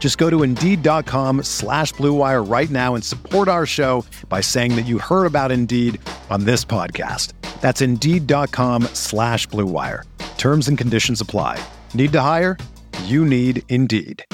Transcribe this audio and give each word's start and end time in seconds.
Just 0.00 0.18
go 0.18 0.28
to 0.30 0.42
Indeed.com 0.42 1.44
slash 1.44 1.92
BlueWire 1.94 2.50
right 2.50 2.70
now 2.70 2.96
and 2.96 3.04
support 3.04 3.46
our 3.46 3.66
show 3.66 4.04
by 4.28 4.40
saying 4.40 4.74
that 4.74 4.86
you 4.86 4.98
heard 4.98 5.26
about 5.26 5.52
Indeed 5.52 6.00
on 6.30 6.44
this 6.44 6.64
podcast. 6.64 7.34
That's 7.60 7.82
Indeed.com 7.82 8.84
slash 8.94 9.46
BlueWire. 9.48 10.02
Terms 10.38 10.66
and 10.68 10.76
conditions 10.76 11.20
apply. 11.20 11.62
Need 11.94 12.12
to 12.12 12.20
hire? 12.22 12.56
You 13.04 13.24
need 13.26 13.62
Indeed. 13.68 14.24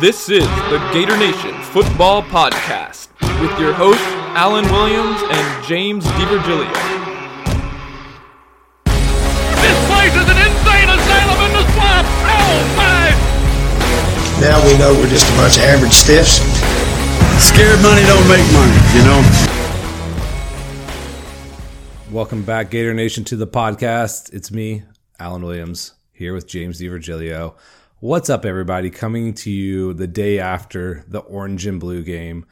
This 0.00 0.30
is 0.30 0.46
the 0.70 0.78
Gator 0.94 1.16
Nation 1.18 1.52
Football 1.62 2.22
Podcast 2.22 3.08
with 3.42 3.56
your 3.60 3.74
hosts, 3.74 4.02
Alan 4.34 4.64
Williams 4.72 5.20
and 5.30 5.64
James 5.66 6.04
DiVirgilio. 6.06 6.72
This 9.60 9.86
place 9.90 10.14
is 10.14 10.30
an 10.30 10.39
insane 11.30 11.46
in 11.46 11.52
the 11.52 11.72
swamp! 11.72 12.06
Oh 12.24 12.74
my! 12.76 13.10
Now 14.40 14.64
we 14.66 14.76
know 14.78 14.92
we're 14.94 15.08
just 15.08 15.28
a 15.32 15.36
bunch 15.36 15.56
of 15.56 15.64
average 15.64 15.92
stiffs. 15.92 16.38
Scared 17.42 17.80
money 17.82 18.02
don't 18.02 18.28
make 18.28 18.46
money, 18.52 18.76
you 18.94 19.02
know? 19.04 19.46
Welcome 22.10 22.42
back, 22.42 22.70
Gator 22.70 22.94
Nation, 22.94 23.24
to 23.24 23.36
the 23.36 23.46
podcast. 23.46 24.32
It's 24.32 24.50
me, 24.50 24.82
Alan 25.18 25.44
Williams, 25.44 25.94
here 26.12 26.34
with 26.34 26.48
James 26.48 26.80
DiVirgilio. 26.80 27.54
What's 28.00 28.30
up, 28.30 28.44
everybody? 28.44 28.90
Coming 28.90 29.34
to 29.34 29.50
you 29.50 29.94
the 29.94 30.06
day 30.06 30.38
after 30.38 31.04
the 31.06 31.20
orange 31.20 31.66
and 31.66 31.78
blue 31.78 32.02
game. 32.02 32.46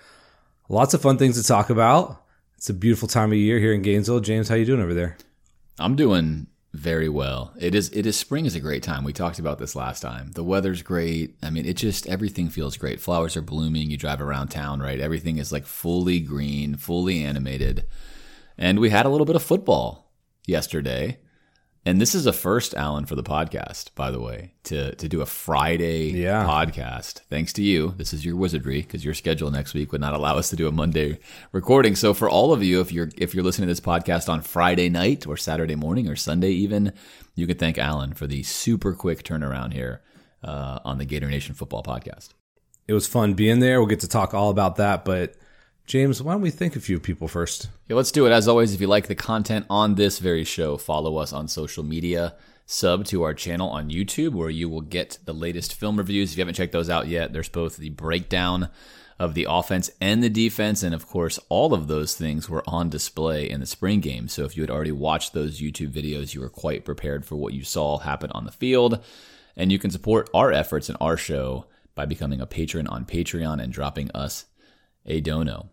Lots 0.69 0.95
of 0.95 1.03
fun 1.03 1.17
things 1.17 1.41
to 1.41 1.47
talk 1.47 1.71
about. 1.71 2.23
It's 2.57 2.69
a 2.69 2.75
beautiful 2.75 3.09
time 3.09 3.33
of 3.33 3.39
year 3.39 3.59
here 3.59 3.73
in 3.73 3.83
Gainesville. 3.83 4.21
James, 4.21 4.49
how 4.49 4.55
you 4.57 4.65
doing 4.65 4.83
over 4.83 4.95
there? 4.95 5.17
I'm 5.79 5.97
doing 5.97 6.49
very 6.73 7.09
well. 7.09 7.55
It 7.59 7.75
is 7.75 7.91
it 7.91 8.07
is 8.07 8.17
spring 8.17 8.45
is 8.47 8.55
a 8.55 8.61
great 8.61 8.83
time. 8.83 9.05
We 9.05 9.13
talked 9.13 9.39
about 9.39 9.59
this 9.59 9.75
last 9.75 10.01
time. 10.01 10.33
The 10.33 10.45
weather's 10.45 10.83
great. 10.83 11.37
I 11.43 11.51
mean, 11.51 11.65
it 11.65 11.77
just 11.77 12.07
everything 12.07 12.51
feels 12.51 12.77
great. 12.77 13.01
Flowers 13.01 13.37
are 13.37 13.43
blooming. 13.43 13.91
You 13.91 13.97
drive 13.97 14.21
around 14.21 14.49
town, 14.49 14.81
right? 14.81 15.01
Everything 15.01 15.39
is 15.39 15.53
like 15.53 15.67
fully 15.67 16.21
green, 16.21 16.77
fully 16.77 17.25
animated. 17.25 17.87
And 18.59 18.81
we 18.81 18.91
had 18.91 19.07
a 19.07 19.09
little 19.09 19.25
bit 19.25 19.37
of 19.37 19.43
football 19.43 20.13
yesterday. 20.47 21.19
And 21.87 22.01
this 22.01 22.15
is 22.15 22.27
a 22.27 22.33
first, 22.33 22.75
Alan, 22.75 23.07
for 23.07 23.15
the 23.15 23.23
podcast, 23.23 23.95
by 23.95 24.11
the 24.11 24.21
way, 24.21 24.53
to 24.65 24.95
to 24.97 25.09
do 25.09 25.23
a 25.23 25.27
Friday 25.27 26.11
Yeah. 26.11 26.45
podcast. 26.45 27.21
Thanks 27.31 27.53
to 27.55 27.63
you. 27.63 27.95
This 27.97 28.13
is 28.13 28.25
your 28.25 28.37
wizardry 28.37 28.83
because 28.83 29.05
your 29.05 29.15
schedule 29.15 29.51
next 29.51 29.73
week 29.75 29.93
would 29.93 30.01
not 30.01 30.13
allow 30.13 30.37
us 30.37 30.51
to 30.51 30.57
do 30.57 30.69
a 30.69 30.73
Monday 30.73 31.19
recording. 31.53 31.95
So 31.97 32.13
for 32.13 32.29
all 32.29 32.53
of 32.53 32.63
you, 32.63 32.81
if 32.81 32.93
you're 32.93 33.09
if 33.17 33.35
you're 33.35 33.45
listening 33.45 33.69
to 33.69 33.73
this 33.73 33.81
podcast 33.81 34.29
on 34.29 34.43
Friday 34.43 34.91
night 34.91 35.27
or 35.27 35.37
Saturday 35.37 35.77
morning 35.77 36.09
or 36.09 36.17
Sunday 36.17 36.51
even, 36.51 36.93
you 37.35 37.47
can 37.47 37.57
thank 37.57 37.79
Alan 37.79 38.13
for 38.13 38.27
the 38.27 38.43
super 38.43 38.93
quick 38.93 39.23
turnaround 39.23 39.73
here 39.73 40.03
uh, 40.43 40.81
on 40.85 40.99
the 40.99 41.05
Gator 41.07 41.29
Nation 41.29 41.55
Football 41.55 41.83
Podcast. 41.83 42.31
It 42.87 42.93
was 42.93 43.07
fun 43.07 43.35
being 43.35 43.61
there. 43.61 43.81
We'll 43.81 43.89
get 43.89 44.01
to 44.01 44.09
talk 44.09 44.35
all 44.35 44.51
about 44.51 44.77
that. 44.77 45.05
But, 45.05 45.35
James, 45.89 46.23
why 46.23 46.33
don't 46.33 46.43
we 46.43 46.51
thank 46.51 46.77
a 46.77 46.81
few 46.81 47.01
people 47.01 47.29
first? 47.29 47.71
Yeah, 47.89 47.97
let's 47.97 48.13
do 48.13 48.27
it. 48.27 48.31
As 48.31 48.47
always, 48.47 48.75
if 48.75 48.81
you 48.83 48.87
like 48.87 49.07
the 49.07 49.15
content 49.15 49.65
on 49.71 49.95
this 49.95 50.19
very 50.19 50.45
show, 50.45 50.77
follow 50.77 51.17
us 51.17 51.33
on 51.33 51.49
social 51.49 51.83
media. 51.83 52.35
Sub 52.67 53.07
to 53.07 53.23
our 53.23 53.33
channel 53.33 53.71
on 53.71 53.89
YouTube, 53.89 54.35
where 54.35 54.51
you 54.51 54.69
will 54.69 54.83
get 54.83 55.19
the 55.25 55.33
latest 55.33 55.73
film 55.73 55.97
reviews. 55.97 56.31
If 56.31 56.37
you 56.37 56.43
haven't 56.43 56.57
checked 56.57 56.73
those 56.73 56.91
out 56.91 57.09
yet, 57.09 57.33
there's 57.33 57.49
both 57.49 57.79
the 57.79 57.89
breakdown 57.89 58.69
of 59.19 59.33
the 59.33 59.47
offense 59.49 59.91
and 59.99 60.23
the 60.23 60.29
defense. 60.29 60.83
And 60.83 60.95
of 60.95 61.07
course, 61.07 61.41
all 61.49 61.73
of 61.73 61.89
those 61.89 62.15
things 62.15 62.51
were 62.51 62.65
on 62.67 62.91
display 62.91 63.49
in 63.49 63.61
the 63.61 63.67
spring 63.67 64.01
game. 64.01 64.29
So 64.29 64.45
if 64.45 64.59
you 64.59 64.63
had 64.63 64.71
already 64.71 64.93
watched 64.93 65.33
those 65.33 65.59
YouTube 65.59 65.93
videos, 65.93 66.35
you 66.35 66.43
were 66.43 66.51
quite 66.51 66.85
prepared 66.85 67.25
for 67.25 67.37
what 67.37 67.55
you 67.55 67.65
saw 67.65 67.97
happen 67.97 68.31
on 68.33 68.45
the 68.45 68.53
field. 68.53 69.03
And 69.57 69.73
you 69.73 69.79
can 69.79 69.91
support 69.91 70.29
our 70.35 70.53
efforts 70.53 70.91
and 70.91 70.99
our 71.01 71.17
show 71.17 71.65
by 71.95 72.05
becoming 72.05 72.43
a 72.43 72.47
patron 72.47 72.87
on 72.89 73.07
Patreon 73.07 73.63
and 73.63 73.73
dropping 73.73 74.11
us 74.11 74.45
a 75.07 75.23
dono. 75.23 75.71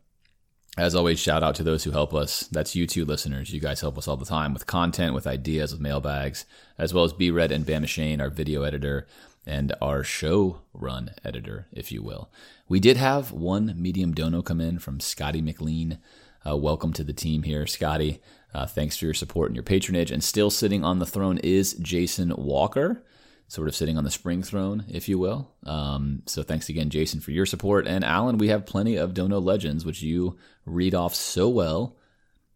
As 0.78 0.94
always, 0.94 1.19
shout 1.19 1.41
out 1.41 1.56
to 1.56 1.63
those 1.63 1.86
who 1.86 1.91
help 1.91 2.13
us. 2.13 2.47
That's 2.47 2.75
you 2.75 2.86
two 2.86 3.06
listeners. 3.06 3.53
You 3.53 3.62
guys 3.62 3.80
help 3.80 3.97
us 3.97 4.09
all 4.09 4.18
the 4.18 4.25
time 4.25 4.53
with 4.53 4.68
content, 4.68 5.13
with 5.13 5.25
ideas, 5.25 5.72
with 5.72 5.80
mailbags, 5.80 6.46
as 6.78 6.94
well 6.94 7.06
as 7.06 7.13
B 7.13 7.31
Red 7.31 7.53
and 7.53 7.66
Bama 7.66 7.88
Shane, 7.88 8.19
our 8.19 8.30
video 8.30 8.63
editor, 8.63 9.08
and 9.47 9.74
our 9.81 10.03
show 10.03 10.59
run 10.74 11.12
editor, 11.24 11.68
if 11.72 11.94
you 11.94 12.03
will. 12.03 12.30
We 12.68 12.81
did 12.81 12.97
have 12.97 13.31
one 13.31 13.74
medium 13.78 14.14
dono 14.14 14.41
come 14.41 14.59
in 14.59 14.80
from 14.80 15.00
Scotty 15.00 15.41
McLean. 15.41 16.00
Uh, 16.46 16.58
welcome 16.58 16.91
to 16.91 17.06
the 17.06 17.14
team 17.14 17.44
here, 17.44 17.66
Scotty. 17.66 18.22
Uh, 18.53 18.66
thanks 18.66 18.97
for 18.97 19.06
your 19.06 19.14
support 19.14 19.47
and 19.47 19.56
your 19.56 19.64
patronage. 19.64 20.12
And 20.12 20.22
still 20.22 20.50
sitting 20.50 20.84
on 20.84 21.00
the 21.00 21.06
throne 21.06 21.38
is 21.38 21.75
Jason 21.75 22.34
Walker 22.35 23.02
sort 23.48 23.68
of 23.68 23.76
sitting 23.76 23.98
on 23.98 24.04
the 24.04 24.12
spring 24.12 24.42
throne, 24.42 24.86
if 24.88 25.08
you 25.08 25.20
will. 25.20 25.52
Um, 25.66 26.24
so 26.26 26.44
thanks 26.44 26.70
again, 26.70 26.90
Jason, 26.90 27.20
for 27.20 27.32
your 27.32 27.46
support. 27.46 27.88
And 27.88 28.04
Alan, 28.04 28.38
we 28.38 28.48
have 28.50 28.66
plenty 28.66 28.96
of 28.96 29.14
Dono 29.14 29.40
Legends, 29.40 29.86
which 29.86 30.02
you 30.02 30.38
read 30.66 30.96
off 30.96 31.14
so 31.14 31.48
well 31.50 31.96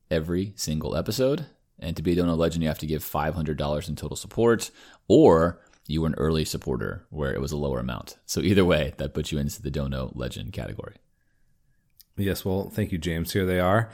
every 0.10 0.54
single 0.56 0.96
episode. 0.96 1.46
And 1.78 1.96
to 1.96 2.02
be 2.02 2.14
a 2.14 2.16
Dono 2.16 2.36
Legend, 2.36 2.64
you 2.64 2.70
have 2.70 2.80
to 2.80 2.88
give 2.88 3.04
$500 3.04 3.90
in 3.90 3.96
total 3.96 4.18
support, 4.18 4.72
or 5.08 5.62
you 5.88 6.02
were 6.02 6.08
an 6.08 6.16
early 6.16 6.44
supporter 6.44 7.06
where 7.10 7.34
it 7.34 7.42
was 7.42 7.52
a 7.52 7.58
lower 7.58 7.80
amount. 7.80 8.18
So 8.26 8.42
either 8.42 8.66
way, 8.66 8.94
that 8.98 9.14
puts 9.14 9.32
you 9.32 9.38
into 9.38 9.62
the 9.62 9.72
Dono 9.72 10.12
Legend 10.14 10.54
category. 10.54 10.96
Yes, 12.18 12.44
well, 12.44 12.70
thank 12.70 12.92
you, 12.92 12.98
James. 12.98 13.32
Here 13.32 13.46
they 13.46 13.60
are. 13.60 13.90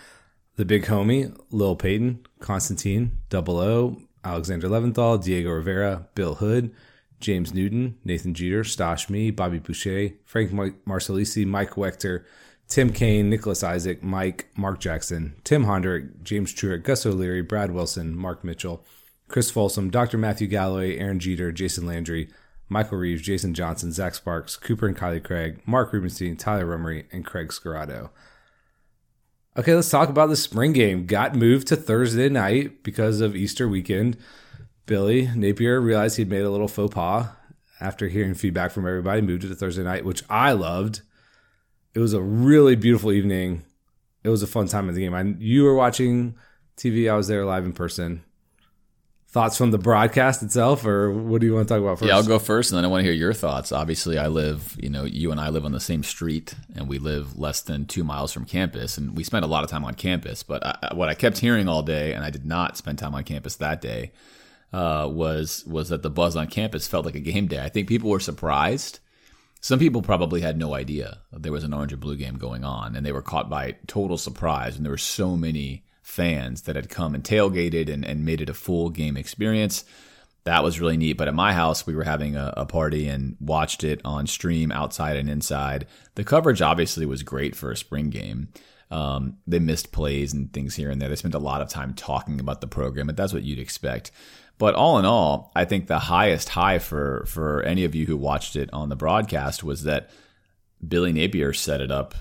The 0.55 0.65
big 0.65 0.85
homie, 0.85 1.37
Lil 1.51 1.75
Payton, 1.75 2.25
Constantine, 2.39 3.19
Double 3.29 3.57
O, 3.57 4.01
Alexander 4.25 4.67
Leventhal, 4.67 5.23
Diego 5.23 5.51
Rivera, 5.51 6.07
Bill 6.15 6.35
Hood, 6.35 6.73
James 7.19 7.53
Newton, 7.53 7.97
Nathan 8.03 8.33
Jeter, 8.33 8.63
Stosh 8.63 9.09
Me, 9.09 9.31
Bobby 9.31 9.59
Boucher, 9.59 10.11
Frank 10.25 10.51
Mar- 10.51 10.75
Marcelisi, 10.85 11.45
Mike 11.45 11.71
Wechter, 11.71 12.25
Tim 12.67 12.91
Kane, 12.91 13.29
Nicholas 13.29 13.63
Isaac, 13.63 14.01
Mike, 14.03 14.47
Mark 14.57 14.79
Jackson, 14.79 15.35
Tim 15.43 15.65
Hondrick, 15.65 16.23
James 16.23 16.53
Truitt, 16.53 16.83
Gus 16.83 17.05
O'Leary, 17.05 17.41
Brad 17.41 17.71
Wilson, 17.71 18.17
Mark 18.17 18.43
Mitchell, 18.43 18.83
Chris 19.27 19.51
Folsom, 19.51 19.89
Dr. 19.89 20.17
Matthew 20.17 20.47
Galloway, 20.47 20.97
Aaron 20.97 21.19
Jeter, 21.19 21.51
Jason 21.51 21.85
Landry, 21.85 22.29
Michael 22.67 22.97
Reeves, 22.97 23.21
Jason 23.21 23.53
Johnson, 23.53 23.91
Zach 23.91 24.15
Sparks, 24.15 24.57
Cooper 24.57 24.87
and 24.87 24.97
Kylie 24.97 25.23
Craig, 25.23 25.61
Mark 25.67 25.93
Rubenstein, 25.93 26.35
Tyler 26.35 26.65
Rummery, 26.65 27.05
and 27.11 27.23
Craig 27.23 27.53
Scarado. 27.53 28.09
Okay, 29.57 29.73
let's 29.73 29.89
talk 29.89 30.09
about 30.09 30.27
the 30.27 30.35
spring 30.35 30.73
game. 30.73 31.05
Got 31.05 31.33
moved 31.33 31.67
to 31.67 31.77
Thursday 31.77 32.27
night 32.27 32.83
because 32.83 33.21
of 33.21 33.37
Easter 33.37 33.69
weekend. 33.69 34.17
Billy 34.85 35.29
Napier 35.33 35.79
realized 35.79 36.17
he'd 36.17 36.29
made 36.29 36.41
a 36.41 36.49
little 36.49 36.67
faux 36.67 36.93
pas 36.93 37.27
after 37.79 38.09
hearing 38.09 38.33
feedback 38.33 38.71
from 38.71 38.85
everybody, 38.85 39.21
moved 39.21 39.45
it 39.45 39.47
to 39.47 39.55
Thursday 39.55 39.83
night, 39.83 40.03
which 40.03 40.23
I 40.29 40.51
loved. 40.51 41.03
It 41.93 41.99
was 41.99 42.11
a 42.11 42.21
really 42.21 42.75
beautiful 42.75 43.13
evening. 43.13 43.63
It 44.25 44.29
was 44.29 44.43
a 44.43 44.47
fun 44.47 44.67
time 44.67 44.89
of 44.89 44.95
the 44.95 45.01
game. 45.01 45.13
I, 45.13 45.21
you 45.39 45.63
were 45.63 45.73
watching 45.75 46.35
TV. 46.75 47.09
I 47.09 47.15
was 47.15 47.29
there 47.29 47.45
live 47.45 47.63
in 47.63 47.71
person. 47.71 48.24
Thoughts 49.35 49.57
from 49.57 49.71
the 49.71 49.77
broadcast 49.77 50.43
itself, 50.43 50.85
or 50.85 51.11
what 51.11 51.41
do 51.41 51.47
you 51.47 51.53
want 51.55 51.67
to 51.67 51.73
talk 51.73 51.81
about 51.81 51.99
first? 51.99 52.07
Yeah, 52.07 52.15
I'll 52.15 52.23
go 52.23 52.39
first, 52.39 52.71
and 52.71 52.77
then 52.77 52.85
I 52.85 52.87
want 52.87 53.01
to 53.01 53.03
hear 53.03 53.11
your 53.11 53.33
thoughts. 53.33 53.73
Obviously, 53.73 54.17
I 54.17 54.27
live, 54.27 54.77
you 54.81 54.89
know, 54.89 55.03
you 55.03 55.29
and 55.29 55.41
I 55.41 55.49
live 55.49 55.65
on 55.65 55.73
the 55.73 55.81
same 55.81 56.03
street, 56.03 56.55
and 56.73 56.87
we 56.87 56.99
live 56.99 57.37
less 57.37 57.59
than 57.59 57.85
two 57.85 58.05
miles 58.05 58.31
from 58.31 58.45
campus, 58.45 58.97
and 58.97 59.13
we 59.13 59.25
spent 59.25 59.43
a 59.43 59.49
lot 59.49 59.65
of 59.65 59.69
time 59.69 59.83
on 59.83 59.93
campus. 59.93 60.41
But 60.41 60.65
I, 60.65 60.93
what 60.93 61.09
I 61.09 61.15
kept 61.15 61.39
hearing 61.39 61.67
all 61.67 61.83
day, 61.83 62.13
and 62.13 62.23
I 62.23 62.29
did 62.29 62.45
not 62.45 62.77
spend 62.77 62.97
time 62.97 63.13
on 63.13 63.25
campus 63.25 63.57
that 63.57 63.81
day, 63.81 64.13
uh, 64.71 65.09
was 65.11 65.65
was 65.67 65.89
that 65.89 66.01
the 66.01 66.09
buzz 66.09 66.37
on 66.37 66.47
campus 66.47 66.87
felt 66.87 67.05
like 67.05 67.15
a 67.15 67.19
game 67.19 67.47
day. 67.47 67.61
I 67.61 67.67
think 67.67 67.89
people 67.89 68.11
were 68.11 68.21
surprised. 68.21 68.99
some 69.59 69.79
people 69.79 70.01
probably 70.01 70.39
had 70.39 70.57
no 70.57 70.73
idea 70.73 71.17
there 71.33 71.51
was 71.51 71.65
an 71.65 71.73
orange 71.73 71.91
and 71.91 71.99
blue 72.01 72.15
game 72.15 72.37
going 72.37 72.63
on, 72.63 72.95
and 72.95 73.05
they 73.05 73.11
were 73.11 73.21
caught 73.21 73.49
by 73.49 73.75
total 73.85 74.17
surprise. 74.17 74.77
And 74.77 74.85
there 74.85 74.91
were 74.91 74.97
so 74.97 75.35
many 75.35 75.84
fans 76.05 76.61
that 76.61 76.75
had 76.75 76.87
come 76.87 77.15
and 77.15 77.23
tailgated 77.23 77.91
and, 77.91 78.05
and 78.05 78.23
made 78.23 78.39
it 78.39 78.49
a 78.49 78.53
full 78.53 78.91
game 78.91 79.17
experience. 79.17 79.83
That 80.43 80.63
was 80.63 80.79
really 80.79 80.97
neat. 80.97 81.17
But 81.17 81.27
at 81.27 81.33
my 81.33 81.51
house, 81.51 81.87
we 81.87 81.95
were 81.95 82.03
having 82.03 82.35
a, 82.35 82.53
a 82.55 82.65
party 82.67 83.07
and 83.07 83.35
watched 83.39 83.83
it 83.83 84.01
on 84.05 84.27
stream 84.27 84.71
outside 84.71 85.17
and 85.17 85.27
inside. 85.27 85.87
The 86.13 86.23
coverage 86.23 86.61
obviously 86.61 87.07
was 87.07 87.23
great 87.23 87.55
for 87.55 87.71
a 87.71 87.75
spring 87.75 88.11
game. 88.11 88.49
Um, 88.91 89.37
they 89.47 89.57
missed 89.57 89.91
plays 89.91 90.31
and 90.31 90.53
things 90.53 90.75
here 90.75 90.91
and 90.91 91.01
there. 91.01 91.09
They 91.09 91.15
spent 91.15 91.33
a 91.33 91.39
lot 91.39 91.63
of 91.63 91.69
time 91.69 91.95
talking 91.95 92.39
about 92.39 92.61
the 92.61 92.67
program, 92.67 93.07
but 93.07 93.17
that's 93.17 93.33
what 93.33 93.43
you'd 93.43 93.57
expect. 93.57 94.11
But 94.59 94.75
all 94.75 94.99
in 94.99 95.05
all, 95.05 95.51
I 95.55 95.65
think 95.65 95.87
the 95.87 95.97
highest 95.97 96.49
high 96.49 96.77
for 96.77 97.25
for 97.27 97.63
any 97.63 97.83
of 97.83 97.95
you 97.95 98.05
who 98.05 98.15
watched 98.15 98.55
it 98.55 98.69
on 98.71 98.89
the 98.89 98.95
broadcast 98.95 99.63
was 99.63 99.83
that 99.83 100.11
Billy 100.87 101.11
Napier 101.11 101.51
set 101.51 101.81
it 101.81 101.89
up 101.89 102.13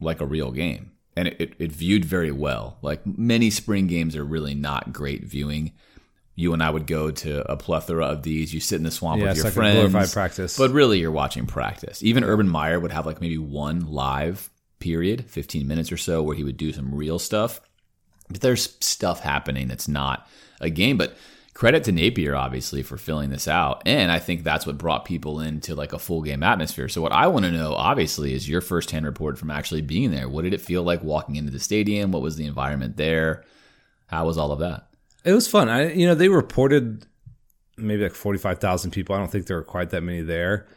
like 0.00 0.22
a 0.22 0.26
real 0.26 0.50
game. 0.50 0.92
And 1.18 1.28
it, 1.28 1.54
it, 1.58 1.72
viewed 1.72 2.04
very 2.04 2.30
well. 2.30 2.78
Like 2.80 3.04
many 3.04 3.50
spring 3.50 3.88
games 3.88 4.14
are 4.14 4.24
really 4.24 4.54
not 4.54 4.92
great 4.92 5.24
viewing. 5.24 5.72
You 6.36 6.52
and 6.52 6.62
I 6.62 6.70
would 6.70 6.86
go 6.86 7.10
to 7.10 7.50
a 7.50 7.56
plethora 7.56 8.06
of 8.06 8.22
these. 8.22 8.54
You 8.54 8.60
sit 8.60 8.76
in 8.76 8.84
the 8.84 8.92
swamp 8.92 9.20
Yeah, 9.20 9.28
with 9.28 9.38
your 9.38 9.44
like 9.46 9.54
friends. 9.54 9.74
glorified 9.74 10.12
practice. 10.12 10.56
But 10.56 10.70
really, 10.70 11.00
you're 11.00 11.10
watching 11.10 11.46
practice. 11.46 12.02
Even 12.04 12.22
Urban 12.22 12.48
Meyer 12.48 12.78
would 12.78 12.92
have 12.92 13.06
like 13.06 13.20
maybe 13.20 13.38
one 13.38 13.90
live 13.90 14.48
period, 14.78 15.24
15 15.24 15.66
minutes 15.66 15.90
or 15.90 15.96
so, 15.96 16.22
where 16.22 16.36
he 16.36 16.44
would 16.44 16.56
do 16.56 16.72
some 16.72 16.94
real 16.94 17.18
stuff. 17.18 17.60
But 18.28 18.40
there's 18.40 18.76
stuff 18.78 19.18
happening 19.18 19.66
that's 19.66 19.88
not 19.88 20.28
a 20.60 20.70
game. 20.70 20.96
But 20.96 21.16
credit 21.58 21.82
to 21.82 21.90
Napier, 21.90 22.36
obviously, 22.36 22.84
for 22.84 22.96
filling 22.96 23.30
this 23.30 23.48
out. 23.48 23.82
And 23.84 24.12
I 24.12 24.20
think 24.20 24.44
that's 24.44 24.64
what 24.64 24.78
brought 24.78 25.04
people 25.04 25.40
into 25.40 25.74
like 25.74 25.92
a 25.92 25.98
full 25.98 26.22
game 26.22 26.44
atmosphere. 26.44 26.88
So, 26.88 27.02
what 27.02 27.10
I 27.10 27.26
want 27.26 27.46
to 27.46 27.50
know, 27.50 27.74
obviously, 27.74 28.32
is 28.32 28.48
your 28.48 28.60
firsthand 28.60 29.04
report 29.04 29.36
from 29.36 29.50
actually 29.50 29.82
being 29.82 30.12
there. 30.12 30.28
What 30.28 30.42
did 30.42 30.54
it 30.54 30.60
feel 30.60 30.84
like 30.84 31.02
walking 31.02 31.34
into 31.34 31.50
the 31.50 31.58
stadium? 31.58 32.12
What 32.12 32.22
was 32.22 32.36
the 32.36 32.46
environment 32.46 32.96
there? 32.96 33.44
How 34.06 34.24
was 34.24 34.38
all 34.38 34.52
of 34.52 34.60
that? 34.60 34.86
It 35.24 35.32
was 35.32 35.48
fun. 35.48 35.68
I, 35.68 35.92
you 35.92 36.06
know, 36.06 36.14
they 36.14 36.28
reported 36.28 37.04
maybe 37.76 38.04
like 38.04 38.14
45,000 38.14 38.92
people. 38.92 39.16
I 39.16 39.18
don't 39.18 39.30
think 39.30 39.46
there 39.46 39.56
were 39.56 39.64
quite 39.64 39.90
that 39.90 40.04
many 40.04 40.20
there, 40.20 40.68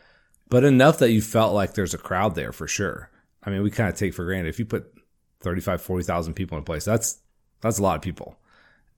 but 0.49 0.63
enough 0.63 0.97
that 0.97 1.11
you 1.11 1.21
felt 1.21 1.53
like 1.53 1.75
there's 1.75 1.93
a 1.93 1.99
crowd 1.99 2.33
there 2.33 2.51
for 2.51 2.67
sure. 2.67 3.11
I 3.43 3.51
mean, 3.51 3.61
we 3.61 3.69
kind 3.69 3.87
of 3.87 3.95
take 3.95 4.15
for 4.15 4.25
granted 4.25 4.49
if 4.49 4.57
you 4.57 4.65
put 4.65 4.91
35, 5.41 5.79
40,000 5.79 6.33
people 6.33 6.57
in 6.57 6.63
a 6.63 6.65
place, 6.65 6.85
that's, 6.85 7.19
that's 7.61 7.77
a 7.77 7.83
lot 7.83 7.97
of 7.97 8.01
people. 8.01 8.35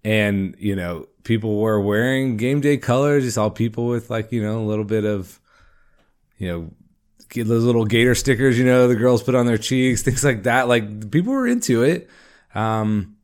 And, 0.03 0.55
you 0.59 0.75
know, 0.75 1.07
people 1.23 1.57
were 1.57 1.79
wearing 1.79 2.38
game 2.38 2.61
day 2.61 2.77
colors. 2.77 3.23
You 3.23 3.31
saw 3.31 3.50
people 3.50 3.88
with 3.88 4.09
like, 4.09 4.31
you 4.31 4.44
know, 4.44 4.59
a 4.59 4.65
little 4.65 4.85
bit 4.85 5.05
of, 5.05 5.39
you 6.38 6.47
know, 6.47 6.71
those 7.35 7.63
little 7.63 7.85
gator 7.85 8.13
stickers, 8.15 8.59
you 8.59 8.65
know, 8.65 8.88
the 8.88 8.95
girls 8.95 9.23
put 9.23 9.35
on 9.35 9.45
their 9.45 9.57
cheeks, 9.57 10.01
things 10.03 10.23
like 10.23 10.44
that. 10.44 10.67
Like 10.67 11.11
people 11.11 11.33
were 11.33 11.47
into 11.47 11.83
it. 11.83 12.09
Um, 12.53 13.17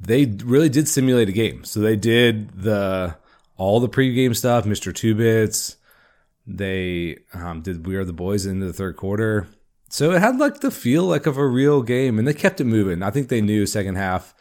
they 0.00 0.26
really 0.26 0.68
did 0.68 0.88
simulate 0.88 1.28
a 1.28 1.32
game. 1.32 1.64
So 1.64 1.80
they 1.80 1.96
did 1.96 2.50
the 2.62 3.16
all 3.56 3.80
the 3.80 3.88
pregame 3.88 4.36
stuff, 4.36 4.64
Mr. 4.64 4.94
Two 4.94 5.14
Bits. 5.14 5.76
They 6.46 7.18
um, 7.32 7.62
did 7.62 7.86
We 7.86 7.96
Are 7.96 8.04
the 8.04 8.12
Boys 8.12 8.44
into 8.44 8.66
the 8.66 8.72
third 8.72 8.96
quarter. 8.96 9.48
So 9.88 10.10
it 10.10 10.20
had 10.20 10.38
like 10.38 10.60
the 10.60 10.70
feel 10.70 11.04
like 11.04 11.26
of 11.26 11.38
a 11.38 11.46
real 11.46 11.82
game, 11.82 12.18
and 12.18 12.26
they 12.26 12.34
kept 12.34 12.60
it 12.60 12.64
moving. 12.64 13.02
I 13.02 13.10
think 13.10 13.28
they 13.28 13.40
knew 13.40 13.64
second 13.64 13.94
half 13.94 14.34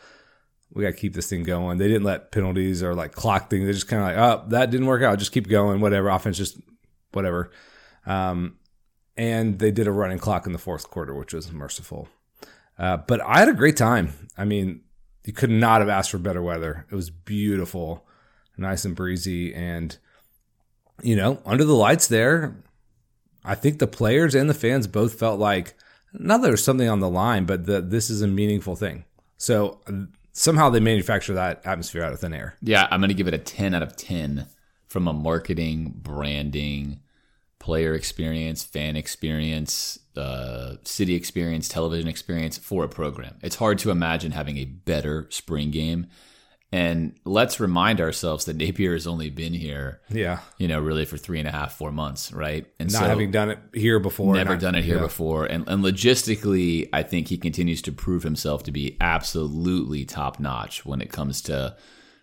we 0.73 0.83
got 0.83 0.91
to 0.91 0.97
keep 0.97 1.13
this 1.13 1.29
thing 1.29 1.43
going. 1.43 1.77
They 1.77 1.87
didn't 1.87 2.03
let 2.03 2.31
penalties 2.31 2.81
or 2.81 2.95
like 2.95 3.13
clock 3.13 3.49
things. 3.49 3.65
They 3.65 3.73
just 3.73 3.87
kind 3.87 4.01
of 4.01 4.07
like, 4.07 4.17
oh, 4.17 4.49
that 4.49 4.71
didn't 4.71 4.87
work 4.87 5.03
out. 5.03 5.19
Just 5.19 5.31
keep 5.31 5.47
going. 5.47 5.81
Whatever. 5.81 6.09
Offense, 6.09 6.37
just 6.37 6.57
whatever. 7.11 7.51
Um, 8.05 8.57
and 9.15 9.59
they 9.59 9.71
did 9.71 9.87
a 9.87 9.91
running 9.91 10.17
clock 10.17 10.47
in 10.47 10.53
the 10.53 10.59
fourth 10.59 10.89
quarter, 10.89 11.13
which 11.13 11.33
was 11.33 11.51
merciful. 11.51 12.07
Uh, 12.77 12.97
but 12.97 13.21
I 13.21 13.39
had 13.39 13.49
a 13.49 13.53
great 13.53 13.77
time. 13.77 14.13
I 14.35 14.45
mean, 14.45 14.81
you 15.25 15.33
could 15.33 15.51
not 15.51 15.81
have 15.81 15.89
asked 15.89 16.11
for 16.11 16.17
better 16.17 16.41
weather. 16.41 16.87
It 16.91 16.95
was 16.95 17.11
beautiful, 17.11 18.05
nice 18.57 18.83
and 18.83 18.95
breezy, 18.95 19.53
and 19.53 19.95
you 21.01 21.15
know, 21.15 21.41
under 21.45 21.63
the 21.63 21.75
lights 21.75 22.07
there, 22.07 22.55
I 23.45 23.55
think 23.55 23.79
the 23.79 23.87
players 23.87 24.35
and 24.35 24.49
the 24.49 24.53
fans 24.53 24.87
both 24.87 25.17
felt 25.17 25.39
like 25.39 25.75
not 26.13 26.41
that 26.41 26.47
there's 26.47 26.63
something 26.63 26.89
on 26.89 26.99
the 26.99 27.09
line, 27.09 27.45
but 27.45 27.65
that 27.65 27.89
this 27.89 28.09
is 28.09 28.21
a 28.21 28.27
meaningful 28.27 28.75
thing. 28.75 29.05
So 29.37 29.79
somehow 30.33 30.69
they 30.69 30.79
manufacture 30.79 31.33
that 31.35 31.61
atmosphere 31.65 32.03
out 32.03 32.11
of 32.11 32.19
thin 32.19 32.33
air. 32.33 32.55
Yeah, 32.61 32.87
I'm 32.91 32.99
going 32.99 33.09
to 33.09 33.15
give 33.15 33.27
it 33.27 33.33
a 33.33 33.39
10 33.39 33.73
out 33.73 33.83
of 33.83 33.95
10 33.95 34.47
from 34.87 35.07
a 35.07 35.13
marketing, 35.13 35.93
branding, 35.95 36.99
player 37.59 37.93
experience, 37.93 38.63
fan 38.63 38.97
experience, 38.97 39.99
uh, 40.17 40.75
city 40.83 41.15
experience, 41.15 41.69
television 41.69 42.09
experience 42.09 42.57
for 42.57 42.83
a 42.83 42.89
program. 42.89 43.35
It's 43.41 43.55
hard 43.55 43.79
to 43.79 43.91
imagine 43.91 44.33
having 44.33 44.57
a 44.57 44.65
better 44.65 45.27
spring 45.29 45.71
game. 45.71 46.07
And 46.73 47.15
let's 47.23 47.59
remind 47.59 48.01
ourselves 48.01 48.45
that 48.45 48.55
Napier 48.55 48.93
has 48.93 49.05
only 49.05 49.29
been 49.29 49.53
here, 49.53 50.01
Yeah, 50.09 50.39
you 50.57 50.67
know, 50.67 50.79
really 50.79 51.05
for 51.05 51.17
three 51.17 51.37
and 51.39 51.47
a 51.47 51.51
half, 51.51 51.73
four 51.77 51.91
months, 51.91 52.33
right? 52.33 52.65
And 52.79 52.91
not 52.91 53.03
having 53.03 53.29
done 53.31 53.51
it 53.51 53.59
here 53.75 53.99
before, 53.99 54.33
never 54.33 54.53
not- 54.53 54.61
done 54.61 54.75
it 54.75 54.83
here 54.83 54.95
yeah. 54.95 55.01
before 55.01 55.45
and, 55.45 55.67
and 55.67 55.83
logistically 55.83 56.89
i 56.93 57.03
think 57.03 57.27
he 57.27 57.37
continues 57.37 57.81
to 57.83 57.91
prove 57.91 58.23
himself 58.23 58.63
to 58.63 58.71
be 58.71 58.97
absolutely 59.01 60.05
top 60.05 60.39
notch 60.39 60.85
when 60.85 61.01
it 61.01 61.11
comes 61.11 61.41
to 61.43 61.75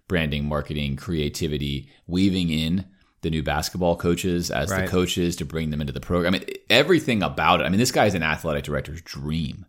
branding 0.09 0.47
marketing 0.49 0.97
creativity 0.97 1.89
weaving 2.07 2.51
in 2.51 2.85
the 3.23 3.31
new 3.31 3.43
basketball 3.43 3.97
coaches 3.97 4.51
as 4.51 4.71
Right. 4.71 4.85
the 4.85 4.91
coaches 4.91 5.37
to 5.37 5.45
bring 5.45 5.71
them 5.71 5.81
into 5.81 5.93
the 5.93 6.01
program 6.01 6.35
I 6.35 6.39
mean, 6.39 6.49
everything 6.69 7.23
about 7.23 7.61
it 7.61 7.65
i 7.65 7.69
mean 7.69 7.79
this 7.79 7.93
guy 7.93 8.07
is 8.07 8.15
an 8.15 8.23
athletic 8.23 8.65
director's 8.65 9.03
dream 9.03 9.67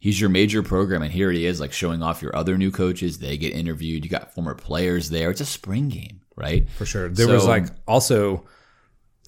he's 0.00 0.20
your 0.20 0.30
major 0.30 0.62
program 0.62 1.02
and 1.02 1.12
here 1.12 1.30
he 1.30 1.46
is 1.46 1.60
like 1.60 1.72
showing 1.72 2.02
off 2.02 2.20
your 2.20 2.34
other 2.34 2.58
new 2.58 2.72
coaches 2.72 3.18
they 3.18 3.36
get 3.36 3.52
interviewed 3.52 4.04
you 4.04 4.10
got 4.10 4.34
former 4.34 4.54
players 4.54 5.10
there 5.10 5.30
it's 5.30 5.40
a 5.40 5.46
spring 5.46 5.88
game 5.88 6.20
right 6.36 6.68
for 6.70 6.86
sure. 6.86 7.08
There 7.08 7.28
was 7.28 7.46
like 7.46 7.66
also 7.86 8.44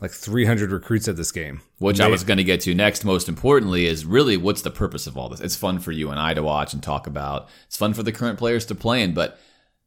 like 0.00 0.10
300 0.10 0.72
recruits 0.72 1.06
at 1.06 1.16
this 1.16 1.30
game, 1.30 1.60
which 1.78 2.00
I 2.00 2.08
was 2.08 2.24
going 2.24 2.38
to 2.38 2.44
get 2.44 2.60
to 2.62 2.74
next. 2.74 3.04
Most 3.04 3.28
importantly, 3.28 3.86
is 3.86 4.04
really 4.04 4.36
what's 4.36 4.62
the 4.62 4.70
purpose 4.70 5.06
of 5.06 5.16
all 5.16 5.28
this? 5.28 5.40
It's 5.40 5.54
fun 5.54 5.78
for 5.78 5.92
you 5.92 6.10
and 6.10 6.18
I 6.18 6.34
to 6.34 6.42
watch 6.42 6.74
and 6.74 6.82
talk 6.82 7.06
about. 7.06 7.48
It's 7.66 7.76
fun 7.76 7.94
for 7.94 8.02
the 8.02 8.10
current 8.10 8.38
players 8.38 8.66
to 8.66 8.74
play 8.74 9.02
in, 9.02 9.14
but 9.14 9.38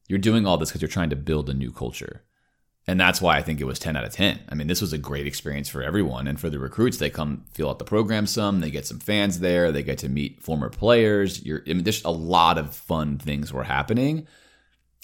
you're 0.08 0.18
doing 0.18 0.48
all 0.48 0.58
this 0.58 0.70
because 0.70 0.82
you're 0.82 0.90
trying 0.90 1.10
to 1.10 1.18
build 1.18 1.50
a 1.50 1.54
new 1.54 1.72
culture. 1.72 2.24
And 2.88 3.00
that's 3.00 3.20
why 3.20 3.38
I 3.38 3.42
think 3.42 3.60
it 3.60 3.66
was 3.66 3.80
10 3.80 3.96
out 3.96 4.04
of 4.04 4.14
10. 4.14 4.42
I 4.48 4.54
mean, 4.56 4.68
this 4.68 4.82
was 4.82 4.94
a 4.94 5.00
great 5.00 5.26
experience 5.26 5.68
for 5.68 5.82
everyone. 5.82 6.28
And 6.28 6.40
for 6.40 6.52
the 6.52 6.60
recruits, 6.60 6.98
they 6.98 7.10
come 7.10 7.46
feel 7.52 7.70
out 7.70 7.80
the 7.80 7.86
program 7.86 8.28
some. 8.28 8.60
They 8.60 8.70
get 8.70 8.86
some 8.86 9.00
fans 9.00 9.40
there. 9.40 9.72
They 9.72 9.82
get 9.82 9.98
to 10.00 10.10
meet 10.10 10.44
former 10.44 10.70
players. 10.70 11.44
You're, 11.44 11.64
I 11.68 11.74
mean, 11.74 11.84
there's 11.84 12.04
a 12.04 12.12
lot 12.12 12.60
of 12.60 12.76
fun 12.76 13.18
things 13.18 13.52
were 13.52 13.64
happening. 13.64 14.28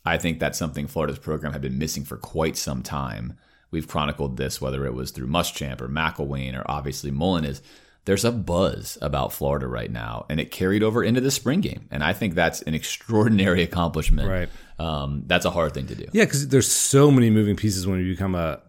I 0.06 0.18
think 0.18 0.40
that's 0.40 0.60
something 0.60 0.88
Florida's 0.88 1.20
program 1.20 1.54
had 1.54 1.62
been 1.62 1.80
missing 1.80 2.06
for 2.06 2.18
quite 2.18 2.56
some 2.56 2.84
time. 2.84 3.38
We've 3.72 3.88
chronicled 3.88 4.38
this, 4.38 4.62
whether 4.62 4.86
it 4.86 4.94
was 4.94 5.12
through 5.12 5.28
Muschamp 5.28 5.82
or 5.82 5.88
McElwain 5.88 6.58
or 6.58 6.70
obviously 6.70 7.10
Mullen, 7.10 7.46
is 7.46 7.62
there's 8.06 8.26
a 8.26 8.32
buzz 8.32 8.98
about 9.02 9.32
Florida 9.32 9.68
right 9.68 9.92
now, 9.92 10.26
and 10.30 10.40
it 10.40 10.52
carried 10.52 10.82
over 10.82 11.04
into 11.04 11.22
the 11.22 11.32
spring 11.32 11.62
game. 11.62 11.88
And 11.92 12.04
I 12.04 12.14
think 12.14 12.34
that's 12.34 12.62
an 12.64 12.74
extraordinary 12.74 13.62
accomplishment. 13.68 14.28
Right. 14.28 14.50
Um, 14.80 15.24
that's 15.28 15.46
a 15.46 15.52
hard 15.52 15.74
thing 15.74 15.88
to 15.88 15.96
do. 15.96 16.06
Yeah, 16.12 16.26
because 16.26 16.48
there's 16.48 16.72
so 16.72 17.12
many 17.12 17.30
moving 17.30 17.56
pieces 17.56 17.86
when 17.86 18.00
you 18.00 18.12
become 18.12 18.34
a, 18.34 18.62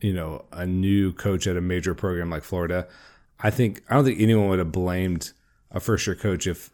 you 0.00 0.14
know, 0.14 0.46
a 0.52 0.66
new 0.66 1.12
coach 1.12 1.46
at 1.46 1.56
a 1.56 1.60
major 1.60 1.94
program 1.94 2.30
like 2.30 2.42
Florida. 2.42 2.88
I 3.38 3.50
think 3.50 3.82
I 3.90 3.94
don't 3.94 4.04
think 4.04 4.20
anyone 4.20 4.48
would 4.48 4.58
have 4.58 4.72
blamed 4.72 5.32
a 5.70 5.80
first 5.80 6.06
year 6.06 6.16
coach 6.16 6.46
if 6.46 6.70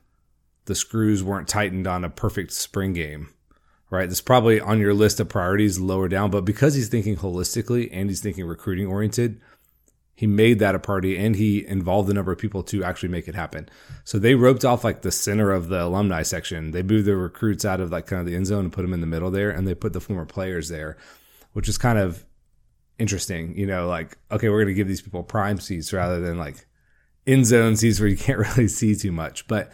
the 0.66 0.75
screws 0.76 1.25
weren't 1.25 1.49
tightened 1.49 1.88
on 1.88 2.04
a 2.04 2.11
perfect 2.11 2.52
spring 2.52 2.92
game. 2.92 3.30
Right, 3.92 4.09
That's 4.09 4.20
probably 4.20 4.61
on 4.61 4.78
your 4.78 4.94
list 4.94 5.18
of 5.18 5.28
priorities 5.28 5.80
lower 5.80 6.09
down, 6.09 6.30
but 6.30 6.44
because 6.44 6.75
he's 6.76 6.88
thinking 6.88 7.16
holistically 7.16 7.88
and 7.90 8.09
he's 8.09 8.20
thinking 8.20 8.44
recruiting 8.47 8.87
oriented, 8.87 9.40
he 10.20 10.26
made 10.26 10.58
that 10.58 10.74
a 10.74 10.78
party 10.78 11.16
and 11.16 11.34
he 11.34 11.66
involved 11.66 12.10
a 12.10 12.12
number 12.12 12.30
of 12.30 12.36
people 12.36 12.62
to 12.62 12.84
actually 12.84 13.08
make 13.08 13.26
it 13.26 13.34
happen. 13.34 13.66
So 14.04 14.18
they 14.18 14.34
roped 14.34 14.66
off 14.66 14.84
like 14.84 15.00
the 15.00 15.10
center 15.10 15.50
of 15.50 15.68
the 15.68 15.82
alumni 15.82 16.24
section. 16.24 16.72
They 16.72 16.82
moved 16.82 17.06
the 17.06 17.16
recruits 17.16 17.64
out 17.64 17.80
of 17.80 17.90
like 17.90 18.06
kind 18.06 18.20
of 18.20 18.26
the 18.26 18.36
end 18.36 18.44
zone 18.44 18.64
and 18.64 18.72
put 18.72 18.82
them 18.82 18.92
in 18.92 19.00
the 19.00 19.06
middle 19.06 19.30
there, 19.30 19.48
and 19.48 19.66
they 19.66 19.74
put 19.74 19.94
the 19.94 20.00
former 20.00 20.26
players 20.26 20.68
there, 20.68 20.98
which 21.54 21.70
is 21.70 21.78
kind 21.78 21.98
of 21.98 22.26
interesting. 22.98 23.56
You 23.56 23.64
know, 23.64 23.88
like 23.88 24.18
okay, 24.30 24.50
we're 24.50 24.62
gonna 24.62 24.74
give 24.74 24.88
these 24.88 25.00
people 25.00 25.22
prime 25.22 25.58
seats 25.58 25.90
rather 25.90 26.20
than 26.20 26.36
like 26.36 26.66
end 27.26 27.46
zone 27.46 27.76
seats 27.76 27.98
where 27.98 28.08
you 28.10 28.18
can't 28.18 28.38
really 28.56 28.68
see 28.68 28.94
too 28.94 29.12
much. 29.12 29.48
But 29.48 29.72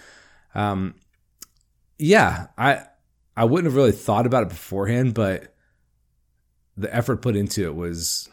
um, 0.54 0.94
yeah, 1.98 2.46
I 2.56 2.84
I 3.36 3.46
wouldn't 3.46 3.66
have 3.66 3.74
really 3.74 3.90
thought 3.90 4.26
about 4.26 4.44
it 4.44 4.50
beforehand, 4.50 5.12
but 5.12 5.56
the 6.76 6.94
effort 6.94 7.16
put 7.16 7.34
into 7.34 7.64
it 7.64 7.74
was, 7.74 8.28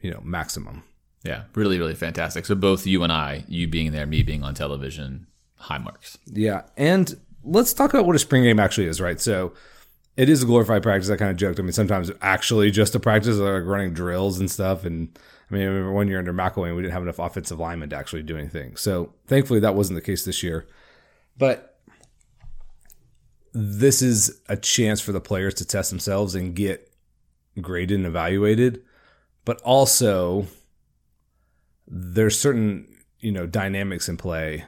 you 0.00 0.10
know, 0.10 0.20
maximum. 0.24 0.82
Yeah, 1.22 1.44
really, 1.54 1.78
really 1.78 1.94
fantastic. 1.94 2.46
So 2.46 2.54
both 2.54 2.86
you 2.86 3.02
and 3.02 3.12
I, 3.12 3.44
you 3.46 3.68
being 3.68 3.92
there, 3.92 4.06
me 4.06 4.22
being 4.22 4.42
on 4.42 4.54
television, 4.54 5.26
high 5.56 5.78
marks. 5.78 6.18
Yeah, 6.26 6.62
and 6.76 7.14
let's 7.44 7.74
talk 7.74 7.92
about 7.92 8.06
what 8.06 8.16
a 8.16 8.20
spring 8.20 8.42
game 8.42 8.58
actually 8.58 8.86
is, 8.86 9.00
right? 9.00 9.20
So 9.20 9.52
it 10.16 10.28
is 10.28 10.42
a 10.42 10.46
glorified 10.46 10.82
practice. 10.82 11.10
I 11.10 11.16
kind 11.16 11.30
of 11.30 11.36
joked. 11.36 11.58
I 11.58 11.62
mean, 11.62 11.72
sometimes 11.72 12.10
actually 12.22 12.70
just 12.70 12.94
a 12.94 13.00
practice, 13.00 13.36
like 13.36 13.64
running 13.64 13.92
drills 13.92 14.40
and 14.40 14.50
stuff. 14.50 14.84
And 14.84 15.18
I 15.50 15.54
mean, 15.54 15.62
I 15.62 15.66
remember 15.66 15.92
one 15.92 16.08
year 16.08 16.18
under 16.18 16.32
McElwain, 16.32 16.74
we 16.74 16.82
didn't 16.82 16.94
have 16.94 17.02
enough 17.02 17.18
offensive 17.18 17.58
linemen 17.58 17.90
to 17.90 17.96
actually 17.96 18.22
do 18.22 18.36
anything. 18.36 18.76
So 18.76 19.12
thankfully, 19.26 19.60
that 19.60 19.74
wasn't 19.74 19.96
the 19.96 20.04
case 20.04 20.24
this 20.24 20.42
year. 20.42 20.66
But 21.36 21.78
this 23.52 24.00
is 24.00 24.40
a 24.48 24.56
chance 24.56 25.00
for 25.00 25.12
the 25.12 25.20
players 25.20 25.54
to 25.54 25.64
test 25.64 25.90
themselves 25.90 26.34
and 26.34 26.54
get 26.54 26.92
graded 27.60 27.98
and 27.98 28.06
evaluated. 28.06 28.82
But 29.44 29.60
also, 29.62 30.46
there's 31.90 32.38
certain 32.38 32.86
you 33.18 33.32
know 33.32 33.46
dynamics 33.46 34.08
in 34.08 34.16
play 34.16 34.64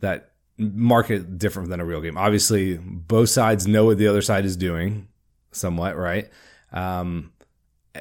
that 0.00 0.32
mark 0.58 1.10
it 1.10 1.38
different 1.38 1.70
than 1.70 1.80
a 1.80 1.84
real 1.84 2.02
game. 2.02 2.18
Obviously, 2.18 2.76
both 2.78 3.30
sides 3.30 3.66
know 3.66 3.86
what 3.86 3.98
the 3.98 4.06
other 4.06 4.22
side 4.22 4.44
is 4.44 4.56
doing, 4.56 5.08
somewhat, 5.52 5.96
right? 5.96 6.28
Um, 6.72 7.32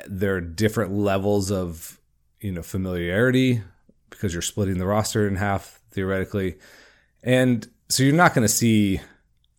there 0.06 0.36
are 0.36 0.42
different 0.42 0.92
levels 0.92 1.52
of 1.52 2.00
you 2.42 2.52
know 2.52 2.62
familiarity 2.62 3.62
because 4.10 4.34
you're 4.34 4.42
splitting 4.42 4.78
the 4.78 4.86
roster 4.86 5.28
in 5.28 5.38
half 5.38 5.80
theoretically, 5.92 6.58
and 7.24 7.68
so 7.88 8.04
you're 8.04 8.14
not 8.14 8.34
going 8.34 8.46
to 8.46 8.54
see 8.54 9.00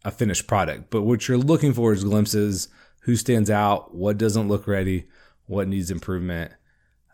a 0.04 0.11
finished 0.11 0.47
product. 0.47 0.90
But 0.90 1.02
what 1.02 1.26
you're 1.26 1.38
looking 1.38 1.73
for 1.73 1.92
is 1.92 2.04
glimpses: 2.04 2.69
who 3.00 3.16
stands 3.16 3.50
out, 3.50 3.95
what 3.95 4.19
doesn't 4.19 4.49
look 4.49 4.66
ready, 4.66 5.07
what 5.47 5.69
needs 5.69 5.90
improvement. 5.90 6.52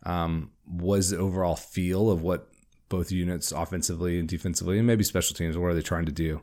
Um, 0.03 0.51
was 0.67 1.11
the 1.11 1.19
overall 1.19 1.57
feel 1.57 2.11
of 2.11 2.23
what 2.23 2.49
both 2.89 3.11
units 3.11 3.53
offensively 3.53 4.19
and 4.19 4.29
defensively, 4.29 4.79
and 4.79 4.87
maybe 4.87 5.05
special 5.05 5.35
teams. 5.35 5.57
What 5.57 5.69
are 5.69 5.75
they 5.75 5.83
trying 5.83 6.07
to 6.07 6.13
do? 6.13 6.43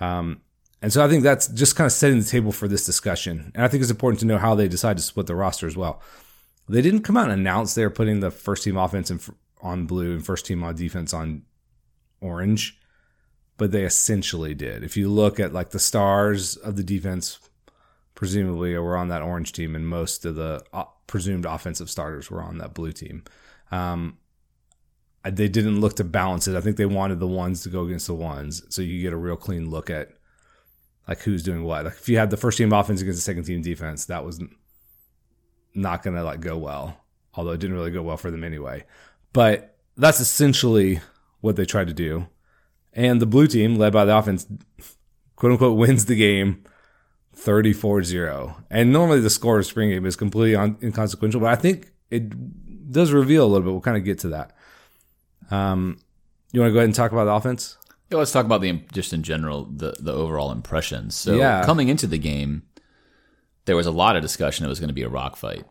Um, 0.00 0.42
and 0.80 0.92
so 0.92 1.04
I 1.04 1.08
think 1.08 1.22
that's 1.22 1.48
just 1.48 1.76
kind 1.76 1.86
of 1.86 1.92
setting 1.92 2.20
the 2.20 2.24
table 2.24 2.52
for 2.52 2.68
this 2.68 2.86
discussion. 2.86 3.50
And 3.54 3.64
I 3.64 3.68
think 3.68 3.82
it's 3.82 3.90
important 3.90 4.20
to 4.20 4.26
know 4.26 4.38
how 4.38 4.54
they 4.54 4.68
decide 4.68 4.96
to 4.96 5.02
split 5.02 5.26
the 5.26 5.34
roster 5.34 5.66
as 5.66 5.76
well. 5.76 6.00
They 6.68 6.82
didn't 6.82 7.02
come 7.02 7.16
out 7.16 7.30
and 7.30 7.40
announce 7.40 7.74
they're 7.74 7.90
putting 7.90 8.20
the 8.20 8.30
first 8.30 8.62
team 8.62 8.76
offense 8.76 9.10
in, 9.10 9.20
on 9.62 9.86
blue 9.86 10.12
and 10.12 10.24
first 10.24 10.46
team 10.46 10.62
on 10.62 10.76
defense 10.76 11.12
on 11.12 11.42
orange, 12.20 12.78
but 13.56 13.72
they 13.72 13.84
essentially 13.84 14.54
did. 14.54 14.84
If 14.84 14.96
you 14.96 15.08
look 15.08 15.40
at 15.40 15.52
like 15.52 15.70
the 15.70 15.78
stars 15.78 16.56
of 16.56 16.76
the 16.76 16.84
defense, 16.84 17.40
presumably 18.14 18.76
were 18.76 18.96
on 18.96 19.08
that 19.08 19.22
orange 19.22 19.52
team, 19.52 19.74
and 19.74 19.88
most 19.88 20.24
of 20.24 20.34
the 20.34 20.62
uh, 20.72 20.84
presumed 21.06 21.46
offensive 21.46 21.88
starters 21.90 22.30
were 22.30 22.42
on 22.42 22.58
that 22.58 22.74
blue 22.74 22.92
team. 22.92 23.24
Um, 23.70 24.18
they 25.24 25.48
didn't 25.48 25.80
look 25.80 25.96
to 25.96 26.04
balance 26.04 26.48
it. 26.48 26.56
I 26.56 26.60
think 26.60 26.76
they 26.76 26.86
wanted 26.86 27.20
the 27.20 27.26
ones 27.26 27.62
to 27.62 27.68
go 27.68 27.84
against 27.84 28.06
the 28.06 28.14
ones, 28.14 28.62
so 28.68 28.82
you 28.82 29.02
get 29.02 29.12
a 29.12 29.16
real 29.16 29.36
clean 29.36 29.70
look 29.70 29.90
at 29.90 30.10
like 31.06 31.20
who's 31.20 31.42
doing 31.42 31.64
what. 31.64 31.84
Like 31.84 31.94
if 31.94 32.08
you 32.08 32.18
had 32.18 32.30
the 32.30 32.36
first 32.36 32.58
team 32.58 32.72
offense 32.72 33.00
against 33.00 33.18
the 33.18 33.22
second 33.22 33.44
team 33.44 33.62
defense, 33.62 34.04
that 34.06 34.24
was 34.24 34.42
not 35.74 36.02
going 36.02 36.16
to 36.16 36.22
like 36.22 36.40
go 36.40 36.56
well. 36.56 36.98
Although 37.34 37.52
it 37.52 37.60
didn't 37.60 37.76
really 37.76 37.90
go 37.90 38.02
well 38.02 38.16
for 38.16 38.30
them 38.30 38.44
anyway. 38.44 38.84
But 39.32 39.76
that's 39.96 40.20
essentially 40.20 41.00
what 41.40 41.56
they 41.56 41.64
tried 41.64 41.88
to 41.88 41.94
do. 41.94 42.26
And 42.92 43.20
the 43.20 43.26
blue 43.26 43.46
team, 43.46 43.76
led 43.76 43.92
by 43.92 44.04
the 44.04 44.16
offense, 44.16 44.46
quote 45.36 45.52
unquote, 45.52 45.78
wins 45.78 46.06
the 46.06 46.16
game 46.16 46.64
34 47.34 48.02
0. 48.02 48.56
And 48.70 48.92
normally 48.92 49.20
the 49.20 49.30
score 49.30 49.58
of 49.58 49.66
spring 49.66 49.90
game 49.90 50.06
is 50.06 50.16
completely 50.16 50.56
un- 50.56 50.78
inconsequential, 50.82 51.40
but 51.40 51.50
I 51.50 51.56
think 51.56 51.92
it 52.10 52.32
does 52.90 53.12
reveal 53.12 53.44
a 53.44 53.48
little 53.48 53.62
bit. 53.62 53.70
We'll 53.72 53.80
kind 53.80 53.96
of 53.96 54.04
get 54.04 54.18
to 54.20 54.28
that. 54.30 54.52
Um, 55.50 55.98
you 56.52 56.60
want 56.60 56.70
to 56.70 56.72
go 56.72 56.78
ahead 56.78 56.86
and 56.86 56.94
talk 56.94 57.12
about 57.12 57.24
the 57.24 57.32
offense? 57.32 57.76
Yeah, 58.10 58.18
let's 58.18 58.32
talk 58.32 58.46
about 58.46 58.60
the 58.62 58.80
just 58.92 59.12
in 59.12 59.22
general 59.22 59.64
the 59.64 59.94
the 59.98 60.12
overall 60.12 60.50
impressions. 60.52 61.14
So 61.14 61.34
Yeah. 61.36 61.64
coming 61.64 61.88
into 61.88 62.06
the 62.06 62.18
game, 62.18 62.62
there 63.66 63.76
was 63.76 63.86
a 63.86 63.90
lot 63.90 64.16
of 64.16 64.22
discussion 64.22 64.64
it 64.64 64.68
was 64.68 64.80
going 64.80 64.88
to 64.88 64.94
be 64.94 65.02
a 65.02 65.08
rock 65.08 65.36
fight. 65.36 65.64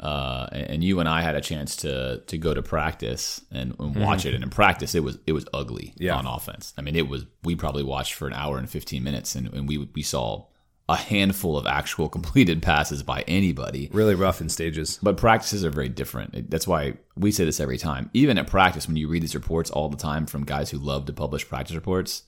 Uh, 0.00 0.48
and 0.52 0.82
you 0.82 0.98
and 1.00 1.08
I 1.08 1.22
had 1.22 1.34
a 1.36 1.40
chance 1.40 1.76
to 1.76 2.18
to 2.26 2.36
go 2.38 2.52
to 2.54 2.62
practice 2.62 3.40
and, 3.52 3.74
and 3.78 3.96
watch 3.96 4.26
it. 4.26 4.34
And 4.34 4.42
in 4.44 4.50
practice, 4.50 4.94
it 4.94 5.02
was 5.04 5.18
it 5.26 5.32
was 5.32 5.46
ugly 5.54 5.92
Mm-hmm. 5.94 6.02
Yeah. 6.02 6.16
on 6.16 6.26
offense. 6.26 6.74
I 6.78 6.82
mean, 6.82 6.96
it 6.96 7.08
was 7.08 7.24
we 7.42 7.54
probably 7.56 7.84
watched 7.84 8.14
for 8.14 8.26
an 8.26 8.34
hour 8.34 8.58
and 8.58 8.68
fifteen 8.68 9.02
minutes, 9.04 9.34
and, 9.34 9.52
and 9.54 9.68
we 9.68 9.78
we 9.94 10.02
saw 10.02 10.46
a 10.88 10.96
handful 10.96 11.56
of 11.56 11.66
actual 11.66 12.08
completed 12.10 12.62
passes 12.62 13.02
by 13.02 13.22
anybody. 13.26 13.88
Really 13.92 14.14
rough 14.14 14.40
in 14.40 14.48
stages. 14.48 14.98
But 15.02 15.16
practices 15.16 15.64
are 15.64 15.70
very 15.70 15.88
different. 15.88 16.50
That's 16.50 16.66
why 16.66 16.94
we 17.16 17.32
say 17.32 17.44
this 17.44 17.60
every 17.60 17.78
time. 17.78 18.10
Even 18.12 18.38
at 18.38 18.46
practice, 18.46 18.86
when 18.86 18.96
you 18.96 19.08
read 19.08 19.22
these 19.22 19.34
reports 19.34 19.70
all 19.70 19.88
the 19.88 19.96
time 19.96 20.26
from 20.26 20.44
guys 20.44 20.70
who 20.70 20.78
love 20.78 21.06
to 21.06 21.12
publish 21.12 21.48
practice 21.48 21.74
reports, 21.74 22.24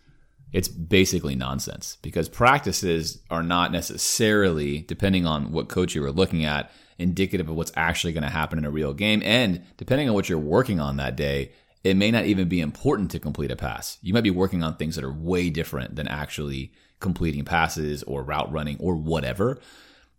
it's 0.52 0.68
basically 0.68 1.34
nonsense 1.34 1.98
because 2.02 2.28
practices 2.28 3.20
are 3.30 3.42
not 3.42 3.72
necessarily, 3.72 4.80
depending 4.82 5.26
on 5.26 5.52
what 5.52 5.68
coach 5.68 5.94
you 5.94 6.02
were 6.02 6.12
looking 6.12 6.44
at, 6.44 6.70
indicative 6.98 7.48
of 7.48 7.56
what's 7.56 7.72
actually 7.76 8.12
going 8.12 8.22
to 8.22 8.30
happen 8.30 8.58
in 8.58 8.64
a 8.64 8.70
real 8.70 8.94
game. 8.94 9.22
And 9.24 9.62
depending 9.76 10.08
on 10.08 10.14
what 10.14 10.28
you're 10.28 10.38
working 10.38 10.80
on 10.80 10.96
that 10.96 11.16
day, 11.16 11.52
it 11.84 11.96
may 11.96 12.10
not 12.10 12.24
even 12.24 12.48
be 12.48 12.60
important 12.60 13.10
to 13.10 13.20
complete 13.20 13.50
a 13.50 13.56
pass. 13.56 13.98
You 14.02 14.14
might 14.14 14.22
be 14.22 14.30
working 14.30 14.62
on 14.62 14.76
things 14.76 14.96
that 14.96 15.04
are 15.04 15.12
way 15.12 15.50
different 15.50 15.96
than 15.96 16.08
actually 16.08 16.72
completing 17.00 17.44
passes 17.44 18.02
or 18.04 18.22
route 18.22 18.50
running 18.52 18.76
or 18.80 18.94
whatever. 18.94 19.60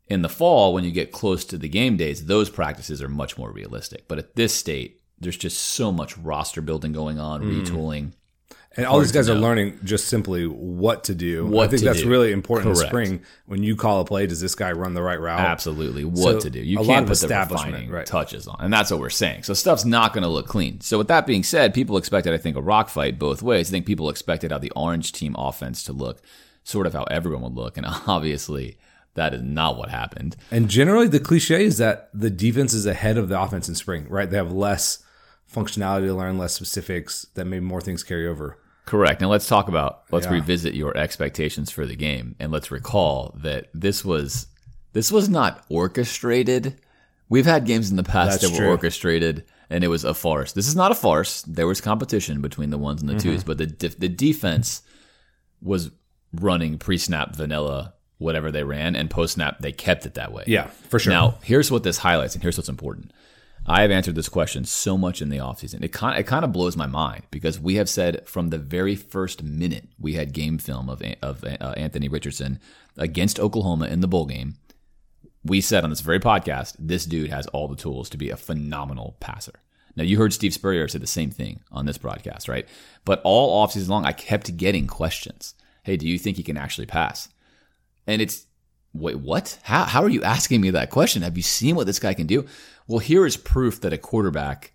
In 0.09 0.21
the 0.21 0.29
fall, 0.29 0.73
when 0.73 0.83
you 0.83 0.91
get 0.91 1.11
close 1.11 1.43
to 1.45 1.57
the 1.57 1.67
game 1.67 1.97
days, 1.97 2.25
those 2.27 2.49
practices 2.49 3.01
are 3.01 3.09
much 3.09 3.37
more 3.37 3.51
realistic. 3.51 4.07
But 4.07 4.19
at 4.19 4.35
this 4.35 4.53
state, 4.55 5.01
there's 5.19 5.37
just 5.37 5.57
so 5.59 5.91
much 5.91 6.17
roster 6.17 6.61
building 6.61 6.93
going 6.93 7.19
on, 7.19 7.41
Mm. 7.41 7.65
retooling. 7.65 8.11
And 8.77 8.85
all 8.85 8.99
these 8.99 9.11
guys 9.11 9.27
are 9.27 9.33
learning 9.33 9.79
just 9.83 10.05
simply 10.07 10.45
what 10.45 11.05
to 11.05 11.15
do. 11.15 11.47
What 11.47 11.63
I 11.65 11.67
think 11.71 11.81
that's 11.81 12.03
do. 12.03 12.09
really 12.09 12.31
important 12.31 12.75
Correct. 12.75 12.83
in 12.83 12.87
spring. 12.87 13.21
When 13.47 13.63
you 13.63 13.75
call 13.75 14.01
a 14.01 14.05
play, 14.05 14.27
does 14.27 14.39
this 14.39 14.53
guy 14.53 14.71
run 14.71 14.93
the 14.93 15.01
right 15.01 15.19
route? 15.19 15.39
Absolutely, 15.39 16.05
what 16.05 16.21
So, 16.21 16.39
to 16.41 16.49
do. 16.51 16.59
You 16.59 16.77
can't 16.83 17.07
put 17.07 17.17
the 17.19 17.27
refining 17.27 17.89
right. 17.89 18.05
touches 18.05 18.47
on, 18.47 18.57
and 18.59 18.71
that's 18.71 18.91
what 18.91 18.99
we're 18.99 19.09
saying. 19.09 19.43
So 19.43 19.55
stuff's 19.55 19.83
not 19.83 20.13
going 20.13 20.21
to 20.21 20.29
look 20.29 20.47
clean. 20.47 20.79
So 20.81 20.99
with 20.99 21.07
that 21.07 21.25
being 21.25 21.41
said, 21.41 21.73
people 21.73 21.97
expected, 21.97 22.33
I 22.33 22.37
think, 22.37 22.55
a 22.55 22.61
rock 22.61 22.89
fight 22.89 23.17
both 23.17 23.41
ways. 23.41 23.69
I 23.69 23.71
think 23.71 23.87
people 23.87 24.09
expected 24.11 24.51
how 24.51 24.59
the 24.59 24.71
orange 24.75 25.11
team 25.11 25.35
offense 25.39 25.81
to 25.85 25.91
look, 25.93 26.21
sort 26.67 26.85
of 26.85 26.93
how 26.93 27.03
everyone 27.05 27.41
would 27.43 27.55
look, 27.55 27.77
and 27.77 27.85
obviously 28.07 28.77
that 29.13 29.33
is 29.33 29.41
not 29.41 29.77
what 29.77 29.89
happened. 29.89 30.35
And 30.51 30.69
generally, 30.69 31.07
the 31.07 31.19
cliche 31.19 31.63
is 31.63 31.77
that 31.77 32.09
the 32.13 32.29
defense 32.29 32.73
is 32.73 32.85
ahead 32.85 33.17
of 33.17 33.29
the 33.29 33.39
offense 33.41 33.69
in 33.69 33.75
spring, 33.75 34.05
right? 34.09 34.29
They 34.29 34.37
have 34.37 34.51
less 34.51 35.03
functionality 35.51 36.07
to 36.07 36.13
learn, 36.13 36.37
less 36.37 36.53
specifics, 36.53 37.25
that 37.35 37.45
maybe 37.45 37.65
more 37.65 37.81
things 37.81 38.03
carry 38.03 38.27
over. 38.27 38.57
Correct. 38.85 39.21
Now 39.21 39.29
let's 39.29 39.47
talk 39.47 39.67
about 39.69 40.03
let's 40.11 40.25
Yeah. 40.27 40.33
revisit 40.33 40.73
your 40.73 40.95
expectations 40.97 41.71
for 41.71 41.85
the 41.85 41.95
game 41.95 42.35
and 42.39 42.51
let's 42.51 42.69
recall 42.71 43.33
that 43.43 43.67
this 43.73 44.03
was 44.05 44.47
this 44.93 45.11
was 45.11 45.27
not 45.29 45.63
orchestrated. 45.69 46.79
We've 47.29 47.45
had 47.45 47.65
games 47.65 47.89
in 47.89 47.97
the 47.97 48.03
past 48.03 48.39
That's 48.41 48.51
that 48.51 48.57
true. 48.57 48.65
were 48.67 48.71
orchestrated 48.71 49.43
and 49.69 49.83
it 49.83 49.89
was 49.89 50.03
a 50.05 50.13
farce. 50.13 50.53
This 50.53 50.67
is 50.69 50.75
not 50.75 50.91
a 50.91 50.95
farce. 50.95 51.41
There 51.41 51.67
was 51.67 51.81
competition 51.81 52.39
between 52.41 52.69
the 52.69 52.77
ones 52.77 53.01
and 53.01 53.09
the 53.09 53.15
Mm-hmm. 53.15 53.29
twos, 53.29 53.43
but 53.43 53.57
the 53.57 53.65
the 53.99 54.07
defense 54.09 54.83
was 55.61 55.91
running 56.41 56.77
pre-snap 56.77 57.35
vanilla 57.35 57.93
whatever 58.17 58.51
they 58.51 58.63
ran 58.63 58.95
and 58.95 59.09
post-snap 59.09 59.59
they 59.59 59.71
kept 59.71 60.05
it 60.05 60.15
that 60.15 60.31
way. 60.31 60.43
Yeah, 60.47 60.67
for 60.67 60.99
sure. 60.99 61.13
Now, 61.13 61.37
here's 61.43 61.69
what 61.69 61.83
this 61.83 61.99
highlights, 61.99 62.33
and 62.33 62.41
here's 62.41 62.57
what's 62.57 62.69
important. 62.69 63.11
I 63.69 63.81
have 63.81 63.91
answered 63.91 64.15
this 64.15 64.29
question 64.29 64.63
so 64.63 64.97
much 64.97 65.21
in 65.21 65.29
the 65.29 65.37
offseason. 65.39 65.83
It 65.83 65.91
kind, 65.91 66.17
it 66.17 66.23
kind 66.23 66.45
of 66.45 66.53
blows 66.53 66.77
my 66.77 66.87
mind 66.87 67.23
because 67.31 67.59
we 67.59 67.75
have 67.75 67.89
said 67.89 68.25
from 68.27 68.49
the 68.49 68.57
very 68.57 68.95
first 68.95 69.43
minute 69.43 69.89
we 69.99 70.13
had 70.13 70.31
game 70.31 70.57
film 70.57 70.89
of, 70.89 71.03
of 71.21 71.43
uh, 71.43 71.73
Anthony 71.75 72.07
Richardson 72.07 72.59
against 72.95 73.39
Oklahoma 73.39 73.87
in 73.87 73.99
the 73.99 74.07
bowl 74.07 74.25
game. 74.25 74.55
We 75.43 75.59
said 75.59 75.83
on 75.83 75.89
this 75.89 76.01
very 76.01 76.19
podcast, 76.19 76.75
this 76.79 77.05
dude 77.05 77.29
has 77.29 77.45
all 77.47 77.67
the 77.67 77.75
tools 77.75 78.09
to 78.09 78.17
be 78.17 78.29
a 78.29 78.37
phenomenal 78.37 79.17
passer. 79.19 79.59
Now, 79.97 80.03
you 80.03 80.17
heard 80.17 80.31
Steve 80.31 80.53
Spurrier 80.53 80.87
say 80.87 80.99
the 80.99 81.07
same 81.07 81.31
thing 81.31 81.61
on 81.71 81.85
this 81.85 81.97
broadcast, 81.97 82.47
right? 82.47 82.67
But 83.03 83.19
all 83.23 83.65
offseason 83.65 83.89
long, 83.89 84.05
I 84.05 84.13
kept 84.13 84.55
getting 84.55 84.87
questions. 84.87 85.55
Hey, 85.87 85.95
do 85.95 86.05
you 86.05 86.19
think 86.19 86.35
he 86.35 86.43
can 86.43 86.57
actually 86.57 86.85
pass? 86.85 87.29
And 88.05 88.21
it's 88.21 88.45
wait, 88.93 89.19
what? 89.19 89.57
How 89.63 89.85
how 89.85 90.03
are 90.03 90.09
you 90.09 90.21
asking 90.21 90.59
me 90.59 90.69
that 90.71 90.89
question? 90.89 91.21
Have 91.21 91.37
you 91.37 91.43
seen 91.43 91.77
what 91.77 91.87
this 91.87 91.97
guy 91.97 92.13
can 92.13 92.27
do? 92.27 92.45
Well, 92.87 92.99
here 92.99 93.25
is 93.25 93.37
proof 93.37 93.79
that 93.79 93.93
a 93.93 93.97
quarterback 93.97 94.73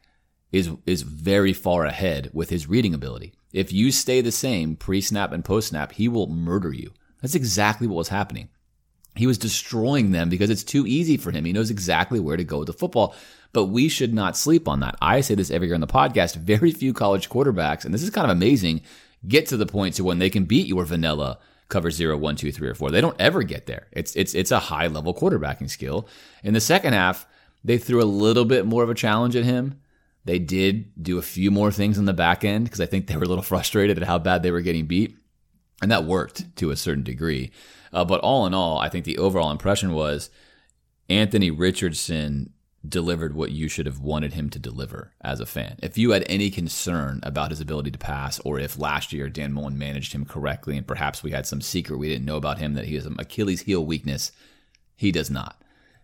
is 0.52 0.71
is 0.87 1.02
very 1.02 1.52
far 1.52 1.85
ahead 1.85 2.31
with 2.33 2.49
his 2.49 2.66
reading 2.66 2.95
ability. 2.95 3.35
If 3.52 3.75
you 3.75 3.92
stay 3.92 4.23
the 4.23 4.33
same 4.33 4.75
pre-snap 4.75 5.33
and 5.33 5.45
post-snap, 5.45 5.92
he 5.92 6.09
will 6.09 6.28
murder 6.28 6.73
you. 6.73 6.92
That's 7.21 7.35
exactly 7.35 7.87
what 7.87 7.97
was 7.97 8.09
happening. 8.09 8.49
He 9.14 9.26
was 9.26 9.37
destroying 9.37 10.12
them 10.12 10.31
because 10.31 10.49
it's 10.49 10.64
too 10.64 10.87
easy 10.87 11.19
for 11.19 11.31
him. 11.31 11.45
He 11.45 11.52
knows 11.52 11.71
exactly 11.71 12.21
where 12.21 12.38
to 12.38 12.45
go 12.45 12.61
with 12.61 12.69
the 12.69 12.73
football. 12.73 13.14
But 13.52 13.66
we 13.66 13.90
should 13.90 14.14
not 14.14 14.38
sleep 14.38 14.66
on 14.66 14.81
that. 14.81 14.97
I 15.02 15.21
say 15.21 15.35
this 15.35 15.50
every 15.50 15.69
year 15.69 15.75
on 15.75 15.83
the 15.83 15.87
podcast. 15.87 16.37
Very 16.37 16.71
few 16.71 16.95
college 16.95 17.28
quarterbacks, 17.28 17.85
and 17.85 17.92
this 17.92 18.02
is 18.02 18.09
kind 18.09 18.25
of 18.25 18.35
amazing, 18.35 18.81
get 19.26 19.47
to 19.47 19.57
the 19.57 19.67
point 19.67 19.95
to 19.95 20.05
when 20.05 20.19
they 20.19 20.31
can 20.31 20.45
beat 20.45 20.67
your 20.67 20.85
vanilla 20.85 21.38
cover 21.69 21.91
zero, 21.91 22.17
one, 22.17 22.37
two, 22.37 22.52
three, 22.52 22.69
or 22.69 22.75
four. 22.75 22.91
They 22.91 23.00
don't 23.00 23.21
ever 23.21 23.43
get 23.43 23.67
there. 23.67 23.88
It's 23.93 24.14
it's 24.14 24.35
it's 24.35 24.50
a 24.50 24.59
high 24.59 24.87
level 24.87 25.14
quarterbacking 25.14 25.71
skill. 25.71 26.07
In 26.45 26.55
the 26.55 26.61
second 26.61 26.93
half, 26.93 27.26
they 27.64 27.79
threw 27.79 28.02
a 28.02 28.05
little 28.05 28.45
bit 28.45 28.67
more 28.67 28.83
of 28.83 28.91
a 28.91 28.95
challenge 28.95 29.35
at 29.35 29.45
him. 29.45 29.81
They 30.25 30.38
did 30.38 31.02
do 31.02 31.19
a 31.19 31.23
few 31.23 31.50
more 31.50 31.73
things 31.73 31.99
in 31.99 32.05
the 32.05 32.12
back 32.12 32.45
end 32.45 32.64
because 32.64 32.81
I 32.81 32.87
think 32.87 33.07
they 33.07 33.17
were 33.17 33.25
a 33.25 33.29
little 33.29 33.43
frustrated 33.52 33.99
at 33.99 34.07
how 34.07 34.19
bad 34.19 34.43
they 34.43 34.50
were 34.50 34.61
getting 34.61 34.87
beat. 34.87 35.17
And 35.81 35.91
that 35.91 36.05
worked 36.05 36.55
to 36.57 36.71
a 36.71 36.76
certain 36.76 37.02
degree. 37.02 37.50
Uh, 37.93 38.05
but 38.05 38.21
all 38.21 38.47
in 38.47 38.55
all, 38.55 38.79
I 38.79 38.88
think 38.88 39.05
the 39.05 39.19
overall 39.19 39.50
impression 39.50 39.93
was 39.93 40.31
Anthony 41.09 41.50
Richardson 41.50 42.52
delivered 42.87 43.35
what 43.35 43.53
you 43.53 43.69
should 43.69 43.87
have 43.87 44.01
wanted 44.01 44.33
him 44.33 44.51
to 44.51 44.59
deliver 44.59 45.12
as 45.21 45.39
a 45.39 45.47
fan. 45.47 45.79
If 45.83 45.97
you 45.97 46.11
had 46.11 46.25
any 46.27 46.51
concern 46.51 47.21
about 47.23 47.51
his 47.51 47.61
ability 47.61 47.93
to 47.93 47.99
pass, 47.99 48.41
or 48.41 48.59
if 48.59 48.79
last 48.79 49.12
year 49.12 49.29
Dan 49.29 49.53
Mullen 49.53 49.79
managed 49.79 50.12
him 50.12 50.25
correctly 50.25 50.77
and 50.77 50.87
perhaps 50.87 51.23
we 51.23 51.31
had 51.31 51.47
some 51.47 51.61
secret 51.61 51.99
we 51.99 52.09
didn't 52.09 52.25
know 52.25 52.37
about 52.37 52.59
him 52.59 52.75
that 52.75 52.87
he 52.87 52.97
has 52.97 53.07
an 53.07 53.17
Achilles 53.19 53.62
heel 53.62 53.85
weakness, 53.85 54.33
he 54.97 55.12
does 55.12 55.31
not. 55.31 55.62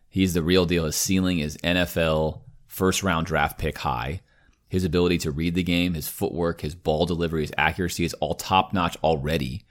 He's 0.08 0.34
the 0.34 0.42
real 0.42 0.66
deal. 0.66 0.84
His 0.84 0.96
ceiling 0.96 1.40
is 1.40 1.58
NFL 1.58 2.42
first 2.66 3.02
round 3.02 3.26
draft 3.26 3.58
pick 3.58 3.78
high. 3.78 4.20
His 4.68 4.84
ability 4.84 5.18
to 5.18 5.30
read 5.30 5.54
the 5.54 5.62
game, 5.62 5.94
his 5.94 6.08
footwork, 6.08 6.60
his 6.60 6.74
ball 6.74 7.06
delivery, 7.06 7.40
his 7.40 7.52
accuracy 7.56 8.04
is 8.04 8.14
all 8.14 8.34
top 8.34 8.72
notch 8.72 8.96
already. 9.02 9.64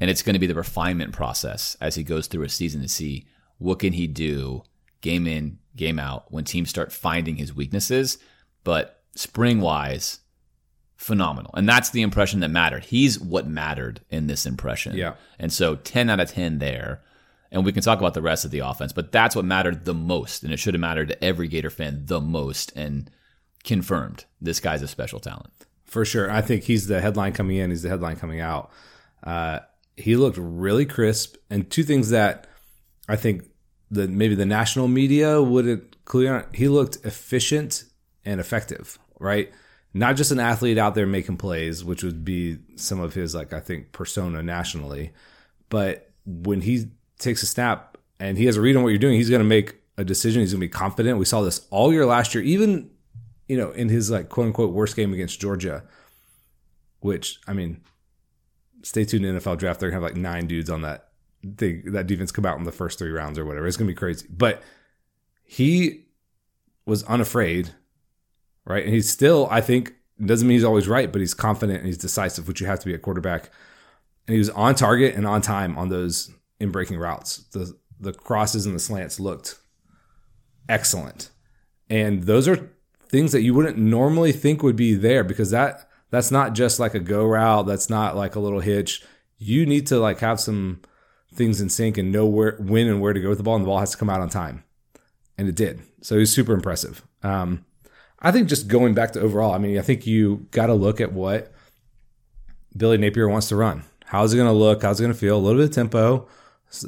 And 0.00 0.10
it's 0.10 0.22
going 0.22 0.34
to 0.34 0.40
be 0.40 0.46
the 0.46 0.54
refinement 0.54 1.12
process 1.12 1.76
as 1.80 1.94
he 1.94 2.02
goes 2.02 2.26
through 2.26 2.44
a 2.44 2.48
season 2.48 2.80
to 2.80 2.88
see 2.88 3.26
what 3.58 3.78
can 3.78 3.92
he 3.92 4.06
do 4.06 4.62
game 5.00 5.26
in, 5.26 5.58
game 5.80 5.98
out 5.98 6.30
when 6.30 6.44
teams 6.44 6.70
start 6.70 6.92
finding 6.92 7.36
his 7.36 7.54
weaknesses. 7.54 8.18
But 8.62 9.02
spring 9.16 9.60
wise, 9.60 10.20
phenomenal. 10.96 11.50
And 11.54 11.68
that's 11.68 11.90
the 11.90 12.02
impression 12.02 12.40
that 12.40 12.50
mattered. 12.50 12.84
He's 12.84 13.18
what 13.18 13.48
mattered 13.48 14.02
in 14.10 14.28
this 14.28 14.46
impression. 14.46 14.94
Yeah. 14.94 15.14
And 15.38 15.52
so 15.52 15.74
10 15.74 16.10
out 16.10 16.20
of 16.20 16.30
10 16.30 16.58
there. 16.58 17.02
And 17.50 17.64
we 17.64 17.72
can 17.72 17.82
talk 17.82 17.98
about 17.98 18.14
the 18.14 18.22
rest 18.22 18.44
of 18.44 18.52
the 18.52 18.60
offense, 18.60 18.92
but 18.92 19.10
that's 19.10 19.34
what 19.34 19.44
mattered 19.44 19.84
the 19.84 19.94
most. 19.94 20.44
And 20.44 20.52
it 20.52 20.58
should 20.58 20.74
have 20.74 20.80
mattered 20.80 21.08
to 21.08 21.24
every 21.24 21.48
Gator 21.48 21.70
fan 21.70 22.02
the 22.04 22.20
most 22.20 22.72
and 22.76 23.10
confirmed 23.64 24.24
this 24.40 24.60
guy's 24.60 24.82
a 24.82 24.88
special 24.88 25.18
talent. 25.18 25.50
For 25.84 26.04
sure. 26.04 26.30
I 26.30 26.42
think 26.42 26.62
he's 26.64 26.86
the 26.86 27.00
headline 27.00 27.32
coming 27.32 27.56
in, 27.56 27.70
he's 27.70 27.82
the 27.82 27.88
headline 27.88 28.16
coming 28.16 28.40
out. 28.40 28.70
Uh, 29.24 29.60
he 29.96 30.14
looked 30.14 30.38
really 30.38 30.86
crisp. 30.86 31.36
And 31.48 31.68
two 31.68 31.82
things 31.82 32.10
that 32.10 32.46
I 33.08 33.16
think 33.16 33.49
the 33.90 34.08
maybe 34.08 34.34
the 34.34 34.46
national 34.46 34.88
media 34.88 35.42
wouldn't 35.42 36.04
clear 36.04 36.46
he 36.54 36.68
looked 36.68 37.04
efficient 37.04 37.84
and 38.24 38.40
effective, 38.40 38.98
right? 39.18 39.52
Not 39.92 40.16
just 40.16 40.30
an 40.30 40.38
athlete 40.38 40.78
out 40.78 40.94
there 40.94 41.06
making 41.06 41.36
plays, 41.36 41.84
which 41.84 42.04
would 42.04 42.24
be 42.24 42.58
some 42.76 43.00
of 43.00 43.14
his 43.14 43.34
like 43.34 43.52
I 43.52 43.60
think 43.60 43.92
persona 43.92 44.42
nationally, 44.42 45.12
but 45.68 46.10
when 46.24 46.60
he 46.60 46.86
takes 47.18 47.42
a 47.42 47.46
snap 47.46 47.98
and 48.18 48.38
he 48.38 48.46
has 48.46 48.56
a 48.56 48.60
read 48.60 48.76
on 48.76 48.82
what 48.82 48.90
you're 48.90 48.98
doing, 48.98 49.14
he's 49.14 49.30
going 49.30 49.40
to 49.40 49.48
make 49.48 49.76
a 49.96 50.04
decision. 50.04 50.40
He's 50.40 50.52
going 50.52 50.60
to 50.60 50.66
be 50.66 50.68
confident. 50.68 51.18
We 51.18 51.24
saw 51.24 51.42
this 51.42 51.66
all 51.70 51.92
year 51.92 52.06
last 52.06 52.34
year, 52.34 52.44
even 52.44 52.90
you 53.48 53.56
know 53.56 53.70
in 53.72 53.88
his 53.88 54.10
like 54.10 54.28
quote 54.28 54.46
unquote 54.46 54.72
worst 54.72 54.94
game 54.94 55.12
against 55.12 55.40
Georgia, 55.40 55.82
which 57.00 57.40
I 57.48 57.52
mean, 57.52 57.80
stay 58.82 59.04
tuned 59.04 59.24
to 59.24 59.32
NFL 59.32 59.58
draft. 59.58 59.80
They're 59.80 59.90
gonna 59.90 60.02
have 60.02 60.12
like 60.12 60.20
nine 60.20 60.46
dudes 60.46 60.70
on 60.70 60.82
that 60.82 61.09
thing 61.56 61.82
that 61.92 62.06
defense 62.06 62.32
come 62.32 62.46
out 62.46 62.58
in 62.58 62.64
the 62.64 62.72
first 62.72 62.98
three 62.98 63.10
rounds 63.10 63.38
or 63.38 63.44
whatever. 63.44 63.66
It's 63.66 63.76
gonna 63.76 63.88
be 63.88 63.94
crazy. 63.94 64.26
But 64.30 64.62
he 65.44 66.06
was 66.86 67.02
unafraid, 67.04 67.70
right? 68.64 68.84
And 68.84 68.94
he's 68.94 69.08
still, 69.08 69.48
I 69.50 69.60
think, 69.60 69.94
doesn't 70.24 70.46
mean 70.46 70.56
he's 70.56 70.64
always 70.64 70.88
right, 70.88 71.10
but 71.10 71.20
he's 71.20 71.34
confident 71.34 71.78
and 71.78 71.86
he's 71.86 71.98
decisive, 71.98 72.46
which 72.46 72.60
you 72.60 72.66
have 72.66 72.80
to 72.80 72.86
be 72.86 72.94
at 72.94 73.02
quarterback. 73.02 73.50
And 74.26 74.34
he 74.34 74.38
was 74.38 74.50
on 74.50 74.74
target 74.74 75.14
and 75.14 75.26
on 75.26 75.40
time 75.40 75.78
on 75.78 75.88
those 75.88 76.30
in 76.58 76.70
breaking 76.70 76.98
routes. 76.98 77.38
The 77.52 77.76
the 77.98 78.12
crosses 78.12 78.66
and 78.66 78.74
the 78.74 78.80
slants 78.80 79.20
looked 79.20 79.58
excellent. 80.68 81.30
And 81.88 82.24
those 82.24 82.48
are 82.48 82.70
things 83.08 83.32
that 83.32 83.42
you 83.42 83.52
wouldn't 83.52 83.76
normally 83.76 84.32
think 84.32 84.62
would 84.62 84.76
be 84.76 84.94
there 84.94 85.24
because 85.24 85.50
that 85.50 85.88
that's 86.10 86.30
not 86.30 86.54
just 86.54 86.80
like 86.80 86.94
a 86.94 87.00
go 87.00 87.24
route, 87.24 87.66
that's 87.66 87.90
not 87.90 88.16
like 88.16 88.36
a 88.36 88.40
little 88.40 88.60
hitch. 88.60 89.02
You 89.38 89.66
need 89.66 89.86
to 89.88 89.98
like 89.98 90.20
have 90.20 90.40
some 90.40 90.80
things 91.34 91.60
in 91.60 91.68
sync 91.68 91.96
and 91.96 92.10
know 92.10 92.26
where 92.26 92.56
when 92.58 92.88
and 92.88 93.00
where 93.00 93.12
to 93.12 93.20
go 93.20 93.28
with 93.28 93.38
the 93.38 93.44
ball 93.44 93.56
and 93.56 93.64
the 93.64 93.68
ball 93.68 93.78
has 93.78 93.92
to 93.92 93.96
come 93.96 94.10
out 94.10 94.20
on 94.20 94.28
time. 94.28 94.64
And 95.38 95.48
it 95.48 95.54
did. 95.54 95.82
So 96.02 96.16
he 96.16 96.20
was 96.20 96.32
super 96.32 96.52
impressive. 96.52 97.02
Um, 97.22 97.64
I 98.18 98.32
think 98.32 98.48
just 98.48 98.68
going 98.68 98.94
back 98.94 99.12
to 99.12 99.20
overall, 99.20 99.52
I 99.52 99.58
mean, 99.58 99.78
I 99.78 99.82
think 99.82 100.06
you 100.06 100.48
got 100.50 100.66
to 100.66 100.74
look 100.74 101.00
at 101.00 101.12
what 101.12 101.52
Billy 102.76 102.98
Napier 102.98 103.28
wants 103.28 103.48
to 103.48 103.56
run. 103.56 103.84
How's 104.04 104.34
it 104.34 104.36
going 104.36 104.48
to 104.48 104.52
look? 104.52 104.82
How's 104.82 105.00
it 105.00 105.04
going 105.04 105.14
to 105.14 105.18
feel? 105.18 105.36
A 105.36 105.38
little 105.38 105.60
bit 105.60 105.70
of 105.70 105.74
tempo. 105.74 106.28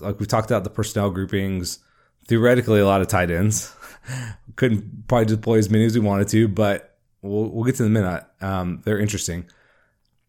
Like 0.00 0.20
we 0.20 0.26
talked 0.26 0.50
about 0.50 0.64
the 0.64 0.70
personnel 0.70 1.10
groupings, 1.10 1.78
theoretically 2.26 2.80
a 2.80 2.86
lot 2.86 3.00
of 3.00 3.08
tight 3.08 3.30
ends. 3.30 3.74
Couldn't 4.56 5.08
probably 5.08 5.26
deploy 5.26 5.58
as 5.58 5.70
many 5.70 5.86
as 5.86 5.94
we 5.94 6.00
wanted 6.00 6.28
to, 6.28 6.48
but 6.48 6.98
we'll, 7.22 7.48
we'll 7.48 7.64
get 7.64 7.76
to 7.76 7.84
a 7.84 7.88
minute. 7.88 8.24
Um, 8.40 8.82
they're 8.84 8.98
interesting. 8.98 9.46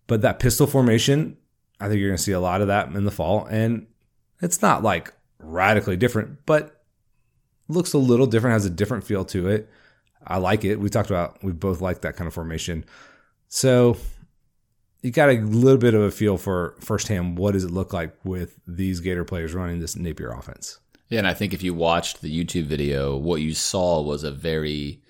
But 0.07 0.21
that 0.21 0.39
pistol 0.39 0.67
formation, 0.67 1.37
I 1.79 1.87
think 1.87 1.99
you're 1.99 2.09
going 2.09 2.17
to 2.17 2.23
see 2.23 2.31
a 2.31 2.39
lot 2.39 2.61
of 2.61 2.67
that 2.67 2.87
in 2.87 3.03
the 3.03 3.11
fall. 3.11 3.45
And 3.45 3.87
it's 4.43 4.61
not 4.61 4.83
like 4.83 5.13
radically 5.39 5.97
different, 5.97 6.45
but 6.45 6.83
looks 7.67 7.93
a 7.93 7.97
little 7.97 8.27
different, 8.27 8.53
has 8.53 8.65
a 8.65 8.69
different 8.69 9.03
feel 9.03 9.25
to 9.25 9.47
it. 9.47 9.69
I 10.25 10.37
like 10.37 10.63
it. 10.63 10.79
We 10.79 10.89
talked 10.89 11.09
about 11.09 11.43
we 11.43 11.51
both 11.51 11.81
like 11.81 12.01
that 12.01 12.15
kind 12.15 12.27
of 12.27 12.33
formation. 12.33 12.85
So 13.47 13.97
you 15.01 15.11
got 15.11 15.29
a 15.29 15.39
little 15.39 15.77
bit 15.77 15.93
of 15.93 16.01
a 16.01 16.11
feel 16.11 16.37
for 16.37 16.75
firsthand 16.79 17.37
what 17.37 17.53
does 17.53 17.63
it 17.63 17.71
look 17.71 17.93
like 17.93 18.15
with 18.23 18.59
these 18.65 18.99
Gator 18.99 19.25
players 19.25 19.53
running 19.53 19.79
this 19.79 19.95
Napier 19.95 20.31
offense. 20.31 20.79
Yeah, 21.09 21.19
and 21.19 21.27
I 21.27 21.33
think 21.33 21.53
if 21.53 21.61
you 21.61 21.73
watched 21.73 22.21
the 22.21 22.43
YouTube 22.43 22.65
video, 22.65 23.15
what 23.15 23.41
you 23.41 23.53
saw 23.53 24.01
was 24.01 24.23
a 24.23 24.31
very 24.31 25.01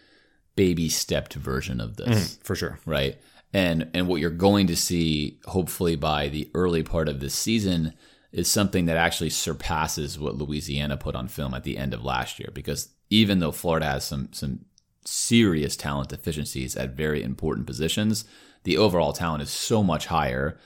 baby 0.56 0.90
stepped 0.90 1.36
version 1.36 1.80
of 1.80 1.98
this. 1.98 2.36
Mm-hmm, 2.36 2.44
for 2.44 2.56
sure. 2.56 2.80
right? 2.86 3.18
And 3.54 3.90
and 3.94 4.08
what 4.08 4.20
you're 4.20 4.32
going 4.32 4.68
to 4.68 4.76
see, 4.76 5.40
hopefully 5.46 5.96
by 5.96 6.28
the 6.28 6.50
early 6.56 6.84
part 6.84 7.08
of 7.08 7.20
this 7.20 7.36
season, 7.36 7.94
is 8.34 8.50
something 8.50 8.88
that 8.88 8.98
actually 8.98 9.30
surpasses 9.30 10.20
what 10.20 10.36
Louisiana 10.36 10.98
put 10.98 11.16
on 11.16 11.28
film 11.28 11.54
at 11.54 11.64
the 11.64 11.78
end 11.78 11.94
of 11.94 12.04
last 12.04 12.40
year. 12.40 12.50
Because 12.54 12.90
even 13.10 13.40
though 13.40 13.52
Florida 13.52 13.86
has 13.86 14.04
some 14.04 14.34
some 14.34 14.66
serious 15.06 15.76
talent 15.76 16.10
deficiencies 16.10 16.76
at 16.76 16.96
very 16.96 17.22
important 17.22 17.68
positions, 17.68 18.26
the 18.64 18.78
overall 18.78 19.14
talent 19.14 19.44
is 19.44 19.50
so 19.50 19.84
much 19.84 20.08
higher. 20.08 20.58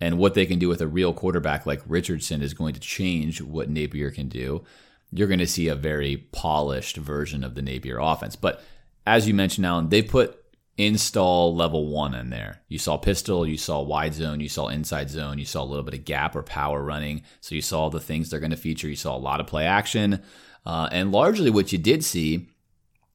And 0.00 0.18
what 0.18 0.34
they 0.34 0.46
can 0.46 0.58
do 0.58 0.68
with 0.68 0.80
a 0.80 0.88
real 0.88 1.12
quarterback 1.12 1.64
like 1.64 1.80
Richardson 1.86 2.42
is 2.42 2.54
going 2.54 2.74
to 2.74 2.80
change 2.80 3.40
what 3.40 3.70
Napier 3.70 4.10
can 4.10 4.28
do. 4.28 4.64
You're 5.12 5.28
going 5.28 5.38
to 5.38 5.46
see 5.46 5.68
a 5.68 5.76
very 5.76 6.16
polished 6.32 6.96
version 6.96 7.44
of 7.44 7.54
the 7.54 7.62
Napier 7.62 7.98
offense. 7.98 8.34
But 8.34 8.64
as 9.06 9.28
you 9.28 9.34
mentioned, 9.34 9.64
Alan, 9.64 9.90
they 9.90 10.02
put 10.02 10.41
install 10.78 11.54
level 11.54 11.86
one 11.88 12.14
in 12.14 12.30
there. 12.30 12.62
You 12.68 12.78
saw 12.78 12.96
pistol, 12.96 13.46
you 13.46 13.58
saw 13.58 13.82
wide 13.82 14.14
zone, 14.14 14.40
you 14.40 14.48
saw 14.48 14.68
inside 14.68 15.10
zone, 15.10 15.38
you 15.38 15.44
saw 15.44 15.62
a 15.62 15.66
little 15.66 15.82
bit 15.82 15.94
of 15.94 16.04
gap 16.04 16.34
or 16.34 16.42
power 16.42 16.82
running. 16.82 17.22
So 17.40 17.54
you 17.54 17.62
saw 17.62 17.90
the 17.90 18.00
things 18.00 18.30
they're 18.30 18.40
going 18.40 18.50
to 18.50 18.56
feature. 18.56 18.88
You 18.88 18.96
saw 18.96 19.16
a 19.16 19.18
lot 19.18 19.40
of 19.40 19.46
play 19.46 19.66
action. 19.66 20.22
Uh, 20.64 20.88
and 20.90 21.12
largely 21.12 21.50
what 21.50 21.72
you 21.72 21.78
did 21.78 22.04
see 22.04 22.48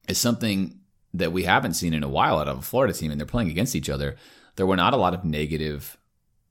is 0.08 0.18
something 0.18 0.78
that 1.14 1.32
we 1.32 1.44
haven't 1.44 1.74
seen 1.74 1.94
in 1.94 2.02
a 2.02 2.08
while 2.08 2.38
out 2.38 2.48
of 2.48 2.58
a 2.58 2.62
Florida 2.62 2.92
team, 2.92 3.10
and 3.10 3.20
they're 3.20 3.26
playing 3.26 3.50
against 3.50 3.74
each 3.74 3.90
other. 3.90 4.16
There 4.56 4.66
were 4.66 4.76
not 4.76 4.94
a 4.94 4.98
lot 4.98 5.14
of 5.14 5.24
negative 5.24 5.96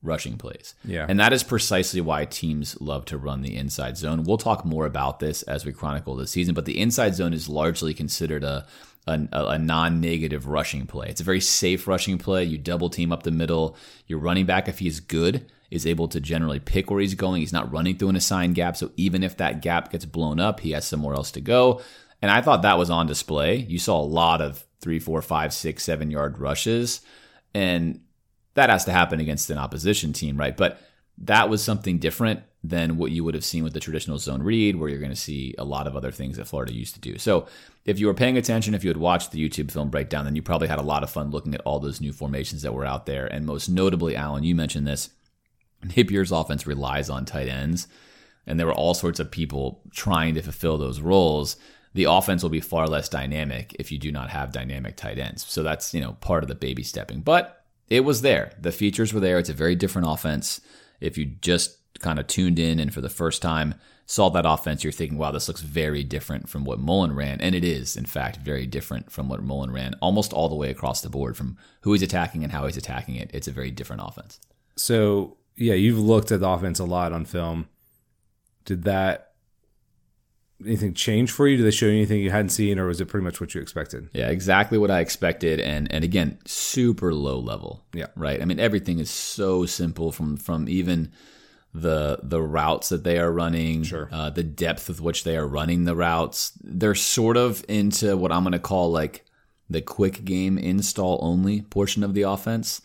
rushing 0.01 0.37
plays. 0.37 0.75
Yeah. 0.83 1.05
And 1.07 1.19
that 1.19 1.33
is 1.33 1.43
precisely 1.43 2.01
why 2.01 2.25
teams 2.25 2.79
love 2.81 3.05
to 3.05 3.17
run 3.17 3.41
the 3.41 3.55
inside 3.55 3.97
zone. 3.97 4.23
We'll 4.23 4.37
talk 4.37 4.65
more 4.65 4.85
about 4.85 5.19
this 5.19 5.43
as 5.43 5.65
we 5.65 5.73
chronicle 5.73 6.15
the 6.15 6.27
season, 6.27 6.53
but 6.53 6.65
the 6.65 6.79
inside 6.79 7.15
zone 7.15 7.33
is 7.33 7.49
largely 7.49 7.93
considered 7.93 8.43
a 8.43 8.65
a, 9.07 9.27
a 9.31 9.57
non-negative 9.57 10.47
rushing 10.47 10.85
play. 10.85 11.07
It's 11.09 11.21
a 11.21 11.25
very 11.25 11.41
safe 11.41 11.87
rushing 11.87 12.17
play. 12.17 12.43
You 12.43 12.57
double 12.57 12.89
team 12.89 13.11
up 13.11 13.23
the 13.23 13.31
middle. 13.31 13.75
Your 14.05 14.19
running 14.19 14.45
back, 14.45 14.67
if 14.67 14.79
he's 14.79 14.99
good, 14.99 15.49
is 15.71 15.85
able 15.85 16.07
to 16.09 16.19
generally 16.19 16.59
pick 16.59 16.89
where 16.89 16.99
he's 16.99 17.15
going. 17.15 17.41
He's 17.41 17.53
not 17.53 17.71
running 17.71 17.97
through 17.97 18.09
an 18.09 18.15
assigned 18.15 18.55
gap. 18.55 18.77
So 18.77 18.91
even 18.97 19.23
if 19.23 19.37
that 19.37 19.61
gap 19.61 19.91
gets 19.91 20.05
blown 20.05 20.39
up, 20.39 20.59
he 20.59 20.71
has 20.71 20.85
somewhere 20.85 21.15
else 21.15 21.31
to 21.31 21.41
go. 21.41 21.81
And 22.21 22.31
I 22.31 22.41
thought 22.41 22.61
that 22.61 22.77
was 22.77 22.89
on 22.89 23.07
display. 23.07 23.57
You 23.57 23.79
saw 23.79 23.99
a 23.99 24.01
lot 24.01 24.41
of 24.41 24.65
three, 24.81 24.99
four, 24.99 25.21
five, 25.21 25.53
six, 25.53 25.83
seven 25.83 26.11
yard 26.11 26.39
rushes. 26.39 27.01
And 27.53 28.01
that 28.53 28.69
has 28.69 28.85
to 28.85 28.91
happen 28.91 29.19
against 29.19 29.49
an 29.49 29.57
opposition 29.57 30.13
team, 30.13 30.37
right? 30.37 30.55
But 30.55 30.81
that 31.19 31.49
was 31.49 31.63
something 31.63 31.97
different 31.97 32.41
than 32.69 32.97
what 32.97 33.11
you 33.11 33.23
would 33.23 33.33
have 33.33 33.45
seen 33.45 33.63
with 33.63 33.73
the 33.73 33.79
traditional 33.79 34.17
zone 34.17 34.43
read, 34.43 34.75
where 34.75 34.89
you're 34.89 34.99
going 34.99 35.09
to 35.09 35.15
see 35.15 35.55
a 35.57 35.63
lot 35.63 35.87
of 35.87 35.95
other 35.95 36.11
things 36.11 36.37
that 36.37 36.47
Florida 36.47 36.73
used 36.73 36.93
to 36.95 36.99
do. 36.99 37.17
So, 37.17 37.47
if 37.85 37.99
you 37.99 38.07
were 38.07 38.13
paying 38.13 38.37
attention, 38.37 38.73
if 38.73 38.83
you 38.83 38.89
had 38.89 38.97
watched 38.97 39.31
the 39.31 39.47
YouTube 39.47 39.71
film 39.71 39.89
breakdown, 39.89 40.25
then 40.25 40.35
you 40.35 40.41
probably 40.41 40.67
had 40.67 40.79
a 40.79 40.83
lot 40.83 41.03
of 41.03 41.09
fun 41.09 41.31
looking 41.31 41.53
at 41.53 41.61
all 41.61 41.79
those 41.79 42.01
new 42.01 42.11
formations 42.11 42.61
that 42.63 42.73
were 42.73 42.85
out 42.85 43.05
there. 43.05 43.25
And 43.25 43.45
most 43.45 43.69
notably, 43.69 44.15
Alan, 44.15 44.43
you 44.43 44.55
mentioned 44.55 44.85
this 44.85 45.09
Napier's 45.83 46.31
offense 46.31 46.67
relies 46.67 47.09
on 47.09 47.25
tight 47.25 47.47
ends, 47.47 47.87
and 48.45 48.59
there 48.59 48.67
were 48.67 48.73
all 48.73 48.93
sorts 48.93 49.19
of 49.19 49.31
people 49.31 49.81
trying 49.91 50.35
to 50.35 50.41
fulfill 50.41 50.77
those 50.77 50.99
roles. 50.99 51.55
The 51.93 52.05
offense 52.05 52.43
will 52.43 52.49
be 52.49 52.59
far 52.59 52.87
less 52.87 53.09
dynamic 53.09 53.75
if 53.79 53.91
you 53.91 53.97
do 53.97 54.11
not 54.11 54.29
have 54.29 54.51
dynamic 54.51 54.97
tight 54.97 55.17
ends. 55.17 55.45
So 55.45 55.63
that's, 55.63 55.93
you 55.93 56.01
know, 56.01 56.13
part 56.13 56.43
of 56.43 56.49
the 56.49 56.55
baby 56.55 56.83
stepping. 56.83 57.21
But 57.21 57.63
it 57.89 58.01
was 58.01 58.21
there. 58.21 58.51
The 58.59 58.71
features 58.71 59.13
were 59.13 59.19
there. 59.19 59.39
It's 59.39 59.49
a 59.49 59.53
very 59.53 59.75
different 59.75 60.07
offense. 60.09 60.61
If 60.99 61.17
you 61.17 61.25
just 61.25 61.77
kind 61.99 62.19
of 62.19 62.27
tuned 62.27 62.59
in 62.59 62.79
and 62.79 62.93
for 62.93 63.01
the 63.01 63.09
first 63.09 63.41
time 63.41 63.75
saw 64.09 64.29
that 64.29 64.45
offense, 64.45 64.83
you're 64.83 64.93
thinking, 64.93 65.17
wow, 65.17 65.31
this 65.31 65.49
looks 65.49 65.61
very 65.61 66.01
different 66.01 66.47
from 66.47 66.63
what 66.63 66.79
Mullen 66.79 67.13
ran. 67.13 67.41
And 67.41 67.53
it 67.53 67.65
is, 67.65 67.97
in 67.97 68.05
fact, 68.05 68.37
very 68.37 68.65
different 68.65 69.11
from 69.11 69.27
what 69.27 69.43
Mullen 69.43 69.71
ran 69.71 69.95
almost 70.01 70.31
all 70.31 70.47
the 70.47 70.55
way 70.55 70.69
across 70.69 71.01
the 71.01 71.09
board 71.09 71.35
from 71.35 71.57
who 71.81 71.91
he's 71.91 72.01
attacking 72.01 72.41
and 72.43 72.53
how 72.53 72.65
he's 72.65 72.77
attacking 72.77 73.15
it. 73.15 73.29
It's 73.33 73.49
a 73.49 73.51
very 73.51 73.69
different 73.69 74.01
offense. 74.05 74.39
So, 74.77 75.35
yeah, 75.57 75.73
you've 75.73 75.99
looked 75.99 76.31
at 76.31 76.39
the 76.39 76.47
offense 76.47 76.79
a 76.79 76.85
lot 76.85 77.11
on 77.11 77.25
film. 77.25 77.67
Did 78.63 78.83
that 78.83 79.33
anything 80.65 80.93
change 80.93 81.31
for 81.31 81.45
you? 81.47 81.57
Did 81.57 81.65
they 81.65 81.71
show 81.71 81.87
you 81.87 81.93
anything 81.93 82.21
you 82.21 82.31
hadn't 82.31 82.49
seen, 82.49 82.79
or 82.79 82.87
was 82.87 83.01
it 83.01 83.07
pretty 83.07 83.23
much 83.23 83.41
what 83.41 83.53
you 83.53 83.61
expected? 83.61 84.09
Yeah, 84.13 84.29
exactly 84.29 84.77
what 84.77 84.91
I 84.91 84.99
expected, 84.99 85.59
and 85.59 85.91
and 85.91 86.03
again, 86.03 86.39
super 86.45 87.13
low 87.13 87.39
level. 87.39 87.85
Yeah. 87.93 88.07
right. 88.15 88.41
I 88.41 88.45
mean, 88.45 88.59
everything 88.59 88.99
is 88.99 89.09
so 89.09 89.65
simple 89.65 90.11
from 90.11 90.37
from 90.37 90.67
even 90.69 91.11
the 91.81 92.19
the 92.23 92.41
routes 92.41 92.89
that 92.89 93.03
they 93.03 93.19
are 93.19 93.31
running, 93.31 93.83
Sure. 93.83 94.09
uh, 94.11 94.29
the 94.29 94.43
depth 94.43 94.87
with 94.87 95.01
which 95.01 95.23
they 95.23 95.37
are 95.37 95.47
running 95.47 95.85
the 95.85 95.95
routes. 95.95 96.51
They're 96.63 96.95
sort 96.95 97.37
of 97.37 97.63
into 97.67 98.17
what 98.17 98.31
I'm 98.31 98.43
going 98.43 98.53
to 98.53 98.59
call 98.59 98.91
like 98.91 99.25
the 99.69 99.81
quick 99.81 100.23
game 100.25 100.57
install 100.57 101.19
only 101.21 101.61
portion 101.61 102.03
of 102.03 102.13
the 102.13 102.21
offense. 102.23 102.81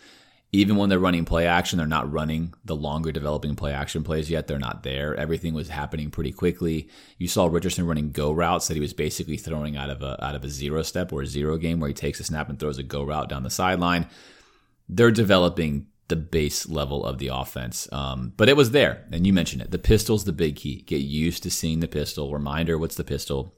Even 0.54 0.76
when 0.76 0.90
they're 0.90 0.98
running 0.98 1.24
play 1.24 1.46
action, 1.46 1.78
they're 1.78 1.86
not 1.86 2.12
running 2.12 2.52
the 2.62 2.76
longer 2.76 3.10
developing 3.10 3.56
play 3.56 3.72
action 3.72 4.04
plays 4.04 4.28
yet. 4.28 4.46
They're 4.46 4.58
not 4.58 4.82
there. 4.82 5.14
Everything 5.14 5.54
was 5.54 5.70
happening 5.70 6.10
pretty 6.10 6.30
quickly. 6.30 6.90
You 7.16 7.26
saw 7.26 7.46
Richardson 7.46 7.86
running 7.86 8.10
go 8.10 8.32
routes 8.32 8.68
that 8.68 8.74
he 8.74 8.80
was 8.80 8.92
basically 8.92 9.38
throwing 9.38 9.78
out 9.78 9.88
of 9.88 10.02
a 10.02 10.22
out 10.22 10.34
of 10.34 10.44
a 10.44 10.50
zero 10.50 10.82
step 10.82 11.10
or 11.10 11.22
a 11.22 11.26
zero 11.26 11.56
game 11.56 11.80
where 11.80 11.88
he 11.88 11.94
takes 11.94 12.20
a 12.20 12.24
snap 12.24 12.50
and 12.50 12.58
throws 12.58 12.76
a 12.76 12.82
go 12.82 13.02
route 13.02 13.30
down 13.30 13.44
the 13.44 13.50
sideline. 13.50 14.06
They're 14.88 15.10
developing 15.10 15.86
the 16.12 16.16
base 16.16 16.68
level 16.68 17.06
of 17.06 17.16
the 17.16 17.28
offense. 17.28 17.90
Um, 17.90 18.34
but 18.36 18.50
it 18.50 18.56
was 18.56 18.72
there, 18.72 19.06
and 19.10 19.26
you 19.26 19.32
mentioned 19.32 19.62
it. 19.62 19.70
The 19.70 19.78
pistol's 19.78 20.26
the 20.26 20.32
big 20.34 20.56
key. 20.56 20.82
Get 20.82 21.00
used 21.00 21.42
to 21.44 21.50
seeing 21.50 21.80
the 21.80 21.88
pistol. 21.88 22.30
Reminder: 22.30 22.76
What's 22.76 22.96
the 22.96 23.02
pistol? 23.02 23.54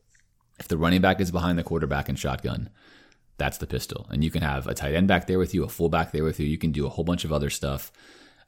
If 0.60 0.68
the 0.68 0.78
running 0.78 1.00
back 1.00 1.20
is 1.20 1.32
behind 1.32 1.58
the 1.58 1.64
quarterback 1.64 2.08
in 2.08 2.14
shotgun, 2.14 2.70
that's 3.38 3.58
the 3.58 3.66
pistol. 3.66 4.06
And 4.08 4.22
you 4.22 4.30
can 4.30 4.42
have 4.42 4.68
a 4.68 4.74
tight 4.74 4.94
end 4.94 5.08
back 5.08 5.26
there 5.26 5.40
with 5.40 5.52
you, 5.52 5.64
a 5.64 5.68
fullback 5.68 6.12
there 6.12 6.22
with 6.22 6.38
you. 6.38 6.46
You 6.46 6.58
can 6.58 6.70
do 6.70 6.86
a 6.86 6.90
whole 6.90 7.04
bunch 7.04 7.24
of 7.24 7.32
other 7.32 7.50
stuff. 7.50 7.90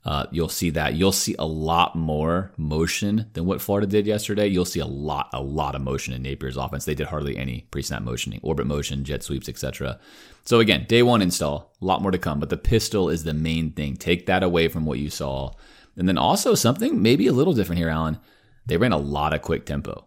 Uh, 0.07 0.25
you'll 0.31 0.49
see 0.49 0.71
that. 0.71 0.95
You'll 0.95 1.11
see 1.11 1.35
a 1.37 1.45
lot 1.45 1.97
more 1.97 2.53
motion 2.57 3.27
than 3.33 3.45
what 3.45 3.61
Florida 3.61 3.88
did 3.88 4.07
yesterday. 4.07 4.47
You'll 4.47 4.64
see 4.64 4.79
a 4.79 4.87
lot, 4.87 5.29
a 5.33 5.42
lot 5.42 5.75
of 5.75 5.83
motion 5.83 6.14
in 6.14 6.23
Napier's 6.23 6.57
offense. 6.57 6.85
They 6.85 6.95
did 6.95 7.09
hardly 7.09 7.37
any 7.37 7.66
pre-snap 7.73 8.03
motioning, 8.03 8.38
orbit 8.45 8.69
motion, 8.69 9.03
jet 9.03 9.25
sweeps, 9.25 9.49
etc. 9.49 9.99
So 10.45 10.61
again, 10.61 10.87
day 10.88 11.03
one 11.03 11.23
install, 11.23 11.75
a 11.83 11.85
lot 11.85 12.03
more 12.03 12.12
to 12.12 12.19
come. 12.19 12.38
But 12.38 12.51
the 12.51 12.57
pistol 12.57 13.11
is 13.11 13.25
the 13.25 13.35
main 13.35 13.73
thing. 13.73 13.97
Take 13.97 14.27
that 14.27 14.45
away 14.45 14.69
from 14.69 14.87
what 14.87 15.01
you 15.01 15.11
saw, 15.11 15.51
and 15.97 16.07
then 16.09 16.19
also 16.19 16.55
something 16.55 17.03
maybe 17.03 17.27
a 17.27 17.33
little 17.33 17.53
different 17.53 17.81
here, 17.81 17.88
Alan. 17.88 18.21
They 18.64 18.77
ran 18.77 18.92
a 18.92 18.97
lot 18.99 19.35
of 19.35 19.42
quick 19.42 19.66
tempo. 19.66 20.07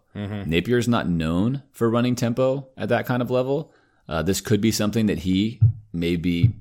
Napier's 0.49 0.87
not 0.87 1.09
known 1.09 1.63
for 1.71 1.89
running 1.89 2.15
tempo 2.15 2.69
at 2.77 2.87
that 2.89 3.05
kind 3.05 3.21
of 3.21 3.29
level. 3.29 3.73
Uh, 4.07 4.21
this 4.21 4.39
could 4.39 4.61
be 4.61 4.71
something 4.71 5.07
that 5.07 5.19
he 5.19 5.59
may 5.91 6.15
be 6.15 6.51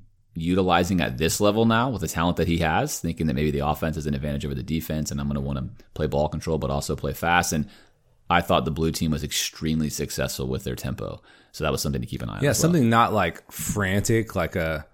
utilizing 0.41 1.01
at 1.01 1.19
this 1.19 1.41
level 1.41 1.65
now 1.65 1.91
with 1.91 2.01
the 2.01 2.09
talent 2.09 2.37
that 2.37 2.49
he 2.49 2.59
has, 2.59 3.01
thinking 3.01 3.27
that 3.27 3.35
maybe 3.35 3.51
the 3.51 3.67
offense 3.67 3.97
is 3.97 4.07
an 4.07 4.15
advantage 4.15 4.45
over 4.45 4.55
the 4.55 4.63
defense, 4.63 5.11
and 5.11 5.21
I'm 5.21 5.27
going 5.29 5.35
to 5.35 5.41
want 5.41 5.59
to 5.59 5.85
play 5.95 6.07
ball 6.07 6.29
control, 6.29 6.59
but 6.59 6.71
also 6.71 6.97
play 6.97 7.13
fast. 7.13 7.53
And 7.53 7.69
I 8.31 8.41
thought 8.41 8.65
the 8.65 8.71
blue 8.71 8.93
team 8.93 9.11
was 9.11 9.25
extremely 9.25 9.91
successful 9.91 10.47
with 10.47 10.65
their 10.65 10.77
tempo, 10.77 11.23
so 11.53 11.65
that 11.65 11.73
was 11.73 11.83
something 11.83 12.01
to 12.01 12.07
keep 12.07 12.23
an 12.23 12.29
eye 12.29 12.39
on. 12.39 12.45
Yeah, 12.45 12.51
as 12.51 12.59
well. 12.59 12.63
something 12.63 12.91
not 12.91 13.13
like 13.13 13.51
frantic, 13.51 14.37
like 14.37 14.57
a 14.57 14.87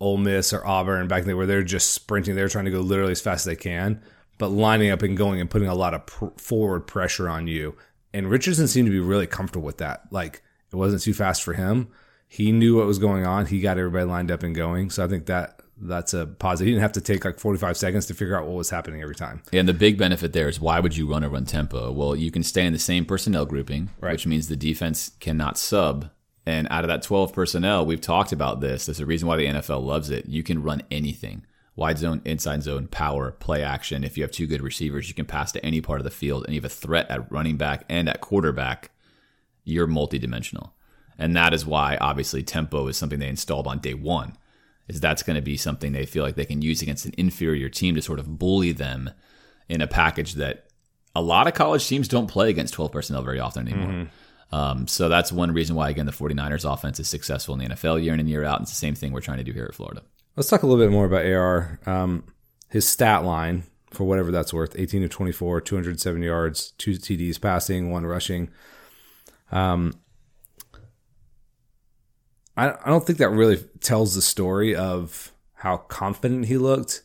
Ole 0.00 0.16
Miss 0.16 0.52
or 0.52 0.64
Auburn 0.66 1.08
back 1.08 1.24
then, 1.24 1.36
where 1.36 1.46
they're 1.46 1.62
just 1.62 1.92
sprinting. 1.92 2.36
They're 2.36 2.48
trying 2.48 2.66
to 2.66 2.70
go 2.70 2.80
literally 2.80 3.12
as 3.12 3.20
fast 3.20 3.40
as 3.40 3.44
they 3.46 3.56
can, 3.56 4.02
but 4.38 4.48
lining 4.48 4.90
up 4.90 5.02
and 5.02 5.16
going 5.16 5.40
and 5.40 5.50
putting 5.50 5.68
a 5.68 5.74
lot 5.74 5.94
of 5.94 6.06
pr- 6.06 6.26
forward 6.36 6.86
pressure 6.86 7.28
on 7.28 7.46
you. 7.46 7.76
And 8.14 8.30
Richardson 8.30 8.68
seemed 8.68 8.86
to 8.86 8.92
be 8.92 9.00
really 9.00 9.26
comfortable 9.26 9.66
with 9.66 9.78
that. 9.78 10.02
Like 10.10 10.42
it 10.72 10.76
wasn't 10.76 11.02
too 11.02 11.14
fast 11.14 11.42
for 11.42 11.54
him. 11.54 11.88
He 12.28 12.52
knew 12.52 12.76
what 12.76 12.86
was 12.86 12.98
going 12.98 13.24
on. 13.26 13.46
He 13.46 13.60
got 13.60 13.78
everybody 13.78 14.04
lined 14.04 14.30
up 14.30 14.42
and 14.42 14.54
going. 14.54 14.90
So 14.90 15.04
I 15.04 15.08
think 15.08 15.26
that 15.26 15.60
that's 15.80 16.12
a 16.12 16.26
positive. 16.26 16.66
He 16.66 16.72
didn't 16.72 16.82
have 16.82 16.92
to 16.92 17.00
take 17.00 17.24
like 17.24 17.38
45 17.38 17.76
seconds 17.76 18.06
to 18.06 18.14
figure 18.14 18.36
out 18.38 18.46
what 18.46 18.56
was 18.56 18.70
happening 18.70 19.00
every 19.00 19.14
time. 19.14 19.42
Yeah, 19.50 19.60
and 19.60 19.68
the 19.68 19.74
big 19.74 19.96
benefit 19.96 20.32
there 20.32 20.48
is 20.48 20.60
why 20.60 20.80
would 20.80 20.96
you 20.96 21.10
run 21.10 21.24
a 21.24 21.28
run 21.28 21.46
tempo? 21.46 21.90
Well, 21.92 22.14
you 22.16 22.30
can 22.30 22.42
stay 22.42 22.66
in 22.66 22.72
the 22.72 22.78
same 22.78 23.04
personnel 23.04 23.46
grouping, 23.46 23.90
Right. 24.00 24.12
which 24.12 24.26
means 24.26 24.48
the 24.48 24.56
defense 24.56 25.12
cannot 25.20 25.56
sub. 25.56 26.10
And 26.44 26.66
out 26.70 26.84
of 26.84 26.88
that 26.88 27.02
12 27.02 27.32
personnel, 27.32 27.84
we've 27.86 28.00
talked 28.00 28.32
about 28.32 28.60
this. 28.60 28.86
There's 28.86 29.00
a 29.00 29.06
reason 29.06 29.28
why 29.28 29.36
the 29.36 29.46
NFL 29.46 29.84
loves 29.84 30.10
it. 30.10 30.26
You 30.26 30.42
can 30.42 30.62
run 30.62 30.82
anything 30.90 31.44
wide 31.76 31.96
zone, 31.98 32.20
inside 32.24 32.60
zone, 32.64 32.88
power, 32.88 33.30
play 33.30 33.62
action. 33.62 34.02
If 34.02 34.16
you 34.16 34.24
have 34.24 34.32
two 34.32 34.48
good 34.48 34.62
receivers, 34.62 35.08
you 35.08 35.14
can 35.14 35.26
pass 35.26 35.52
to 35.52 35.64
any 35.64 35.80
part 35.80 36.00
of 36.00 36.04
the 36.04 36.10
field. 36.10 36.44
And 36.44 36.52
you 36.54 36.60
have 36.60 36.70
a 36.70 36.74
threat 36.74 37.08
at 37.08 37.30
running 37.30 37.56
back 37.56 37.84
and 37.88 38.08
at 38.08 38.20
quarterback. 38.20 38.90
You're 39.62 39.86
multidimensional. 39.86 40.70
And 41.18 41.34
that 41.36 41.52
is 41.52 41.66
why, 41.66 41.96
obviously, 42.00 42.42
tempo 42.42 42.86
is 42.86 42.96
something 42.96 43.18
they 43.18 43.28
installed 43.28 43.66
on 43.66 43.80
day 43.80 43.94
one. 43.94 44.36
Is 44.86 45.00
that's 45.00 45.22
going 45.22 45.36
to 45.36 45.42
be 45.42 45.56
something 45.56 45.92
they 45.92 46.06
feel 46.06 46.24
like 46.24 46.36
they 46.36 46.46
can 46.46 46.62
use 46.62 46.80
against 46.80 47.04
an 47.04 47.14
inferior 47.18 47.68
team 47.68 47.94
to 47.96 48.02
sort 48.02 48.18
of 48.18 48.38
bully 48.38 48.72
them 48.72 49.10
in 49.68 49.82
a 49.82 49.86
package 49.86 50.34
that 50.34 50.66
a 51.14 51.20
lot 51.20 51.46
of 51.46 51.54
college 51.54 51.86
teams 51.86 52.08
don't 52.08 52.26
play 52.28 52.48
against 52.48 52.72
12 52.74 52.92
personnel 52.92 53.22
very 53.22 53.40
often 53.40 53.68
anymore. 53.68 54.08
Um, 54.50 54.86
so 54.86 55.10
that's 55.10 55.30
one 55.30 55.52
reason 55.52 55.76
why, 55.76 55.90
again, 55.90 56.06
the 56.06 56.12
49ers 56.12 56.70
offense 56.72 56.98
is 57.00 57.08
successful 57.08 57.54
in 57.54 57.60
the 57.60 57.74
NFL 57.74 58.02
year 58.02 58.14
in 58.14 58.20
and 58.20 58.30
year 58.30 58.44
out. 58.44 58.56
And 58.60 58.62
It's 58.62 58.70
the 58.70 58.76
same 58.76 58.94
thing 58.94 59.12
we're 59.12 59.20
trying 59.20 59.38
to 59.38 59.44
do 59.44 59.52
here 59.52 59.66
at 59.66 59.74
Florida. 59.74 60.02
Let's 60.36 60.48
talk 60.48 60.62
a 60.62 60.66
little 60.66 60.82
bit 60.82 60.90
more 60.90 61.04
about 61.04 61.26
AR. 61.26 61.80
Um, 61.84 62.24
his 62.70 62.88
stat 62.88 63.24
line, 63.24 63.64
for 63.90 64.04
whatever 64.04 64.30
that's 64.30 64.54
worth 64.54 64.74
18 64.78 65.02
of 65.02 65.10
24, 65.10 65.60
207 65.60 66.22
yards, 66.22 66.70
two 66.78 66.92
TDs 66.92 67.38
passing, 67.40 67.90
one 67.90 68.06
rushing. 68.06 68.48
Um, 69.52 69.92
I, 72.58 72.70
I 72.70 72.90
don't 72.90 73.06
think 73.06 73.18
that 73.18 73.30
really 73.30 73.58
tells 73.80 74.14
the 74.14 74.22
story 74.22 74.74
of 74.74 75.32
how 75.54 75.76
confident 75.76 76.46
he 76.46 76.58
looked 76.58 77.02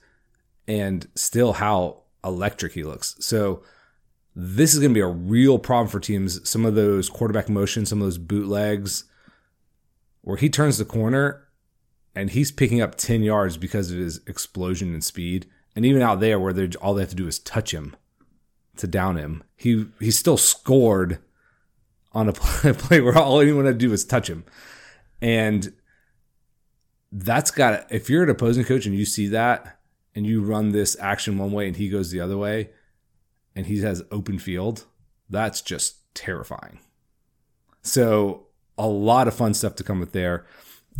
and 0.67 1.07
still 1.15 1.53
how 1.53 2.01
electric 2.23 2.73
he 2.73 2.83
looks. 2.83 3.15
So, 3.19 3.63
this 4.35 4.73
is 4.73 4.79
going 4.79 4.89
to 4.89 4.97
be 4.97 5.01
a 5.01 5.05
real 5.07 5.59
problem 5.59 5.87
for 5.89 5.99
teams. 5.99 6.49
Some 6.49 6.65
of 6.65 6.73
those 6.73 7.07
quarterback 7.07 7.49
motions, 7.49 7.89
some 7.89 8.01
of 8.01 8.07
those 8.07 8.17
bootlegs, 8.17 9.03
where 10.21 10.37
he 10.37 10.49
turns 10.49 10.79
the 10.79 10.85
corner 10.85 11.47
and 12.15 12.31
he's 12.31 12.51
picking 12.51 12.81
up 12.81 12.95
10 12.95 13.21
yards 13.21 13.57
because 13.57 13.91
of 13.91 13.97
his 13.99 14.21
explosion 14.25 14.91
and 14.91 15.03
speed. 15.03 15.45
And 15.75 15.85
even 15.85 16.01
out 16.01 16.19
there 16.19 16.39
where 16.39 16.51
all 16.81 16.95
they 16.95 17.03
have 17.03 17.09
to 17.11 17.15
do 17.15 17.27
is 17.27 17.37
touch 17.37 17.71
him 17.71 17.95
to 18.77 18.87
down 18.87 19.17
him, 19.17 19.43
he 19.55 19.85
he 19.99 20.09
still 20.09 20.37
scored 20.37 21.19
on 22.11 22.27
a 22.27 22.33
play, 22.33 22.69
a 22.71 22.73
play 22.73 23.01
where 23.01 23.15
all 23.15 23.39
anyone 23.39 23.65
had 23.65 23.79
to 23.79 23.85
do 23.85 23.91
was 23.91 24.03
touch 24.03 24.29
him. 24.31 24.45
And 25.23 25.73
that's 27.13 27.49
got 27.49 27.89
if 27.89 28.09
you're 28.09 28.23
an 28.23 28.29
opposing 28.29 28.65
coach 28.65 28.85
and 28.85 28.93
you 28.93 29.05
see 29.05 29.27
that 29.27 29.79
and 30.13 30.27
you 30.27 30.43
run 30.43 30.69
this 30.69 30.97
action 30.99 31.37
one 31.37 31.53
way 31.53 31.65
and 31.65 31.77
he 31.77 31.87
goes 31.87 32.11
the 32.11 32.19
other 32.19 32.37
way 32.37 32.71
and 33.55 33.65
he 33.65 33.79
has 33.81 34.03
open 34.11 34.37
field, 34.37 34.85
that's 35.29 35.61
just 35.61 36.13
terrifying. 36.13 36.79
So 37.81 38.47
a 38.77 38.87
lot 38.87 39.29
of 39.29 39.33
fun 39.33 39.53
stuff 39.53 39.75
to 39.75 39.83
come 39.83 40.01
with 40.01 40.11
there. 40.11 40.45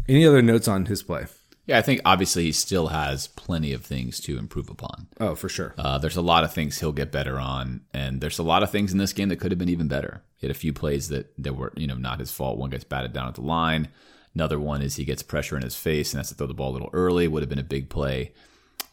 Any 0.08 0.26
other 0.26 0.42
notes 0.42 0.70
on 0.70 0.86
his 0.86 1.04
play? 1.04 1.26
Yeah, 1.66 1.78
I 1.78 1.82
think 1.82 2.02
obviously 2.04 2.44
he 2.44 2.52
still 2.52 2.88
has 2.88 3.28
plenty 3.28 3.72
of 3.72 3.86
things 3.86 4.20
to 4.22 4.38
improve 4.38 4.70
upon. 4.70 5.08
Oh, 5.20 5.34
for 5.34 5.48
sure. 5.48 5.74
Uh, 5.78 5.98
there's 5.98 6.18
a 6.18 6.22
lot 6.22 6.44
of 6.44 6.54
things 6.54 6.80
he'll 6.80 6.92
get 6.92 7.12
better 7.12 7.40
on, 7.40 7.82
and 7.94 8.20
there's 8.20 8.40
a 8.40 8.44
lot 8.44 8.64
of 8.64 8.70
things 8.70 8.92
in 8.92 8.98
this 8.98 9.14
game 9.14 9.30
that 9.30 9.38
could 9.38 9.52
have 9.52 9.60
been 9.60 9.70
even 9.70 9.88
better. 9.88 10.24
He 10.38 10.46
had 10.46 10.56
a 10.56 10.60
few 10.60 10.74
plays 10.74 11.08
that, 11.08 11.34
that 11.42 11.56
were, 11.56 11.72
you 11.78 11.88
know, 11.88 11.96
not 11.96 12.20
his 12.20 12.32
fault. 12.32 12.58
One 12.58 12.70
gets 12.70 12.84
batted 12.84 13.14
down 13.14 13.30
at 13.30 13.36
the 13.36 13.42
line. 13.42 13.88
Another 14.36 14.60
one 14.60 14.82
is 14.82 14.96
he 14.96 15.06
gets 15.06 15.24
pressure 15.24 15.56
in 15.56 15.64
his 15.64 15.76
face 15.76 16.12
and 16.12 16.20
has 16.20 16.30
to 16.30 16.36
throw 16.36 16.48
the 16.48 16.54
ball 16.54 16.72
a 16.72 16.74
little 16.74 16.90
early. 16.92 17.28
Would 17.28 17.44
have 17.44 17.50
been 17.50 17.60
a 17.60 17.64
big 17.64 17.90
play 17.90 18.34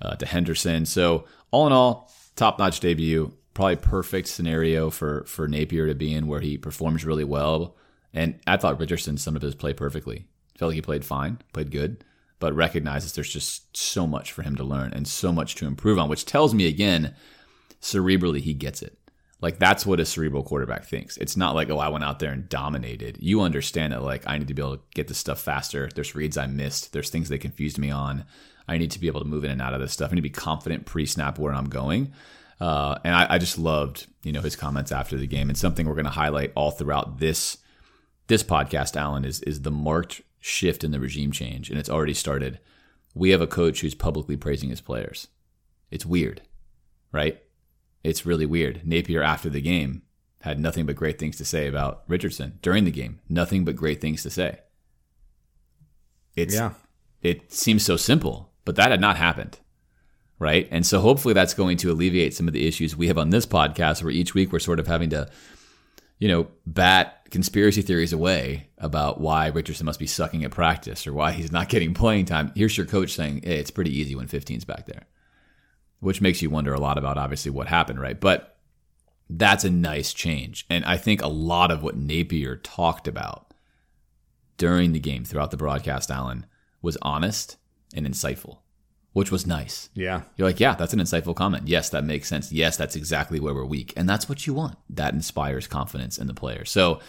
uh, 0.01 0.15
to 0.17 0.27
Henderson. 0.27 0.87
So 0.87 1.25
all 1.51 1.67
in 1.67 1.73
all, 1.73 2.13
top 2.37 2.59
notch 2.59 2.79
debut. 2.81 3.33
Probably 3.53 3.77
perfect 3.77 4.29
scenario 4.29 4.91
for 4.91 5.25
for 5.25 5.49
Napier 5.49 5.89
to 5.89 5.95
be 5.95 6.15
in, 6.15 6.29
where 6.29 6.41
he 6.41 6.57
performs 6.57 7.05
really 7.05 7.25
well. 7.25 7.77
And 8.15 8.39
I 8.47 8.57
thought 8.59 8.79
Richardson 8.79 9.19
summed 9.19 9.39
up 9.39 9.43
his 9.43 9.55
play 9.55 9.73
perfectly. 9.73 10.27
Felt 10.57 10.71
like 10.71 10.77
he 10.77 10.83
played 10.83 11.05
fine, 11.05 11.39
played 11.53 11.71
good, 11.71 12.05
but 12.41 12.55
recognizes 12.55 13.13
there's 13.13 13.33
just 13.33 13.77
so 13.77 14.07
much 14.07 14.33
for 14.33 14.43
him 14.43 14.57
to 14.57 14.65
learn 14.65 14.93
and 14.93 15.07
so 15.07 15.31
much 15.31 15.55
to 15.57 15.67
improve 15.67 15.99
on, 15.99 16.09
which 16.09 16.25
tells 16.25 16.55
me 16.55 16.67
again, 16.67 17.15
cerebrally, 17.81 18.41
he 18.41 18.55
gets 18.55 18.83
it. 18.83 18.99
Like 19.43 19.59
that's 19.59 19.87
what 19.87 20.01
a 20.01 20.05
cerebral 20.05 20.43
quarterback 20.43 20.85
thinks. 20.85 21.17
It's 21.19 21.37
not 21.37 21.55
like, 21.55 21.71
oh, 21.71 21.79
I 21.79 21.89
went 21.89 22.05
out 22.05 22.19
there 22.19 22.33
and 22.33 22.49
dominated. 22.49 23.19
You 23.21 23.41
understand 23.41 23.93
that, 23.93 24.03
like, 24.03 24.25
I 24.27 24.37
need 24.37 24.49
to 24.49 24.55
be 24.55 24.63
able 24.63 24.77
to 24.77 24.83
get 24.95 25.09
this 25.09 25.19
stuff 25.19 25.41
faster. 25.41 25.89
There's 25.95 26.15
reads 26.15 26.37
I 26.37 26.47
missed. 26.47 26.93
There's 26.93 27.11
things 27.11 27.29
they 27.29 27.39
confused 27.39 27.79
me 27.79 27.91
on. 27.91 28.25
I 28.69 28.77
need 28.77 28.91
to 28.93 29.01
be 29.01 29.07
able 29.07 29.21
to 29.21 29.27
move 29.27 29.45
in 29.45 29.51
and 29.51 29.63
out 29.63 29.75
of 29.75 29.81
this 29.81 29.93
stuff. 29.93 30.11
I 30.11 30.15
need 30.15 30.21
to 30.21 30.23
be 30.23 30.31
confident 30.31 30.87
pre 30.87 31.07
snap 31.07 31.39
where 31.39 31.55
I'm 31.55 31.69
going. 31.69 32.13
Uh, 32.61 32.99
and 33.05 33.15
I, 33.15 33.35
I 33.35 33.39
just 33.39 33.59
loved, 33.59 34.07
you 34.23 34.33
know, 34.33 34.43
his 34.43 34.57
comments 34.57 34.93
after 34.93 35.17
the 35.17 35.27
game. 35.27 35.49
And 35.49 35.57
something 35.57 35.87
we're 35.87 35.95
going 35.95 36.05
to 36.05 36.11
highlight 36.11 36.53
all 36.55 36.71
throughout 36.71 37.19
this 37.19 37.59
this 38.27 38.43
podcast, 38.43 38.97
Alan, 38.97 39.25
is 39.25 39.41
is 39.41 39.63
the 39.63 39.71
marked 39.71 40.21
shift 40.41 40.83
in 40.83 40.91
the 40.91 41.01
regime 41.01 41.31
change, 41.33 41.71
and 41.71 41.79
it's 41.79 41.91
already 41.91 42.15
started. 42.15 42.59
We 43.15 43.31
have 43.31 43.41
a 43.41 43.47
coach 43.47 43.81
who's 43.81 43.95
publicly 43.95 44.37
praising 44.37 44.71
his 44.71 44.81
players. 44.81 45.29
It's 45.91 46.07
weird, 46.07 46.43
right? 47.13 47.41
It's 48.03 48.25
really 48.27 48.47
weird. 48.47 48.81
Napier 48.85 49.23
after 49.23 49.51
the 49.51 49.61
game 49.61 50.03
had 50.43 50.59
nothing 50.59 50.87
but 50.87 50.97
great 50.97 51.19
things 51.19 51.37
to 51.37 51.45
say 51.45 51.67
about 51.67 52.03
Richardson 52.09 52.59
during 52.63 52.85
the 52.85 52.91
game. 52.91 53.21
Nothing 53.29 53.65
but 53.65 53.77
great 53.77 54.01
things 54.01 54.23
to 54.23 54.31
say. 54.31 54.61
It's 56.37 56.55
Yeah. 56.55 56.73
it 57.23 57.53
seems 57.53 57.85
so 57.85 57.97
simple, 57.97 58.51
but 58.65 58.77
that 58.77 58.91
had 58.91 59.01
not 59.01 59.17
happened. 59.17 59.59
Right. 60.39 60.67
And 60.71 60.87
so 60.87 61.01
hopefully 61.01 61.35
that's 61.35 61.53
going 61.53 61.77
to 61.79 61.91
alleviate 61.93 62.33
some 62.33 62.49
of 62.49 62.55
the 62.55 62.67
issues 62.67 62.97
we 62.97 63.09
have 63.09 63.19
on 63.19 63.29
this 63.29 63.45
podcast 63.45 64.03
where 64.03 64.11
each 64.11 64.33
week 64.33 64.51
we're 64.53 64.59
sort 64.59 64.81
of 64.81 64.87
having 64.87 65.11
to 65.11 65.29
you 66.21 66.29
know, 66.29 66.47
bat 66.67 67.27
conspiracy 67.31 67.83
theories 67.83 68.13
away 68.13 68.69
about 68.79 69.21
why 69.21 69.49
Richardson 69.49 69.87
must 69.87 69.99
be 69.99 70.07
sucking 70.07 70.45
at 70.45 70.51
practice 70.53 71.07
or 71.07 71.13
why 71.13 71.33
he's 71.33 71.51
not 71.51 71.69
getting 71.69 71.95
playing 71.95 72.27
time. 72.27 72.53
Here's 72.55 72.77
your 72.77 72.87
coach 72.87 73.15
saying, 73.15 73.41
hey, 73.43 73.59
it's 73.59 73.73
pretty 73.73 73.99
easy 73.99 74.15
when 74.15 74.29
15's 74.29 74.65
back 74.65 74.87
there, 74.87 75.07
which 75.99 76.21
makes 76.21 76.43
you 76.43 76.51
wonder 76.51 76.73
a 76.73 76.81
lot 76.81 76.99
about 76.99 77.19
obviously 77.19 77.51
what 77.51 77.67
happened, 77.67 78.01
right? 78.01 78.21
But 78.21 78.59
that's 79.29 79.65
a 79.65 79.71
nice 79.71 80.13
change. 80.13 80.67
And 80.69 80.85
I 80.85 80.97
think 80.97 81.23
a 81.23 81.29
lot 81.29 81.71
of 81.71 81.83
what 81.83 81.97
Napier 81.97 82.57
talked 82.57 83.09
about 83.09 83.55
during 84.59 84.93
the 84.93 85.01
game 85.01 85.25
throughout 85.25 85.51
the 85.51 85.57
broadcast, 85.57 86.11
Alan, 86.11 86.45
was 86.83 86.99
honest 87.01 87.57
and 87.95 88.07
insightful, 88.07 88.59
which 89.13 89.31
was 89.31 89.47
nice. 89.47 89.89
Yeah. 89.95 90.23
You're 90.37 90.49
like, 90.49 90.61
yeah, 90.61 90.75
that's 90.75 90.93
an 90.93 91.01
insightful 91.01 91.35
comment. 91.35 91.69
Yes, 91.69 91.91
that 91.91 92.05
makes 92.05 92.29
sense. 92.29 92.53
Yes, 92.53 92.77
that's 92.77 92.97
exactly 92.97 93.41
where 93.41 93.55
we're 93.55 93.65
weak. 93.65 93.93
And 93.97 94.09
that's 94.09 94.29
what 94.29 94.47
you 94.47 94.55
want. 94.55 94.77
That 94.89 95.15
inspires 95.15 95.67
confidence 95.67 96.19
in 96.19 96.27
the 96.27 96.35
player. 96.35 96.65
So 96.65 97.01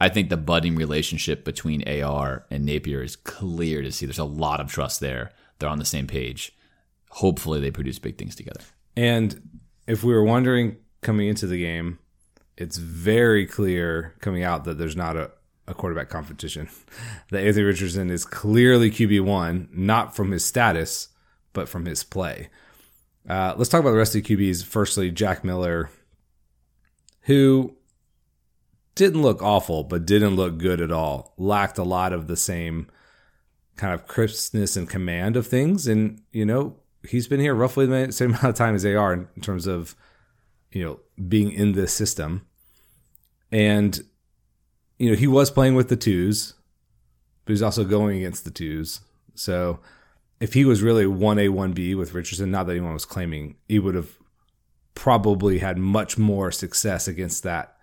I 0.00 0.10
think 0.10 0.28
the 0.28 0.36
budding 0.36 0.76
relationship 0.76 1.44
between 1.44 1.86
AR 1.88 2.44
and 2.50 2.66
Napier 2.66 3.02
is 3.02 3.16
clear 3.16 3.80
to 3.82 3.90
see. 3.90 4.04
There's 4.04 4.18
a 4.18 4.24
lot 4.24 4.60
of 4.60 4.70
trust 4.70 5.00
there. 5.00 5.32
They're 5.58 5.70
on 5.70 5.78
the 5.78 5.86
same 5.86 6.06
page. 6.06 6.52
Hopefully, 7.10 7.60
they 7.60 7.70
produce 7.70 7.98
big 7.98 8.18
things 8.18 8.36
together. 8.36 8.60
And 8.94 9.60
if 9.86 10.04
we 10.04 10.12
were 10.12 10.24
wondering 10.24 10.76
coming 11.00 11.28
into 11.28 11.46
the 11.46 11.58
game, 11.58 11.98
it's 12.58 12.76
very 12.76 13.46
clear 13.46 14.14
coming 14.20 14.42
out 14.42 14.64
that 14.64 14.76
there's 14.76 14.96
not 14.96 15.16
a, 15.16 15.30
a 15.66 15.72
quarterback 15.72 16.10
competition. 16.10 16.68
That 17.30 17.44
Anthony 17.44 17.64
Richardson 17.64 18.08
is 18.08 18.24
clearly 18.24 18.88
QB1, 18.88 19.72
not 19.72 20.14
from 20.14 20.30
his 20.30 20.44
status, 20.44 21.08
but 21.56 21.68
from 21.70 21.86
his 21.86 22.04
play. 22.04 22.50
Uh, 23.26 23.54
let's 23.56 23.70
talk 23.70 23.80
about 23.80 23.90
the 23.92 23.96
rest 23.96 24.14
of 24.14 24.22
the 24.22 24.36
QBs. 24.36 24.62
Firstly, 24.62 25.10
Jack 25.10 25.42
Miller, 25.42 25.90
who 27.22 27.74
didn't 28.94 29.22
look 29.22 29.42
awful, 29.42 29.82
but 29.82 30.06
didn't 30.06 30.36
look 30.36 30.58
good 30.58 30.82
at 30.82 30.92
all. 30.92 31.32
Lacked 31.38 31.78
a 31.78 31.82
lot 31.82 32.12
of 32.12 32.28
the 32.28 32.36
same 32.36 32.88
kind 33.76 33.94
of 33.94 34.06
crispness 34.06 34.76
and 34.76 34.88
command 34.88 35.34
of 35.34 35.46
things. 35.46 35.86
And, 35.88 36.20
you 36.30 36.44
know, 36.44 36.76
he's 37.08 37.26
been 37.26 37.40
here 37.40 37.54
roughly 37.54 37.86
the 37.86 38.12
same 38.12 38.30
amount 38.32 38.44
of 38.44 38.54
time 38.54 38.74
as 38.74 38.82
they 38.82 38.94
are 38.94 39.14
in 39.14 39.26
terms 39.40 39.66
of, 39.66 39.96
you 40.70 40.84
know, 40.84 41.00
being 41.26 41.50
in 41.50 41.72
this 41.72 41.92
system. 41.92 42.46
And, 43.50 43.98
you 44.98 45.10
know, 45.10 45.16
he 45.16 45.26
was 45.26 45.50
playing 45.50 45.74
with 45.74 45.88
the 45.88 45.96
twos, 45.96 46.52
but 47.46 47.52
he's 47.52 47.62
also 47.62 47.82
going 47.82 48.18
against 48.18 48.44
the 48.44 48.50
twos. 48.50 49.00
So 49.34 49.80
if 50.40 50.52
he 50.52 50.64
was 50.64 50.82
really 50.82 51.04
1A, 51.04 51.48
1B 51.48 51.96
with 51.96 52.14
Richardson, 52.14 52.50
not 52.50 52.66
that 52.66 52.72
anyone 52.72 52.92
was 52.92 53.04
claiming, 53.04 53.56
he 53.68 53.78
would 53.78 53.94
have 53.94 54.18
probably 54.94 55.58
had 55.58 55.78
much 55.78 56.18
more 56.18 56.50
success 56.50 57.08
against 57.08 57.42
that 57.42 57.76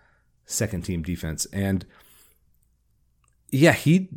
second 0.46 0.84
team 0.84 1.02
defense. 1.02 1.46
And 1.54 1.86
yeah, 3.50 3.72
he, 3.72 4.10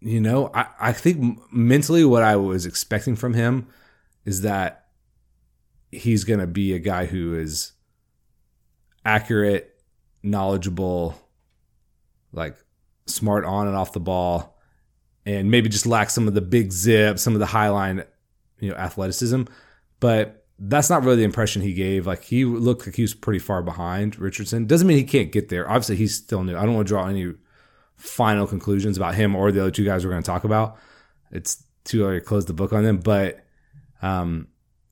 you 0.00 0.20
know, 0.20 0.50
I, 0.54 0.66
I 0.80 0.92
think 0.92 1.40
mentally 1.52 2.04
what 2.04 2.22
I 2.22 2.36
was 2.36 2.66
expecting 2.66 3.16
from 3.16 3.34
him 3.34 3.68
is 4.24 4.42
that 4.42 4.86
he's 5.92 6.24
going 6.24 6.40
to 6.40 6.46
be 6.46 6.72
a 6.72 6.78
guy 6.78 7.06
who 7.06 7.34
is 7.34 7.72
accurate, 9.04 9.80
knowledgeable, 10.22 11.20
like 12.32 12.56
smart 13.06 13.44
on 13.44 13.68
and 13.68 13.76
off 13.76 13.92
the 13.92 14.00
ball, 14.00 14.55
and 15.26 15.50
maybe 15.50 15.68
just 15.68 15.86
lacks 15.86 16.14
some 16.14 16.28
of 16.28 16.34
the 16.34 16.40
big 16.40 16.72
zip, 16.72 17.18
some 17.18 17.34
of 17.34 17.40
the 17.40 17.46
high 17.46 17.68
line, 17.68 18.04
you 18.60 18.70
know, 18.70 18.76
athleticism. 18.76 19.42
But 19.98 20.46
that's 20.58 20.88
not 20.88 21.02
really 21.02 21.16
the 21.16 21.24
impression 21.24 21.60
he 21.60 21.74
gave. 21.74 22.06
Like 22.06 22.22
he 22.22 22.44
looked 22.44 22.86
like 22.86 22.94
he 22.94 23.02
was 23.02 23.12
pretty 23.12 23.40
far 23.40 23.62
behind 23.62 24.18
Richardson. 24.18 24.66
Doesn't 24.66 24.86
mean 24.86 24.96
he 24.96 25.04
can't 25.04 25.32
get 25.32 25.48
there. 25.48 25.68
Obviously, 25.68 25.96
he's 25.96 26.14
still 26.14 26.44
new. 26.44 26.56
I 26.56 26.64
don't 26.64 26.74
want 26.74 26.86
to 26.86 26.92
draw 26.92 27.08
any 27.08 27.34
final 27.96 28.46
conclusions 28.46 28.96
about 28.96 29.14
him 29.14 29.34
or 29.34 29.50
the 29.50 29.60
other 29.60 29.70
two 29.70 29.84
guys 29.84 30.04
we're 30.04 30.12
going 30.12 30.22
to 30.22 30.26
talk 30.26 30.44
about. 30.44 30.78
It's 31.32 31.64
too 31.84 32.04
early 32.04 32.20
to 32.20 32.24
close 32.24 32.46
the 32.46 32.52
book 32.54 32.72
on 32.72 32.84
them. 32.84 32.98
But 32.98 33.44
um, 34.02 34.48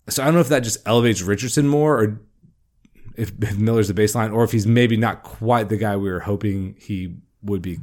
so 0.08 0.22
I 0.22 0.26
don't 0.26 0.34
know 0.34 0.40
if 0.40 0.48
that 0.48 0.60
just 0.60 0.86
elevates 0.86 1.22
Richardson 1.22 1.68
more, 1.68 2.00
or 2.00 2.20
if, 3.16 3.32
if 3.40 3.56
Miller's 3.58 3.88
the 3.88 3.94
baseline, 3.94 4.34
or 4.34 4.42
if 4.42 4.50
he's 4.52 4.66
maybe 4.66 4.96
not 4.96 5.22
quite 5.22 5.68
the 5.68 5.76
guy 5.76 5.96
we 5.96 6.10
were 6.10 6.20
hoping 6.20 6.74
he 6.78 7.16
would 7.42 7.62
be 7.62 7.78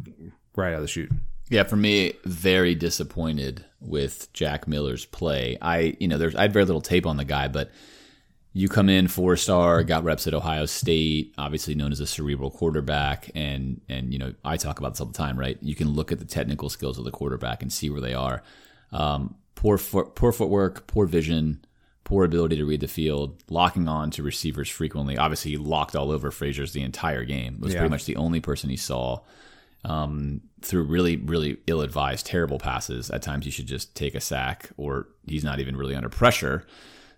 right 0.56 0.74
out 0.74 0.76
of 0.76 0.82
the 0.82 0.88
chute. 0.88 1.12
Yeah, 1.52 1.64
for 1.64 1.76
me, 1.76 2.14
very 2.24 2.76
disappointed 2.76 3.66
with 3.82 4.32
Jack 4.32 4.70
Miller's 4.70 5.06
play. 5.06 5.58
I, 5.62 5.98
you 6.00 6.08
know, 6.08 6.18
there's 6.18 6.34
I 6.34 6.44
had 6.44 6.54
very 6.54 6.64
little 6.64 6.80
tape 6.82 7.06
on 7.06 7.18
the 7.18 7.26
guy, 7.26 7.50
but 7.50 7.72
you 8.54 8.70
come 8.70 8.88
in 8.88 9.10
four 9.10 9.36
star, 9.36 9.84
got 9.84 10.06
reps 10.06 10.28
at 10.28 10.34
Ohio 10.34 10.66
State, 10.66 11.34
obviously 11.38 11.76
known 11.76 11.92
as 11.92 12.00
a 12.00 12.08
cerebral 12.08 12.52
quarterback, 12.52 13.30
and 13.36 13.82
and 13.90 14.14
you 14.14 14.18
know 14.20 14.34
I 14.46 14.56
talk 14.56 14.80
about 14.80 14.94
this 14.94 15.02
all 15.02 15.08
the 15.08 15.14
time, 15.18 15.38
right? 15.38 15.58
You 15.62 15.76
can 15.76 15.90
look 15.90 16.14
at 16.14 16.20
the 16.20 16.26
technical 16.26 16.70
skills 16.70 16.98
of 16.98 17.04
the 17.04 17.12
quarterback 17.12 17.62
and 17.62 17.72
see 17.72 17.90
where 17.90 18.02
they 18.02 18.14
are. 18.14 18.44
Um, 18.94 19.36
poor 19.56 19.78
poor 19.78 20.32
footwork, 20.32 20.88
poor 20.88 21.06
vision, 21.06 21.66
poor 22.06 22.24
ability 22.24 22.56
to 22.56 22.66
read 22.66 22.80
the 22.80 22.88
field, 22.88 23.44
locking 23.50 23.90
on 23.90 24.10
to 24.12 24.24
receivers 24.24 24.70
frequently. 24.70 25.18
Obviously, 25.18 25.52
he 25.52 25.58
locked 25.58 25.98
all 25.98 26.12
over 26.12 26.32
Frazier's 26.32 26.72
the 26.72 26.82
entire 26.82 27.26
game. 27.26 27.56
It 27.56 27.62
was 27.62 27.74
Yeah. 27.74 27.80
pretty 27.82 27.92
much 27.92 28.06
the 28.06 28.16
only 28.16 28.40
person 28.40 28.70
he 28.70 28.78
saw 28.78 29.20
um, 29.84 30.42
threw 30.62 30.84
really, 30.84 31.18
really 31.18 31.58
ill 31.68 31.82
advised, 31.82 32.26
terrible 32.26 32.60
passes. 32.60 33.10
At 33.10 33.22
times, 33.22 33.46
you 33.46 33.52
should 33.52 33.68
just 33.68 33.96
take 33.96 34.16
a 34.16 34.22
sack, 34.22 34.70
or 34.78 35.08
he's 35.26 35.44
not 35.44 35.60
even 35.60 35.76
really 35.76 35.96
under 35.96 36.10
pressure. 36.10 36.66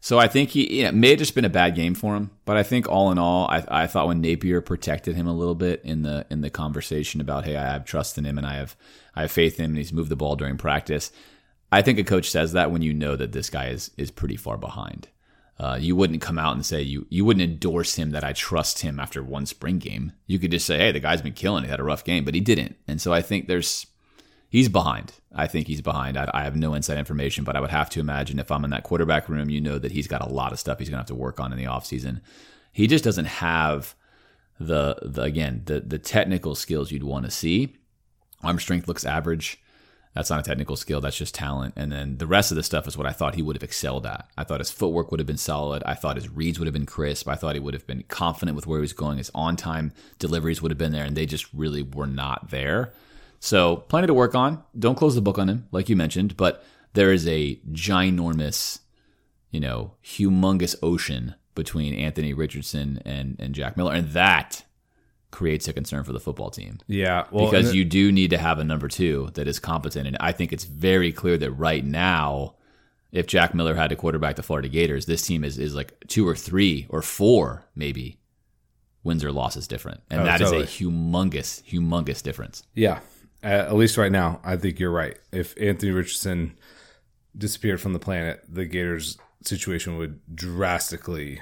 So 0.04 0.20
I 0.20 0.28
think 0.28 0.50
he 0.50 0.80
you 0.80 0.84
know, 0.84 0.90
it 0.90 0.96
may 0.96 1.12
have 1.12 1.20
just 1.20 1.34
been 1.34 1.46
a 1.46 1.50
bad 1.50 1.76
game 1.76 1.96
for 1.96 2.14
him, 2.14 2.32
but 2.44 2.58
I 2.58 2.64
think 2.64 2.90
all 2.90 3.10
in 3.10 3.18
all, 3.18 3.48
I, 3.48 3.64
I 3.70 3.88
thought 3.88 4.08
when 4.08 4.20
Napier 4.20 4.60
protected 4.60 5.16
him 5.16 5.28
a 5.28 5.34
little 5.34 5.56
bit 5.56 5.80
in 5.86 6.02
the 6.02 6.26
in 6.30 6.42
the 6.42 6.50
conversation 6.50 7.22
about 7.22 7.46
hey, 7.46 7.56
I 7.56 7.72
have 7.72 7.86
trust 7.86 8.18
in 8.18 8.26
him 8.26 8.38
and 8.38 8.46
I 8.46 8.56
have 8.56 8.76
I 9.16 9.22
have 9.22 9.32
faith 9.32 9.60
in 9.60 9.64
him 9.64 9.72
and 9.72 9.78
he's 9.78 9.94
moved 9.94 10.10
the 10.10 10.18
ball 10.18 10.36
during 10.36 10.58
practice. 10.58 11.10
I 11.72 11.82
think 11.82 12.00
a 12.00 12.04
coach 12.04 12.30
says 12.30 12.52
that 12.52 12.70
when 12.70 12.82
you 12.82 12.94
know 12.94 13.16
that 13.16 13.32
this 13.32 13.50
guy 13.50 13.68
is 13.68 13.92
is 13.96 14.12
pretty 14.12 14.36
far 14.36 14.58
behind. 14.58 15.08
Uh, 15.60 15.78
you 15.80 15.96
wouldn't 15.96 16.22
come 16.22 16.40
out 16.40 16.56
and 16.56 16.66
say 16.66 16.82
you 16.82 17.06
you 17.10 17.24
wouldn't 17.24 17.44
endorse 17.44 17.96
him 17.96 18.12
that 18.12 18.24
I 18.24 18.34
trust 18.34 18.80
him 18.80 19.00
after 19.00 19.22
one 19.22 19.46
spring 19.46 19.78
game. 19.78 20.14
You 20.26 20.40
could 20.40 20.52
just 20.52 20.66
say, 20.66 20.78
hey, 20.78 20.92
the 20.92 21.00
guy's 21.00 21.22
been 21.22 21.34
killing. 21.34 21.64
He 21.64 21.70
had 21.70 21.80
a 21.80 21.84
rough 21.84 22.04
game, 22.04 22.26
but 22.26 22.34
he 22.34 22.42
didn't. 22.42 22.76
And 22.88 23.00
so 23.00 23.14
I 23.14 23.22
think 23.22 23.48
there's 23.48 23.86
he's 24.50 24.68
behind. 24.68 25.14
I 25.34 25.48
think 25.48 25.68
he's 25.68 25.82
behind. 25.82 26.18
I, 26.18 26.30
I 26.34 26.44
have 26.44 26.56
no 26.56 26.74
inside 26.74 26.98
information, 26.98 27.44
but 27.44 27.56
I 27.56 27.60
would 27.60 27.70
have 27.70 27.90
to 27.92 28.00
imagine 28.00 28.40
if 28.40 28.52
I'm 28.52 28.64
in 28.64 28.72
that 28.72 28.84
quarterback 28.84 29.30
room, 29.30 29.50
you 29.50 29.62
know 29.62 29.78
that 29.78 29.92
he's 29.92 30.08
got 30.08 30.22
a 30.22 30.34
lot 30.34 30.54
of 30.54 30.60
stuff 30.60 30.80
he's 30.80 30.90
to 30.90 30.98
have 30.98 31.06
to 31.08 31.16
work 31.16 31.40
on 31.40 31.52
in 31.52 31.58
the 31.58 31.66
offseason. 31.66 32.22
He 32.72 32.88
just 32.88 33.04
doesn't 33.04 33.26
have 33.26 33.96
the, 34.60 34.98
the 35.02 35.22
again 35.22 35.64
the 35.66 35.82
the 35.82 36.00
technical 36.00 36.56
skills 36.56 36.92
you'd 36.92 37.04
want 37.04 37.26
to 37.26 37.32
see. 37.32 37.76
Arm 38.44 38.60
strength 38.60 38.88
looks 38.88 39.06
average. 39.06 39.63
That's 40.14 40.30
not 40.30 40.40
a 40.40 40.44
technical 40.44 40.76
skill. 40.76 41.02
That's 41.02 41.18
just 41.18 41.34
talent. 41.34 41.74
And 41.76 41.92
then 41.92 42.18
the 42.18 42.28
rest 42.28 42.52
of 42.52 42.56
the 42.56 42.64
stuff 42.64 42.88
is 42.88 42.98
what 42.98 43.08
I 43.08 43.12
thought 43.12 43.36
he 43.36 43.42
would 43.42 43.56
have 43.56 43.64
excelled 43.64 44.06
at. 44.06 44.28
I 44.38 44.44
thought 44.44 44.60
his 44.60 44.70
footwork 44.72 45.10
would 45.10 45.20
have 45.20 45.28
been 45.28 45.38
solid. 45.38 45.82
I 45.86 45.96
thought 45.96 46.18
his 46.18 46.30
reads 46.30 46.60
would 46.60 46.68
have 46.68 46.74
been 46.74 46.86
crisp. 46.86 47.28
I 47.28 47.36
thought 47.36 47.56
he 47.56 47.60
would 47.60 47.74
have 47.74 47.88
been 47.88 48.04
confident 48.04 48.56
with 48.56 48.68
where 48.68 48.80
he 48.80 48.84
was 48.84 48.94
going. 48.94 49.18
His 49.18 49.32
on 49.34 49.56
time 49.56 49.92
deliveries 50.20 50.62
would 50.62 50.72
have 50.72 50.78
been 50.78 50.92
there, 50.92 51.04
and 51.04 51.18
they 51.18 51.26
just 51.26 51.52
really 51.54 51.82
were 51.82 52.08
not 52.08 52.52
there. 52.52 52.94
So 53.40 53.78
plenty 53.78 54.08
to 54.08 54.14
work 54.14 54.36
on. 54.36 54.64
Don't 54.78 54.96
close 54.96 55.16
the 55.16 55.22
book 55.22 55.40
on 55.40 55.50
him, 55.50 55.68
like 55.72 55.90
you 55.90 55.96
mentioned, 55.96 56.38
but 56.38 56.64
there 56.94 57.12
is 57.12 57.28
a 57.28 57.56
ginormous, 57.72 58.80
you 59.50 59.60
know, 59.60 59.96
humongous 60.06 60.76
ocean 60.84 61.36
between 61.56 61.94
Anthony 61.94 62.34
Richardson 62.34 63.02
and, 63.04 63.36
and 63.40 63.54
Jack 63.54 63.78
Miller. 63.78 63.94
And 63.94 64.10
that 64.12 64.64
creates 65.34 65.68
a 65.68 65.74
concern 65.74 66.06
for 66.06 66.14
the 66.14 66.20
football 66.20 66.50
team 66.50 66.80
Yeah, 66.88 67.26
well, 67.32 67.52
because 67.52 67.74
you 67.76 67.84
do 67.84 68.12
need 68.12 68.30
to 68.30 68.38
have 68.38 68.60
a 68.60 68.64
number 68.64 68.88
two 68.88 69.30
that 69.34 69.48
is 69.48 69.60
competent. 69.60 70.08
And 70.08 70.16
I 70.22 70.32
think 70.32 70.54
it's 70.54 70.64
very 70.64 71.12
clear 71.12 71.38
that 71.40 71.52
right 71.52 71.84
now, 71.84 72.56
if 73.12 73.28
Jack 73.28 73.54
Miller 73.54 73.76
had 73.76 73.90
to 73.90 73.96
quarterback 73.98 74.38
the 74.38 74.44
Florida 74.44 74.70
Gators, 74.70 75.06
this 75.06 75.22
team 75.24 75.44
is, 75.44 75.58
is 75.60 75.76
like 75.76 75.94
two 76.08 76.26
or 76.28 76.36
three 76.36 76.86
or 76.90 77.02
four, 77.02 77.66
maybe 77.76 78.18
wins 79.04 79.24
or 79.24 79.32
losses 79.32 79.68
different. 79.68 80.02
And 80.10 80.22
Oh, 80.22 80.24
that 80.24 80.40
is 80.40 80.50
totally. 80.50 80.64
a 80.64 80.68
humongous, 80.68 81.62
humongous 81.64 82.24
difference. 82.24 82.64
Yeah, 82.74 83.00
at 83.42 83.66
at 83.68 83.76
least 83.76 83.98
right 83.98 84.12
now, 84.12 84.40
I 84.44 84.56
think 84.56 84.80
you're 84.80 84.92
right. 84.92 85.18
If 85.32 85.60
Anthony 85.62 85.92
Richardson 85.92 86.56
disappeared 87.38 87.82
from 87.82 87.94
the 87.94 88.00
planet, 88.00 88.44
the 88.48 88.66
Gators' 88.66 89.18
situation 89.44 89.98
would 89.98 90.22
drastically, 90.34 91.42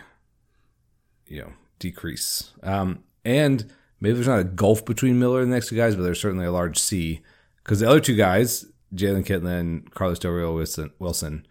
you 1.28 1.42
know, 1.42 1.54
decrease. 1.80 2.52
Um, 2.64 3.04
and 3.24 3.72
maybe 4.02 4.16
there's 4.16 4.28
not 4.28 4.40
a 4.40 4.44
gulf 4.44 4.84
between 4.84 5.20
Miller 5.20 5.42
and 5.42 5.52
the 5.52 5.56
next 5.56 5.70
two 5.70 5.78
guys, 5.78 5.96
but 5.96 6.02
there's 6.02 6.20
certainly 6.20 6.46
a 6.46 6.52
large 6.52 6.78
sea 6.78 7.22
because 7.64 7.80
the 7.80 7.88
other 7.88 8.00
two 8.02 8.16
guys, 8.16 8.66
Jalen 8.94 9.26
Kitna, 9.26 9.90
Carlos 9.92 10.20
Del 10.20 10.92
Wilson, 11.00 11.46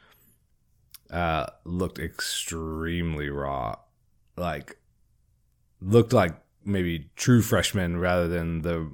uh, 1.11 1.47
looked 1.65 1.99
extremely 1.99 3.31
raw. 3.31 3.77
Like, 4.37 4.79
looked 5.81 6.13
like 6.13 6.35
maybe 6.65 7.11
true 7.17 7.41
freshmen 7.41 7.99
rather 7.99 8.29
than 8.29 8.63
the 8.63 8.93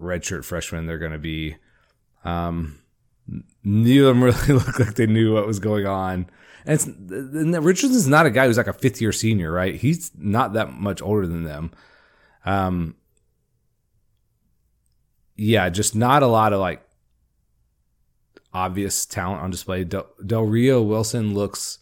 redshirt 0.00 0.44
freshmen 0.44 0.86
they're 0.86 0.98
going 0.98 1.12
to 1.12 1.18
be. 1.18 1.56
Um, 2.24 2.78
neither 3.64 4.08
of 4.08 4.16
them 4.16 4.24
really 4.24 4.52
looked 4.54 4.80
like 4.80 4.94
they 4.94 5.06
knew 5.06 5.34
what 5.34 5.46
was 5.46 5.58
going 5.58 5.86
on. 5.86 6.28
And, 6.66 7.10
and 7.10 7.64
Richardson's 7.64 8.06
not 8.06 8.26
a 8.26 8.30
guy 8.30 8.46
who's 8.46 8.58
like 8.58 8.66
a 8.66 8.72
fifth 8.72 9.00
year 9.00 9.12
senior, 9.12 9.50
right? 9.50 9.74
He's 9.74 10.10
not 10.16 10.52
that 10.52 10.72
much 10.72 11.00
older 11.00 11.26
than 11.26 11.44
them. 11.44 11.72
Um, 12.44 12.96
yeah, 15.36 15.68
just 15.68 15.94
not 15.94 16.22
a 16.22 16.26
lot 16.26 16.52
of 16.52 16.60
like 16.60 16.82
obvious 18.52 19.06
talent 19.06 19.42
on 19.42 19.50
display. 19.50 19.84
Del, 19.84 20.06
Del 20.24 20.42
Rio 20.42 20.82
Wilson 20.82 21.34
looks 21.34 21.78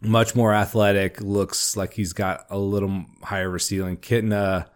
much 0.00 0.34
more 0.34 0.54
athletic, 0.54 1.20
looks 1.20 1.76
like 1.76 1.94
he's 1.94 2.12
got 2.12 2.46
a 2.50 2.58
little 2.58 3.04
higher 3.22 3.54
of 3.54 3.62
ceiling. 3.62 3.96
Kitna, 3.96 4.66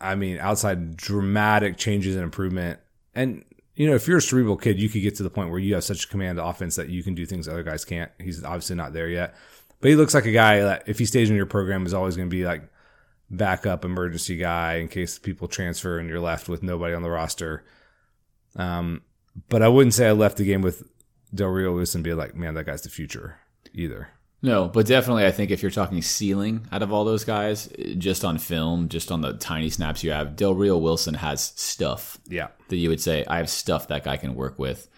I 0.00 0.14
mean, 0.14 0.38
outside 0.38 0.96
dramatic 0.96 1.76
changes 1.76 2.14
and 2.14 2.24
improvement. 2.24 2.80
And, 3.14 3.44
you 3.74 3.88
know, 3.88 3.94
if 3.94 4.06
you're 4.06 4.18
a 4.18 4.22
cerebral 4.22 4.56
kid, 4.56 4.80
you 4.80 4.88
could 4.88 5.02
get 5.02 5.16
to 5.16 5.22
the 5.22 5.30
point 5.30 5.50
where 5.50 5.58
you 5.58 5.74
have 5.74 5.84
such 5.84 6.08
command 6.10 6.38
offense 6.38 6.76
that 6.76 6.88
you 6.88 7.02
can 7.02 7.14
do 7.14 7.26
things 7.26 7.48
other 7.48 7.62
guys 7.62 7.84
can't. 7.84 8.10
He's 8.18 8.44
obviously 8.44 8.76
not 8.76 8.92
there 8.92 9.08
yet. 9.08 9.34
But 9.80 9.90
he 9.90 9.96
looks 9.96 10.14
like 10.14 10.26
a 10.26 10.32
guy 10.32 10.60
that, 10.60 10.84
if 10.86 10.98
he 10.98 11.06
stays 11.06 11.30
in 11.30 11.36
your 11.36 11.46
program, 11.46 11.86
is 11.86 11.94
always 11.94 12.16
going 12.16 12.28
to 12.28 12.34
be 12.34 12.44
like 12.44 12.62
backup 13.30 13.84
emergency 13.84 14.36
guy 14.36 14.76
in 14.76 14.88
case 14.88 15.18
people 15.18 15.48
transfer 15.48 15.98
and 15.98 16.08
you're 16.08 16.20
left 16.20 16.48
with 16.48 16.62
nobody 16.62 16.94
on 16.94 17.02
the 17.02 17.10
roster. 17.10 17.64
Um, 18.56 19.02
but 19.48 19.62
I 19.62 19.68
wouldn't 19.68 19.94
say 19.94 20.08
I 20.08 20.12
left 20.12 20.36
the 20.36 20.44
game 20.44 20.62
with 20.62 20.82
Del 21.32 21.48
Rio 21.48 21.72
Wilson 21.72 22.02
being 22.02 22.16
like, 22.16 22.34
man, 22.34 22.54
that 22.54 22.66
guy's 22.66 22.82
the 22.82 22.88
future 22.88 23.38
either. 23.72 24.08
No, 24.42 24.68
but 24.68 24.86
definitely, 24.86 25.26
I 25.26 25.32
think 25.32 25.50
if 25.50 25.60
you're 25.60 25.70
talking 25.70 26.00
ceiling 26.00 26.66
out 26.72 26.82
of 26.82 26.92
all 26.92 27.04
those 27.04 27.24
guys, 27.24 27.70
just 27.98 28.24
on 28.24 28.38
film, 28.38 28.88
just 28.88 29.12
on 29.12 29.20
the 29.20 29.34
tiny 29.34 29.68
snaps 29.68 30.02
you 30.02 30.12
have, 30.12 30.34
Del 30.34 30.54
Rio 30.54 30.78
Wilson 30.78 31.14
has 31.14 31.52
stuff. 31.56 32.18
Yeah. 32.26 32.48
That 32.68 32.76
you 32.76 32.88
would 32.88 33.02
say, 33.02 33.24
I 33.26 33.36
have 33.36 33.50
stuff 33.50 33.88
that 33.88 34.04
guy 34.04 34.16
can 34.16 34.34
work 34.34 34.58
with. 34.58 34.88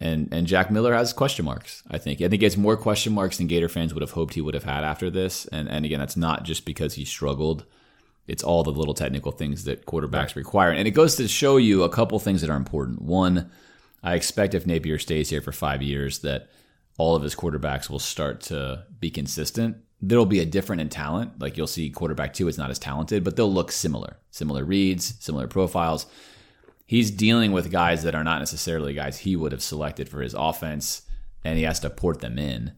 And 0.00 0.28
and 0.32 0.46
Jack 0.46 0.70
Miller 0.70 0.94
has 0.94 1.12
question 1.12 1.44
marks, 1.44 1.82
I 1.90 1.98
think. 1.98 2.20
I 2.20 2.28
think 2.28 2.40
he 2.40 2.46
has 2.46 2.56
more 2.56 2.76
question 2.76 3.12
marks 3.12 3.38
than 3.38 3.48
Gator 3.48 3.68
fans 3.68 3.92
would 3.94 4.02
have 4.02 4.12
hoped 4.12 4.34
he 4.34 4.40
would 4.40 4.54
have 4.54 4.64
had 4.64 4.84
after 4.84 5.10
this. 5.10 5.46
And 5.46 5.68
and 5.68 5.84
again, 5.84 5.98
that's 5.98 6.16
not 6.16 6.44
just 6.44 6.64
because 6.64 6.94
he 6.94 7.04
struggled. 7.04 7.64
It's 8.26 8.44
all 8.44 8.62
the 8.62 8.70
little 8.70 8.94
technical 8.94 9.32
things 9.32 9.64
that 9.64 9.86
quarterbacks 9.86 10.12
right. 10.12 10.36
require. 10.36 10.70
And 10.70 10.86
it 10.86 10.92
goes 10.92 11.16
to 11.16 11.26
show 11.26 11.56
you 11.56 11.82
a 11.82 11.88
couple 11.88 12.18
things 12.18 12.42
that 12.42 12.50
are 12.50 12.56
important. 12.56 13.00
One, 13.00 13.50
I 14.02 14.14
expect 14.14 14.54
if 14.54 14.66
Napier 14.66 14.98
stays 14.98 15.30
here 15.30 15.40
for 15.40 15.50
five 15.50 15.82
years 15.82 16.18
that 16.20 16.48
all 16.98 17.16
of 17.16 17.22
his 17.22 17.34
quarterbacks 17.34 17.88
will 17.88 17.98
start 17.98 18.42
to 18.42 18.84
be 19.00 19.10
consistent. 19.10 19.78
There'll 20.02 20.26
be 20.26 20.40
a 20.40 20.46
different 20.46 20.82
in 20.82 20.90
talent. 20.90 21.40
Like 21.40 21.56
you'll 21.56 21.66
see 21.66 21.90
quarterback 21.90 22.34
two 22.34 22.48
is 22.48 22.58
not 22.58 22.70
as 22.70 22.78
talented, 22.78 23.24
but 23.24 23.34
they'll 23.34 23.52
look 23.52 23.72
similar. 23.72 24.18
Similar 24.30 24.64
reads, 24.64 25.14
similar 25.20 25.48
profiles. 25.48 26.06
He's 26.88 27.10
dealing 27.10 27.52
with 27.52 27.70
guys 27.70 28.02
that 28.04 28.14
are 28.14 28.24
not 28.24 28.38
necessarily 28.38 28.94
guys 28.94 29.18
he 29.18 29.36
would 29.36 29.52
have 29.52 29.62
selected 29.62 30.08
for 30.08 30.22
his 30.22 30.32
offense, 30.32 31.02
and 31.44 31.58
he 31.58 31.64
has 31.64 31.80
to 31.80 31.90
port 31.90 32.20
them 32.20 32.38
in. 32.38 32.72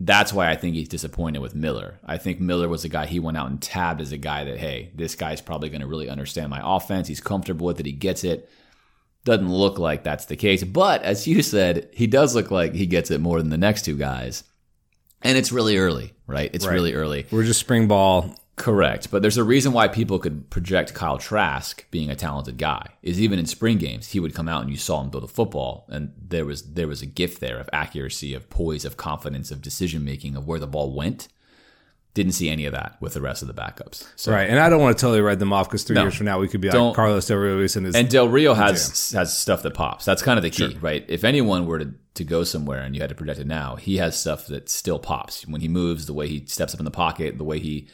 That's 0.00 0.32
why 0.32 0.50
I 0.50 0.56
think 0.56 0.74
he's 0.74 0.88
disappointed 0.88 1.40
with 1.40 1.54
Miller. 1.54 2.00
I 2.02 2.16
think 2.16 2.40
Miller 2.40 2.66
was 2.66 2.86
a 2.86 2.88
guy 2.88 3.04
he 3.04 3.20
went 3.20 3.36
out 3.36 3.50
and 3.50 3.60
tabbed 3.60 4.00
as 4.00 4.10
a 4.10 4.16
guy 4.16 4.44
that, 4.44 4.56
hey, 4.56 4.90
this 4.94 5.14
guy's 5.14 5.42
probably 5.42 5.68
going 5.68 5.82
to 5.82 5.86
really 5.86 6.08
understand 6.08 6.48
my 6.48 6.62
offense. 6.64 7.08
He's 7.08 7.20
comfortable 7.20 7.66
with 7.66 7.78
it. 7.78 7.84
He 7.84 7.92
gets 7.92 8.24
it. 8.24 8.48
Doesn't 9.26 9.52
look 9.52 9.78
like 9.78 10.02
that's 10.02 10.24
the 10.24 10.34
case. 10.34 10.64
But 10.64 11.02
as 11.02 11.26
you 11.26 11.42
said, 11.42 11.90
he 11.92 12.06
does 12.06 12.34
look 12.34 12.50
like 12.50 12.72
he 12.72 12.86
gets 12.86 13.10
it 13.10 13.20
more 13.20 13.38
than 13.38 13.50
the 13.50 13.58
next 13.58 13.84
two 13.84 13.98
guys. 13.98 14.44
And 15.20 15.36
it's 15.36 15.52
really 15.52 15.76
early, 15.76 16.14
right? 16.26 16.50
It's 16.54 16.66
right. 16.66 16.72
really 16.72 16.94
early. 16.94 17.26
We're 17.30 17.44
just 17.44 17.60
spring 17.60 17.86
ball. 17.86 18.34
Correct. 18.62 19.10
But 19.10 19.22
there's 19.22 19.38
a 19.38 19.42
reason 19.42 19.72
why 19.72 19.88
people 19.88 20.20
could 20.20 20.48
project 20.48 20.94
Kyle 20.94 21.18
Trask 21.18 21.84
being 21.90 22.10
a 22.10 22.14
talented 22.14 22.58
guy. 22.58 22.90
Is 23.02 23.20
even 23.20 23.40
in 23.40 23.46
spring 23.46 23.76
games, 23.76 24.10
he 24.10 24.20
would 24.20 24.36
come 24.36 24.48
out 24.48 24.62
and 24.62 24.70
you 24.70 24.76
saw 24.76 25.00
him 25.00 25.10
build 25.10 25.24
a 25.24 25.26
football 25.26 25.84
and 25.88 26.12
there 26.16 26.44
was 26.44 26.62
there 26.74 26.86
was 26.86 27.02
a 27.02 27.06
gift 27.06 27.40
there 27.40 27.58
of 27.58 27.68
accuracy, 27.72 28.34
of 28.34 28.48
poise, 28.50 28.84
of 28.84 28.96
confidence, 28.96 29.50
of 29.50 29.62
decision 29.62 30.04
making, 30.04 30.36
of 30.36 30.46
where 30.46 30.60
the 30.60 30.68
ball 30.68 30.94
went. 30.94 31.26
Didn't 32.14 32.32
see 32.32 32.50
any 32.50 32.64
of 32.66 32.72
that 32.72 32.98
with 33.00 33.14
the 33.14 33.20
rest 33.20 33.42
of 33.42 33.48
the 33.48 33.54
backups. 33.54 34.06
So, 34.14 34.30
right, 34.30 34.48
and 34.48 34.60
I 34.60 34.68
don't 34.68 34.80
want 34.80 34.96
to 34.96 35.00
totally 35.00 35.22
write 35.22 35.40
them 35.40 35.52
off 35.52 35.68
because 35.68 35.82
three 35.82 35.94
no, 35.94 36.02
years 36.02 36.14
from 36.14 36.26
now 36.26 36.38
we 36.38 36.46
could 36.46 36.60
be 36.60 36.70
like 36.70 36.94
Carlos 36.94 37.26
Del 37.26 37.38
Rio 37.38 37.58
and 37.58 37.96
and 37.96 38.08
Del 38.08 38.28
Rio 38.28 38.54
has 38.54 39.10
has 39.10 39.36
stuff 39.36 39.64
that 39.64 39.74
pops. 39.74 40.04
That's 40.04 40.22
kind 40.22 40.38
of 40.38 40.44
the 40.44 40.50
key, 40.50 40.70
sure. 40.70 40.80
right? 40.80 41.04
If 41.08 41.24
anyone 41.24 41.66
were 41.66 41.80
to, 41.80 41.94
to 42.14 42.22
go 42.22 42.44
somewhere 42.44 42.82
and 42.82 42.94
you 42.94 43.00
had 43.00 43.08
to 43.08 43.16
project 43.16 43.40
it 43.40 43.46
now, 43.48 43.74
he 43.74 43.96
has 43.96 44.16
stuff 44.16 44.46
that 44.46 44.68
still 44.68 45.00
pops 45.00 45.48
when 45.48 45.62
he 45.62 45.68
moves, 45.68 46.06
the 46.06 46.14
way 46.14 46.28
he 46.28 46.46
steps 46.46 46.74
up 46.74 46.78
in 46.78 46.84
the 46.84 46.92
pocket, 46.92 47.38
the 47.38 47.44
way 47.44 47.58
he 47.58 47.88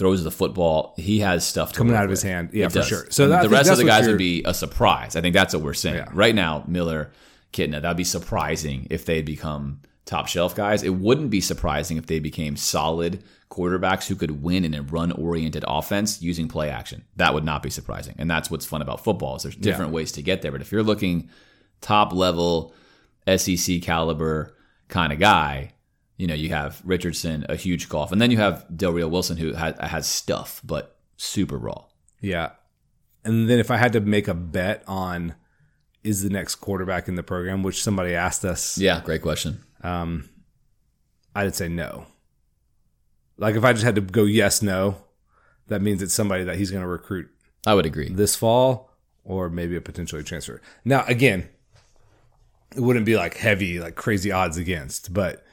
throws 0.00 0.24
the 0.24 0.30
football. 0.30 0.94
He 0.96 1.20
has 1.20 1.46
stuff 1.46 1.74
coming 1.74 1.94
out 1.94 2.04
of 2.04 2.10
with. 2.10 2.20
his 2.20 2.22
hand. 2.22 2.50
Yeah, 2.54 2.66
it 2.66 2.68
for 2.70 2.78
does. 2.78 2.88
sure. 2.88 3.06
So 3.10 3.28
that, 3.28 3.42
the 3.42 3.50
rest 3.50 3.70
of 3.70 3.76
the 3.76 3.84
guys 3.84 4.08
would 4.08 4.16
be 4.16 4.42
a 4.46 4.54
surprise. 4.54 5.14
I 5.14 5.20
think 5.20 5.34
that's 5.34 5.52
what 5.52 5.62
we're 5.62 5.74
saying 5.74 5.96
yeah. 5.96 6.08
right 6.14 6.34
now. 6.34 6.64
Miller, 6.66 7.12
Kitna, 7.52 7.82
that'd 7.82 7.98
be 7.98 8.04
surprising 8.04 8.86
if 8.88 9.04
they 9.04 9.20
become 9.20 9.82
top 10.06 10.26
shelf 10.26 10.56
guys. 10.56 10.82
It 10.82 10.94
wouldn't 10.94 11.28
be 11.28 11.42
surprising 11.42 11.98
if 11.98 12.06
they 12.06 12.18
became 12.18 12.56
solid 12.56 13.22
quarterbacks 13.50 14.08
who 14.08 14.16
could 14.16 14.42
win 14.42 14.64
in 14.64 14.72
a 14.72 14.80
run 14.80 15.12
oriented 15.12 15.66
offense 15.68 16.22
using 16.22 16.48
play 16.48 16.70
action. 16.70 17.04
That 17.16 17.34
would 17.34 17.44
not 17.44 17.62
be 17.62 17.68
surprising. 17.68 18.14
And 18.16 18.30
that's 18.30 18.50
what's 18.50 18.64
fun 18.64 18.80
about 18.80 19.04
football 19.04 19.36
is 19.36 19.42
there's 19.42 19.54
different 19.54 19.90
yeah. 19.90 19.96
ways 19.96 20.12
to 20.12 20.22
get 20.22 20.40
there. 20.40 20.50
But 20.50 20.62
if 20.62 20.72
you're 20.72 20.82
looking 20.82 21.28
top 21.82 22.14
level 22.14 22.72
SEC 23.36 23.82
caliber 23.82 24.56
kind 24.88 25.12
of 25.12 25.18
guy, 25.18 25.72
you 26.20 26.26
know, 26.26 26.34
you 26.34 26.50
have 26.50 26.82
Richardson, 26.84 27.46
a 27.48 27.56
huge 27.56 27.88
golf, 27.88 28.12
and 28.12 28.20
then 28.20 28.30
you 28.30 28.36
have 28.36 28.66
Del 28.76 28.92
Rio 28.92 29.08
Wilson 29.08 29.38
who 29.38 29.54
has, 29.54 29.74
has 29.80 30.06
stuff, 30.06 30.60
but 30.62 30.98
super 31.16 31.56
raw. 31.56 31.84
Yeah. 32.20 32.50
And 33.24 33.48
then 33.48 33.58
if 33.58 33.70
I 33.70 33.78
had 33.78 33.94
to 33.94 34.00
make 34.00 34.28
a 34.28 34.34
bet 34.34 34.84
on 34.86 35.34
is 36.04 36.22
the 36.22 36.28
next 36.28 36.56
quarterback 36.56 37.08
in 37.08 37.14
the 37.14 37.22
program, 37.22 37.62
which 37.62 37.82
somebody 37.82 38.14
asked 38.14 38.44
us. 38.44 38.76
Yeah, 38.76 39.00
great 39.02 39.22
question. 39.22 39.64
Um, 39.82 40.28
I'd 41.34 41.54
say 41.54 41.68
no. 41.68 42.04
Like 43.38 43.54
if 43.54 43.64
I 43.64 43.72
just 43.72 43.84
had 43.84 43.94
to 43.94 44.02
go 44.02 44.24
yes, 44.24 44.60
no, 44.60 44.96
that 45.68 45.80
means 45.80 46.02
it's 46.02 46.12
somebody 46.12 46.44
that 46.44 46.56
he's 46.56 46.70
going 46.70 46.82
to 46.82 46.88
recruit. 46.88 47.30
I 47.66 47.72
would 47.72 47.86
agree. 47.86 48.10
This 48.10 48.36
fall 48.36 48.90
or 49.24 49.48
maybe 49.48 49.74
a 49.74 49.80
potentially 49.80 50.22
transfer. 50.22 50.60
Now, 50.84 51.02
again, 51.06 51.48
it 52.76 52.80
wouldn't 52.80 53.06
be 53.06 53.16
like 53.16 53.38
heavy, 53.38 53.80
like 53.80 53.94
crazy 53.94 54.30
odds 54.30 54.58
against, 54.58 55.14
but 55.14 55.46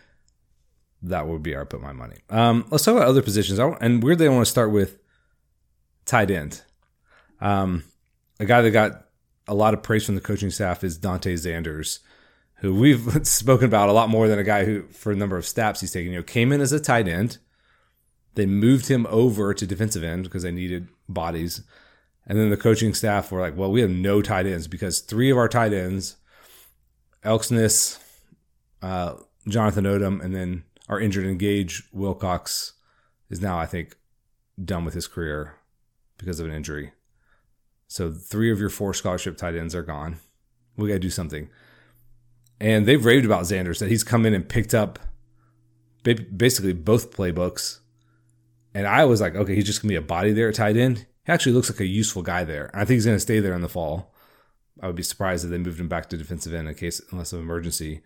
that 1.04 1.28
would 1.28 1.44
be 1.44 1.52
where 1.52 1.62
I 1.62 1.66
put 1.66 1.82
my 1.82 1.94
money. 1.94 2.18
Um, 2.30 2.66
let's 2.70 2.84
talk 2.84 2.96
about 2.96 3.08
other 3.08 3.22
positions. 3.22 3.60
I, 3.60 3.70
and 3.82 4.04
weirdly, 4.04 4.28
I 4.28 4.32
want 4.32 4.46
to 4.46 4.52
start 4.52 4.72
with 4.72 5.00
tight 6.06 6.32
end. 6.32 6.62
Um, 7.40 7.84
a 8.40 8.46
guy 8.46 8.62
that 8.62 8.72
got 8.72 9.06
a 9.48 9.54
lot 9.54 9.74
of 9.74 9.84
praise 9.84 10.06
from 10.06 10.16
the 10.16 10.22
coaching 10.22 10.50
staff 10.50 10.84
is 10.84 10.98
Dante 10.98 11.34
Zanders, 11.34 12.00
who 12.56 12.74
we've 12.74 13.20
spoken 13.28 13.66
about 13.66 13.90
a 13.90 13.94
lot 13.94 14.10
more 14.10 14.28
than 14.28 14.40
a 14.40 14.44
guy 14.44 14.66
who, 14.66 14.84
for 14.88 15.12
a 15.12 15.16
number 15.16 15.38
of 15.38 15.46
snaps 15.46 15.82
he's 15.82 15.92
taken, 15.92 16.12
you 16.12 16.18
know, 16.18 16.24
came 16.24 16.52
in 16.52 16.62
as 16.62 16.72
a 16.72 16.80
tight 16.80 17.08
end 17.08 17.38
they 18.38 18.46
moved 18.46 18.88
him 18.88 19.08
over 19.10 19.52
to 19.52 19.66
defensive 19.66 20.04
end 20.04 20.24
because 20.24 20.44
they 20.44 20.52
needed 20.52 20.88
bodies. 21.10 21.64
And 22.28 22.38
then 22.38 22.52
the 22.52 22.58
coaching 22.58 22.94
staff 22.94 23.32
were 23.32 23.42
like, 23.42 23.58
well, 23.58 23.72
we 23.72 23.82
have 23.82 23.90
no 23.90 24.22
tight 24.22 24.46
ends 24.46 24.68
because 24.68 25.00
three 25.00 25.32
of 25.32 25.38
our 25.38 25.50
tight 25.50 25.74
ends, 25.74 26.18
Elksnis, 27.26 28.00
uh, 28.84 29.16
Jonathan 29.48 29.86
Odom, 29.86 30.24
and 30.24 30.36
then 30.36 30.64
our 30.88 31.00
injured 31.00 31.26
and 31.26 31.40
Gage 31.40 31.84
Wilcox 31.92 32.74
is 33.30 33.42
now, 33.42 33.60
I 33.60 33.66
think, 33.66 33.96
done 34.64 34.86
with 34.86 34.94
his 34.94 35.08
career 35.08 35.56
because 36.18 36.40
of 36.40 36.48
an 36.48 36.54
injury. 36.54 36.92
So 37.88 38.12
three 38.12 38.52
of 38.52 38.60
your 38.60 38.70
four 38.70 38.94
scholarship 38.94 39.38
tight 39.38 39.56
ends 39.56 39.76
are 39.76 39.84
gone. 39.84 40.18
We 40.76 40.90
got 40.90 40.96
to 40.96 41.00
do 41.00 41.10
something. 41.10 41.50
And 42.60 42.86
they've 42.86 43.04
raved 43.04 43.26
about 43.26 43.44
Zanders 43.44 43.80
that 43.80 43.90
he's 43.90 44.04
come 44.04 44.26
in 44.26 44.34
and 44.34 44.48
picked 44.48 44.74
up 44.74 45.00
basically 46.04 46.74
both 46.74 47.16
playbooks 47.16 47.80
and 48.78 48.86
I 48.86 49.06
was 49.06 49.22
like, 49.22 49.36
okay, 49.36 49.56
he's 49.56 49.66
just 49.66 49.82
gonna 49.82 49.90
be 49.90 49.96
a 49.96 50.02
body 50.02 50.34
there 50.34 50.50
at 50.50 50.56
tight 50.56 50.78
end. 50.78 51.08
He 51.26 51.32
actually 51.32 51.54
looks 51.54 51.68
like 51.68 51.80
a 51.80 51.86
useful 51.88 52.22
guy 52.22 52.44
there. 52.44 52.70
I 52.76 52.86
think 52.86 52.98
he's 52.98 53.08
gonna 53.08 53.20
stay 53.20 53.40
there 53.40 53.56
in 53.56 53.62
the 53.62 53.68
fall. 53.68 54.14
I 54.80 54.86
would 54.86 54.96
be 54.96 55.02
surprised 55.02 55.44
if 55.44 55.50
they 55.50 55.58
moved 55.58 55.80
him 55.80 55.88
back 55.88 56.10
to 56.10 56.18
defensive 56.18 56.54
end 56.54 56.68
in 56.68 56.76
case 56.76 57.02
unless 57.12 57.34
of 57.34 57.40
emergency. 57.40 58.02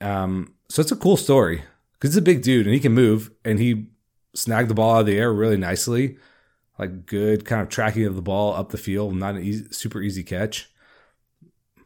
Um, 0.00 0.54
so 0.68 0.82
it's 0.82 0.90
a 0.90 0.96
cool 0.96 1.16
story 1.16 1.62
because 2.00 2.14
he's 2.14 2.18
a 2.18 2.22
big 2.22 2.42
dude 2.42 2.66
and 2.66 2.74
he 2.74 2.80
can 2.80 2.92
move 2.92 3.30
and 3.44 3.58
he 3.58 3.88
snagged 4.34 4.70
the 4.70 4.74
ball 4.74 4.96
out 4.96 5.00
of 5.00 5.06
the 5.06 5.18
air 5.18 5.32
really 5.32 5.58
nicely, 5.58 6.16
like 6.78 7.04
good 7.04 7.44
kind 7.44 7.60
of 7.60 7.68
tracking 7.68 8.06
of 8.06 8.16
the 8.16 8.22
ball 8.22 8.54
up 8.54 8.70
the 8.70 8.78
field, 8.78 9.14
not 9.14 9.34
an 9.34 9.42
easy, 9.44 9.66
super 9.70 10.00
easy 10.00 10.22
catch. 10.22 10.68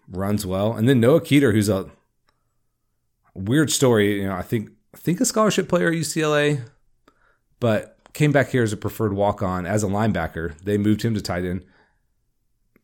Runs 0.06 0.44
well, 0.44 0.74
and 0.74 0.86
then 0.86 1.00
Noah 1.00 1.22
Keeter, 1.22 1.52
who's 1.52 1.70
a 1.70 1.90
weird 3.34 3.70
story. 3.70 4.20
You 4.20 4.28
know, 4.28 4.34
I 4.34 4.42
think 4.42 4.70
I 4.94 4.98
think 4.98 5.18
a 5.18 5.24
scholarship 5.24 5.66
player 5.66 5.88
at 5.88 5.94
UCLA 5.94 6.62
but 7.58 7.98
came 8.12 8.30
back 8.30 8.50
here 8.50 8.62
as 8.62 8.74
a 8.74 8.76
preferred 8.76 9.14
walk 9.14 9.42
on 9.42 9.64
as 9.64 9.82
a 9.82 9.86
linebacker. 9.86 10.58
They 10.60 10.76
moved 10.76 11.00
him 11.00 11.14
to 11.14 11.22
tight 11.22 11.46
end. 11.46 11.64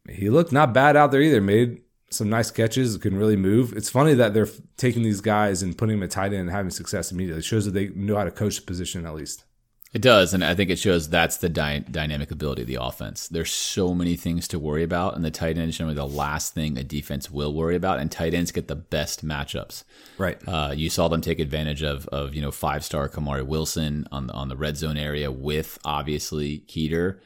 He 0.08 0.30
looked 0.30 0.50
not 0.50 0.72
bad 0.72 0.96
out 0.96 1.10
there 1.10 1.20
either. 1.20 1.42
Made 1.42 1.82
some 2.10 2.28
nice 2.28 2.50
catches, 2.50 2.96
can 2.98 3.16
really 3.16 3.36
move. 3.36 3.72
It's 3.72 3.88
funny 3.88 4.14
that 4.14 4.34
they're 4.34 4.48
taking 4.76 5.02
these 5.02 5.20
guys 5.20 5.62
and 5.62 5.76
putting 5.78 5.96
them 5.96 6.02
at 6.02 6.10
tight 6.10 6.32
end 6.32 6.42
and 6.42 6.50
having 6.50 6.70
success 6.70 7.12
immediately. 7.12 7.38
It 7.38 7.44
shows 7.44 7.64
that 7.66 7.72
they 7.72 7.88
know 7.88 8.16
how 8.16 8.24
to 8.24 8.30
coach 8.30 8.56
the 8.56 8.62
position 8.62 9.06
at 9.06 9.14
least. 9.14 9.44
It 9.92 10.02
does, 10.02 10.32
and 10.34 10.44
I 10.44 10.54
think 10.54 10.70
it 10.70 10.78
shows 10.78 11.08
that's 11.08 11.38
the 11.38 11.48
dy- 11.48 11.84
dynamic 11.90 12.30
ability 12.30 12.62
of 12.62 12.68
the 12.68 12.78
offense. 12.80 13.26
There's 13.26 13.50
so 13.50 13.92
many 13.92 14.14
things 14.14 14.46
to 14.48 14.58
worry 14.58 14.84
about, 14.84 15.16
and 15.16 15.24
the 15.24 15.32
tight 15.32 15.58
end 15.58 15.68
is 15.68 15.78
generally 15.78 15.96
the 15.96 16.06
last 16.06 16.54
thing 16.54 16.78
a 16.78 16.84
defense 16.84 17.28
will 17.28 17.52
worry 17.52 17.74
about. 17.74 17.98
And 17.98 18.10
tight 18.10 18.32
ends 18.32 18.52
get 18.52 18.68
the 18.68 18.76
best 18.76 19.26
matchups. 19.26 19.82
Right. 20.16 20.38
Uh, 20.46 20.72
you 20.76 20.90
saw 20.90 21.08
them 21.08 21.20
take 21.20 21.40
advantage 21.40 21.82
of 21.82 22.06
of 22.08 22.36
you 22.36 22.42
know 22.42 22.52
five 22.52 22.84
star 22.84 23.08
Kamari 23.08 23.44
Wilson 23.44 24.06
on 24.12 24.28
the 24.28 24.32
on 24.32 24.48
the 24.48 24.56
red 24.56 24.76
zone 24.76 24.96
area 24.96 25.32
with 25.32 25.76
obviously 25.84 26.60
Keeter, 26.68 27.18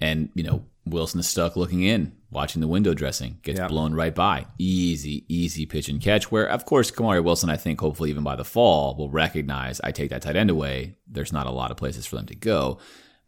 and 0.00 0.30
you 0.34 0.42
know 0.42 0.64
Wilson 0.86 1.20
is 1.20 1.28
stuck 1.28 1.54
looking 1.54 1.82
in, 1.82 2.16
watching 2.30 2.60
the 2.60 2.68
window 2.68 2.94
dressing, 2.94 3.38
gets 3.42 3.58
Yep. 3.58 3.68
blown 3.70 3.94
right 3.94 4.14
by. 4.14 4.46
Easy, 4.58 5.24
easy 5.28 5.66
pitch 5.66 5.88
and 5.88 6.00
catch. 6.00 6.30
Where, 6.30 6.46
of 6.48 6.64
course, 6.64 6.90
Kamari 6.90 7.22
Wilson, 7.22 7.50
I 7.50 7.56
think, 7.56 7.80
hopefully, 7.80 8.10
even 8.10 8.22
by 8.24 8.36
the 8.36 8.44
fall, 8.44 8.94
will 8.96 9.10
recognize 9.10 9.80
I 9.82 9.90
take 9.92 10.10
that 10.10 10.22
tight 10.22 10.36
end 10.36 10.50
away. 10.50 10.94
There's 11.08 11.32
not 11.32 11.46
a 11.46 11.50
lot 11.50 11.70
of 11.70 11.76
places 11.76 12.06
for 12.06 12.16
them 12.16 12.26
to 12.26 12.34
go. 12.36 12.78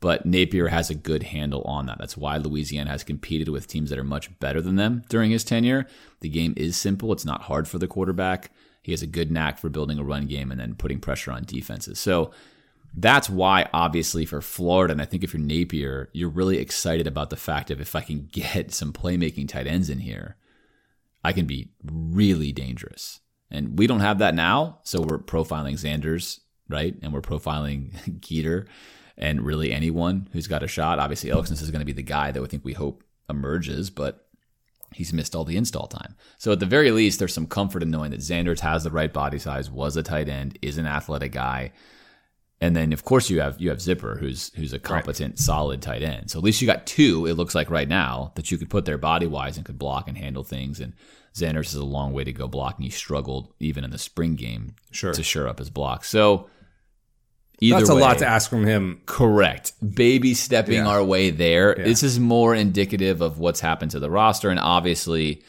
But 0.00 0.26
Napier 0.26 0.66
has 0.68 0.90
a 0.90 0.96
good 0.96 1.22
handle 1.22 1.62
on 1.62 1.86
that. 1.86 1.98
That's 1.98 2.16
why 2.16 2.36
Louisiana 2.36 2.90
has 2.90 3.04
competed 3.04 3.48
with 3.48 3.68
teams 3.68 3.88
that 3.90 3.98
are 4.00 4.04
much 4.04 4.36
better 4.40 4.60
than 4.60 4.74
them 4.74 5.02
during 5.08 5.30
his 5.30 5.44
tenure. 5.44 5.86
The 6.20 6.28
game 6.28 6.54
is 6.56 6.76
simple, 6.76 7.12
it's 7.12 7.24
not 7.24 7.42
hard 7.42 7.68
for 7.68 7.78
the 7.78 7.86
quarterback. 7.86 8.50
He 8.82 8.90
has 8.90 9.02
a 9.02 9.06
good 9.06 9.30
knack 9.30 9.58
for 9.58 9.68
building 9.68 10.00
a 10.00 10.02
run 10.04 10.26
game 10.26 10.50
and 10.50 10.58
then 10.58 10.74
putting 10.74 10.98
pressure 10.98 11.30
on 11.30 11.44
defenses. 11.44 12.00
So, 12.00 12.32
that's 12.94 13.30
why 13.30 13.68
obviously 13.72 14.26
for 14.26 14.40
Florida, 14.40 14.92
and 14.92 15.00
I 15.00 15.04
think 15.04 15.24
if 15.24 15.32
you're 15.32 15.42
Napier, 15.42 16.10
you're 16.12 16.28
really 16.28 16.58
excited 16.58 17.06
about 17.06 17.30
the 17.30 17.36
fact 17.36 17.70
of 17.70 17.80
if 17.80 17.94
I 17.94 18.02
can 18.02 18.28
get 18.30 18.72
some 18.72 18.92
playmaking 18.92 19.48
tight 19.48 19.66
ends 19.66 19.88
in 19.88 20.00
here, 20.00 20.36
I 21.24 21.32
can 21.32 21.46
be 21.46 21.70
really 21.84 22.52
dangerous. 22.52 23.20
And 23.50 23.78
we 23.78 23.86
don't 23.86 24.00
have 24.00 24.18
that 24.18 24.34
now, 24.34 24.80
so 24.82 25.00
we're 25.00 25.18
profiling 25.18 25.74
Zanders, 25.74 26.40
right? 26.68 26.94
And 27.02 27.12
we're 27.12 27.20
profiling 27.20 27.92
Keeter 28.20 28.66
and 29.16 29.42
really 29.42 29.72
anyone 29.72 30.28
who's 30.32 30.46
got 30.46 30.62
a 30.62 30.68
shot. 30.68 30.98
Obviously, 30.98 31.30
Elksnis 31.30 31.62
is 31.62 31.70
going 31.70 31.80
to 31.80 31.86
be 31.86 31.92
the 31.92 32.02
guy 32.02 32.32
that 32.32 32.40
we 32.40 32.48
think 32.48 32.64
we 32.64 32.72
hope 32.72 33.04
emerges, 33.28 33.90
but 33.90 34.26
he's 34.94 35.12
missed 35.12 35.34
all 35.34 35.44
the 35.44 35.56
install 35.56 35.86
time. 35.86 36.16
So 36.38 36.52
at 36.52 36.60
the 36.60 36.66
very 36.66 36.90
least, 36.90 37.18
there's 37.18 37.34
some 37.34 37.46
comfort 37.46 37.82
in 37.82 37.90
knowing 37.90 38.10
that 38.10 38.20
Zanders 38.20 38.60
has 38.60 38.84
the 38.84 38.90
right 38.90 39.12
body 39.12 39.38
size, 39.38 39.70
was 39.70 39.96
a 39.96 40.02
tight 40.02 40.28
end, 40.28 40.58
is 40.62 40.78
an 40.78 40.86
athletic 40.86 41.32
guy. 41.32 41.72
And 42.62 42.76
then 42.76 42.92
of 42.92 43.04
course 43.04 43.28
you 43.28 43.40
have 43.40 43.60
you 43.60 43.70
have 43.70 43.82
Zipper, 43.82 44.16
who's 44.20 44.52
who's 44.54 44.72
a 44.72 44.78
competent, 44.78 45.38
solid 45.40 45.82
tight 45.82 46.02
end. 46.02 46.30
So 46.30 46.38
at 46.38 46.44
least 46.44 46.62
you 46.62 46.66
got 46.66 46.86
two. 46.86 47.26
It 47.26 47.34
looks 47.34 47.54
like 47.56 47.68
right 47.70 47.88
now 47.88 48.30
that 48.36 48.50
you 48.52 48.56
could 48.56 48.70
put 48.70 48.84
there 48.84 48.96
body 48.98 49.26
wise 49.26 49.56
and 49.56 49.66
could 49.66 49.78
block 49.80 50.06
and 50.06 50.16
handle 50.16 50.44
things. 50.44 50.78
And 50.78 50.92
Zanders 51.34 51.66
is 51.66 51.74
a 51.74 51.84
long 51.84 52.12
way 52.12 52.22
to 52.24 52.32
go 52.32 52.46
blocking. 52.46 52.84
He 52.84 52.90
struggled 52.90 53.52
even 53.58 53.82
in 53.82 53.90
the 53.90 53.98
spring 53.98 54.36
game 54.36 54.76
Sure. 54.92 55.12
to 55.12 55.22
shore 55.24 55.48
up 55.48 55.58
his 55.58 55.70
block. 55.70 56.04
So 56.04 56.48
either 57.60 57.78
That's 57.78 57.90
a 57.90 57.94
lot 57.94 58.18
to 58.18 58.26
ask 58.26 58.48
from 58.48 58.64
him. 58.64 59.00
Correct. 59.06 59.72
Baby 59.96 60.32
stepping 60.34 60.74
Yeah. 60.84 60.86
our 60.86 61.02
way 61.02 61.30
there. 61.30 61.74
Yeah. 61.76 61.84
This 61.84 62.04
is 62.04 62.20
more 62.20 62.54
indicative 62.54 63.20
of 63.22 63.38
what's 63.38 63.60
happened 63.60 63.90
to 63.90 63.98
the 63.98 64.10
roster 64.10 64.50
and 64.50 64.60
obviously 64.60 65.42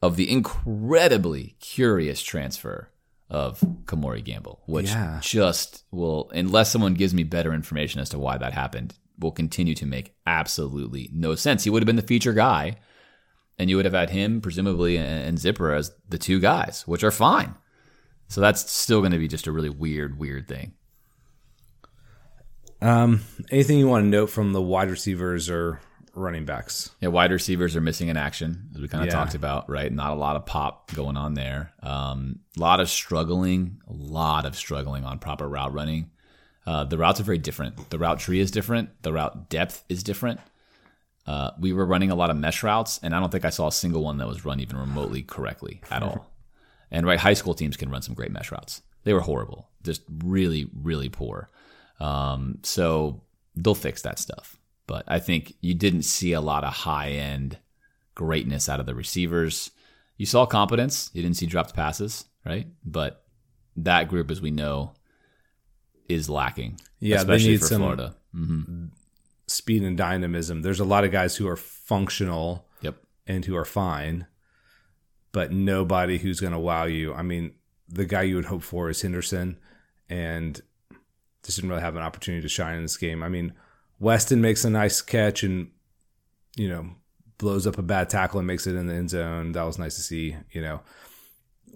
of 0.00 0.16
the 0.16 0.30
incredibly 0.30 1.56
curious 1.60 2.22
transfer 2.22 2.88
of 3.28 3.60
Kemore 3.86 4.22
Gamble, 4.22 4.62
which 4.66 4.86
Yeah. 4.86 5.18
just 5.22 5.84
will, 5.90 6.30
unless 6.34 6.70
someone 6.70 6.94
gives 6.94 7.12
me 7.14 7.24
better 7.24 7.52
information 7.52 8.00
as 8.00 8.08
to 8.10 8.18
why 8.18 8.38
that 8.38 8.52
happened, 8.52 8.94
will 9.18 9.32
continue 9.32 9.74
to 9.74 9.86
make 9.86 10.14
absolutely 10.26 11.10
no 11.12 11.34
sense. 11.34 11.64
He 11.64 11.70
would 11.70 11.82
have 11.82 11.86
been 11.86 11.96
the 11.96 12.02
feature 12.02 12.32
guy, 12.34 12.76
and 13.58 13.68
you 13.70 13.76
would 13.76 13.84
have 13.84 13.94
had 13.94 14.10
him, 14.10 14.40
presumably, 14.40 14.96
and, 14.96 15.06
and 15.24 15.38
Zipper 15.38 15.72
as 15.72 15.90
the 16.08 16.18
two 16.18 16.38
guys, 16.38 16.82
which 16.86 17.02
are 17.02 17.10
fine. 17.10 17.54
So 18.28 18.40
that's 18.40 18.70
still 18.70 19.00
going 19.00 19.12
to 19.12 19.18
be 19.18 19.28
just 19.28 19.46
a 19.46 19.52
really 19.52 19.70
weird, 19.70 20.18
weird 20.18 20.46
thing. 20.48 20.74
Um, 22.82 23.22
anything 23.50 23.78
you 23.78 23.88
want 23.88 24.04
to 24.04 24.08
note 24.08 24.28
from 24.30 24.52
the 24.52 24.60
wide 24.62 24.90
receivers 24.90 25.48
or 25.48 25.80
running 26.16 26.44
backs? 26.44 26.90
Yeah, 27.00 27.08
wide 27.08 27.30
receivers 27.32 27.76
are 27.76 27.80
missing 27.80 28.08
in 28.08 28.16
action, 28.16 28.70
as 28.74 28.80
we 28.80 28.88
kind 28.88 29.02
of 29.04 29.08
Yeah. 29.12 29.18
talked 29.18 29.34
about, 29.34 29.68
right? 29.68 29.92
Not 29.92 30.12
a 30.12 30.16
lot 30.16 30.36
of 30.36 30.46
pop 30.46 30.92
going 30.94 31.16
on 31.16 31.34
there. 31.34 31.72
Um, 31.82 32.40
a 32.56 32.60
lot 32.60 32.80
of 32.80 32.88
struggling, 32.88 33.80
a 33.86 33.92
lot 33.92 34.44
of 34.46 34.56
struggling 34.56 35.04
on 35.04 35.18
proper 35.18 35.48
route 35.48 35.72
running. 35.72 36.10
Uh, 36.66 36.84
the 36.84 36.98
routes 36.98 37.20
are 37.20 37.24
very 37.24 37.38
different. 37.38 37.90
The 37.90 37.98
route 37.98 38.18
tree 38.18 38.40
is 38.40 38.50
different. 38.50 39.02
The 39.02 39.12
route 39.12 39.48
depth 39.50 39.84
is 39.88 40.02
different. 40.02 40.40
Uh, 41.26 41.50
we 41.60 41.72
were 41.72 41.84
running 41.86 42.10
a 42.10 42.14
lot 42.14 42.30
of 42.30 42.36
mesh 42.36 42.62
routes, 42.62 42.98
and 43.02 43.14
I 43.14 43.20
don't 43.20 43.30
think 43.30 43.44
I 43.44 43.50
saw 43.50 43.66
a 43.68 43.72
single 43.72 44.02
one 44.02 44.18
that 44.18 44.26
was 44.28 44.44
run 44.44 44.60
even 44.60 44.76
remotely 44.76 45.22
correctly 45.22 45.80
at 45.90 46.02
all. 46.02 46.32
And 46.88 47.04
right, 47.04 47.18
high 47.18 47.34
school 47.34 47.52
teams 47.54 47.76
can 47.76 47.90
run 47.90 48.00
some 48.02 48.14
great 48.14 48.30
mesh 48.30 48.52
routes. 48.52 48.80
They 49.02 49.12
were 49.12 49.20
horrible, 49.20 49.68
just 49.82 50.02
really, 50.22 50.70
really 50.72 51.08
poor. 51.08 51.50
Um, 51.98 52.58
so 52.62 53.22
they'll 53.56 53.74
fix 53.74 54.02
that 54.02 54.20
stuff. 54.20 54.55
But 54.86 55.04
I 55.08 55.18
think 55.18 55.54
you 55.60 55.74
didn't 55.74 56.02
see 56.02 56.32
a 56.32 56.40
lot 56.40 56.64
of 56.64 56.72
high 56.72 57.10
end 57.10 57.58
greatness 58.14 58.68
out 58.68 58.80
of 58.80 58.86
the 58.86 58.94
receivers. 58.94 59.70
You 60.16 60.26
saw 60.26 60.46
competence. 60.46 61.10
You 61.12 61.22
didn't 61.22 61.36
see 61.36 61.46
dropped 61.46 61.74
passes, 61.74 62.24
right? 62.44 62.66
But 62.84 63.24
that 63.76 64.08
group, 64.08 64.30
as 64.30 64.40
we 64.40 64.50
know, 64.50 64.92
is 66.08 66.30
lacking. 66.30 66.80
Yeah, 67.00 67.16
they 67.16 67.20
especially 67.34 67.50
need 67.52 67.60
for 67.60 67.66
some- 67.66 67.80
Florida. 67.82 68.14
hmm 68.32 68.84
Speed 69.48 69.82
and 69.84 69.96
dynamism. 69.96 70.62
There's 70.62 70.80
a 70.80 70.84
lot 70.84 71.04
of 71.04 71.12
guys 71.12 71.36
who 71.36 71.46
are 71.46 71.56
functional 71.56 72.66
Yep. 72.80 72.96
and 73.28 73.44
who 73.44 73.54
are 73.54 73.64
fine, 73.64 74.26
but 75.30 75.52
nobody 75.52 76.18
who's 76.18 76.40
going 76.40 76.52
to 76.52 76.58
wow 76.58 76.84
you. 76.84 77.14
I 77.14 77.22
mean, 77.22 77.52
the 77.88 78.06
guy 78.06 78.22
you 78.22 78.34
would 78.36 78.46
hope 78.46 78.62
for 78.64 78.88
is 78.90 79.00
Henderson, 79.02 79.58
and 80.08 80.60
just 81.44 81.58
didn't 81.58 81.70
really 81.70 81.82
have 81.82 81.94
an 81.94 82.02
opportunity 82.02 82.42
to 82.42 82.48
shine 82.48 82.74
in 82.76 82.82
this 82.82 82.96
game. 82.96 83.22
I 83.22 83.28
mean, 83.28 83.52
Weston 83.98 84.40
makes 84.40 84.64
a 84.64 84.70
nice 84.70 85.00
catch 85.02 85.42
and 85.42 85.70
you 86.56 86.68
know 86.68 86.90
blows 87.38 87.66
up 87.66 87.78
a 87.78 87.82
bad 87.82 88.08
tackle 88.08 88.38
and 88.38 88.46
makes 88.46 88.66
it 88.66 88.74
in 88.76 88.86
the 88.86 88.94
end 88.94 89.10
zone. 89.10 89.52
That 89.52 89.64
was 89.64 89.78
nice 89.78 89.96
to 89.96 90.02
see. 90.02 90.36
You 90.52 90.62
know, 90.62 90.80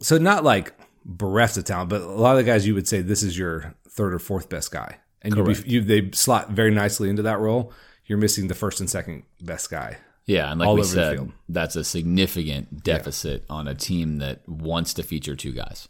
so 0.01 0.19
not 0.19 0.45
like 0.45 0.73
bereft 1.05 1.57
of 1.57 1.65
talent, 1.65 1.91
but 1.91 2.01
a 2.03 2.07
lot 2.07 2.33
of 2.33 2.45
the 2.45 2.51
guys 2.51 2.67
you 2.67 2.75
would 2.75 2.89
say 2.89 3.01
this 3.03 3.23
is 3.23 3.39
your 3.39 3.75
third 3.89 4.15
or 4.15 4.19
fourth 4.19 4.49
best 4.49 4.71
guy, 4.71 4.99
and 5.23 5.35
you'd 5.35 5.47
be, 5.65 5.71
you 5.71 5.81
they 5.83 6.11
slot 6.13 6.51
very 6.51 6.71
nicely 6.71 7.09
into 7.09 7.23
that 7.23 7.39
role. 7.39 7.73
You're 8.07 8.19
missing 8.19 8.49
the 8.49 8.55
first 8.55 8.81
and 8.81 8.91
second 8.91 9.23
best 9.41 9.71
guy. 9.71 9.99
Yeah, 10.27 10.51
and 10.51 10.61
like 10.61 10.69
All 10.69 10.75
we 10.75 10.81
over 10.83 10.89
the 10.89 10.95
said, 10.95 11.17
field. 11.17 11.33
that's 11.49 11.75
a 11.77 11.83
significant 11.85 12.85
deficit 12.85 13.45
on 13.49 13.67
a 13.67 13.75
team 13.75 14.19
that 14.19 14.49
wants 14.49 14.95
to 14.95 15.03
feature 15.03 15.35
two 15.35 15.53
guys. 15.53 15.89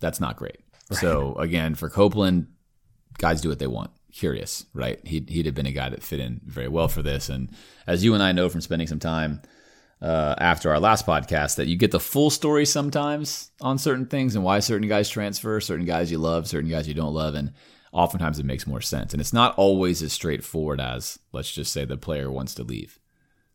That's 0.00 0.20
not 0.20 0.36
great. 0.36 0.60
So 0.92 1.34
again, 1.36 1.74
for 1.74 1.88
Copeland, 1.90 2.46
guys 3.18 3.40
do 3.40 3.48
what 3.48 3.58
they 3.58 3.66
want. 3.66 3.90
Curious, 4.12 4.66
right? 4.74 5.04
He'd, 5.06 5.28
he'd 5.28 5.46
have 5.46 5.54
been 5.54 5.66
a 5.66 5.72
guy 5.72 5.88
that 5.88 6.02
fit 6.02 6.20
in 6.20 6.40
very 6.44 6.68
well 6.68 6.88
for 6.88 7.02
this. 7.02 7.28
And 7.28 7.50
as 7.86 8.04
you 8.04 8.14
and 8.14 8.22
I 8.22 8.32
know 8.32 8.48
from 8.48 8.60
spending 8.60 8.86
some 8.86 8.98
time 8.98 9.42
uh, 10.02 10.34
after 10.38 10.70
our 10.70 10.80
last 10.80 11.06
podcast, 11.06 11.56
that 11.56 11.66
you 11.66 11.76
get 11.76 11.90
the 11.90 12.00
full 12.00 12.30
story 12.30 12.66
sometimes 12.66 13.50
on 13.60 13.78
certain 13.78 14.06
things 14.06 14.34
and 14.34 14.44
why 14.44 14.60
certain 14.60 14.88
guys 14.88 15.08
transfer, 15.08 15.60
certain 15.60 15.86
guys 15.86 16.10
you 16.10 16.18
love, 16.18 16.48
certain 16.48 16.70
guys 16.70 16.88
you 16.88 16.94
don't 16.94 17.14
love, 17.14 17.34
and 17.34 17.52
oftentimes 17.92 18.38
it 18.38 18.46
makes 18.46 18.66
more 18.66 18.80
sense. 18.80 19.12
And 19.12 19.20
it's 19.20 19.32
not 19.32 19.54
always 19.56 20.02
as 20.02 20.12
straightforward 20.12 20.80
as 20.80 21.18
let's 21.32 21.52
just 21.52 21.72
say 21.72 21.84
the 21.84 21.96
player 21.96 22.30
wants 22.30 22.54
to 22.54 22.62
leave 22.62 22.99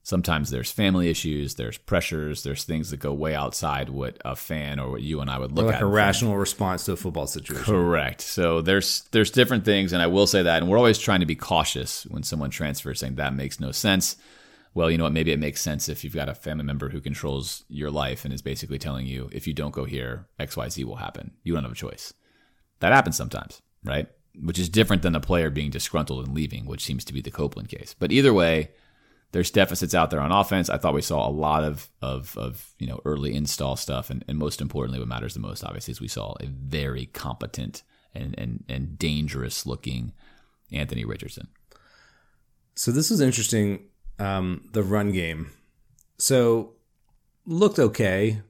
sometimes 0.06 0.52
there's 0.52 0.70
family 0.72 1.10
issues, 1.10 1.56
there's 1.56 1.80
pressures, 1.80 2.44
there's 2.44 2.64
things 2.64 2.92
that 2.92 2.98
go 2.98 3.12
way 3.12 3.34
outside 3.34 3.90
what 3.90 4.20
a 4.24 4.36
fan 4.36 4.80
or 4.80 4.92
what 4.92 5.02
you 5.02 5.20
and 5.20 5.32
I 5.32 5.40
would 5.40 5.52
Or 5.52 5.56
look 5.56 5.66
like 5.66 5.76
at. 5.78 5.82
a 5.82 5.86
and 5.86 5.92
think. 5.92 5.98
rational 5.98 6.38
response 6.38 6.86
to 6.86 6.92
a 6.92 6.96
football 6.96 7.26
situation. 7.26 7.66
Correct. 7.66 8.22
So 8.22 8.62
there's 8.62 9.02
there's 9.12 9.32
different 9.32 9.66
things, 9.66 9.92
and 9.94 10.02
I 10.04 10.08
will 10.08 10.28
say 10.28 10.44
that, 10.44 10.62
and 10.62 10.70
we're 10.72 10.78
always 10.78 11.00
trying 11.00 11.22
to 11.22 11.26
be 11.26 11.36
cautious 11.36 12.04
when 12.06 12.22
someone 12.24 12.52
transfers, 12.52 13.00
saying 13.00 13.16
that 13.16 13.34
makes 13.34 13.60
no 13.60 13.72
sense. 13.72 14.16
Well, 14.76 14.92
you 14.92 14.98
know 15.00 15.06
what? 15.06 15.14
Maybe 15.14 15.32
it 15.32 15.40
makes 15.40 15.62
sense 15.62 15.90
if 15.90 16.04
you've 16.04 16.14
got 16.14 16.30
a 16.30 16.36
family 16.36 16.66
member 16.66 16.90
who 16.90 17.02
controls 17.02 17.64
your 17.68 17.90
life 17.90 18.26
and 18.26 18.34
is 18.34 18.42
basically 18.44 18.78
telling 18.78 19.08
you 19.08 19.30
if 19.32 19.48
you 19.48 19.54
don't 19.54 19.74
go 19.74 19.86
here, 19.86 20.28
X 20.40 20.56
Y 20.56 20.70
Z 20.70 20.84
will 20.84 20.98
happen. 20.98 21.32
You 21.44 21.54
don't 21.56 21.64
have 21.64 21.72
a 21.72 21.76
choice. 21.76 22.14
That 22.82 22.94
happens 22.94 23.16
sometimes, 23.18 23.62
right? 23.84 24.08
Which 24.40 24.60
is 24.60 24.70
different 24.70 25.02
than 25.02 25.16
a 25.16 25.20
player 25.22 25.50
being 25.50 25.72
disgruntled 25.72 26.26
and 26.28 26.36
leaving, 26.36 26.66
which 26.68 26.84
seems 26.84 27.06
to 27.06 27.14
be 27.14 27.22
the 27.22 27.32
Copeland 27.32 27.70
case. 27.70 27.96
But 27.98 28.12
either 28.12 28.34
way, 28.34 28.72
there's 29.36 29.52
deficits 29.52 29.94
out 29.94 30.12
there 30.12 30.22
on 30.22 30.32
offense. 30.32 30.70
I 30.70 30.78
thought 30.78 30.94
we 30.94 31.02
saw 31.02 31.28
a 31.28 31.30
lot 31.30 31.66
of 31.66 31.90
of, 32.02 32.38
of 32.38 32.74
you 32.80 32.88
know 32.88 33.02
early 33.04 33.36
install 33.36 33.76
stuff, 33.76 34.10
and, 34.10 34.24
and 34.30 34.38
most 34.38 34.62
importantly, 34.62 34.98
what 34.98 35.10
matters 35.10 35.34
the 35.34 35.42
most, 35.42 35.62
obviously, 35.62 35.92
is 35.92 36.00
we 36.00 36.08
saw 36.08 36.36
a 36.40 36.46
very 36.46 37.08
competent 37.08 37.84
and 38.14 38.34
and, 38.40 38.64
and 38.70 38.98
dangerous 38.98 39.66
looking 39.66 40.14
Anthony 40.72 41.04
Richardson. 41.04 41.50
So 42.76 42.92
this 42.94 43.10
was 43.10 43.20
interesting. 43.20 43.88
Um, 44.20 44.70
the 44.72 44.84
run 44.84 45.12
game. 45.12 45.52
So 46.18 46.76
looked 47.46 47.78
okay. 47.78 48.42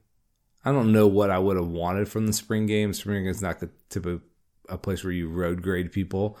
I 0.64 0.70
don't 0.70 0.92
know 0.92 1.08
what 1.08 1.30
I 1.30 1.40
would 1.40 1.56
have 1.56 1.66
wanted 1.66 2.08
from 2.08 2.28
the 2.28 2.32
spring 2.32 2.66
game. 2.66 2.92
Spring 2.92 3.24
game 3.24 3.30
is 3.30 3.42
not 3.42 3.58
the 3.58 3.70
type 3.90 4.06
of 4.06 4.22
a 4.68 4.78
place 4.78 5.02
where 5.02 5.12
you 5.12 5.28
road 5.28 5.62
grade 5.62 5.90
people. 5.90 6.38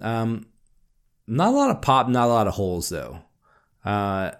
Um, 0.00 0.46
not 1.26 1.48
a 1.48 1.56
lot 1.56 1.70
of 1.70 1.82
pop, 1.82 2.08
not 2.08 2.24
a 2.24 2.32
lot 2.32 2.46
of 2.46 2.54
holes 2.54 2.88
though. 2.88 3.20
Uh, 3.86 4.32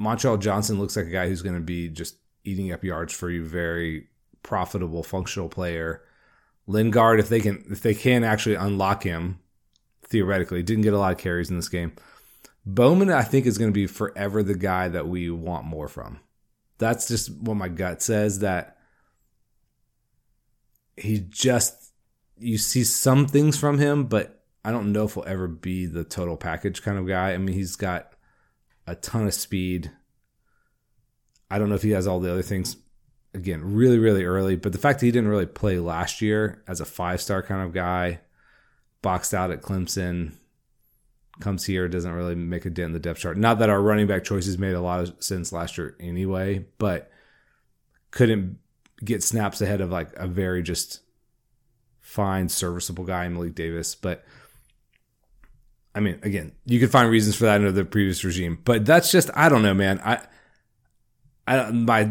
Montrell 0.00 0.40
Johnson 0.40 0.78
looks 0.78 0.96
like 0.96 1.06
a 1.06 1.10
guy 1.10 1.28
who's 1.28 1.42
going 1.42 1.56
to 1.56 1.60
be 1.60 1.88
just 1.88 2.16
eating 2.44 2.72
up 2.72 2.84
yards 2.84 3.12
for 3.12 3.28
you. 3.28 3.44
Very 3.44 4.08
profitable, 4.42 5.02
functional 5.02 5.48
player. 5.48 6.02
Lingard, 6.66 7.20
if 7.20 7.28
they 7.28 7.40
can, 7.40 7.64
if 7.70 7.82
they 7.82 7.94
can 7.94 8.24
actually 8.24 8.54
unlock 8.54 9.02
him, 9.02 9.40
theoretically. 10.06 10.62
Didn't 10.62 10.84
get 10.84 10.94
a 10.94 10.98
lot 10.98 11.12
of 11.12 11.18
carries 11.18 11.50
in 11.50 11.56
this 11.56 11.68
game. 11.68 11.92
Bowman, 12.64 13.10
I 13.10 13.22
think, 13.22 13.44
is 13.44 13.58
going 13.58 13.70
to 13.70 13.74
be 13.74 13.86
forever 13.86 14.42
the 14.42 14.54
guy 14.54 14.88
that 14.88 15.08
we 15.08 15.30
want 15.30 15.66
more 15.66 15.88
from. 15.88 16.20
That's 16.78 17.08
just 17.08 17.30
what 17.30 17.56
my 17.56 17.68
gut 17.68 18.02
says 18.02 18.38
that 18.38 18.78
he 20.96 21.18
just, 21.28 21.92
you 22.38 22.56
see 22.56 22.84
some 22.84 23.26
things 23.26 23.58
from 23.58 23.78
him, 23.78 24.04
but 24.04 24.44
I 24.64 24.70
don't 24.70 24.92
know 24.92 25.04
if 25.04 25.14
he'll 25.14 25.24
ever 25.26 25.46
be 25.46 25.86
the 25.86 26.04
total 26.04 26.36
package 26.36 26.82
kind 26.82 26.98
of 26.98 27.06
guy. 27.06 27.32
I 27.32 27.38
mean, 27.38 27.54
he's 27.54 27.76
got 27.76 28.13
a 28.86 28.94
ton 28.94 29.26
of 29.26 29.34
speed. 29.34 29.90
I 31.50 31.58
don't 31.58 31.68
know 31.68 31.74
if 31.74 31.82
he 31.82 31.90
has 31.90 32.06
all 32.06 32.20
the 32.20 32.30
other 32.30 32.42
things. 32.42 32.76
Again, 33.32 33.74
really, 33.74 33.98
really 33.98 34.24
early, 34.24 34.54
but 34.54 34.72
the 34.72 34.78
fact 34.78 35.00
that 35.00 35.06
he 35.06 35.12
didn't 35.12 35.28
really 35.28 35.46
play 35.46 35.78
last 35.80 36.22
year 36.22 36.62
as 36.68 36.80
a 36.80 36.84
five 36.84 37.20
star 37.20 37.42
kind 37.42 37.66
of 37.66 37.72
guy, 37.72 38.20
boxed 39.02 39.34
out 39.34 39.50
at 39.50 39.60
Clemson, 39.60 40.34
comes 41.40 41.64
here, 41.64 41.88
doesn't 41.88 42.12
really 42.12 42.34
make 42.34 42.64
a 42.64 42.70
dent 42.70 42.86
in 42.86 42.92
the 42.92 43.00
depth 43.00 43.20
chart. 43.20 43.36
Not 43.36 43.58
that 43.58 43.70
our 43.70 43.82
running 43.82 44.06
back 44.06 44.24
choices 44.24 44.58
made 44.58 44.74
a 44.74 44.80
lot 44.80 45.00
of 45.00 45.22
sense 45.22 45.52
last 45.52 45.76
year 45.78 45.96
anyway, 45.98 46.64
but 46.78 47.10
couldn't 48.10 48.58
get 49.04 49.22
snaps 49.22 49.60
ahead 49.60 49.80
of 49.80 49.90
like 49.90 50.12
a 50.14 50.28
very 50.28 50.62
just 50.62 51.00
fine, 52.00 52.48
serviceable 52.48 53.04
guy, 53.04 53.28
Malik 53.28 53.54
Davis. 53.54 53.94
But 53.94 54.24
I 55.94 56.00
mean, 56.00 56.18
again, 56.22 56.52
you 56.66 56.80
could 56.80 56.90
find 56.90 57.08
reasons 57.10 57.36
for 57.36 57.44
that 57.44 57.56
under 57.56 57.70
the 57.72 57.84
previous 57.84 58.24
regime, 58.24 58.58
but 58.64 58.84
that's 58.84 59.10
just 59.12 59.30
I 59.34 59.48
don't 59.48 59.62
know, 59.62 59.74
man. 59.74 60.00
I, 60.04 60.20
I 61.46 61.70
my 61.70 62.04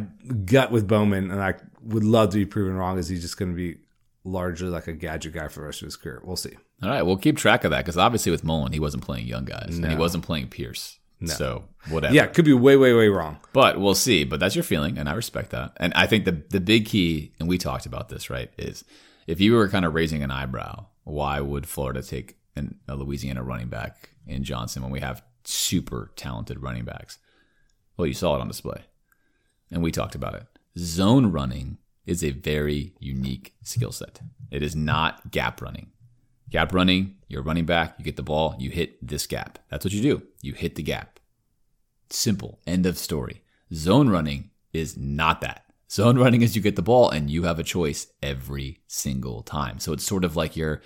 gut 0.46 0.72
with 0.72 0.88
Bowman, 0.88 1.32
and 1.32 1.42
I 1.42 1.56
would 1.82 2.04
love 2.04 2.30
to 2.32 2.38
be 2.38 2.46
proven 2.46 2.76
wrong. 2.76 2.98
Is 2.98 3.10
he 3.10 3.20
just 3.20 3.38
going 3.38 3.52
to 3.52 3.56
be 3.58 3.78
largely 4.24 4.70
like 4.70 4.88
a 4.88 4.94
gadget 4.94 5.34
guy 5.34 5.48
for 5.48 5.60
the 5.62 5.66
rest 5.66 5.82
of 5.82 5.86
his 5.88 5.96
career? 5.98 6.22
We'll 6.24 6.36
see. 6.38 6.54
All 6.82 6.90
right, 6.90 7.02
we'll 7.02 7.18
keep 7.18 7.38
track 7.38 7.64
of 7.64 7.72
that 7.72 7.80
because 7.80 7.98
obviously 7.98 8.32
with 8.32 8.44
Mullen, 8.44 8.74
he 8.74 8.80
wasn't 8.80 9.04
playing 9.04 9.28
young 9.28 9.46
guys 9.46 9.78
No. 9.80 9.86
and 9.86 9.94
he 9.94 9.98
wasn't 10.00 10.24
playing 10.26 10.48
Pierce. 10.50 11.00
No. 11.20 11.34
So 11.34 11.64
whatever. 11.90 12.14
Yeah, 12.14 12.26
could 12.28 12.44
be 12.46 12.54
way, 12.54 12.76
way, 12.76 12.94
way 12.94 13.08
wrong. 13.08 13.38
But 13.54 13.80
we'll 13.80 13.96
see. 13.96 14.24
But 14.26 14.40
that's 14.42 14.56
your 14.56 14.64
feeling, 14.64 14.98
and 14.98 15.08
I 15.08 15.14
respect 15.14 15.52
that. 15.52 15.72
And 15.78 15.94
I 15.94 16.06
think 16.08 16.26
the 16.26 16.44
the 16.50 16.60
big 16.60 16.86
key, 16.86 17.34
and 17.40 17.48
we 17.50 17.58
talked 17.58 17.86
about 17.86 18.10
this, 18.10 18.30
right, 18.30 18.50
is 18.58 18.84
if 19.28 19.40
you 19.42 19.54
were 19.54 19.68
kind 19.70 19.86
of 19.86 19.94
raising 19.94 20.22
an 20.24 20.32
eyebrow, 20.32 20.86
why 21.06 21.40
would 21.40 21.66
Florida 21.68 22.02
take 22.02 22.36
an, 22.56 22.80
a 22.88 22.95
Louisiana 22.95 23.43
running 23.43 23.70
back 23.70 24.10
in 24.28 24.43
Johnson 24.43 24.82
when 24.82 24.91
we 24.91 24.99
have 24.99 25.24
super 25.43 26.12
talented 26.16 26.62
running 26.62 26.86
backs? 26.86 27.18
Well, 27.97 28.08
you 28.08 28.14
saw 28.14 28.36
it 28.36 28.41
on 28.41 28.47
display, 28.47 28.82
and 29.72 29.84
we 29.84 29.91
talked 29.91 30.16
about 30.16 30.36
it. 30.36 30.45
Zone 30.78 31.32
running 31.32 31.78
is 32.06 32.24
a 32.24 32.32
very 32.32 32.93
unique 32.99 33.54
skill 33.64 33.91
set. 33.91 34.22
It 34.51 34.64
is 34.64 34.76
not 34.76 35.32
gap 35.32 35.62
running. 35.62 35.91
Gap 36.49 36.74
running, 36.74 37.16
you're 37.28 37.41
running 37.41 37.66
back, 37.66 37.95
you 37.97 38.06
get 38.06 38.16
the 38.16 38.24
ball, 38.24 38.56
you 38.60 38.70
hit 38.70 39.06
this 39.06 39.26
gap. 39.26 39.58
That's 39.70 39.86
what 39.86 39.93
you 39.93 40.01
do. 40.01 40.22
You 40.41 40.54
hit 40.54 40.76
the 40.76 40.84
gap. 40.84 41.20
Simple. 42.10 42.60
End 42.68 42.86
of 42.86 42.97
story. 42.97 43.41
Zone 43.74 44.10
running 44.10 44.51
is 44.72 44.95
not 44.95 45.41
that. 45.41 45.66
Zone 45.89 46.18
running 46.20 46.43
is 46.43 46.56
you 46.56 46.62
get 46.62 46.76
the 46.76 46.82
ball 46.82 47.10
and 47.10 47.30
you 47.30 47.43
have 47.43 47.58
a 47.58 47.64
choice 47.64 48.08
every 48.22 48.82
single 48.88 49.41
time. 49.41 49.80
So 49.80 49.93
it's 49.93 50.06
sort 50.06 50.24
of 50.24 50.36
like 50.36 50.56
you're 50.56 50.82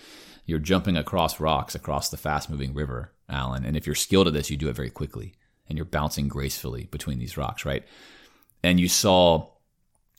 you're 0.48 0.60
jumping 0.60 0.98
across 0.98 1.40
rocks 1.40 1.76
across 1.76 2.10
the 2.10 2.18
fast 2.18 2.50
moving 2.50 2.74
river, 2.74 3.12
Alan. 3.30 3.66
And 3.66 3.78
if 3.78 3.86
you're 3.86 3.96
skilled 3.96 4.28
at 4.28 4.34
this, 4.34 4.50
you 4.50 4.58
do 4.58 4.70
it 4.70 4.76
very 4.76 4.90
quickly 4.90 5.36
and 5.70 5.78
you're 5.78 5.86
bouncing 5.86 6.30
gracefully 6.30 6.88
between 6.90 7.20
these 7.20 7.38
rocks, 7.38 7.66
right? 7.66 7.84
And 8.64 8.80
you 8.80 8.88
saw 8.88 9.50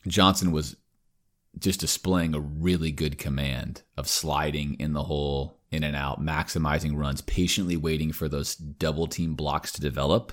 Johnson 0.07 0.51
was 0.51 0.77
just 1.57 1.79
displaying 1.79 2.35
a 2.35 2.39
really 2.39 2.91
good 2.91 3.17
command 3.17 3.81
of 3.97 4.07
sliding 4.07 4.75
in 4.75 4.93
the 4.93 5.03
hole, 5.03 5.57
in 5.71 5.83
and 5.83 5.95
out, 5.95 6.23
maximizing 6.23 6.95
runs, 6.95 7.21
patiently 7.21 7.75
waiting 7.75 8.11
for 8.11 8.29
those 8.29 8.55
double 8.55 9.07
team 9.07 9.33
blocks 9.33 9.71
to 9.71 9.81
develop 9.81 10.31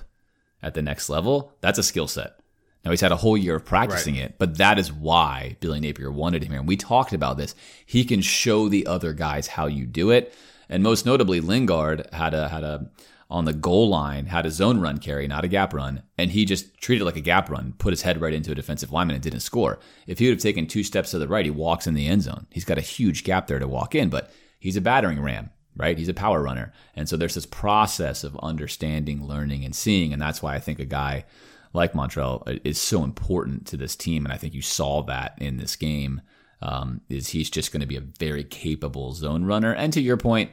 at 0.61 0.75
the 0.75 0.81
next 0.83 1.09
level. 1.09 1.53
That's 1.61 1.79
a 1.79 1.83
skill 1.83 2.07
set. 2.07 2.39
Now 2.83 2.91
he's 2.91 3.01
had 3.01 3.11
a 3.11 3.17
whole 3.17 3.37
year 3.37 3.55
of 3.55 3.65
practicing 3.65 4.15
it, 4.15 4.37
but 4.37 4.57
that 4.57 4.79
is 4.79 4.93
why 4.93 5.57
Billy 5.59 5.79
Napier 5.79 6.11
wanted 6.11 6.43
him 6.43 6.51
here. 6.51 6.59
And 6.59 6.67
we 6.67 6.77
talked 6.77 7.11
about 7.11 7.37
this. 7.37 7.53
He 7.85 8.05
can 8.05 8.21
show 8.21 8.69
the 8.69 8.87
other 8.87 9.13
guys 9.13 9.47
how 9.47 9.67
you 9.67 9.85
do 9.85 10.11
it. 10.11 10.33
And 10.69 10.83
most 10.83 11.05
notably, 11.05 11.41
Lingard 11.41 12.07
had 12.13 12.33
a 12.33 12.47
had 12.47 12.63
a 12.63 12.89
on 13.29 13.45
the 13.45 13.53
goal 13.53 13.89
line 13.89 14.25
had 14.25 14.45
a 14.45 14.51
zone 14.51 14.79
run 14.79 14.99
carry, 14.99 15.27
not 15.27 15.43
a 15.43 15.49
gap 15.49 15.73
run, 15.73 16.01
and 16.17 16.31
he 16.31 16.45
just 16.45 16.77
treated 16.77 17.01
it 17.01 17.05
like 17.05 17.17
a 17.17 17.21
gap 17.21 17.49
run, 17.49 17.73
put 17.77 17.91
his 17.91 18.01
head 18.01 18.21
right 18.21 18.33
into 18.33 18.51
a 18.51 18.55
defensive 18.55 18.91
lineman 18.91 19.15
and 19.15 19.23
didn't 19.23 19.41
score. 19.41 19.79
If 20.05 20.19
he 20.19 20.25
would 20.25 20.35
have 20.35 20.41
taken 20.41 20.65
two 20.65 20.83
steps 20.83 21.11
to 21.11 21.19
the 21.19 21.27
right, 21.27 21.45
he 21.45 21.51
walks 21.51 21.87
in 21.87 21.93
the 21.93 22.07
end 22.07 22.21
zone. 22.23 22.47
He's 22.51 22.65
got 22.65 22.77
a 22.77 22.81
huge 22.81 23.23
gap 23.23 23.47
there 23.47 23.59
to 23.59 23.67
walk 23.67 23.95
in, 23.95 24.09
but 24.09 24.31
he's 24.59 24.77
a 24.77 24.81
battering 24.81 25.21
ram, 25.21 25.49
right? 25.75 25.97
He's 25.97 26.07
a 26.07 26.13
power 26.13 26.41
runner. 26.41 26.71
And 26.95 27.09
so 27.09 27.17
there's 27.17 27.35
this 27.35 27.45
process 27.45 28.23
of 28.23 28.39
understanding, 28.41 29.25
learning, 29.25 29.65
and 29.65 29.75
seeing. 29.75 30.13
And 30.13 30.21
that's 30.21 30.41
why 30.41 30.55
I 30.55 30.59
think 30.59 30.79
a 30.79 30.85
guy 30.85 31.25
like 31.73 31.93
Montrell 31.93 32.59
is 32.63 32.79
so 32.79 33.03
important 33.03 33.67
to 33.67 33.77
this 33.77 33.95
team. 33.95 34.25
And 34.25 34.33
I 34.33 34.37
think 34.37 34.53
you 34.53 34.61
saw 34.61 35.03
that 35.03 35.35
in 35.39 35.57
this 35.57 35.75
game. 35.75 36.21
Um, 36.59 37.01
is 37.07 37.27
he's 37.29 37.51
just 37.51 37.71
going 37.71 37.81
to 37.81 37.87
be 37.87 37.97
a 37.97 38.01
very 38.01 38.43
capable 38.43 39.13
zone 39.13 39.45
runner. 39.45 39.73
And 39.73 39.93
to 39.93 40.01
your 40.01 40.17
point, 40.17 40.49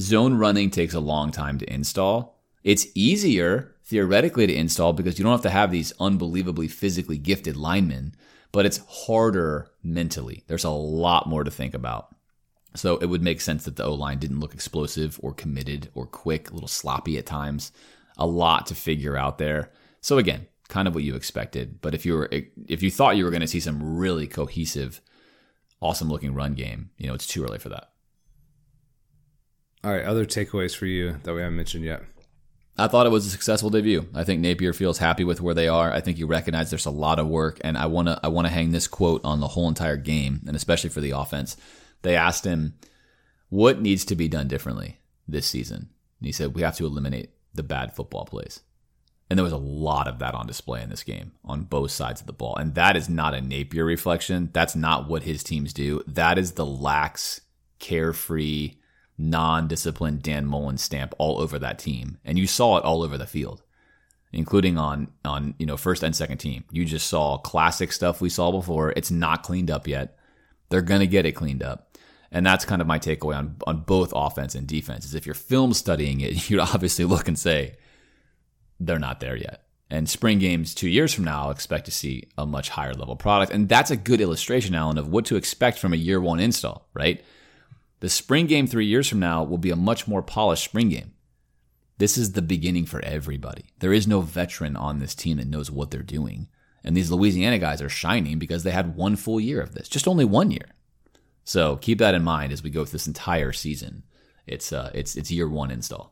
zone 0.00 0.34
running 0.34 0.68
takes 0.70 0.94
a 0.94 1.00
long 1.00 1.30
time 1.30 1.58
to 1.58 1.72
install. 1.72 2.40
It's 2.64 2.88
easier 2.96 3.76
theoretically 3.84 4.46
to 4.46 4.54
install 4.54 4.92
because 4.92 5.18
you 5.18 5.22
don't 5.22 5.32
have 5.32 5.42
to 5.42 5.50
have 5.50 5.70
these 5.70 5.92
unbelievably 6.00 6.68
physically 6.68 7.18
gifted 7.18 7.56
linemen, 7.56 8.14
but 8.50 8.66
it's 8.66 8.80
harder 8.88 9.70
mentally. 9.82 10.44
There's 10.46 10.64
a 10.64 10.70
lot 10.70 11.28
more 11.28 11.44
to 11.44 11.50
think 11.50 11.74
about. 11.74 12.14
So 12.74 12.96
it 12.96 13.06
would 13.06 13.22
make 13.22 13.40
sense 13.40 13.64
that 13.64 13.76
the 13.76 13.84
O 13.84 13.94
line 13.94 14.18
didn't 14.18 14.40
look 14.40 14.54
explosive 14.54 15.20
or 15.22 15.34
committed 15.34 15.90
or 15.94 16.06
quick, 16.06 16.50
a 16.50 16.54
little 16.54 16.68
sloppy 16.68 17.18
at 17.18 17.26
times. 17.26 17.70
A 18.18 18.26
lot 18.26 18.66
to 18.66 18.74
figure 18.74 19.16
out 19.16 19.38
there. 19.38 19.70
So 20.02 20.18
again, 20.18 20.46
kind 20.68 20.86
of 20.86 20.94
what 20.94 21.04
you 21.04 21.14
expected. 21.14 21.80
But 21.80 21.94
if 21.94 22.04
you 22.04 22.14
were 22.14 22.30
if 22.66 22.82
you 22.82 22.90
thought 22.90 23.16
you 23.16 23.24
were 23.24 23.30
going 23.30 23.40
to 23.40 23.46
see 23.46 23.60
some 23.60 23.96
really 23.96 24.26
cohesive, 24.26 25.00
awesome 25.80 26.10
looking 26.10 26.34
run 26.34 26.54
game, 26.54 26.90
you 26.98 27.06
know, 27.06 27.14
it's 27.14 27.26
too 27.26 27.44
early 27.44 27.58
for 27.58 27.70
that. 27.70 27.92
All 29.84 29.92
right, 29.92 30.04
other 30.04 30.26
takeaways 30.26 30.76
for 30.76 30.86
you 30.86 31.16
that 31.22 31.34
we 31.34 31.40
haven't 31.40 31.56
mentioned 31.56 31.84
yet. 31.84 32.02
I 32.78 32.88
thought 32.88 33.06
it 33.06 33.10
was 33.10 33.26
a 33.26 33.30
successful 33.30 33.68
debut. 33.68 34.08
I 34.14 34.24
think 34.24 34.40
Napier 34.40 34.72
feels 34.72 34.98
happy 34.98 35.24
with 35.24 35.40
where 35.40 35.54
they 35.54 35.68
are. 35.68 35.92
I 35.92 36.00
think 36.00 36.18
you 36.18 36.26
recognize 36.26 36.70
there's 36.70 36.86
a 36.86 36.90
lot 36.90 37.18
of 37.18 37.26
work, 37.26 37.60
and 37.62 37.76
I 37.76 37.86
want 37.86 38.08
to 38.08 38.18
I 38.22 38.28
want 38.28 38.46
to 38.46 38.52
hang 38.52 38.70
this 38.70 38.88
quote 38.88 39.24
on 39.24 39.40
the 39.40 39.48
whole 39.48 39.68
entire 39.68 39.96
game, 39.96 40.40
and 40.46 40.56
especially 40.56 40.90
for 40.90 41.00
the 41.00 41.10
offense. 41.10 41.56
They 42.02 42.16
asked 42.16 42.44
him 42.44 42.74
what 43.50 43.80
needs 43.80 44.04
to 44.06 44.16
be 44.16 44.26
done 44.26 44.48
differently 44.48 44.98
this 45.28 45.46
season, 45.46 45.90
and 46.18 46.26
he 46.26 46.32
said 46.32 46.54
we 46.54 46.62
have 46.62 46.76
to 46.76 46.86
eliminate 46.86 47.30
the 47.54 47.62
bad 47.62 47.94
football 47.94 48.24
plays. 48.24 48.60
And 49.30 49.38
there 49.38 49.44
was 49.44 49.52
a 49.52 49.56
lot 49.56 50.08
of 50.08 50.18
that 50.18 50.34
on 50.34 50.46
display 50.46 50.82
in 50.82 50.90
this 50.90 51.02
game 51.02 51.32
on 51.42 51.62
both 51.62 51.90
sides 51.90 52.20
of 52.20 52.26
the 52.26 52.34
ball, 52.34 52.56
and 52.56 52.74
that 52.74 52.96
is 52.96 53.08
not 53.08 53.34
a 53.34 53.40
Napier 53.40 53.84
reflection. 53.84 54.50
That's 54.52 54.76
not 54.76 55.08
what 55.08 55.22
his 55.22 55.42
teams 55.42 55.72
do. 55.72 56.02
That 56.06 56.36
is 56.38 56.52
the 56.52 56.66
lax, 56.66 57.40
carefree 57.78 58.74
non-disciplined 59.18 60.22
Dan 60.22 60.46
Mullen 60.46 60.78
stamp 60.78 61.14
all 61.18 61.40
over 61.40 61.58
that 61.58 61.78
team, 61.78 62.18
and 62.24 62.38
you 62.38 62.46
saw 62.46 62.76
it 62.76 62.84
all 62.84 63.02
over 63.02 63.16
the 63.16 63.26
field, 63.26 63.62
including 64.32 64.78
on 64.78 65.12
on 65.24 65.54
you 65.58 65.66
know 65.66 65.76
first 65.76 66.02
and 66.02 66.14
second 66.14 66.38
team. 66.38 66.64
You 66.70 66.84
just 66.84 67.08
saw 67.08 67.38
classic 67.38 67.92
stuff 67.92 68.20
we 68.20 68.28
saw 68.28 68.50
before. 68.50 68.92
It's 68.92 69.10
not 69.10 69.42
cleaned 69.42 69.70
up 69.70 69.86
yet. 69.86 70.16
They're 70.68 70.82
gonna 70.82 71.06
get 71.06 71.26
it 71.26 71.32
cleaned 71.32 71.62
up, 71.62 71.96
and 72.30 72.44
that's 72.44 72.64
kind 72.64 72.80
of 72.80 72.88
my 72.88 72.98
takeaway 72.98 73.36
on 73.36 73.56
on 73.66 73.80
both 73.80 74.12
offense 74.14 74.54
and 74.54 74.66
defense. 74.66 75.04
Is 75.04 75.14
if 75.14 75.26
you're 75.26 75.34
film 75.34 75.72
studying 75.72 76.20
it, 76.20 76.50
you'd 76.50 76.60
obviously 76.60 77.04
look 77.04 77.28
and 77.28 77.38
say 77.38 77.76
they're 78.86 78.98
not 78.98 79.20
there 79.20 79.36
yet. 79.36 79.64
And 79.90 80.08
spring 80.08 80.38
games 80.38 80.74
two 80.74 80.88
years 80.88 81.12
from 81.12 81.24
now, 81.24 81.44
I'll 81.44 81.50
expect 81.50 81.84
to 81.84 81.90
see 81.90 82.28
a 82.38 82.46
much 82.46 82.70
higher 82.70 82.94
level 82.94 83.16
product, 83.16 83.52
and 83.52 83.68
that's 83.68 83.90
a 83.90 83.96
good 83.96 84.20
illustration, 84.20 84.74
Alan, 84.74 84.96
of 84.96 85.08
what 85.08 85.26
to 85.26 85.36
expect 85.36 85.78
from 85.78 85.92
a 85.92 85.96
year 85.96 86.20
one 86.20 86.40
install, 86.40 86.88
right? 86.94 87.22
The 88.00 88.08
spring 88.08 88.46
game 88.46 88.66
three 88.66 88.86
years 88.86 89.08
from 89.08 89.20
now 89.20 89.44
will 89.44 89.58
be 89.58 89.70
a 89.70 89.76
much 89.76 90.08
more 90.08 90.22
polished 90.22 90.64
spring 90.64 90.88
game. 90.88 91.12
This 91.98 92.18
is 92.18 92.32
the 92.32 92.42
beginning 92.42 92.86
for 92.86 93.00
everybody. 93.04 93.66
There 93.78 93.92
is 93.92 94.08
no 94.08 94.22
veteran 94.22 94.76
on 94.76 94.98
this 94.98 95.14
team 95.14 95.36
that 95.36 95.46
knows 95.46 95.70
what 95.70 95.90
they're 95.90 96.02
doing. 96.02 96.48
And 96.82 96.96
these 96.96 97.12
Louisiana 97.12 97.58
guys 97.58 97.80
are 97.80 97.88
shining 97.88 98.38
because 98.38 98.64
they 98.64 98.72
had 98.72 98.96
one 98.96 99.14
full 99.14 99.38
year 99.38 99.60
of 99.60 99.74
this, 99.74 99.88
just 99.88 100.08
only 100.08 100.24
one 100.24 100.50
year. 100.50 100.66
So 101.44 101.76
keep 101.76 101.98
that 101.98 102.14
in 102.14 102.24
mind 102.24 102.52
as 102.52 102.62
we 102.62 102.70
go 102.70 102.84
through 102.84 102.92
this 102.92 103.06
entire 103.06 103.52
season. 103.52 104.02
It's 104.46 104.72
uh, 104.72 104.90
it's 104.94 105.16
it's 105.16 105.30
year 105.30 105.48
one 105.48 105.70
install. 105.70 106.11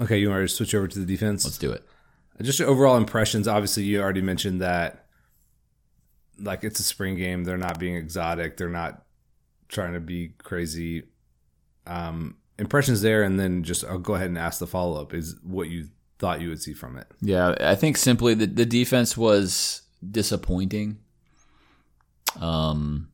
Okay, 0.00 0.18
you 0.18 0.30
want 0.30 0.40
to 0.40 0.48
switch 0.48 0.74
over 0.74 0.88
to 0.88 0.98
the 0.98 1.04
defense? 1.04 1.44
Let's 1.44 1.58
do 1.58 1.70
it. 1.70 1.84
Just 2.40 2.58
your 2.58 2.68
overall 2.68 2.96
impressions. 2.96 3.46
Obviously, 3.46 3.82
you 3.82 4.00
already 4.00 4.22
mentioned 4.22 4.62
that, 4.62 5.04
like 6.38 6.64
it's 6.64 6.80
a 6.80 6.82
spring 6.82 7.16
game. 7.16 7.44
They're 7.44 7.58
not 7.58 7.78
being 7.78 7.96
exotic. 7.96 8.56
They're 8.56 8.70
not 8.70 9.04
trying 9.68 9.92
to 9.92 10.00
be 10.00 10.32
crazy. 10.38 11.04
Um, 11.86 12.36
impressions 12.58 13.02
there, 13.02 13.22
and 13.22 13.38
then 13.38 13.62
just 13.62 13.84
I'll 13.84 13.98
go 13.98 14.14
ahead 14.14 14.28
and 14.28 14.38
ask 14.38 14.58
the 14.58 14.66
follow 14.66 15.02
up. 15.02 15.12
Is 15.12 15.36
what 15.42 15.68
you 15.68 15.88
thought 16.18 16.40
you 16.40 16.48
would 16.48 16.62
see 16.62 16.72
from 16.72 16.96
it? 16.96 17.06
Yeah, 17.20 17.54
I 17.60 17.74
think 17.74 17.98
simply 17.98 18.32
the 18.32 18.46
the 18.46 18.64
defense 18.64 19.18
was 19.18 19.82
disappointing. 20.08 20.98
Um, 22.40 23.10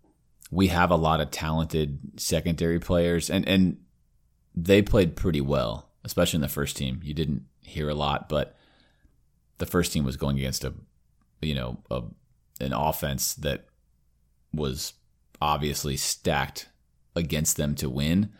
we 0.52 0.68
have 0.68 0.92
a 0.92 0.96
lot 0.96 1.20
of 1.20 1.32
talented 1.32 1.98
secondary 2.16 2.78
players, 2.78 3.28
and 3.28 3.48
and 3.48 3.78
they 4.54 4.82
played 4.82 5.16
pretty 5.16 5.40
well 5.40 5.85
especially 6.06 6.38
in 6.38 6.42
the 6.42 6.48
first 6.48 6.76
team. 6.76 7.00
You 7.02 7.12
didn't 7.12 7.42
hear 7.60 7.88
a 7.90 7.94
lot, 7.94 8.28
but 8.28 8.56
the 9.58 9.66
first 9.66 9.92
team 9.92 10.04
was 10.04 10.16
going 10.16 10.38
against 10.38 10.64
a, 10.64 10.72
you 11.42 11.54
know, 11.54 11.78
a, 11.90 12.02
an 12.60 12.72
offense 12.72 13.34
that 13.34 13.66
was 14.54 14.94
obviously 15.42 15.96
stacked 15.96 16.68
against 17.16 17.56
them 17.56 17.74
to 17.74 17.90
win. 17.90 18.32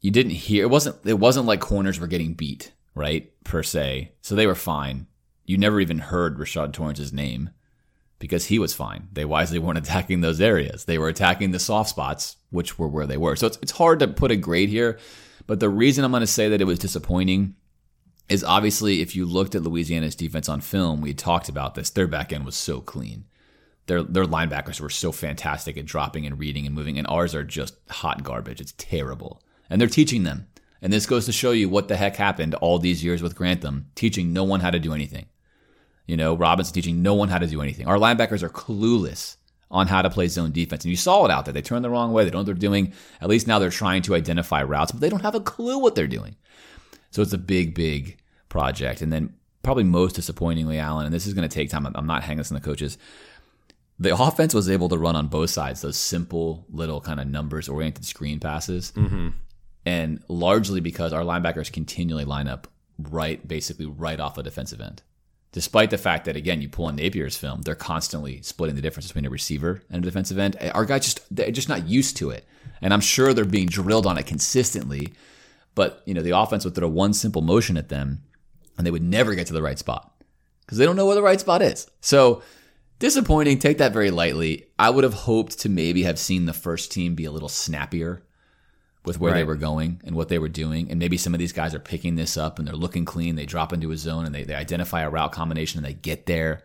You 0.00 0.10
didn't 0.10 0.32
hear 0.32 0.64
it 0.64 0.68
wasn't 0.68 0.96
it 1.06 1.18
wasn't 1.18 1.46
like 1.46 1.60
corners 1.60 1.98
were 2.00 2.06
getting 2.06 2.34
beat, 2.34 2.72
right? 2.94 3.32
Per 3.44 3.62
se. 3.62 4.12
So 4.20 4.34
they 4.34 4.46
were 4.46 4.54
fine. 4.56 5.06
You 5.44 5.56
never 5.56 5.80
even 5.80 5.98
heard 5.98 6.38
Rashad 6.38 6.72
Torrence's 6.72 7.12
name 7.12 7.50
because 8.18 8.46
he 8.46 8.58
was 8.58 8.74
fine. 8.74 9.08
They 9.12 9.24
wisely 9.24 9.60
weren't 9.60 9.78
attacking 9.84 10.22
those 10.22 10.40
areas. 10.40 10.84
They 10.84 10.98
were 10.98 11.08
attacking 11.08 11.52
the 11.52 11.60
soft 11.60 11.90
spots, 11.90 12.36
which 12.50 12.80
were 12.80 12.88
where 12.88 13.06
they 13.06 13.16
were. 13.16 13.36
So 13.36 13.46
it's 13.46 13.58
it's 13.62 13.72
hard 13.72 14.00
to 14.00 14.08
put 14.08 14.32
a 14.32 14.36
grade 14.36 14.70
here 14.70 14.98
but 15.46 15.60
the 15.60 15.68
reason 15.68 16.04
I'm 16.04 16.10
going 16.10 16.20
to 16.20 16.26
say 16.26 16.48
that 16.48 16.60
it 16.60 16.66
was 16.66 16.78
disappointing 16.78 17.54
is 18.28 18.42
obviously 18.42 19.00
if 19.00 19.14
you 19.14 19.24
looked 19.24 19.54
at 19.54 19.62
Louisiana's 19.62 20.16
defense 20.16 20.48
on 20.48 20.60
film, 20.60 21.00
we 21.00 21.14
talked 21.14 21.48
about 21.48 21.74
this. 21.74 21.90
Their 21.90 22.06
back 22.06 22.32
end 22.32 22.44
was 22.44 22.56
so 22.56 22.80
clean. 22.80 23.24
Their 23.86 24.02
their 24.02 24.24
linebackers 24.24 24.80
were 24.80 24.90
so 24.90 25.12
fantastic 25.12 25.76
at 25.76 25.86
dropping 25.86 26.26
and 26.26 26.38
reading 26.38 26.66
and 26.66 26.74
moving, 26.74 26.98
and 26.98 27.06
ours 27.06 27.34
are 27.34 27.44
just 27.44 27.76
hot 27.88 28.24
garbage. 28.24 28.60
It's 28.60 28.74
terrible. 28.76 29.42
And 29.70 29.80
they're 29.80 29.88
teaching 29.88 30.24
them. 30.24 30.48
And 30.82 30.92
this 30.92 31.06
goes 31.06 31.24
to 31.26 31.32
show 31.32 31.52
you 31.52 31.68
what 31.68 31.88
the 31.88 31.96
heck 31.96 32.16
happened 32.16 32.54
all 32.56 32.78
these 32.78 33.02
years 33.02 33.22
with 33.22 33.36
Grantham, 33.36 33.86
teaching 33.94 34.32
no 34.32 34.44
one 34.44 34.60
how 34.60 34.70
to 34.70 34.78
do 34.78 34.92
anything. 34.92 35.26
You 36.06 36.16
know, 36.16 36.36
Robinson 36.36 36.74
teaching 36.74 37.02
no 37.02 37.14
one 37.14 37.28
how 37.28 37.38
to 37.38 37.46
do 37.46 37.62
anything. 37.62 37.86
Our 37.86 37.96
linebackers 37.96 38.42
are 38.42 38.48
clueless 38.48 39.36
on 39.70 39.86
how 39.86 40.02
to 40.02 40.10
play 40.10 40.28
zone 40.28 40.52
defense. 40.52 40.84
And 40.84 40.90
you 40.90 40.96
saw 40.96 41.24
it 41.24 41.30
out 41.30 41.44
there. 41.44 41.54
They 41.54 41.62
turn 41.62 41.82
the 41.82 41.90
wrong 41.90 42.12
way. 42.12 42.24
They 42.24 42.30
don't 42.30 42.38
know 42.38 42.40
what 42.40 42.46
they're 42.46 42.54
doing. 42.54 42.92
At 43.20 43.28
least 43.28 43.46
now 43.46 43.58
they're 43.58 43.70
trying 43.70 44.02
to 44.02 44.14
identify 44.14 44.62
routes, 44.62 44.92
but 44.92 45.00
they 45.00 45.08
don't 45.08 45.22
have 45.22 45.34
a 45.34 45.40
clue 45.40 45.78
what 45.78 45.94
they're 45.94 46.06
doing. 46.06 46.36
So 47.10 47.22
it's 47.22 47.32
a 47.32 47.38
big, 47.38 47.74
big 47.74 48.18
project. 48.48 49.02
And 49.02 49.12
then 49.12 49.34
probably 49.62 49.84
most 49.84 50.14
disappointingly, 50.14 50.78
Allen, 50.78 51.06
and 51.06 51.14
this 51.14 51.26
is 51.26 51.34
going 51.34 51.48
to 51.48 51.54
take 51.54 51.70
time. 51.70 51.86
I'm 51.94 52.06
not 52.06 52.22
hanging 52.22 52.38
this 52.38 52.52
on 52.52 52.54
the 52.54 52.64
coaches. 52.64 52.98
The 53.98 54.14
offense 54.22 54.54
was 54.54 54.70
able 54.70 54.88
to 54.90 54.98
run 54.98 55.16
on 55.16 55.26
both 55.26 55.50
sides, 55.50 55.80
those 55.80 55.96
simple 55.96 56.64
little 56.70 57.00
kind 57.00 57.18
of 57.18 57.26
numbers 57.26 57.68
oriented 57.68 58.04
screen 58.04 58.38
passes. 58.38 58.92
Mm-hmm. 58.92 59.30
And 59.84 60.22
largely 60.28 60.80
because 60.80 61.12
our 61.12 61.22
linebackers 61.22 61.72
continually 61.72 62.24
line 62.24 62.48
up 62.48 62.68
right, 62.98 63.46
basically 63.46 63.86
right 63.86 64.18
off 64.20 64.34
the 64.34 64.42
defensive 64.42 64.80
end 64.80 65.02
despite 65.56 65.88
the 65.88 65.96
fact 65.96 66.26
that 66.26 66.36
again 66.36 66.60
you 66.60 66.68
pull 66.68 66.84
on 66.84 66.98
Napier's 66.98 67.34
film, 67.34 67.62
they're 67.62 67.74
constantly 67.74 68.42
splitting 68.42 68.76
the 68.76 68.82
difference 68.82 69.06
between 69.06 69.24
a 69.24 69.30
receiver 69.30 69.82
and 69.88 70.04
a 70.04 70.06
defensive 70.06 70.38
end. 70.38 70.54
Our 70.74 70.84
guys 70.84 71.06
just 71.06 71.34
they're 71.34 71.50
just 71.50 71.70
not 71.70 71.88
used 71.88 72.18
to 72.18 72.28
it, 72.28 72.46
and 72.82 72.92
I'm 72.92 73.00
sure 73.00 73.32
they're 73.32 73.46
being 73.46 73.66
drilled 73.66 74.06
on 74.06 74.18
it 74.18 74.26
consistently. 74.26 75.14
But 75.74 76.02
you 76.04 76.12
know 76.12 76.20
the 76.20 76.36
offense 76.36 76.66
would 76.66 76.74
throw 76.74 76.88
one 76.88 77.14
simple 77.14 77.40
motion 77.40 77.78
at 77.78 77.88
them, 77.88 78.22
and 78.76 78.86
they 78.86 78.90
would 78.90 79.02
never 79.02 79.34
get 79.34 79.46
to 79.46 79.54
the 79.54 79.62
right 79.62 79.78
spot 79.78 80.12
because 80.60 80.76
they 80.76 80.84
don't 80.84 80.94
know 80.94 81.06
where 81.06 81.14
the 81.14 81.22
right 81.22 81.40
spot 81.40 81.62
is. 81.62 81.90
So 82.02 82.42
disappointing. 82.98 83.58
Take 83.58 83.78
that 83.78 83.94
very 83.94 84.10
lightly. 84.10 84.66
I 84.78 84.90
would 84.90 85.04
have 85.04 85.14
hoped 85.14 85.58
to 85.60 85.70
maybe 85.70 86.02
have 86.02 86.18
seen 86.18 86.44
the 86.44 86.52
first 86.52 86.92
team 86.92 87.14
be 87.14 87.24
a 87.24 87.32
little 87.32 87.48
snappier 87.48 88.22
with 89.06 89.20
where 89.20 89.32
right. 89.32 89.38
they 89.38 89.44
were 89.44 89.56
going 89.56 90.00
and 90.04 90.16
what 90.16 90.28
they 90.28 90.38
were 90.38 90.48
doing. 90.48 90.90
And 90.90 90.98
maybe 90.98 91.16
some 91.16 91.32
of 91.32 91.38
these 91.38 91.52
guys 91.52 91.74
are 91.74 91.80
picking 91.80 92.16
this 92.16 92.36
up 92.36 92.58
and 92.58 92.66
they're 92.66 92.74
looking 92.74 93.04
clean. 93.04 93.36
They 93.36 93.46
drop 93.46 93.72
into 93.72 93.92
a 93.92 93.96
zone 93.96 94.26
and 94.26 94.34
they, 94.34 94.42
they 94.42 94.54
identify 94.54 95.02
a 95.02 95.10
route 95.10 95.32
combination 95.32 95.78
and 95.78 95.86
they 95.86 95.94
get 95.94 96.26
there. 96.26 96.64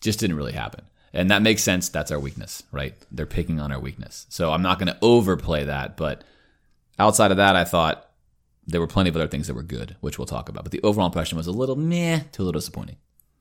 Just 0.00 0.18
didn't 0.18 0.36
really 0.36 0.52
happen. 0.52 0.84
And 1.12 1.30
that 1.30 1.42
makes 1.42 1.62
sense. 1.62 1.88
That's 1.88 2.10
our 2.10 2.18
weakness, 2.18 2.62
right? 2.72 2.94
They're 3.10 3.26
picking 3.26 3.60
on 3.60 3.72
our 3.72 3.80
weakness. 3.80 4.26
So 4.30 4.52
I'm 4.52 4.62
not 4.62 4.78
going 4.78 4.92
to 4.92 4.98
overplay 5.02 5.64
that. 5.64 5.96
But 5.96 6.24
outside 6.98 7.30
of 7.30 7.36
that, 7.36 7.56
I 7.56 7.64
thought 7.64 8.08
there 8.66 8.80
were 8.80 8.86
plenty 8.86 9.10
of 9.10 9.16
other 9.16 9.28
things 9.28 9.46
that 9.48 9.54
were 9.54 9.62
good, 9.62 9.96
which 10.00 10.18
we'll 10.18 10.26
talk 10.26 10.48
about. 10.48 10.62
But 10.62 10.72
the 10.72 10.82
overall 10.82 11.06
impression 11.06 11.36
was 11.36 11.46
a 11.46 11.52
little 11.52 11.76
meh 11.76 12.20
to 12.32 12.42
a 12.42 12.44
little 12.44 12.58
disappointing. 12.58 12.96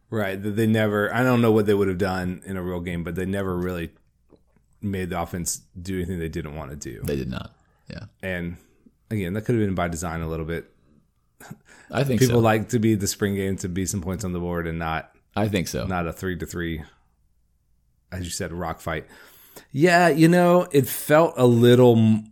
Right. 0.10 0.42
They 0.42 0.66
never, 0.66 1.14
I 1.14 1.24
don't 1.24 1.42
know 1.42 1.52
what 1.52 1.68
they 1.68 1.76
would 1.76 1.88
have 1.88 2.00
done 2.00 2.42
in 2.46 2.58
a 2.58 2.64
real 2.64 2.80
game, 2.80 3.04
but 3.04 3.14
they 3.16 3.26
never 3.26 3.56
really 3.56 3.92
made 4.82 5.12
the 5.12 5.22
offense 5.22 5.62
do 5.80 5.98
anything 5.98 6.20
they 6.20 6.30
didn't 6.30 6.56
want 6.56 6.72
to 6.72 6.76
do. 6.76 7.02
They 7.04 7.16
did 7.16 7.30
not. 7.30 7.54
Yeah. 7.90 8.06
And 8.22 8.58
again, 9.10 9.34
that 9.34 9.42
could 9.42 9.56
have 9.56 9.66
been 9.66 9.76
by 9.76 9.88
design 9.88 10.22
a 10.22 10.28
little 10.28 10.46
bit. 10.46 10.72
I 11.92 12.04
think 12.04 12.20
people 12.20 12.36
so. 12.36 12.40
like 12.40 12.70
to 12.70 12.80
be 12.80 12.96
the 12.96 13.08
spring 13.08 13.36
game 13.36 13.58
to 13.58 13.70
be 13.70 13.86
some 13.86 14.02
points 14.02 14.24
on 14.24 14.34
the 14.34 14.40
board 14.40 14.68
and 14.68 14.78
not. 14.80 15.12
I 15.36 15.48
think 15.48 15.68
so. 15.68 15.86
Not 15.86 16.08
a 16.08 16.14
three 16.14 16.38
to 16.38 16.46
three, 16.46 16.84
as 18.12 18.24
you 18.24 18.30
said, 18.30 18.52
rock 18.52 18.82
fight. 18.82 19.08
Yeah, 19.72 20.10
you 20.10 20.28
know, 20.28 20.68
it 20.72 20.88
felt 20.88 21.34
a 21.38 21.46
little 21.46 22.24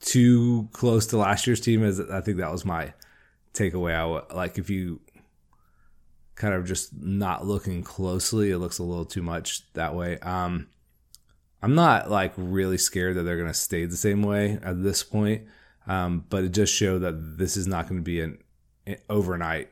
too 0.00 0.68
close 0.72 1.06
to 1.08 1.18
last 1.18 1.46
year's 1.46 1.60
team. 1.60 1.84
As 1.84 2.00
I 2.00 2.20
think 2.20 2.38
that 2.38 2.50
was 2.50 2.64
my 2.64 2.92
takeaway. 3.52 3.94
I 3.94 4.34
like 4.34 4.58
if 4.58 4.70
you 4.70 5.00
kind 6.34 6.54
of 6.54 6.66
just 6.66 6.94
not 6.94 7.46
looking 7.46 7.82
closely, 7.82 8.50
it 8.50 8.58
looks 8.58 8.78
a 8.78 8.82
little 8.84 9.06
too 9.06 9.22
much 9.22 9.72
that 9.72 9.94
way. 9.94 10.18
Um, 10.18 10.68
I'm 11.62 11.74
not 11.74 12.10
like 12.10 12.32
really 12.36 12.78
scared 12.78 13.16
that 13.16 13.22
they're 13.22 13.36
going 13.36 13.48
to 13.48 13.54
stay 13.54 13.84
the 13.86 13.96
same 13.96 14.22
way 14.22 14.58
at 14.62 14.82
this 14.82 15.02
point, 15.02 15.42
um, 15.86 16.24
but 16.28 16.44
it 16.44 16.50
just 16.50 16.74
showed 16.74 17.00
that 17.00 17.38
this 17.38 17.56
is 17.56 17.66
not 17.66 17.88
going 17.88 17.98
to 17.98 18.04
be 18.04 18.20
an, 18.20 18.38
an 18.86 18.96
overnight 19.08 19.70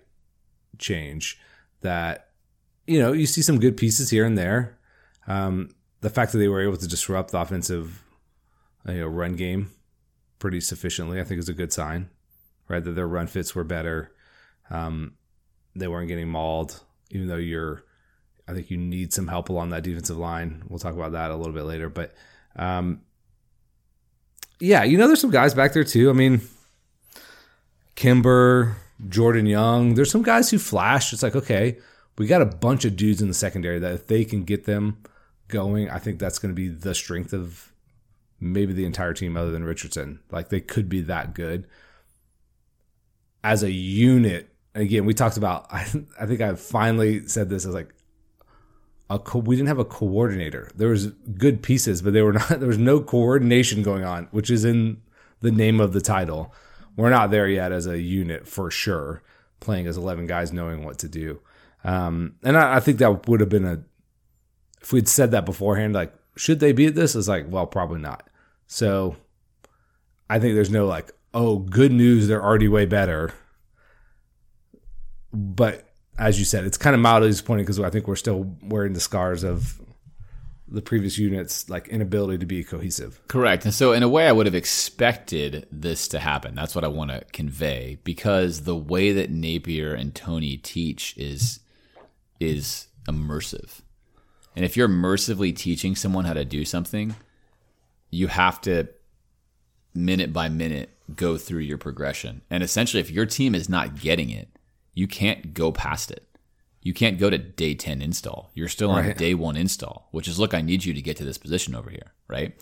change. 0.78 1.38
That 1.82 2.30
you 2.86 2.98
know 2.98 3.12
you 3.12 3.26
see 3.26 3.42
some 3.42 3.60
good 3.60 3.76
pieces 3.76 4.10
here 4.10 4.24
and 4.24 4.36
there. 4.38 4.78
Um, 5.26 5.70
the 6.00 6.10
fact 6.10 6.32
that 6.32 6.38
they 6.38 6.48
were 6.48 6.62
able 6.62 6.76
to 6.76 6.88
disrupt 6.88 7.32
the 7.32 7.38
offensive 7.38 8.02
you 8.86 9.00
know 9.00 9.06
run 9.06 9.36
game 9.36 9.70
pretty 10.38 10.60
sufficiently, 10.60 11.20
I 11.20 11.24
think, 11.24 11.38
is 11.38 11.48
a 11.48 11.54
good 11.54 11.72
sign. 11.72 12.10
Right, 12.66 12.82
that 12.82 12.92
their 12.92 13.06
run 13.06 13.26
fits 13.26 13.54
were 13.54 13.64
better. 13.64 14.10
Um, 14.70 15.14
they 15.76 15.86
weren't 15.86 16.08
getting 16.08 16.28
mauled, 16.28 16.82
even 17.10 17.28
though 17.28 17.36
you're 17.36 17.84
I 18.46 18.52
think 18.52 18.70
you 18.70 18.76
need 18.76 19.12
some 19.12 19.28
help 19.28 19.48
along 19.48 19.70
that 19.70 19.82
defensive 19.82 20.18
line. 20.18 20.62
We'll 20.68 20.78
talk 20.78 20.94
about 20.94 21.12
that 21.12 21.30
a 21.30 21.36
little 21.36 21.52
bit 21.52 21.64
later. 21.64 21.88
But 21.88 22.12
um, 22.56 23.00
yeah, 24.60 24.84
you 24.84 24.98
know, 24.98 25.06
there's 25.06 25.20
some 25.20 25.30
guys 25.30 25.54
back 25.54 25.72
there 25.72 25.84
too. 25.84 26.10
I 26.10 26.12
mean, 26.12 26.42
Kimber, 27.94 28.76
Jordan 29.08 29.46
Young. 29.46 29.94
There's 29.94 30.10
some 30.10 30.22
guys 30.22 30.50
who 30.50 30.58
flash. 30.58 31.12
It's 31.12 31.22
like, 31.22 31.36
okay, 31.36 31.78
we 32.18 32.26
got 32.26 32.42
a 32.42 32.46
bunch 32.46 32.84
of 32.84 32.96
dudes 32.96 33.22
in 33.22 33.28
the 33.28 33.34
secondary 33.34 33.78
that 33.78 33.92
if 33.92 34.06
they 34.06 34.24
can 34.24 34.44
get 34.44 34.64
them 34.64 34.98
going, 35.48 35.90
I 35.90 35.98
think 35.98 36.18
that's 36.18 36.38
going 36.38 36.54
to 36.54 36.56
be 36.56 36.68
the 36.68 36.94
strength 36.94 37.32
of 37.32 37.72
maybe 38.40 38.72
the 38.72 38.84
entire 38.84 39.14
team 39.14 39.36
other 39.36 39.50
than 39.50 39.64
Richardson. 39.64 40.20
Like 40.30 40.48
they 40.48 40.60
could 40.60 40.88
be 40.88 41.00
that 41.02 41.34
good. 41.34 41.66
As 43.42 43.62
a 43.62 43.70
unit, 43.70 44.48
again, 44.74 45.04
we 45.04 45.14
talked 45.14 45.36
about, 45.36 45.66
I, 45.70 45.86
I 46.20 46.26
think 46.26 46.40
I 46.40 46.54
finally 46.54 47.26
said 47.26 47.48
this 47.48 47.66
as 47.66 47.74
like, 47.74 47.94
co- 49.18 49.40
we 49.40 49.56
didn't 49.56 49.68
have 49.68 49.78
a 49.78 49.84
coordinator. 49.84 50.70
There 50.74 50.88
was 50.88 51.08
good 51.38 51.62
pieces, 51.62 52.02
but 52.02 52.12
they 52.12 52.22
were 52.22 52.32
not. 52.34 52.48
There 52.48 52.68
was 52.68 52.78
no 52.78 53.00
coordination 53.00 53.82
going 53.82 54.04
on, 54.04 54.28
which 54.30 54.50
is 54.50 54.64
in 54.64 55.02
the 55.40 55.50
name 55.50 55.80
of 55.80 55.92
the 55.92 56.00
title. 56.00 56.54
We're 56.96 57.10
not 57.10 57.30
there 57.30 57.48
yet 57.48 57.72
as 57.72 57.86
a 57.86 58.00
unit 58.00 58.46
for 58.46 58.70
sure. 58.70 59.22
Playing 59.60 59.86
as 59.86 59.96
eleven 59.96 60.26
guys, 60.26 60.52
knowing 60.52 60.84
what 60.84 60.98
to 60.98 61.08
do, 61.08 61.40
um, 61.84 62.34
and 62.42 62.56
I, 62.56 62.76
I 62.76 62.80
think 62.80 62.98
that 62.98 63.28
would 63.28 63.40
have 63.40 63.48
been 63.48 63.64
a. 63.64 63.82
If 64.82 64.92
we'd 64.92 65.08
said 65.08 65.30
that 65.30 65.46
beforehand, 65.46 65.94
like 65.94 66.12
should 66.36 66.60
they 66.60 66.72
be 66.72 66.86
at 66.86 66.94
this? 66.94 67.14
It's 67.14 67.28
like 67.28 67.46
well, 67.48 67.66
probably 67.66 68.00
not. 68.00 68.28
So, 68.66 69.16
I 70.28 70.38
think 70.38 70.54
there's 70.54 70.70
no 70.70 70.86
like, 70.86 71.12
oh, 71.32 71.58
good 71.58 71.92
news, 71.92 72.28
they're 72.28 72.44
already 72.44 72.68
way 72.68 72.86
better. 72.86 73.32
But 75.32 75.88
as 76.18 76.38
you 76.38 76.44
said, 76.44 76.64
it's 76.64 76.78
kind 76.78 76.94
of 76.94 77.00
mildly 77.00 77.28
disappointing 77.28 77.64
because 77.64 77.80
I 77.80 77.90
think 77.90 78.06
we're 78.06 78.16
still 78.16 78.56
wearing 78.62 78.92
the 78.92 79.00
scars 79.00 79.42
of 79.42 79.80
the 80.66 80.82
previous 80.82 81.18
units 81.18 81.68
like 81.68 81.88
inability 81.88 82.38
to 82.38 82.46
be 82.46 82.64
cohesive. 82.64 83.20
Correct. 83.28 83.64
And 83.64 83.74
so 83.74 83.92
in 83.92 84.02
a 84.02 84.08
way 84.08 84.26
I 84.26 84.32
would 84.32 84.46
have 84.46 84.54
expected 84.54 85.66
this 85.70 86.08
to 86.08 86.18
happen. 86.18 86.54
That's 86.54 86.74
what 86.74 86.84
I 86.84 86.88
want 86.88 87.10
to 87.10 87.24
convey 87.32 87.98
because 88.04 88.62
the 88.62 88.76
way 88.76 89.12
that 89.12 89.30
Napier 89.30 89.94
and 89.94 90.14
Toney 90.14 90.56
teach 90.56 91.16
is 91.16 91.60
is 92.40 92.88
immersive. 93.08 93.80
And 94.56 94.64
if 94.64 94.76
you're 94.76 94.88
immersively 94.88 95.54
teaching 95.54 95.96
someone 95.96 96.24
how 96.24 96.34
to 96.34 96.44
do 96.44 96.64
something, 96.64 97.14
you 98.10 98.28
have 98.28 98.60
to 98.62 98.88
minute 99.94 100.32
by 100.32 100.48
minute 100.48 100.90
go 101.14 101.36
through 101.36 101.60
your 101.60 101.78
progression. 101.78 102.42
And 102.50 102.62
essentially 102.62 103.00
if 103.00 103.10
your 103.10 103.26
team 103.26 103.54
is 103.54 103.68
not 103.68 104.00
getting 104.00 104.30
it, 104.30 104.48
you 104.94 105.06
can't 105.06 105.54
go 105.54 105.72
past 105.72 106.10
it. 106.10 106.26
You 106.82 106.92
can't 106.92 107.18
go 107.18 107.30
to 107.30 107.38
day 107.38 107.74
10 107.74 108.02
install. 108.02 108.50
You're 108.54 108.68
still 108.68 108.90
on 108.90 109.04
Right. 109.06 109.16
day 109.16 109.34
one 109.34 109.56
install, 109.56 110.08
which 110.10 110.28
is, 110.28 110.38
look, 110.38 110.52
I 110.54 110.60
need 110.60 110.84
you 110.84 110.92
to 110.94 111.00
get 111.02 111.16
to 111.16 111.24
this 111.24 111.38
position 111.38 111.74
over 111.74 111.88
here, 111.90 112.12
right? 112.28 112.54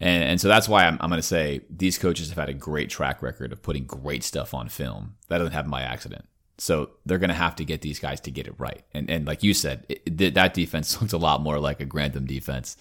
And, 0.00 0.24
and 0.24 0.40
so 0.40 0.48
that's 0.48 0.66
why 0.68 0.86
I'm, 0.86 0.96
I'm 1.00 1.10
going 1.10 1.20
to 1.20 1.26
say 1.26 1.60
these 1.68 1.98
coaches 1.98 2.30
have 2.30 2.38
had 2.38 2.48
a 2.48 2.54
great 2.54 2.88
track 2.88 3.20
record 3.22 3.52
of 3.52 3.62
putting 3.62 3.84
great 3.84 4.24
stuff 4.24 4.54
on 4.54 4.68
film. 4.70 5.16
That 5.28 5.38
doesn't 5.38 5.52
happen 5.52 5.70
by 5.70 5.82
accident. 5.82 6.24
So 6.56 6.90
they're 7.04 7.18
going 7.18 7.28
to 7.28 7.34
have 7.34 7.54
to 7.56 7.64
get 7.66 7.82
these 7.82 7.98
guys 7.98 8.20
to 8.22 8.30
get 8.30 8.46
it 8.46 8.54
right. 8.58 8.82
And, 8.94 9.10
and 9.10 9.26
like 9.26 9.42
you 9.42 9.52
said, 9.52 9.84
it, 9.88 10.34
that 10.34 10.54
defense 10.54 10.98
looked 11.00 11.12
a 11.12 11.18
lot 11.18 11.42
more 11.42 11.58
like 11.58 11.80
a 11.80 11.84
Grantham 11.86 12.24
defense 12.26 12.78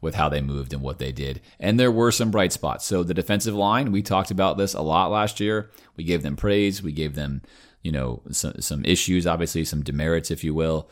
with 0.00 0.14
how 0.14 0.28
they 0.28 0.40
moved 0.40 0.72
and 0.72 0.80
what 0.80 0.98
they 0.98 1.10
did. 1.12 1.40
And 1.58 1.78
there 1.78 1.92
were 1.92 2.12
some 2.12 2.30
bright 2.30 2.52
spots. 2.52 2.86
So 2.86 3.02
the 3.02 3.14
defensive 3.14 3.54
line, 3.54 3.90
we 3.92 4.00
talked 4.00 4.30
about 4.30 4.56
this 4.56 4.74
a 4.74 4.80
lot 4.80 5.10
last 5.10 5.40
year. 5.40 5.70
We 5.96 6.04
gave 6.04 6.22
them 6.22 6.36
praise. 6.36 6.82
We 6.82 6.92
gave 6.92 7.14
them, 7.16 7.42
you 7.82 7.92
know, 7.92 8.22
some, 8.30 8.60
some 8.60 8.84
issues, 8.84 9.26
obviously 9.26 9.64
some 9.64 9.82
demerits, 9.82 10.30
if 10.30 10.44
you 10.44 10.54
will. 10.54 10.88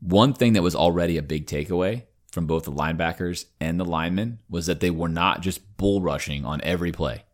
One 0.00 0.32
thing 0.32 0.54
that 0.54 0.62
was 0.62 0.74
already 0.74 1.16
a 1.16 1.22
big 1.22 1.46
takeaway 1.46 2.04
from 2.30 2.46
both 2.46 2.64
the 2.64 2.72
linebackers 2.72 3.46
and 3.60 3.78
the 3.78 3.84
linemen 3.84 4.38
was 4.48 4.66
that 4.66 4.80
they 4.80 4.90
were 4.90 5.08
not 5.08 5.42
just 5.42 5.76
bull 5.76 6.00
rushing 6.00 6.44
on 6.44 6.60
every 6.62 6.92
play. 6.92 7.24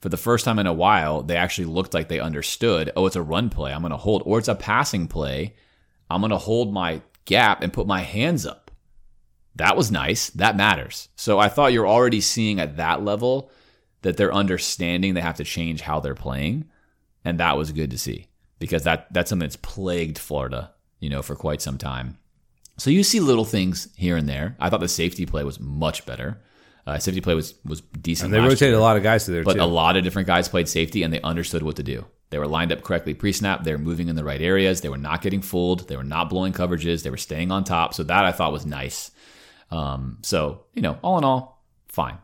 For 0.00 0.08
the 0.08 0.16
first 0.16 0.44
time 0.44 0.58
in 0.58 0.66
a 0.66 0.72
while, 0.72 1.22
they 1.22 1.36
actually 1.36 1.66
looked 1.66 1.94
like 1.94 2.08
they 2.08 2.20
understood, 2.20 2.90
oh, 2.96 3.06
it's 3.06 3.16
a 3.16 3.22
run 3.22 3.50
play, 3.50 3.72
I'm 3.72 3.82
going 3.82 3.92
to 3.92 3.96
hold, 3.96 4.22
or 4.26 4.38
it's 4.38 4.48
a 4.48 4.54
passing 4.54 5.06
play, 5.06 5.54
I'm 6.10 6.20
going 6.20 6.30
to 6.30 6.38
hold 6.38 6.72
my 6.72 7.02
gap 7.24 7.62
and 7.62 7.72
put 7.72 7.86
my 7.86 8.00
hands 8.00 8.44
up. 8.44 8.70
That 9.56 9.76
was 9.76 9.90
nice. 9.90 10.30
That 10.30 10.56
matters. 10.56 11.08
So 11.16 11.38
I 11.38 11.48
thought 11.48 11.72
you're 11.72 11.86
already 11.86 12.20
seeing 12.20 12.58
at 12.58 12.78
that 12.78 13.04
level 13.04 13.50
that 14.02 14.16
they're 14.16 14.34
understanding 14.34 15.14
they 15.14 15.20
have 15.20 15.36
to 15.36 15.44
change 15.44 15.80
how 15.80 16.00
they're 16.00 16.14
playing. 16.14 16.64
And 17.24 17.38
that 17.40 17.56
was 17.56 17.72
good 17.72 17.90
to 17.90 17.98
see 17.98 18.28
because 18.58 18.84
that 18.84 19.12
that's 19.12 19.28
something 19.28 19.46
that's 19.46 19.56
plagued 19.56 20.18
Florida, 20.18 20.72
you 21.00 21.08
know, 21.10 21.22
for 21.22 21.34
quite 21.36 21.62
some 21.62 21.78
time. 21.78 22.18
So 22.78 22.90
you 22.90 23.02
see 23.04 23.20
little 23.20 23.44
things 23.44 23.88
here 23.96 24.16
and 24.16 24.28
there. 24.28 24.56
I 24.58 24.70
thought 24.70 24.80
the 24.80 24.88
safety 24.88 25.26
play 25.26 25.44
was 25.44 25.60
much 25.60 26.04
better. 26.06 26.40
Uh, 26.86 26.98
safety 26.98 27.20
play 27.20 27.34
was 27.34 27.54
was 27.64 27.80
decent. 27.80 28.26
And 28.26 28.34
they 28.34 28.40
rotated 28.40 28.70
year. 28.70 28.74
a 28.76 28.80
lot 28.80 28.96
of 28.96 29.02
guys 29.02 29.24
to 29.26 29.30
there 29.30 29.44
But 29.44 29.54
too. 29.54 29.62
a 29.62 29.64
lot 29.66 29.96
of 29.96 30.02
different 30.02 30.26
guys 30.26 30.48
played 30.48 30.68
safety 30.68 31.02
and 31.02 31.12
they 31.12 31.20
understood 31.20 31.62
what 31.62 31.76
to 31.76 31.82
do. 31.82 32.04
They 32.30 32.38
were 32.38 32.48
lined 32.48 32.72
up 32.72 32.82
correctly 32.82 33.14
pre 33.14 33.32
snap. 33.32 33.62
They 33.62 33.72
were 33.72 33.78
moving 33.78 34.08
in 34.08 34.16
the 34.16 34.24
right 34.24 34.40
areas. 34.40 34.80
They 34.80 34.88
were 34.88 34.96
not 34.98 35.22
getting 35.22 35.42
fooled. 35.42 35.86
They 35.86 35.96
were 35.96 36.02
not 36.02 36.30
blowing 36.30 36.52
coverages. 36.52 37.02
They 37.02 37.10
were 37.10 37.18
staying 37.18 37.52
on 37.52 37.62
top. 37.62 37.94
So 37.94 38.02
that 38.04 38.24
I 38.24 38.32
thought 38.32 38.52
was 38.52 38.66
nice. 38.66 39.10
Um, 39.70 40.18
so, 40.22 40.64
you 40.74 40.82
know, 40.82 40.98
all 41.02 41.18
in 41.18 41.24
all, 41.24 41.62
fine. 41.88 42.18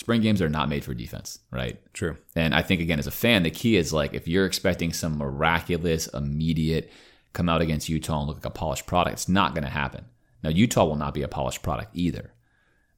Spring 0.00 0.22
games 0.22 0.40
are 0.40 0.48
not 0.48 0.70
made 0.70 0.82
for 0.82 0.94
defense, 0.94 1.40
right? 1.50 1.78
True. 1.92 2.16
And 2.34 2.54
I 2.54 2.62
think, 2.62 2.80
again, 2.80 2.98
as 2.98 3.06
a 3.06 3.10
fan, 3.10 3.42
the 3.42 3.50
key 3.50 3.76
is 3.76 3.92
like 3.92 4.14
if 4.14 4.26
you're 4.26 4.46
expecting 4.46 4.94
some 4.94 5.18
miraculous, 5.18 6.06
immediate 6.06 6.90
come 7.34 7.50
out 7.50 7.60
against 7.60 7.90
Utah 7.90 8.20
and 8.20 8.26
look 8.26 8.38
like 8.38 8.46
a 8.46 8.50
polished 8.50 8.86
product, 8.86 9.12
it's 9.12 9.28
not 9.28 9.52
going 9.52 9.64
to 9.64 9.68
happen. 9.68 10.06
Now, 10.42 10.48
Utah 10.48 10.86
will 10.86 10.96
not 10.96 11.12
be 11.12 11.20
a 11.20 11.28
polished 11.28 11.62
product 11.62 11.90
either. 11.92 12.32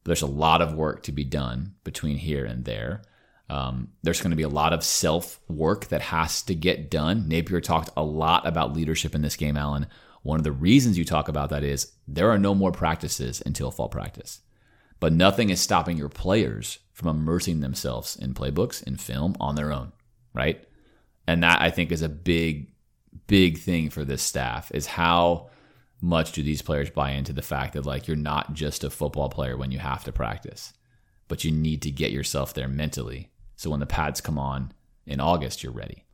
But 0.05 0.11
there's 0.11 0.23
a 0.23 0.27
lot 0.27 0.63
of 0.63 0.75
work 0.75 1.03
to 1.03 1.11
be 1.13 1.25
done 1.25 1.75
between 1.83 2.19
here 2.19 2.45
and 2.45 2.65
there. 2.65 3.03
Um, 3.51 3.89
there's 4.05 4.21
going 4.21 4.31
to 4.31 4.37
be 4.37 4.45
a 4.45 4.49
lot 4.49 4.73
of 4.73 4.85
self 4.85 5.41
work 5.49 5.89
that 5.89 6.03
has 6.03 6.41
to 6.43 6.55
get 6.55 6.89
done. 6.89 7.27
Napier 7.27 7.61
talked 7.61 7.91
a 7.97 8.05
lot 8.05 8.47
about 8.47 8.75
leadership 8.75 9.13
in 9.13 9.23
this 9.23 9.35
game, 9.35 9.57
Alan. 9.57 9.89
One 10.23 10.39
of 10.39 10.45
the 10.45 10.53
reasons 10.53 10.97
you 10.97 11.05
talk 11.05 11.29
about 11.29 11.51
that 11.51 11.65
is 11.65 11.95
there 12.07 12.31
are 12.31 12.39
no 12.39 12.55
more 12.55 12.71
practices 12.71 13.43
until 13.45 13.73
fall 13.73 13.89
practice. 13.89 14.41
But 15.03 15.13
nothing 15.13 15.51
is 15.51 15.61
stopping 15.61 15.97
your 15.97 16.09
players 16.09 16.79
from 16.93 17.09
immersing 17.09 17.59
themselves 17.59 18.15
in 18.15 18.35
playbooks, 18.35 18.85
in 18.85 18.99
film 18.99 19.35
on 19.41 19.57
their 19.57 19.73
own, 19.73 19.91
right? 20.33 20.65
And 21.27 21.43
that 21.43 21.61
I 21.61 21.71
think 21.71 21.91
is 21.91 22.03
a 22.03 22.09
big, 22.09 22.71
big 23.27 23.59
thing 23.59 23.91
for 23.91 24.05
this 24.05 24.23
staff 24.23 24.71
is 24.73 24.87
how 24.87 25.51
much 26.01 26.31
do 26.31 26.45
these 26.45 26.63
players 26.63 26.89
buy 26.89 27.11
into 27.11 27.33
the 27.33 27.43
fact 27.43 27.73
that 27.73 27.85
like 27.85 28.07
you're 28.07 28.17
not 28.17 28.55
just 28.55 28.85
a 28.85 28.91
football 28.91 29.29
player 29.29 29.57
when 29.57 29.73
you 29.73 29.81
have 29.81 30.05
to 30.05 30.13
practice, 30.13 30.73
but 31.27 31.43
you 31.43 31.51
need 31.51 31.83
to 31.83 31.91
get 31.91 32.13
yourself 32.13 32.55
there 32.55 32.69
mentally. 32.69 33.33
So 33.57 33.71
when 33.71 33.81
the 33.81 33.87
pads 33.87 34.21
come 34.21 34.39
on 34.39 34.71
in 35.05 35.19
August, 35.19 35.65
you're 35.65 35.73
ready. 35.73 36.05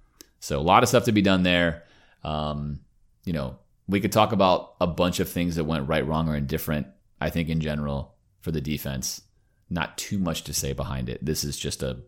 So 0.40 0.58
a 0.58 0.62
lot 0.62 0.82
of 0.82 0.88
stuff 0.88 1.04
to 1.04 1.12
be 1.12 1.20
done 1.20 1.42
there. 1.42 1.84
Um, 2.24 2.80
you 3.26 3.34
know, 3.34 3.58
we 3.86 4.00
could 4.00 4.12
talk 4.12 4.32
about 4.32 4.76
a 4.80 4.86
bunch 4.86 5.20
of 5.20 5.28
things 5.28 5.56
that 5.56 5.64
went 5.64 5.88
right, 5.88 6.06
wrong, 6.06 6.26
or 6.26 6.36
indifferent. 6.36 6.86
I 7.20 7.28
think 7.28 7.50
in 7.50 7.60
general 7.60 8.14
for 8.48 8.52
the 8.52 8.60
defense, 8.62 9.20
not 9.68 9.98
too 9.98 10.18
much 10.18 10.42
to 10.44 10.54
say 10.54 10.72
behind 10.72 11.10
it. 11.10 11.22
This 11.22 11.44
is 11.44 11.58
just 11.58 11.82
a 11.82 11.98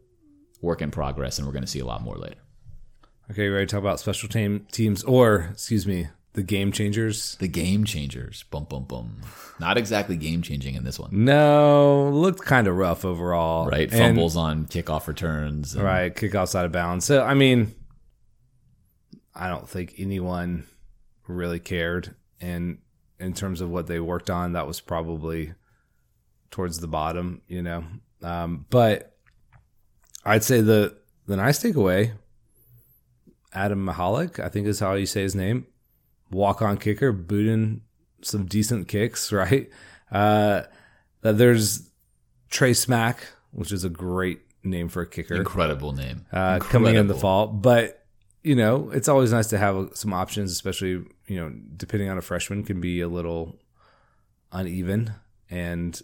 work 0.62 0.80
in 0.80 0.90
progress, 0.90 1.36
and 1.36 1.46
we're 1.46 1.52
going 1.52 1.64
to 1.64 1.70
see 1.70 1.80
a 1.80 1.84
lot 1.84 2.00
more 2.00 2.16
later. 2.16 2.38
Okay, 3.30 3.44
you 3.44 3.52
ready 3.52 3.66
to 3.66 3.70
talk 3.70 3.80
about 3.82 4.00
special 4.00 4.26
team 4.26 4.66
teams 4.72 5.04
or 5.04 5.50
excuse 5.52 5.86
me, 5.86 6.08
the 6.32 6.42
game 6.42 6.72
changers? 6.72 7.36
The 7.40 7.46
game 7.46 7.84
changers, 7.84 8.44
bum 8.50 8.64
bum 8.70 8.84
bum. 8.84 9.20
Not 9.58 9.76
exactly 9.76 10.16
game 10.16 10.40
changing 10.40 10.76
in 10.76 10.84
this 10.84 10.98
one, 10.98 11.10
No, 11.12 12.08
looked 12.10 12.46
kind 12.46 12.66
of 12.66 12.74
rough 12.74 13.04
overall. 13.04 13.66
right? 13.66 13.90
And- 13.92 13.98
Fumbles 14.16 14.34
on 14.38 14.64
kickoff 14.64 15.08
returns, 15.08 15.74
and- 15.74 15.84
right, 15.84 16.16
kick 16.16 16.34
outside 16.34 16.64
of 16.64 16.72
bounds. 16.72 17.04
So 17.04 17.22
I 17.22 17.34
mean, 17.34 17.74
I 19.34 19.50
don't 19.50 19.68
think 19.68 19.94
anyone 19.98 20.64
really 21.28 21.60
cared, 21.60 22.14
and 22.40 22.78
in 23.18 23.34
terms 23.34 23.60
of 23.60 23.68
what 23.68 23.86
they 23.88 24.00
worked 24.00 24.30
on, 24.30 24.54
that 24.54 24.66
was 24.66 24.80
probably 24.80 25.52
towards 26.50 26.80
the 26.80 26.88
bottom, 26.88 27.42
you 27.48 27.62
know. 27.62 27.84
Um, 28.22 28.66
but 28.70 29.16
I'd 30.24 30.44
say 30.44 30.60
the 30.60 30.96
the 31.26 31.36
nice 31.36 31.62
takeaway, 31.62 32.12
Adam 33.52 33.84
Mihalek, 33.86 34.38
I 34.38 34.48
think 34.48 34.66
is 34.66 34.80
how 34.80 34.94
you 34.94 35.06
say 35.06 35.22
his 35.22 35.34
name, 35.34 35.66
walk 36.30 36.62
on 36.62 36.76
kicker, 36.76 37.12
booting 37.12 37.82
some 38.22 38.46
decent 38.46 38.88
kicks, 38.88 39.32
right? 39.42 39.70
Uh, 40.10 40.62
that 41.22 41.38
there's 41.38 41.88
Trey 42.50 42.72
Smack, 42.72 43.20
which 43.52 43.72
is 43.72 43.84
a 43.84 43.88
great 43.90 44.40
name 44.62 44.88
for 44.88 45.02
a 45.02 45.06
kicker, 45.06 45.34
Incredible 45.36 45.92
name. 45.92 46.26
uh, 46.32 46.58
coming 46.58 46.96
in 46.96 47.06
the 47.06 47.14
fall. 47.14 47.46
But 47.46 48.04
you 48.42 48.54
know, 48.54 48.90
it's 48.90 49.08
always 49.08 49.32
nice 49.32 49.48
to 49.48 49.58
have 49.58 49.90
some 49.94 50.12
options, 50.12 50.50
especially 50.52 51.04
you 51.26 51.36
know, 51.40 51.52
depending 51.76 52.08
on 52.08 52.18
a 52.18 52.22
freshman, 52.22 52.64
can 52.64 52.80
be 52.80 53.00
a 53.00 53.08
little 53.08 53.58
uneven. 54.52 55.12
And 55.48 56.00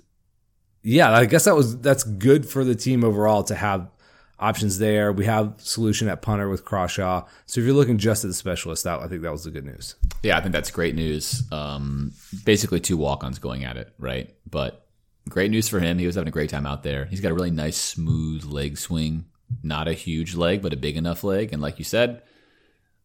yeah, 0.86 1.10
I 1.10 1.24
guess 1.24 1.46
that 1.46 1.56
was 1.56 1.78
that's 1.80 2.04
good 2.04 2.48
for 2.48 2.62
the 2.64 2.76
team 2.76 3.02
overall 3.02 3.42
to 3.44 3.56
have 3.56 3.90
options 4.38 4.78
there. 4.78 5.12
We 5.12 5.24
have 5.24 5.54
solution 5.58 6.08
at 6.08 6.22
punter 6.22 6.48
with 6.48 6.64
Crawshaw. 6.64 7.26
So 7.46 7.60
if 7.60 7.66
you're 7.66 7.74
looking 7.74 7.98
just 7.98 8.24
at 8.24 8.28
the 8.28 8.34
specialist, 8.34 8.84
that 8.84 9.00
I 9.00 9.08
think 9.08 9.22
that 9.22 9.32
was 9.32 9.42
the 9.42 9.50
good 9.50 9.64
news. 9.64 9.96
Yeah, 10.22 10.38
I 10.38 10.40
think 10.40 10.52
that's 10.52 10.70
great 10.70 10.94
news. 10.94 11.42
Um, 11.50 12.12
basically, 12.44 12.78
two 12.78 12.96
walk 12.96 13.24
ons 13.24 13.40
going 13.40 13.64
at 13.64 13.76
it, 13.76 13.92
right? 13.98 14.32
But 14.48 14.86
great 15.28 15.50
news 15.50 15.68
for 15.68 15.80
him. 15.80 15.98
He 15.98 16.06
was 16.06 16.14
having 16.14 16.28
a 16.28 16.30
great 16.30 16.50
time 16.50 16.66
out 16.66 16.84
there. 16.84 17.06
He's 17.06 17.20
got 17.20 17.32
a 17.32 17.34
really 17.34 17.50
nice, 17.50 17.76
smooth 17.76 18.44
leg 18.44 18.78
swing 18.78 19.24
Not 19.64 19.88
a 19.88 19.92
huge 19.92 20.36
leg, 20.36 20.62
but 20.62 20.72
a 20.72 20.76
big 20.76 20.96
enough 20.96 21.24
leg. 21.24 21.52
And 21.52 21.60
like 21.60 21.80
you 21.80 21.84
said, 21.84 22.22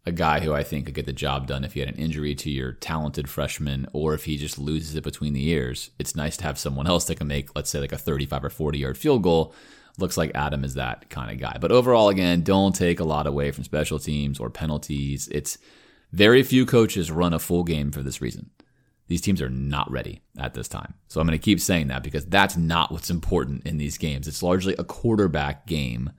a 0.06 0.12
guy 0.12 0.40
who 0.40 0.54
I 0.54 0.64
think 0.64 0.86
could 0.86 0.96
get 0.96 1.06
the 1.06 1.14
job 1.14 1.48
done 1.48 1.64
if 1.64 1.76
you 1.76 1.86
had 1.86 1.94
an 1.94 2.02
injury 2.02 2.34
to 2.36 2.50
your 2.50 2.72
talented 2.72 3.30
freshman 3.30 3.88
or 3.94 4.14
if 4.14 4.26
he 4.26 4.36
just 4.36 4.58
loses 4.58 4.96
it 4.96 5.04
between 5.04 5.34
the 5.34 5.48
ears. 5.50 5.92
It's 6.00 6.16
nice 6.16 6.38
to 6.38 6.44
have 6.44 6.58
someone 6.58 6.88
else 6.88 7.06
that 7.06 7.16
can 7.16 7.28
make, 7.28 7.56
let's 7.56 7.70
say, 7.70 7.80
like 7.80 7.92
a 7.92 7.98
35 7.98 8.46
or 8.46 8.50
40 8.50 8.80
yard 8.80 8.98
field 8.98 9.22
goal. 9.22 9.54
Looks 10.00 10.18
like 10.18 10.32
Adam 10.34 10.64
is 10.64 10.74
that 10.74 11.10
kind 11.10 11.32
of 11.32 11.38
guy. 11.38 11.58
But 11.62 11.72
overall, 11.72 12.10
again, 12.10 12.42
don't 12.42 12.76
take 12.76 13.00
a 13.00 13.04
lot 13.04 13.28
away 13.28 13.52
from 13.52 13.64
special 13.64 14.00
teams 14.00 14.40
or 14.40 14.50
penalties. 14.50 15.28
It's 15.32 15.60
very 16.12 16.42
few 16.42 16.66
coaches 16.66 17.12
run 17.12 17.34
a 17.34 17.40
full 17.40 17.64
game 17.64 17.92
for 17.92 18.02
this 18.02 18.22
reason. 18.22 18.50
These 19.08 19.22
teams 19.22 19.42
are 19.42 19.50
not 19.50 19.92
ready 19.92 20.22
at 20.40 20.54
this 20.54 20.70
time. 20.70 20.94
So 21.10 21.20
I'm 21.20 21.28
going 21.28 21.38
to 21.38 21.44
keep 21.44 21.60
saying 21.60 21.88
that 21.88 22.02
because 22.02 22.26
that's 22.26 22.58
not 22.58 22.92
what's 22.92 23.10
important 23.10 23.68
in 23.68 23.78
these 23.78 23.98
games. 23.98 24.28
It's 24.28 24.42
largely 24.42 24.74
a 24.80 24.86
quarterback 24.86 25.68
game 25.68 26.12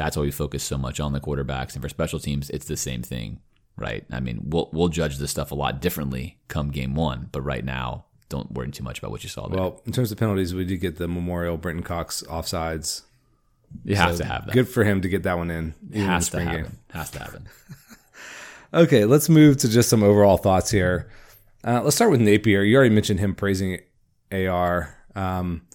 that's 0.00 0.16
why 0.16 0.22
we 0.22 0.30
focus 0.30 0.62
so 0.62 0.78
much 0.78 0.98
on 0.98 1.12
the 1.12 1.20
quarterbacks. 1.20 1.74
And 1.74 1.82
for 1.82 1.88
special 1.90 2.18
teams, 2.18 2.48
it's 2.48 2.64
the 2.64 2.76
same 2.76 3.02
thing, 3.02 3.38
right? 3.76 4.02
I 4.10 4.20
mean, 4.20 4.40
we'll 4.44 4.70
we'll 4.72 4.88
judge 4.88 5.18
this 5.18 5.30
stuff 5.30 5.50
a 5.50 5.54
lot 5.54 5.82
differently 5.82 6.38
come 6.48 6.70
game 6.70 6.94
one, 6.94 7.28
but 7.32 7.42
right 7.42 7.62
now, 7.62 8.06
don't 8.30 8.50
worry 8.50 8.70
too 8.70 8.82
much 8.82 8.98
about 8.98 9.10
what 9.10 9.22
you 9.22 9.28
saw 9.28 9.46
there. 9.46 9.60
Well, 9.60 9.82
in 9.84 9.92
terms 9.92 10.10
of 10.10 10.16
penalties, 10.16 10.54
we 10.54 10.64
did 10.64 10.78
get 10.78 10.96
the 10.96 11.06
Memorial 11.06 11.58
Brenton 11.58 11.82
Cox 11.82 12.22
offsides. 12.22 13.02
You 13.84 13.94
have 13.96 14.12
so 14.12 14.22
to 14.22 14.24
have 14.24 14.46
that. 14.46 14.52
Good 14.52 14.68
for 14.70 14.84
him 14.84 15.02
to 15.02 15.08
get 15.08 15.24
that 15.24 15.36
one 15.36 15.50
in. 15.50 15.74
Has 15.92 16.32
in 16.32 16.40
to 16.40 16.44
happen. 16.46 16.62
Game. 16.62 16.78
Has 16.92 17.10
to 17.10 17.18
happen. 17.18 17.48
okay, 18.74 19.04
let's 19.04 19.28
move 19.28 19.58
to 19.58 19.68
just 19.68 19.90
some 19.90 20.02
overall 20.02 20.38
thoughts 20.38 20.70
here. 20.70 21.10
Uh, 21.62 21.82
let's 21.82 21.94
start 21.94 22.10
with 22.10 22.22
Napier. 22.22 22.62
You 22.62 22.76
already 22.76 22.94
mentioned 22.94 23.20
him 23.20 23.34
praising 23.34 23.80
AR. 24.32 24.96
Um, 25.14 25.66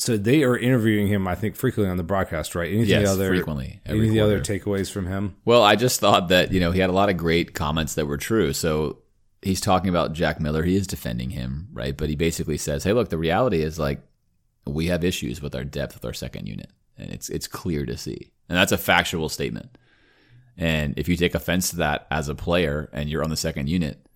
so 0.00 0.16
they 0.16 0.42
are 0.42 0.56
interviewing 0.56 1.08
him, 1.08 1.28
I 1.28 1.34
think, 1.34 1.56
frequently 1.56 1.90
on 1.90 1.98
the 1.98 2.02
broadcast, 2.02 2.54
right? 2.54 2.72
Anything 2.72 3.02
yes, 3.02 3.08
other, 3.08 3.28
frequently. 3.28 3.80
Any 3.84 4.06
of 4.06 4.12
the 4.12 4.20
other 4.20 4.40
takeaways 4.40 4.90
from 4.90 5.06
him? 5.06 5.36
Well, 5.44 5.62
I 5.62 5.76
just 5.76 6.00
thought 6.00 6.28
that 6.28 6.52
you 6.52 6.60
know 6.60 6.72
he 6.72 6.80
had 6.80 6.90
a 6.90 6.94
lot 6.94 7.10
of 7.10 7.16
great 7.16 7.54
comments 7.54 7.94
that 7.94 8.06
were 8.06 8.16
true. 8.16 8.52
So 8.54 8.98
he's 9.42 9.60
talking 9.60 9.90
about 9.90 10.14
Jack 10.14 10.40
Miller. 10.40 10.62
He 10.62 10.76
is 10.76 10.86
defending 10.86 11.30
him, 11.30 11.68
right? 11.72 11.96
But 11.96 12.08
he 12.08 12.16
basically 12.16 12.56
says, 12.56 12.84
"Hey, 12.84 12.94
look, 12.94 13.10
the 13.10 13.18
reality 13.18 13.62
is 13.62 13.78
like 13.78 14.00
we 14.66 14.86
have 14.86 15.04
issues 15.04 15.42
with 15.42 15.54
our 15.54 15.64
depth 15.64 15.94
with 15.94 16.04
our 16.04 16.14
second 16.14 16.46
unit, 16.46 16.70
and 16.96 17.10
it's 17.10 17.28
it's 17.28 17.46
clear 17.46 17.84
to 17.84 17.98
see, 17.98 18.32
and 18.48 18.56
that's 18.56 18.72
a 18.72 18.78
factual 18.78 19.28
statement. 19.28 19.76
And 20.56 20.98
if 20.98 21.08
you 21.08 21.16
take 21.16 21.34
offense 21.34 21.70
to 21.70 21.76
that 21.76 22.06
as 22.10 22.28
a 22.28 22.34
player 22.34 22.88
and 22.92 23.08
you're 23.08 23.24
on 23.24 23.30
the 23.30 23.36
second 23.36 23.68
unit, 23.68 24.06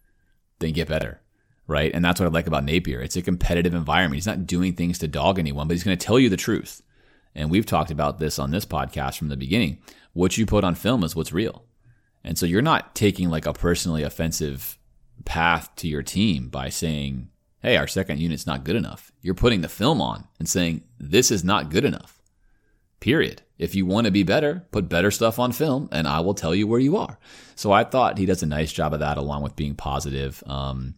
then 0.60 0.72
get 0.72 0.88
better." 0.88 1.20
Right? 1.66 1.90
And 1.94 2.04
that's 2.04 2.20
what 2.20 2.26
I 2.26 2.30
like 2.30 2.46
about 2.46 2.64
Napier. 2.64 3.00
It's 3.00 3.16
a 3.16 3.22
competitive 3.22 3.74
environment. 3.74 4.16
He's 4.16 4.26
not 4.26 4.46
doing 4.46 4.74
things 4.74 4.98
to 4.98 5.08
dog 5.08 5.38
anyone, 5.38 5.68
but 5.68 5.74
he's 5.74 5.84
going 5.84 5.96
to 5.96 6.06
tell 6.06 6.18
you 6.18 6.28
the 6.28 6.36
truth. 6.36 6.82
And 7.34 7.50
we've 7.50 7.66
talked 7.66 7.90
about 7.90 8.18
this 8.18 8.38
on 8.38 8.50
this 8.50 8.64
podcast 8.64 9.18
from 9.18 9.28
the 9.28 9.36
beginning. 9.36 9.78
What 10.12 10.38
you 10.38 10.46
put 10.46 10.64
on 10.64 10.74
film 10.74 11.02
is 11.02 11.16
what's 11.16 11.32
real. 11.32 11.64
And 12.22 12.38
so 12.38 12.46
you're 12.46 12.62
not 12.62 12.94
taking 12.94 13.28
like 13.28 13.46
a 13.46 13.52
personally 13.52 14.02
offensive 14.02 14.78
path 15.24 15.74
to 15.76 15.88
your 15.88 16.02
team 16.02 16.48
by 16.48 16.68
saying, 16.68 17.28
hey, 17.60 17.76
our 17.76 17.86
second 17.86 18.20
unit's 18.20 18.46
not 18.46 18.64
good 18.64 18.76
enough. 18.76 19.10
You're 19.20 19.34
putting 19.34 19.62
the 19.62 19.68
film 19.68 20.00
on 20.00 20.28
and 20.38 20.48
saying, 20.48 20.84
this 20.98 21.30
is 21.30 21.44
not 21.44 21.70
good 21.70 21.84
enough. 21.84 22.22
Period. 23.00 23.42
If 23.58 23.74
you 23.74 23.86
want 23.86 24.06
to 24.06 24.10
be 24.10 24.22
better, 24.22 24.66
put 24.70 24.88
better 24.88 25.10
stuff 25.10 25.38
on 25.38 25.52
film 25.52 25.88
and 25.92 26.06
I 26.06 26.20
will 26.20 26.34
tell 26.34 26.54
you 26.54 26.66
where 26.66 26.80
you 26.80 26.96
are. 26.96 27.18
So 27.54 27.72
I 27.72 27.84
thought 27.84 28.18
he 28.18 28.26
does 28.26 28.42
a 28.42 28.46
nice 28.46 28.72
job 28.72 28.94
of 28.94 29.00
that 29.00 29.18
along 29.18 29.42
with 29.42 29.56
being 29.56 29.74
positive. 29.74 30.42
Um, 30.46 30.94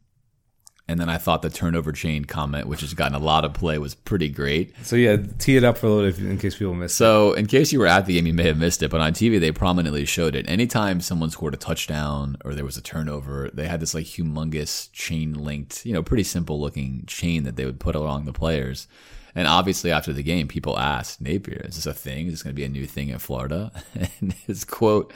and 0.89 1.01
then 1.01 1.09
I 1.09 1.19
thought 1.19 1.43
the 1.43 1.51
turnover 1.51 1.91
chain 1.91 2.25
comment, 2.25 2.69
which 2.69 2.81
has 2.81 2.95
gotten 2.95 3.15
a 3.15 3.19
lot 3.19 3.45
of 3.45 3.53
play, 3.55 3.77
was 3.79 3.97
pretty 3.97 4.29
great. 4.29 4.73
So 4.83 4.95
yeah, 4.95 5.17
tee 5.39 5.57
it 5.57 5.65
up 5.65 5.79
for 5.79 5.87
a 5.87 5.91
little 5.91 6.11
bit 6.13 6.31
in 6.31 6.39
case 6.39 6.57
people 6.57 6.75
missed 6.75 6.95
it. 6.95 6.99
so, 6.99 7.33
it. 7.33 7.41
in 7.41 7.47
case 7.47 7.73
you 7.73 7.81
were 7.81 7.89
at 7.89 8.07
the 8.07 8.15
game, 8.15 8.27
you 8.27 8.33
may 8.33 8.45
have 8.45 8.59
missed 8.59 8.83
it, 8.83 8.91
but 8.91 9.01
on 9.01 9.13
TV 9.13 9.41
they 9.41 9.51
prominently 9.51 10.05
showed 10.05 10.37
it. 10.37 10.49
Anytime 10.49 11.01
someone 11.01 11.31
scored 11.31 11.55
a 11.55 11.57
touchdown 11.57 12.37
or 12.45 12.55
there 12.55 12.65
was 12.65 12.77
a 12.77 12.83
turnover, 12.83 13.51
they 13.53 13.67
had 13.67 13.81
this 13.81 13.95
like 13.95 14.05
humongous 14.05 14.89
chain 14.93 15.35
linked, 15.35 15.85
you 15.85 15.93
know, 15.93 16.05
pretty 16.05 16.23
simple 16.23 16.61
looking 16.61 17.05
chain 17.07 17.43
that 17.43 17.57
they 17.57 17.65
would 17.65 17.81
put 17.81 17.97
along 17.97 18.25
the 18.25 18.33
players. 18.33 18.87
And 19.35 19.47
obviously, 19.47 19.91
after 19.91 20.15
the 20.15 20.23
game, 20.23 20.49
people 20.49 20.79
asked 20.79 21.21
Napier, 21.21 21.61
"Is 21.65 21.77
this 21.77 21.85
a 21.85 21.93
thing? 21.93 22.29
Is 22.29 22.33
this 22.33 22.43
going 22.43 22.55
to 22.55 22.57
be 22.57 22.65
a 22.65 22.71
new 22.71 22.87
thing 22.87 23.11
in 23.11 23.19
Florida?" 23.19 23.71
And 24.21 24.33
his 24.47 24.65
quote 24.65 25.13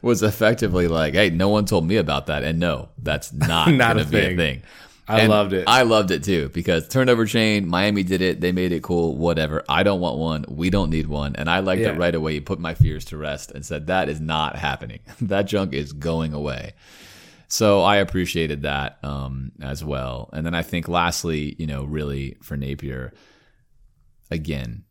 was 0.00 0.22
effectively 0.22 0.88
like, 0.88 1.12
"Hey, 1.12 1.28
no 1.28 1.50
one 1.50 1.66
told 1.66 1.86
me 1.86 1.96
about 1.96 2.26
that, 2.26 2.44
and 2.44 2.58
no, 2.58 2.88
that's 2.96 3.30
not, 3.34 3.70
not 3.72 3.96
going 3.96 4.06
to 4.06 4.10
be 4.10 4.18
a 4.18 4.36
thing." 4.36 4.62
I 5.08 5.20
and 5.20 5.30
loved 5.30 5.54
it. 5.54 5.64
I 5.66 5.82
loved 5.82 6.10
it 6.10 6.22
too 6.22 6.50
because 6.50 6.86
turnover 6.86 7.24
chain, 7.24 7.66
Miami 7.66 8.02
did 8.02 8.20
it. 8.20 8.40
They 8.42 8.52
made 8.52 8.72
it 8.72 8.82
cool, 8.82 9.16
whatever. 9.16 9.64
I 9.68 9.82
don't 9.82 10.00
want 10.00 10.18
one. 10.18 10.44
We 10.48 10.68
don't 10.68 10.90
need 10.90 11.06
one. 11.06 11.34
And 11.36 11.48
I 11.48 11.60
liked 11.60 11.80
yeah. 11.80 11.92
it 11.92 11.98
right 11.98 12.14
away. 12.14 12.34
You 12.34 12.42
put 12.42 12.60
my 12.60 12.74
fears 12.74 13.06
to 13.06 13.16
rest 13.16 13.50
and 13.50 13.64
said, 13.64 13.86
that 13.86 14.10
is 14.10 14.20
not 14.20 14.56
happening. 14.56 15.00
that 15.22 15.42
junk 15.46 15.72
is 15.72 15.92
going 15.92 16.34
away. 16.34 16.74
So 17.48 17.80
I 17.80 17.96
appreciated 17.96 18.62
that 18.62 18.98
um, 19.02 19.52
as 19.62 19.82
well. 19.82 20.28
And 20.34 20.44
then 20.44 20.54
I 20.54 20.62
think 20.62 20.86
lastly, 20.86 21.56
you 21.58 21.66
know, 21.66 21.84
really 21.84 22.36
for 22.42 22.58
Napier, 22.58 23.14
again, 24.30 24.84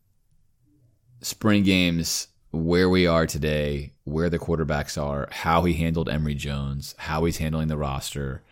spring 1.20 1.62
games, 1.62 2.26
where 2.50 2.88
we 2.88 3.06
are 3.06 3.26
today, 3.26 3.92
where 4.04 4.30
the 4.30 4.38
quarterbacks 4.38 5.00
are, 5.00 5.28
how 5.30 5.62
he 5.64 5.74
handled 5.74 6.08
Emory 6.08 6.34
Jones, 6.34 6.94
how 6.98 7.24
he's 7.24 7.36
handling 7.36 7.68
the 7.68 7.76
roster 7.76 8.42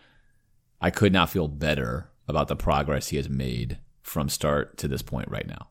I 0.80 0.90
could 0.90 1.12
not 1.12 1.30
feel 1.30 1.48
better 1.48 2.10
about 2.28 2.48
the 2.48 2.56
progress 2.56 3.08
he 3.08 3.16
has 3.16 3.28
made 3.28 3.78
from 4.02 4.28
start 4.28 4.76
to 4.78 4.88
this 4.88 5.02
point 5.02 5.28
right 5.28 5.46
now. 5.46 5.68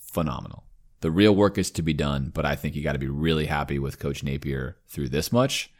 Phenomenal. 0.00 0.64
The 1.00 1.10
real 1.10 1.34
work 1.34 1.58
is 1.58 1.70
to 1.72 1.82
be 1.82 1.92
done, 1.92 2.30
but 2.34 2.44
I 2.44 2.56
think 2.56 2.74
you 2.74 2.82
got 2.82 2.94
to 2.94 2.98
be 2.98 3.08
really 3.08 3.46
happy 3.46 3.78
with 3.78 4.00
Coach 4.00 4.24
Napier 4.24 4.76
through 4.88 5.10
this 5.10 5.30
much 5.30 5.70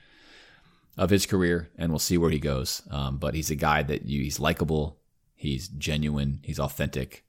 of 0.97 1.11
his 1.11 1.27
career, 1.27 1.71
and 1.77 1.91
we'll 1.91 1.99
see 1.99 2.19
where 2.19 2.31
he 2.31 2.39
goes. 2.39 2.83
Um, 2.91 3.19
but 3.19 3.35
he's 3.35 3.51
a 3.51 3.57
guy 3.57 3.83
that 3.83 4.07
you, 4.07 4.23
he's 4.23 4.39
likable, 4.39 4.99
he's 5.35 5.69
genuine, 5.69 6.41
he's 6.45 6.61
authentic. 6.61 7.25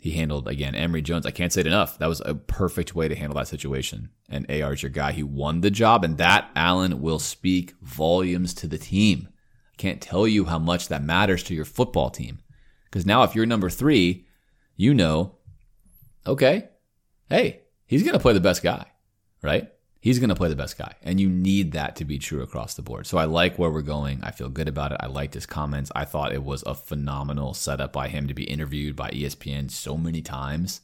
He 0.00 0.12
handled 0.12 0.46
again 0.46 0.76
Emory 0.76 1.02
Jones. 1.02 1.26
I 1.26 1.32
can't 1.32 1.52
say 1.52 1.62
it 1.62 1.66
enough. 1.66 1.98
That 1.98 2.08
was 2.08 2.22
a 2.24 2.34
perfect 2.34 2.94
way 2.94 3.08
to 3.08 3.16
handle 3.16 3.36
that 3.36 3.48
situation. 3.48 4.10
And 4.28 4.48
AR 4.48 4.74
is 4.74 4.82
your 4.82 4.90
guy. 4.90 5.10
He 5.12 5.24
won 5.24 5.60
the 5.60 5.70
job, 5.70 6.04
and 6.04 6.18
that 6.18 6.50
Allen 6.54 7.00
will 7.00 7.18
speak 7.18 7.74
volumes 7.82 8.54
to 8.54 8.68
the 8.68 8.78
team. 8.78 9.28
Can't 9.78 10.02
tell 10.02 10.26
you 10.26 10.44
how 10.44 10.58
much 10.58 10.88
that 10.88 11.02
matters 11.02 11.42
to 11.44 11.54
your 11.54 11.64
football 11.64 12.10
team. 12.10 12.40
Because 12.84 13.06
now, 13.06 13.22
if 13.22 13.34
you're 13.34 13.46
number 13.46 13.70
three, 13.70 14.26
you 14.76 14.92
know, 14.92 15.36
okay, 16.26 16.68
hey, 17.30 17.62
he's 17.86 18.02
going 18.02 18.14
to 18.14 18.18
play 18.18 18.32
the 18.32 18.40
best 18.40 18.62
guy, 18.62 18.86
right? 19.42 19.70
He's 20.00 20.18
going 20.18 20.28
to 20.28 20.34
play 20.36 20.48
the 20.48 20.56
best 20.56 20.78
guy. 20.78 20.94
And 21.02 21.20
you 21.20 21.28
need 21.28 21.72
that 21.72 21.96
to 21.96 22.04
be 22.04 22.18
true 22.18 22.42
across 22.42 22.74
the 22.74 22.82
board. 22.82 23.06
So 23.06 23.18
I 23.18 23.24
like 23.24 23.58
where 23.58 23.70
we're 23.70 23.82
going. 23.82 24.22
I 24.22 24.30
feel 24.30 24.48
good 24.48 24.68
about 24.68 24.92
it. 24.92 24.98
I 25.00 25.06
liked 25.06 25.34
his 25.34 25.46
comments. 25.46 25.90
I 25.94 26.04
thought 26.04 26.32
it 26.32 26.44
was 26.44 26.62
a 26.66 26.74
phenomenal 26.74 27.54
setup 27.54 27.92
by 27.92 28.08
him 28.08 28.28
to 28.28 28.34
be 28.34 28.44
interviewed 28.44 28.96
by 28.96 29.10
ESPN 29.10 29.70
so 29.70 29.96
many 29.96 30.22
times, 30.22 30.80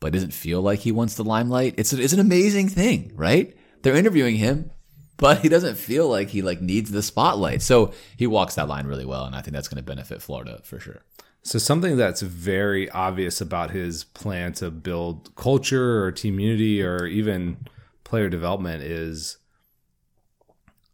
but 0.00 0.08
it 0.08 0.12
doesn't 0.12 0.34
feel 0.34 0.60
like 0.60 0.80
he 0.80 0.92
wants 0.92 1.14
the 1.14 1.24
limelight. 1.24 1.74
It's, 1.78 1.92
it's 1.92 2.12
an 2.12 2.20
amazing 2.20 2.68
thing, 2.68 3.12
right? 3.14 3.56
They're 3.82 3.96
interviewing 3.96 4.36
him 4.36 4.70
but 5.16 5.40
he 5.40 5.48
doesn't 5.48 5.76
feel 5.76 6.08
like 6.08 6.28
he 6.28 6.42
like 6.42 6.60
needs 6.60 6.90
the 6.90 7.02
spotlight. 7.02 7.62
So 7.62 7.92
he 8.16 8.26
walks 8.26 8.54
that 8.56 8.68
line 8.68 8.86
really 8.86 9.04
well, 9.04 9.24
and 9.24 9.34
I 9.34 9.42
think 9.42 9.54
that's 9.54 9.68
going 9.68 9.82
to 9.82 9.84
benefit 9.84 10.22
Florida 10.22 10.60
for 10.64 10.78
sure. 10.78 11.02
So 11.42 11.58
something 11.58 11.98
that's 11.98 12.22
very 12.22 12.88
obvious 12.90 13.40
about 13.40 13.70
his 13.70 14.04
plan 14.04 14.54
to 14.54 14.70
build 14.70 15.34
culture 15.36 16.02
or 16.02 16.10
team 16.10 16.40
unity 16.40 16.82
or 16.82 17.04
even 17.04 17.58
player 18.02 18.30
development 18.30 18.82
is, 18.82 19.36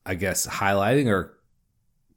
I 0.04 0.16
guess, 0.16 0.48
highlighting 0.48 1.06
or 1.06 1.38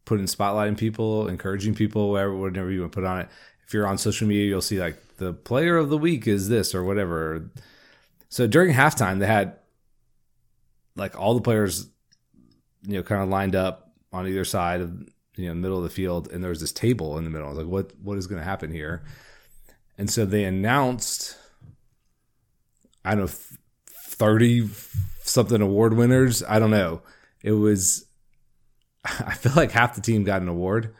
putting 0.06 0.26
spotlighting 0.26 0.78
people, 0.78 1.28
encouraging 1.28 1.76
people, 1.76 2.10
whatever, 2.10 2.36
whatever 2.36 2.72
you 2.72 2.82
want 2.82 2.92
to 2.92 2.96
put 2.96 3.06
on 3.06 3.22
it. 3.22 3.30
If 3.68 3.74
you're 3.74 3.88
on 3.88 4.00
social 4.00 4.28
media, 4.28 4.46
you'll 4.46 4.62
see 4.62 4.80
like 4.80 5.18
the 5.18 5.34
player 5.34 5.78
of 5.78 5.90
the 5.90 5.98
week 5.98 6.28
is 6.28 6.50
this 6.50 6.74
or 6.74 6.84
whatever. 6.84 7.52
So 8.30 8.48
during 8.48 8.74
halftime, 8.74 9.20
they 9.20 9.28
had 9.28 9.58
like 10.96 11.20
all 11.20 11.36
the 11.36 11.42
players 11.42 11.88
you 12.86 12.98
know, 12.98 13.04
kind 13.04 13.22
of 13.22 13.30
lined 13.30 13.56
up 13.56 13.92
on 14.12 14.28
either 14.28 14.46
side 14.46 14.82
of 14.82 14.92
you 15.36 15.48
know 15.48 15.54
middle 15.54 15.78
of 15.78 15.84
the 15.84 15.90
field, 15.90 16.32
and 16.32 16.44
there 16.44 16.50
was 16.50 16.62
this 16.62 16.72
table 16.72 17.18
in 17.18 17.24
the 17.24 17.30
middle. 17.30 17.48
I 17.48 17.50
was 17.50 17.60
like, 17.60 17.68
what 17.68 17.92
what 18.02 18.18
is 18.18 18.28
going 18.28 18.40
to 18.40 18.46
happen 18.46 18.72
here? 18.72 19.04
And 19.98 20.10
so 20.10 20.26
they 20.26 20.44
announced, 20.44 21.38
I 23.06 23.16
don't 23.16 23.26
know, 23.26 23.34
thirty 23.88 24.70
something 25.22 25.62
award 25.62 25.94
winners. 25.94 26.44
I 26.44 26.60
don't 26.60 26.72
know. 26.72 27.02
It 27.42 27.54
was, 27.54 28.06
I 29.06 29.34
feel 29.36 29.54
like 29.56 29.72
half 29.72 29.96
the 29.96 30.02
team 30.02 30.24
got 30.24 30.42
an 30.42 30.48
award, 30.48 30.96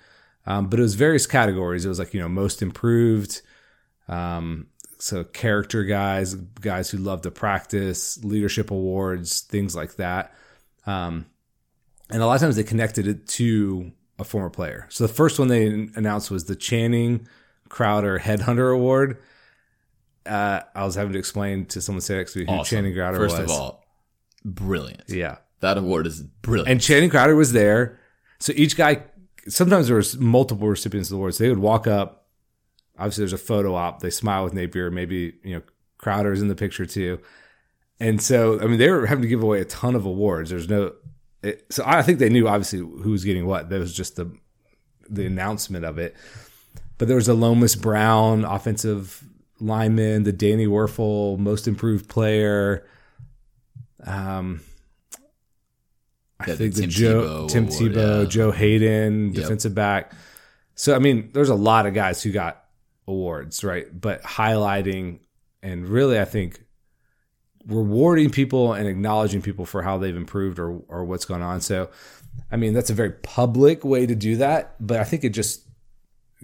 um, 0.46 0.68
but 0.68 0.80
it 0.80 0.84
was 0.84 0.96
various 0.96 1.28
categories. 1.28 1.86
It 1.86 1.90
was 1.90 2.00
like 2.00 2.14
you 2.14 2.22
know 2.22 2.30
most 2.30 2.62
improved. 2.62 3.42
Um, 4.08 4.68
so 5.00 5.24
character 5.24 5.84
guys, 5.84 6.34
guys 6.34 6.90
who 6.90 6.98
love 6.98 7.22
to 7.24 7.32
practice, 7.32 8.24
leadership 8.24 8.72
awards, 8.72 9.42
things 9.42 9.76
like 9.76 9.96
that. 9.96 10.34
Um, 10.86 11.26
and 12.14 12.22
a 12.22 12.26
lot 12.26 12.36
of 12.36 12.42
times 12.42 12.56
they 12.56 12.64
connected 12.64 13.08
it 13.08 13.28
to 13.28 13.92
a 14.20 14.24
former 14.24 14.50
player. 14.50 14.86
So 14.90 15.06
the 15.06 15.14
first 15.14 15.40
one 15.40 15.48
they 15.50 15.66
announced 15.96 16.32
was 16.32 16.46
the 16.46 16.56
Channing 16.56 17.28
Crowder 17.68 18.20
Headhunter 18.20 18.74
Award. 18.74 19.18
uh, 20.26 20.62
I 20.76 20.86
was 20.86 20.96
having 20.96 21.14
to 21.14 21.20
explain 21.20 21.66
to 21.68 21.82
someone 21.82 22.02
sitting 22.02 22.20
next 22.20 22.34
to 22.34 22.40
me 22.40 22.46
who 22.46 22.52
Awesome. 22.52 22.78
Channing 22.78 22.94
Crowder 22.94 23.18
First 23.18 23.38
was. 23.42 23.52
of 23.52 23.58
all, 23.58 23.86
brilliant. 24.46 25.04
yeah, 25.10 25.38
That 25.60 25.78
award 25.78 26.08
is 26.08 26.22
brilliant. 26.22 26.70
and 26.70 26.80
Channing 26.82 27.10
Crowder 27.10 27.36
was 27.36 27.52
there. 27.52 28.00
So 28.40 28.54
each 28.56 28.78
guy, 28.78 29.04
sometimes 29.48 29.88
there 29.88 29.96
was 29.98 30.18
multiple 30.18 30.68
recipients 30.68 31.10
of 31.10 31.12
the 31.12 31.18
award, 31.18 31.36
so 31.36 31.44
They 31.44 31.50
would 31.50 31.60
walk 31.60 31.88
up. 31.88 32.28
Obviously, 32.98 33.24
there's 33.24 33.34
a 33.34 33.38
photo 33.40 33.74
op. 33.74 34.02
They 34.02 34.12
smile 34.12 34.44
with 34.44 34.54
Napier. 34.54 34.92
Maybe 34.92 35.34
you 35.44 35.56
know 35.56 35.62
Crowder's 35.98 36.42
in 36.42 36.48
the 36.48 36.56
picture 36.56 36.86
too. 36.86 37.20
And 38.00 38.22
so, 38.22 38.60
I 38.60 38.66
mean, 38.68 38.78
they 38.78 38.90
were 38.92 39.06
having 39.08 39.22
to 39.24 39.28
give 39.28 39.42
away 39.42 39.62
a 39.62 39.66
ton 39.66 39.96
of 39.96 40.06
awards. 40.06 40.50
There's 40.50 40.68
no, 40.70 40.94
it, 41.44 41.66
so 41.70 41.84
I 41.86 42.02
think 42.02 42.20
they 42.20 42.30
knew 42.30 42.48
obviously 42.48 42.80
who 42.80 43.12
was 43.12 43.24
getting 43.24 43.46
what. 43.46 43.70
That 43.70 43.80
was 43.80 43.94
just 43.94 44.16
the 44.16 44.32
the 45.10 45.26
announcement 45.26 45.86
of 45.86 45.98
it. 45.98 46.16
But 46.98 47.08
there 47.08 47.18
was 47.18 47.28
a 47.28 47.34
Lomas 47.34 47.76
Brown 47.76 48.46
offensive 48.46 49.24
lineman, 49.60 50.24
the 50.24 50.32
Danny 50.32 50.66
Wuerffel 50.68 51.38
most 51.38 51.68
improved 51.68 52.08
player. 52.10 52.88
Um, 54.06 54.62
I 56.40 56.46
the 56.48 56.56
think 56.56 56.74
the 56.76 56.82
Tim 56.82 56.90
Joe 56.90 57.48
Tebow 57.48 57.50
Tim 57.50 57.64
award, 57.68 57.80
Tebow, 57.82 58.24
yeah. 58.24 58.30
Joe 58.30 58.52
Haden, 58.52 59.26
Yep. 59.28 59.36
defensive 59.36 59.76
back. 59.76 60.14
So 60.76 60.96
I 60.96 61.00
mean, 61.00 61.30
there's 61.34 61.50
a 61.50 61.56
lot 61.56 61.86
of 61.86 61.94
guys 61.94 62.22
who 62.24 62.32
got 62.32 62.64
awards, 63.08 63.64
right? 63.64 63.86
But 64.00 64.24
highlighting 64.24 65.20
and 65.62 65.88
really, 65.88 66.20
I 66.20 66.26
think 66.26 66.63
rewarding 67.68 68.30
people 68.30 68.74
and 68.74 68.88
acknowledging 68.88 69.42
people 69.42 69.66
for 69.66 69.82
how 69.82 69.98
they've 69.98 70.16
improved 70.16 70.60
or 70.60 70.82
or 70.88 71.06
what's 71.06 71.26
going 71.26 71.42
on. 71.42 71.62
So, 71.62 71.90
I 72.52 72.58
mean, 72.58 72.74
that's 72.74 72.90
a 72.90 72.94
very 72.94 73.12
public 73.12 73.84
way 73.84 74.06
to 74.06 74.16
do 74.16 74.38
that, 74.38 74.76
but 74.80 75.00
I 75.00 75.04
think 75.04 75.24
it 75.24 75.30
just 75.30 75.68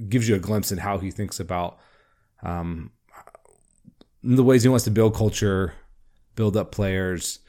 gives 0.07 0.29
you 0.29 0.35
a 0.35 0.39
glimpse 0.39 0.71
in 0.71 0.77
how 0.77 0.97
he 0.97 1.11
thinks 1.11 1.39
about 1.39 1.77
um, 2.41 2.91
the 4.23 4.43
ways 4.43 4.63
he 4.63 4.69
wants 4.69 4.85
to 4.85 4.91
build 4.91 5.13
culture, 5.15 5.73
build 6.35 6.55
up 6.55 6.71
players, 6.71 7.39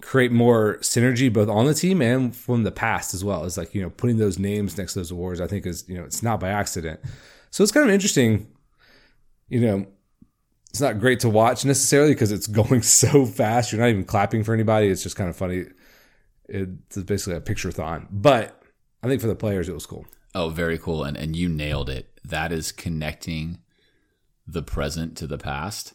create 0.00 0.32
more 0.32 0.78
synergy 0.80 1.32
both 1.32 1.48
on 1.48 1.66
the 1.66 1.74
team 1.74 2.00
and 2.00 2.34
from 2.34 2.62
the 2.62 2.70
past 2.70 3.14
as 3.14 3.24
well. 3.24 3.44
It's 3.44 3.56
like, 3.56 3.74
you 3.74 3.82
know, 3.82 3.90
putting 3.90 4.18
those 4.18 4.38
names 4.38 4.78
next 4.78 4.94
to 4.94 5.00
those 5.00 5.10
awards, 5.10 5.40
I 5.40 5.46
think 5.46 5.66
is, 5.66 5.84
you 5.88 5.96
know, 5.96 6.04
it's 6.04 6.22
not 6.22 6.40
by 6.40 6.50
accident. 6.50 7.00
So 7.50 7.62
it's 7.62 7.72
kind 7.72 7.86
of 7.86 7.92
interesting, 7.92 8.48
you 9.48 9.60
know, 9.60 9.86
it's 10.72 10.80
not 10.80 10.98
great 10.98 11.20
to 11.20 11.28
watch 11.28 11.66
necessarily 11.66 12.12
because 12.12 12.32
it's 12.32 12.46
going 12.62 12.80
so 12.80 13.26
fast. 13.26 13.72
You're 13.72 13.80
not 13.82 13.90
even 13.90 14.04
clapping 14.04 14.42
for 14.42 14.54
anybody. 14.54 14.88
It's 14.88 15.02
just 15.02 15.16
kind 15.16 15.28
of 15.28 15.36
funny. 15.36 15.66
It's 16.48 16.96
basically 16.96 17.36
a 17.36 17.42
picture 17.42 17.70
thon. 17.70 18.08
But 18.10 18.62
I 19.02 19.06
think 19.06 19.20
for 19.20 19.26
the 19.26 19.34
players, 19.34 19.68
it 19.68 19.74
was 19.74 19.84
cool. 19.84 20.06
Oh, 20.34 20.48
very 20.48 20.78
cool. 20.78 21.04
And 21.04 21.16
and 21.16 21.36
you 21.36 21.48
nailed 21.50 21.90
it. 21.90 22.18
That 22.24 22.52
is 22.52 22.72
connecting 22.72 23.58
the 24.46 24.62
present 24.62 25.16
to 25.18 25.26
the 25.26 25.38
past. 25.38 25.92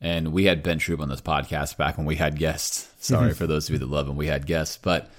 And 0.00 0.32
we 0.32 0.44
had 0.44 0.62
Ben 0.62 0.78
Troupe 0.78 1.00
on 1.00 1.08
this 1.08 1.20
podcast 1.20 1.76
back 1.76 1.98
when 1.98 2.06
we 2.06 2.16
had 2.16 2.38
guests. 2.38 2.90
Sorry 2.98 3.34
for 3.34 3.46
those 3.46 3.68
of 3.68 3.74
you 3.74 3.78
that 3.78 3.88
love 3.88 4.08
him, 4.08 4.16
we 4.16 4.28
had 4.28 4.46
guests. 4.46 4.78
But 4.80 5.10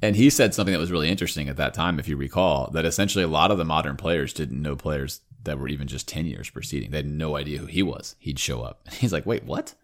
and 0.00 0.16
he 0.16 0.30
said 0.30 0.54
something 0.54 0.72
that 0.72 0.80
was 0.80 0.90
really 0.90 1.10
interesting 1.10 1.50
at 1.50 1.58
that 1.58 1.74
time, 1.74 1.98
if 1.98 2.08
you 2.08 2.16
recall, 2.16 2.70
that 2.70 2.86
essentially 2.86 3.24
a 3.24 3.28
lot 3.28 3.50
of 3.50 3.58
the 3.58 3.66
modern 3.66 3.98
players 3.98 4.32
didn't 4.32 4.62
know 4.62 4.76
players 4.76 5.20
that 5.44 5.58
were 5.58 5.68
even 5.68 5.86
just 5.86 6.08
10 6.08 6.26
years 6.26 6.50
preceding. 6.50 6.90
They 6.90 6.98
had 6.98 7.06
no 7.06 7.36
idea 7.36 7.58
who 7.58 7.66
he 7.66 7.82
was. 7.82 8.16
He'd 8.18 8.38
show 8.38 8.62
up. 8.62 8.88
He's 8.92 9.12
like, 9.12 9.26
wait, 9.26 9.44
what? 9.44 9.74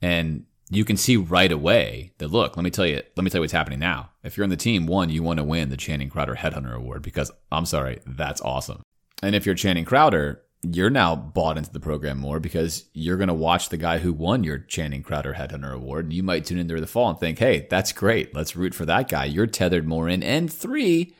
And 0.00 0.46
you 0.70 0.84
can 0.84 0.96
see 0.96 1.16
right 1.16 1.52
away 1.52 2.12
that 2.18 2.28
look, 2.28 2.56
let 2.56 2.62
me 2.62 2.70
tell 2.70 2.86
you, 2.86 3.02
let 3.16 3.24
me 3.24 3.30
tell 3.30 3.38
you 3.38 3.42
what's 3.42 3.52
happening 3.52 3.78
now. 3.78 4.10
If 4.22 4.36
you're 4.36 4.44
on 4.44 4.50
the 4.50 4.56
team, 4.56 4.86
one, 4.86 5.10
you 5.10 5.22
want 5.22 5.38
to 5.38 5.44
win 5.44 5.68
the 5.68 5.76
Channing 5.76 6.08
Crowder 6.08 6.36
Headhunter 6.36 6.74
Award 6.74 7.02
because 7.02 7.30
I'm 7.50 7.66
sorry, 7.66 8.00
that's 8.06 8.40
awesome. 8.40 8.82
And 9.22 9.34
if 9.34 9.44
you're 9.44 9.54
Channing 9.54 9.84
Crowder, 9.84 10.42
you're 10.62 10.90
now 10.90 11.16
bought 11.16 11.58
into 11.58 11.72
the 11.72 11.80
program 11.80 12.18
more 12.18 12.40
because 12.40 12.86
you're 12.94 13.16
going 13.16 13.28
to 13.28 13.34
watch 13.34 13.68
the 13.68 13.76
guy 13.76 13.98
who 13.98 14.12
won 14.12 14.44
your 14.44 14.58
Channing 14.58 15.02
Crowder 15.02 15.34
Headhunter 15.34 15.72
Award. 15.72 16.06
And 16.06 16.14
you 16.14 16.22
might 16.22 16.44
tune 16.44 16.58
in 16.58 16.68
during 16.68 16.80
the 16.80 16.86
fall 16.86 17.10
and 17.10 17.18
think, 17.18 17.38
hey, 17.38 17.66
that's 17.68 17.92
great. 17.92 18.34
Let's 18.34 18.56
root 18.56 18.74
for 18.74 18.86
that 18.86 19.08
guy. 19.08 19.24
You're 19.24 19.46
tethered 19.46 19.86
more 19.86 20.08
in. 20.08 20.22
And 20.22 20.52
three, 20.52 21.14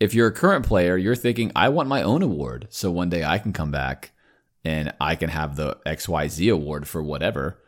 if 0.00 0.14
you're 0.14 0.28
a 0.28 0.32
current 0.32 0.66
player, 0.66 0.96
you're 0.96 1.16
thinking, 1.16 1.50
I 1.56 1.68
want 1.68 1.88
my 1.88 2.02
own 2.02 2.22
award. 2.22 2.68
So 2.70 2.90
one 2.90 3.08
day 3.08 3.24
I 3.24 3.38
can 3.38 3.52
come 3.52 3.70
back 3.70 4.12
and 4.64 4.92
I 5.00 5.16
can 5.16 5.30
have 5.30 5.56
the 5.56 5.78
XYZ 5.86 6.52
award 6.52 6.86
for 6.86 7.02
whatever. 7.02 7.62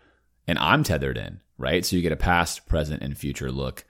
And 0.46 0.58
I'm 0.58 0.82
tethered 0.82 1.18
in, 1.18 1.40
right? 1.58 1.84
So 1.84 1.96
you 1.96 2.02
get 2.02 2.12
a 2.12 2.16
past, 2.16 2.66
present, 2.66 3.02
and 3.02 3.16
future 3.16 3.50
look. 3.50 3.84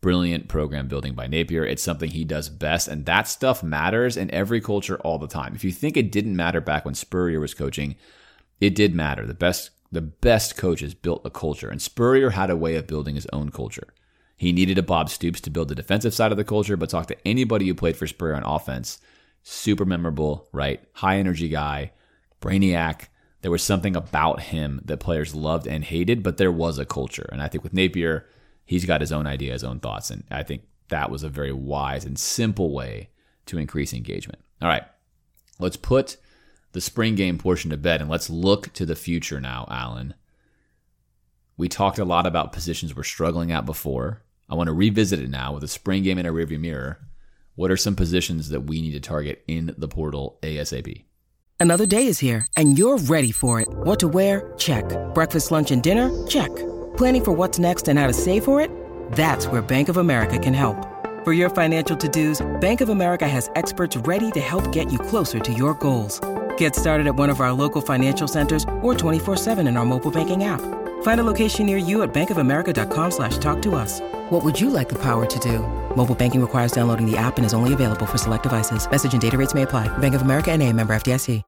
Brilliant 0.00 0.48
program 0.48 0.88
building 0.88 1.14
by 1.14 1.26
Napier. 1.26 1.64
It's 1.64 1.82
something 1.82 2.10
he 2.10 2.24
does 2.24 2.48
best. 2.48 2.88
And 2.88 3.04
that 3.06 3.28
stuff 3.28 3.62
matters 3.62 4.16
in 4.16 4.30
every 4.30 4.60
culture 4.60 4.98
all 5.00 5.18
the 5.18 5.28
time. 5.28 5.54
If 5.54 5.64
you 5.64 5.72
think 5.72 5.96
it 5.96 6.12
didn't 6.12 6.36
matter 6.36 6.60
back 6.60 6.84
when 6.84 6.94
Spurrier 6.94 7.40
was 7.40 7.54
coaching, 7.54 7.96
it 8.60 8.74
did 8.74 8.94
matter. 8.94 9.26
The 9.26 9.34
best 9.34 9.70
the 9.92 10.00
best 10.00 10.56
coaches 10.56 10.94
built 10.94 11.22
a 11.24 11.30
culture, 11.30 11.68
and 11.68 11.82
Spurrier 11.82 12.30
had 12.30 12.48
a 12.48 12.56
way 12.56 12.76
of 12.76 12.86
building 12.86 13.16
his 13.16 13.26
own 13.32 13.50
culture. 13.50 13.88
He 14.40 14.52
needed 14.52 14.78
a 14.78 14.82
Bob 14.82 15.10
Stoops 15.10 15.38
to 15.42 15.50
build 15.50 15.68
the 15.68 15.74
defensive 15.74 16.14
side 16.14 16.30
of 16.30 16.38
the 16.38 16.44
culture, 16.44 16.74
but 16.74 16.88
talk 16.88 17.04
to 17.08 17.28
anybody 17.28 17.66
who 17.66 17.74
played 17.74 17.98
for 17.98 18.06
Spurrier 18.06 18.34
on 18.34 18.42
offense. 18.42 18.98
Super 19.42 19.84
memorable, 19.84 20.48
right? 20.50 20.82
High 20.94 21.18
energy 21.18 21.50
guy, 21.50 21.92
brainiac. 22.40 23.08
There 23.42 23.50
was 23.50 23.62
something 23.62 23.94
about 23.94 24.40
him 24.40 24.80
that 24.86 24.96
players 24.96 25.34
loved 25.34 25.66
and 25.66 25.84
hated, 25.84 26.22
but 26.22 26.38
there 26.38 26.50
was 26.50 26.78
a 26.78 26.86
culture. 26.86 27.28
And 27.30 27.42
I 27.42 27.48
think 27.48 27.62
with 27.62 27.74
Napier, 27.74 28.24
he's 28.64 28.86
got 28.86 29.02
his 29.02 29.12
own 29.12 29.26
idea, 29.26 29.52
his 29.52 29.62
own 29.62 29.78
thoughts. 29.78 30.08
And 30.08 30.24
I 30.30 30.42
think 30.42 30.62
that 30.88 31.10
was 31.10 31.22
a 31.22 31.28
very 31.28 31.52
wise 31.52 32.06
and 32.06 32.18
simple 32.18 32.72
way 32.72 33.10
to 33.44 33.58
increase 33.58 33.92
engagement. 33.92 34.38
All 34.62 34.68
right, 34.68 34.84
let's 35.58 35.76
put 35.76 36.16
the 36.72 36.80
spring 36.80 37.14
game 37.14 37.36
portion 37.36 37.70
to 37.72 37.76
bed 37.76 38.00
and 38.00 38.08
let's 38.08 38.30
look 38.30 38.72
to 38.72 38.86
the 38.86 38.96
future 38.96 39.38
now, 39.38 39.68
Alan. 39.70 40.14
We 41.58 41.68
talked 41.68 41.98
a 41.98 42.06
lot 42.06 42.26
about 42.26 42.54
positions 42.54 42.96
we're 42.96 43.02
struggling 43.02 43.52
at 43.52 43.66
before. 43.66 44.22
I 44.50 44.56
want 44.56 44.66
to 44.66 44.72
revisit 44.72 45.20
it 45.20 45.30
now 45.30 45.54
with 45.54 45.62
a 45.62 45.68
spring 45.68 46.02
game 46.02 46.18
in 46.18 46.26
our 46.26 46.32
rearview 46.32 46.58
mirror. 46.58 46.98
What 47.54 47.70
are 47.70 47.76
some 47.76 47.94
positions 47.94 48.48
that 48.48 48.62
we 48.62 48.82
need 48.82 48.92
to 48.92 49.00
target 49.00 49.44
in 49.46 49.74
the 49.78 49.86
portal 49.86 50.38
ASAP? 50.42 51.04
Another 51.60 51.86
day 51.86 52.06
is 52.06 52.18
here, 52.18 52.46
and 52.56 52.76
you're 52.76 52.98
ready 52.98 53.30
for 53.30 53.60
it. 53.60 53.68
What 53.70 54.00
to 54.00 54.08
wear? 54.08 54.52
Check. 54.56 54.84
Breakfast, 55.14 55.50
lunch, 55.50 55.70
and 55.70 55.82
dinner? 55.82 56.10
Check. 56.26 56.48
Planning 56.96 57.24
for 57.24 57.32
what's 57.32 57.58
next 57.58 57.86
and 57.86 57.98
how 57.98 58.06
to 58.06 58.12
save 58.14 58.44
for 58.44 58.60
it? 58.60 58.70
That's 59.12 59.46
where 59.46 59.60
Bank 59.60 59.88
of 59.90 59.98
America 59.98 60.38
can 60.38 60.54
help. 60.54 60.86
For 61.22 61.34
your 61.34 61.50
financial 61.50 61.96
to-dos, 61.98 62.40
Bank 62.60 62.80
of 62.80 62.88
America 62.88 63.28
has 63.28 63.50
experts 63.56 63.96
ready 63.98 64.30
to 64.30 64.40
help 64.40 64.72
get 64.72 64.90
you 64.90 64.98
closer 64.98 65.38
to 65.38 65.52
your 65.52 65.74
goals. 65.74 66.18
Get 66.56 66.74
started 66.74 67.06
at 67.06 67.14
one 67.14 67.28
of 67.28 67.40
our 67.40 67.52
local 67.52 67.82
financial 67.82 68.26
centers 68.26 68.64
or 68.80 68.94
24-7 68.94 69.68
in 69.68 69.76
our 69.76 69.84
mobile 69.84 70.10
banking 70.10 70.44
app. 70.44 70.79
Find 71.02 71.20
a 71.20 71.24
location 71.24 71.66
near 71.66 71.76
you 71.76 72.00
at 72.02 72.14
bankofamerica.com 72.14 73.10
slash 73.10 73.36
talk 73.36 73.60
to 73.62 73.74
us. 73.74 74.00
What 74.30 74.42
would 74.42 74.58
you 74.58 74.70
like 74.70 74.88
the 74.88 75.02
power 75.02 75.26
to 75.26 75.38
do? 75.38 75.58
Mobile 75.94 76.14
banking 76.14 76.40
requires 76.40 76.72
downloading 76.72 77.04
the 77.04 77.18
app 77.18 77.36
and 77.36 77.44
is 77.44 77.52
only 77.52 77.74
available 77.74 78.06
for 78.06 78.16
select 78.16 78.44
devices. 78.44 78.90
Message 78.90 79.12
and 79.12 79.20
data 79.20 79.36
rates 79.36 79.52
may 79.52 79.62
apply. 79.62 79.88
Bank 79.98 80.14
of 80.14 80.22
America 80.22 80.50
and 80.50 80.62
a 80.62 80.72
member 80.72 80.94
FDIC. 80.94 81.42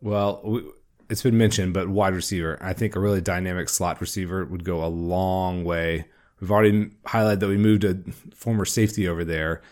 Well, 0.00 0.42
we, 0.44 0.62
it's 1.08 1.22
been 1.22 1.38
mentioned, 1.38 1.72
but 1.72 1.88
wide 1.88 2.14
receiver. 2.14 2.58
I 2.60 2.74
think 2.74 2.94
a 2.94 3.00
really 3.00 3.22
dynamic 3.22 3.70
slot 3.70 4.02
receiver 4.02 4.44
would 4.44 4.64
go 4.64 4.84
a 4.84 4.86
long 4.86 5.64
way. 5.64 6.04
We've 6.40 6.50
already 6.50 6.90
highlighted 7.06 7.40
that 7.40 7.48
we 7.48 7.56
moved 7.56 7.84
a 7.84 7.96
former 8.34 8.66
safety 8.66 9.08
over 9.08 9.24
there. 9.24 9.62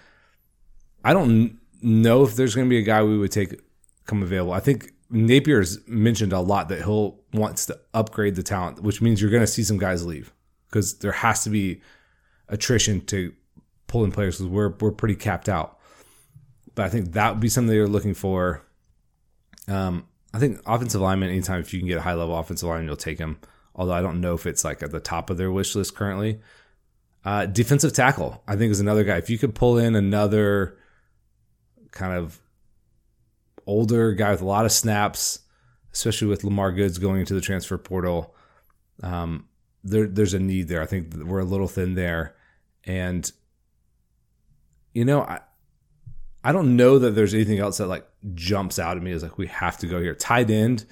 I 1.04 1.12
don't 1.12 1.58
know 1.82 2.22
if 2.22 2.34
there's 2.34 2.54
going 2.54 2.66
to 2.66 2.70
be 2.70 2.78
a 2.78 2.82
guy 2.82 3.02
we 3.02 3.18
would 3.18 3.32
take 3.32 3.60
come 4.06 4.22
available. 4.22 4.54
I 4.54 4.60
think 4.60 4.92
Napier's 5.10 5.86
mentioned 5.86 6.32
a 6.32 6.40
lot 6.40 6.70
that 6.70 6.78
he'll 6.78 7.21
wants 7.32 7.66
to 7.66 7.78
upgrade 7.94 8.36
the 8.36 8.42
talent, 8.42 8.82
which 8.82 9.00
means 9.00 9.20
you're 9.20 9.30
going 9.30 9.42
to 9.42 9.46
see 9.46 9.62
some 9.62 9.78
guys 9.78 10.04
leave 10.04 10.32
because 10.68 10.98
there 10.98 11.12
has 11.12 11.44
to 11.44 11.50
be 11.50 11.80
attrition 12.48 13.00
to 13.06 13.32
pull 13.86 14.04
in 14.04 14.12
players 14.12 14.38
because 14.38 14.50
we're 14.50 14.74
we're 14.80 14.90
pretty 14.90 15.14
capped 15.14 15.48
out. 15.48 15.78
But 16.74 16.86
I 16.86 16.88
think 16.88 17.12
that 17.12 17.32
would 17.32 17.40
be 17.40 17.48
something 17.48 17.70
they're 17.70 17.86
looking 17.86 18.14
for. 18.14 18.62
Um, 19.68 20.06
I 20.34 20.38
think 20.38 20.60
offensive 20.66 21.00
lineman, 21.00 21.30
anytime 21.30 21.60
if 21.60 21.72
you 21.74 21.80
can 21.80 21.88
get 21.88 21.98
a 21.98 22.02
high 22.02 22.14
level 22.14 22.36
offensive 22.36 22.68
lineman, 22.68 22.86
you'll 22.86 22.96
take 22.96 23.18
him. 23.18 23.38
Although 23.74 23.92
I 23.92 24.02
don't 24.02 24.20
know 24.20 24.34
if 24.34 24.46
it's 24.46 24.64
like 24.64 24.82
at 24.82 24.90
the 24.90 25.00
top 25.00 25.30
of 25.30 25.36
their 25.36 25.50
wish 25.50 25.74
list 25.74 25.94
currently. 25.94 26.40
Uh, 27.24 27.46
defensive 27.46 27.92
tackle, 27.92 28.42
I 28.48 28.56
think, 28.56 28.72
is 28.72 28.80
another 28.80 29.04
guy. 29.04 29.16
If 29.16 29.30
you 29.30 29.38
could 29.38 29.54
pull 29.54 29.78
in 29.78 29.94
another 29.94 30.76
kind 31.92 32.14
of 32.14 32.40
older 33.66 34.12
guy 34.12 34.32
with 34.32 34.40
a 34.40 34.46
lot 34.46 34.64
of 34.64 34.72
snaps, 34.72 35.38
especially 35.92 36.28
with 36.28 36.44
Lamar 36.44 36.72
Goods 36.72 36.98
going 36.98 37.20
into 37.20 37.34
the 37.34 37.40
transfer 37.40 37.78
portal, 37.78 38.34
um, 39.02 39.48
there, 39.84 40.06
there's 40.06 40.34
a 40.34 40.38
need 40.38 40.68
there. 40.68 40.82
I 40.82 40.86
think 40.86 41.14
we're 41.14 41.40
a 41.40 41.44
little 41.44 41.68
thin 41.68 41.94
there. 41.94 42.34
And, 42.84 43.30
you 44.92 45.04
know, 45.04 45.22
I, 45.22 45.40
I 46.44 46.52
don't 46.52 46.76
know 46.76 46.98
that 46.98 47.10
there's 47.10 47.34
anything 47.34 47.58
else 47.58 47.78
that 47.78 47.86
like 47.86 48.06
jumps 48.34 48.78
out 48.78 48.96
at 48.96 49.02
me 49.02 49.12
as 49.12 49.22
like 49.22 49.38
we 49.38 49.46
have 49.48 49.78
to 49.78 49.86
go 49.86 50.00
here. 50.00 50.14
Tight 50.14 50.50
end, 50.50 50.84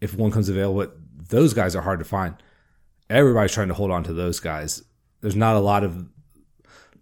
if 0.00 0.14
one 0.14 0.30
comes 0.30 0.48
available, 0.48 0.90
those 1.28 1.52
guys 1.52 1.76
are 1.76 1.82
hard 1.82 1.98
to 1.98 2.04
find. 2.04 2.34
Everybody's 3.10 3.52
trying 3.52 3.68
to 3.68 3.74
hold 3.74 3.90
on 3.90 4.04
to 4.04 4.12
those 4.12 4.40
guys. 4.40 4.82
There's 5.20 5.36
not 5.36 5.56
a 5.56 5.60
lot 5.60 5.84
of 5.84 6.06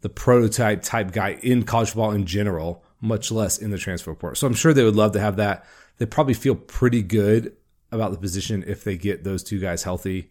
the 0.00 0.08
prototype 0.08 0.82
type 0.82 1.12
guy 1.12 1.38
in 1.42 1.64
college 1.64 1.88
football 1.88 2.12
in 2.12 2.26
general, 2.26 2.84
much 3.00 3.30
less 3.30 3.58
in 3.58 3.70
the 3.70 3.78
transfer 3.78 4.14
portal. 4.14 4.36
So 4.36 4.46
I'm 4.46 4.54
sure 4.54 4.72
they 4.72 4.84
would 4.84 4.96
love 4.96 5.12
to 5.12 5.20
have 5.20 5.36
that. 5.36 5.64
They 5.98 6.06
probably 6.06 6.34
feel 6.34 6.54
pretty 6.54 7.02
good 7.02 7.56
about 7.90 8.12
the 8.12 8.18
position 8.18 8.64
if 8.66 8.84
they 8.84 8.96
get 8.96 9.24
those 9.24 9.42
two 9.42 9.58
guys 9.58 9.82
healthy. 9.82 10.30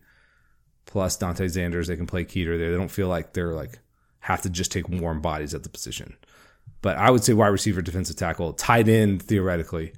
Plus 0.86 1.18
Dante 1.18 1.45
Zanders, 1.45 1.88
they 1.88 1.95
can 1.95 2.05
play 2.05 2.24
Keeter 2.24 2.57
there. 2.57 2.72
They 2.72 2.78
don't 2.78 2.89
feel 2.89 3.07
like 3.07 3.34
they're 3.34 3.53
like 3.53 3.80
have 4.20 4.41
to 4.41 4.49
just 4.49 4.72
take 4.72 4.89
warm 4.89 5.22
bodies 5.22 5.53
at 5.53 5.63
the 5.63 5.70
position. 5.70 6.16
But 6.82 6.97
I 6.97 7.09
would 7.11 7.24
say 7.24 7.34
wide 7.34 7.47
receiver, 7.47 7.82
defensive 7.82 8.16
tackle, 8.16 8.53
tight 8.53 8.88
end 8.88 9.22
theoretically. 9.22 9.93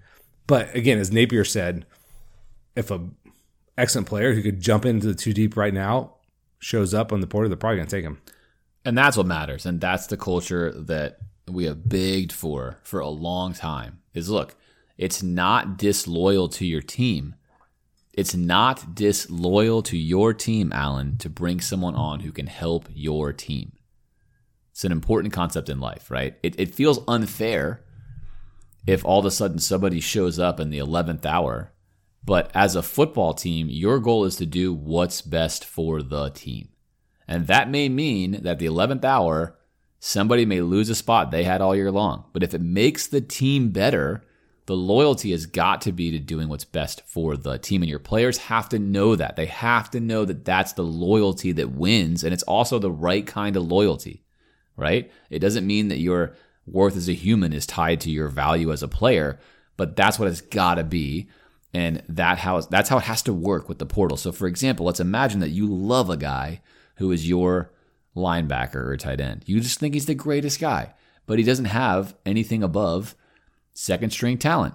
But 0.48 0.74
again, 0.76 1.00
as 1.00 1.12
Napier 1.12 1.44
said, 1.44 1.86
if 2.76 2.92
a 2.92 3.10
excellent 3.78 4.08
player 4.08 4.34
who 4.34 4.42
could 4.42 4.62
jump 4.62 4.86
into 4.86 5.08
the 5.08 5.16
two 5.16 5.34
deep 5.34 5.58
right 5.58 5.74
now 5.74 6.16
shows 6.60 6.94
up 6.94 7.12
on 7.12 7.22
the 7.22 7.28
portal, 7.28 7.50
they're 7.50 7.58
probably 7.58 7.84
to 7.84 7.86
take 7.86 8.04
him. 8.04 8.22
And 8.86 8.98
that's 8.98 9.18
what 9.18 9.26
matters. 9.26 9.66
And 9.66 9.82
that's 9.82 10.08
the 10.08 10.18
culture 10.18 10.72
that 10.72 11.20
we 11.48 11.66
have 11.66 11.88
begged 11.88 12.32
for 12.32 12.80
for 12.84 13.00
a 13.00 13.10
long 13.10 13.54
time 13.54 14.00
is 14.14 14.30
look, 14.30 14.56
it's 14.98 15.22
not 15.22 15.78
disloyal 15.78 16.50
to 16.50 16.66
your 16.66 16.82
team. 16.82 17.36
It's 18.14 18.36
not 18.36 18.96
disloyal 18.96 19.84
to 19.84 19.98
your 19.98 20.34
team, 20.34 20.72
Alan, 20.74 21.18
to 21.18 21.30
bring 21.30 21.62
someone 21.62 21.94
on 21.94 22.22
who 22.22 22.32
can 22.32 22.48
help 22.48 22.88
your 22.92 23.32
team. 23.32 23.74
It's 24.72 24.84
an 24.84 24.92
important 24.92 25.34
concept 25.34 25.70
in 25.70 25.80
life, 25.80 26.10
right? 26.10 26.36
It, 26.42 26.60
it 26.60 26.74
feels 26.74 27.00
unfair 27.08 27.84
if 28.88 29.06
all 29.06 29.20
of 29.20 29.26
a 29.26 29.32
sudden 29.32 29.60
somebody 29.60 30.00
shows 30.00 30.40
up 30.40 30.60
in 30.60 30.70
the 30.70 30.80
11th 30.80 31.26
hour. 31.26 31.74
But 32.24 32.52
as 32.54 32.76
a 32.76 32.84
football 32.84 33.34
team, 33.34 33.68
your 33.70 34.00
goal 34.00 34.26
is 34.26 34.36
to 34.38 34.46
do 34.46 34.74
what's 34.74 35.22
best 35.22 35.64
for 35.64 36.02
the 36.02 36.30
team. 36.30 36.70
And 37.28 37.48
that 37.48 37.70
may 37.70 37.90
mean 37.90 38.42
that 38.44 38.60
the 38.60 38.66
11th 38.66 39.04
hour, 39.04 39.58
somebody 40.00 40.46
may 40.46 40.62
lose 40.62 40.90
a 40.90 40.96
spot 40.96 41.30
they 41.30 41.44
had 41.44 41.62
all 41.62 41.76
year 41.76 41.92
long. 41.92 42.26
But 42.34 42.44
if 42.44 42.54
it 42.54 42.62
makes 42.62 43.06
the 43.06 43.22
team 43.22 43.70
better, 43.70 44.24
the 44.68 44.76
loyalty 44.76 45.32
has 45.32 45.46
got 45.46 45.82
to 45.82 45.94
be 45.94 46.12
to 46.12 46.20
doing 46.20 46.50
what's 46.50 46.66
best 46.66 47.02
for 47.06 47.38
the 47.38 47.58
team. 47.58 47.82
And 47.82 47.90
your 47.90 48.00
players 48.00 48.38
have 48.38 48.68
to 48.70 48.80
know 48.80 49.16
that. 49.16 49.38
They 49.38 49.46
have 49.46 49.90
to 49.92 50.02
know 50.02 50.26
that 50.26 50.44
that's 50.44 50.74
the 50.74 50.84
loyalty 50.84 51.54
that 51.54 51.72
wins. 51.72 52.24
And 52.24 52.34
it's 52.34 52.44
also 52.44 52.78
the 52.78 52.92
right 52.92 53.26
kind 53.26 53.56
of 53.56 53.66
loyalty, 53.66 54.24
right? 54.76 55.10
It 55.30 55.40
doesn't 55.40 55.66
mean 55.66 55.88
that 55.88 56.00
your 56.00 56.36
worth 56.66 56.98
as 56.98 57.08
a 57.08 57.14
human 57.14 57.54
is 57.54 57.66
tied 57.66 58.02
to 58.02 58.12
your 58.12 58.28
value 58.28 58.74
as 58.74 58.84
a 58.84 58.90
player, 58.90 59.40
but 59.78 59.96
that's 59.96 60.20
what 60.20 60.28
it's 60.28 60.42
got 60.42 60.76
to 60.76 60.84
be. 60.84 61.30
And 61.74 62.04
that 62.10 62.40
how 62.40 62.60
that's 62.60 62.90
how 62.90 62.98
it 62.98 63.04
has 63.04 63.22
to 63.24 63.34
work 63.34 63.70
with 63.70 63.80
the 63.80 63.86
portal. 63.86 64.18
So, 64.18 64.34
for 64.34 64.48
example, 64.48 64.86
let's 64.86 65.00
imagine 65.00 65.40
that 65.40 65.50
you 65.50 65.68
love 65.68 66.10
a 66.10 66.18
guy 66.18 66.62
who 66.96 67.12
is 67.12 67.30
your 67.30 67.72
linebacker 68.16 68.76
or 68.76 68.98
tight 68.98 69.22
end. 69.22 69.44
You 69.46 69.62
just 69.62 69.80
think 69.80 69.94
he's 69.94 70.08
the 70.08 70.16
greatest 70.16 70.60
guy, 70.60 70.94
but 71.26 71.38
he 71.38 71.46
doesn't 71.46 71.66
have 71.66 72.16
anything 72.26 72.64
above 72.64 73.16
second 73.78 74.10
string 74.10 74.40
talent. 74.40 74.74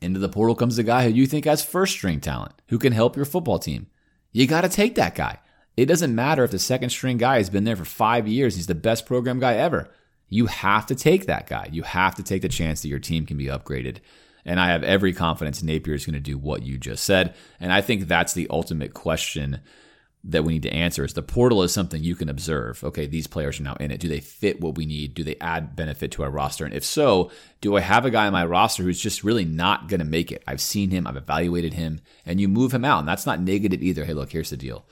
Into 0.00 0.20
the 0.20 0.28
portal 0.28 0.54
comes 0.54 0.76
the 0.76 0.84
guy 0.84 1.04
who 1.04 1.10
you 1.10 1.26
think 1.26 1.44
has 1.44 1.64
first 1.64 1.92
string 1.92 2.20
talent, 2.20 2.52
who 2.68 2.78
can 2.78 2.92
help 2.92 3.16
your 3.16 3.24
football 3.24 3.58
team. 3.58 3.88
You 4.30 4.46
got 4.46 4.60
to 4.60 4.68
take 4.68 4.94
that 4.94 5.16
guy. 5.16 5.40
It 5.76 5.86
doesn't 5.86 6.14
matter 6.14 6.44
if 6.44 6.52
the 6.52 6.58
second 6.60 6.90
string 6.90 7.18
guy 7.18 7.38
has 7.38 7.50
been 7.50 7.64
there 7.64 7.74
for 7.74 7.84
five 7.84 8.28
years, 8.28 8.54
he's 8.54 8.68
the 8.68 8.76
best 8.76 9.06
program 9.06 9.40
guy 9.40 9.54
ever. 9.54 9.90
You 10.28 10.46
have 10.46 10.86
to 10.86 10.94
take 10.94 11.26
that 11.26 11.48
guy. 11.48 11.68
You 11.72 11.82
have 11.82 12.14
to 12.14 12.22
take 12.22 12.42
the 12.42 12.48
chance 12.48 12.82
that 12.82 12.88
your 12.88 13.00
team 13.00 13.26
can 13.26 13.36
be 13.36 13.46
upgraded. 13.46 13.96
And 14.44 14.60
I 14.60 14.68
have 14.68 14.84
every 14.84 15.12
confidence 15.12 15.62
Napier 15.62 15.94
is 15.94 16.06
going 16.06 16.14
to 16.14 16.20
do 16.20 16.38
what 16.38 16.62
you 16.62 16.78
just 16.78 17.04
said. 17.04 17.34
And 17.58 17.72
I 17.72 17.80
think 17.80 18.06
that's 18.06 18.34
the 18.34 18.46
ultimate 18.50 18.94
question 18.94 19.60
that 20.24 20.44
we 20.44 20.52
need 20.52 20.62
to 20.62 20.72
answer 20.72 21.04
is 21.04 21.14
the 21.14 21.22
portal 21.22 21.62
is 21.62 21.72
something 21.72 22.02
you 22.02 22.14
can 22.14 22.28
observe. 22.28 22.82
Okay, 22.84 23.06
these 23.06 23.26
players 23.26 23.58
are 23.58 23.64
now 23.64 23.74
in 23.80 23.90
it. 23.90 23.98
Do 23.98 24.08
they 24.08 24.20
fit 24.20 24.60
what 24.60 24.76
we 24.76 24.86
need? 24.86 25.14
Do 25.14 25.24
they 25.24 25.36
add 25.40 25.74
benefit 25.74 26.12
to 26.12 26.22
our 26.22 26.30
roster? 26.30 26.64
And 26.64 26.72
if 26.72 26.84
so, 26.84 27.30
do 27.60 27.76
I 27.76 27.80
have 27.80 28.04
a 28.04 28.10
guy 28.10 28.26
on 28.26 28.32
my 28.32 28.44
roster 28.44 28.84
who's 28.84 29.00
just 29.00 29.24
really 29.24 29.44
not 29.44 29.88
going 29.88 29.98
to 29.98 30.06
make 30.06 30.30
it? 30.30 30.44
I've 30.46 30.60
seen 30.60 30.90
him, 30.90 31.06
I've 31.06 31.16
evaluated 31.16 31.74
him, 31.74 32.00
and 32.24 32.40
you 32.40 32.48
move 32.48 32.72
him 32.72 32.84
out. 32.84 33.00
And 33.00 33.08
that's 33.08 33.26
not 33.26 33.40
negative 33.40 33.82
either. 33.82 34.04
Hey, 34.04 34.14
look, 34.14 34.30
here's 34.30 34.50
the 34.50 34.56
deal. 34.56 34.84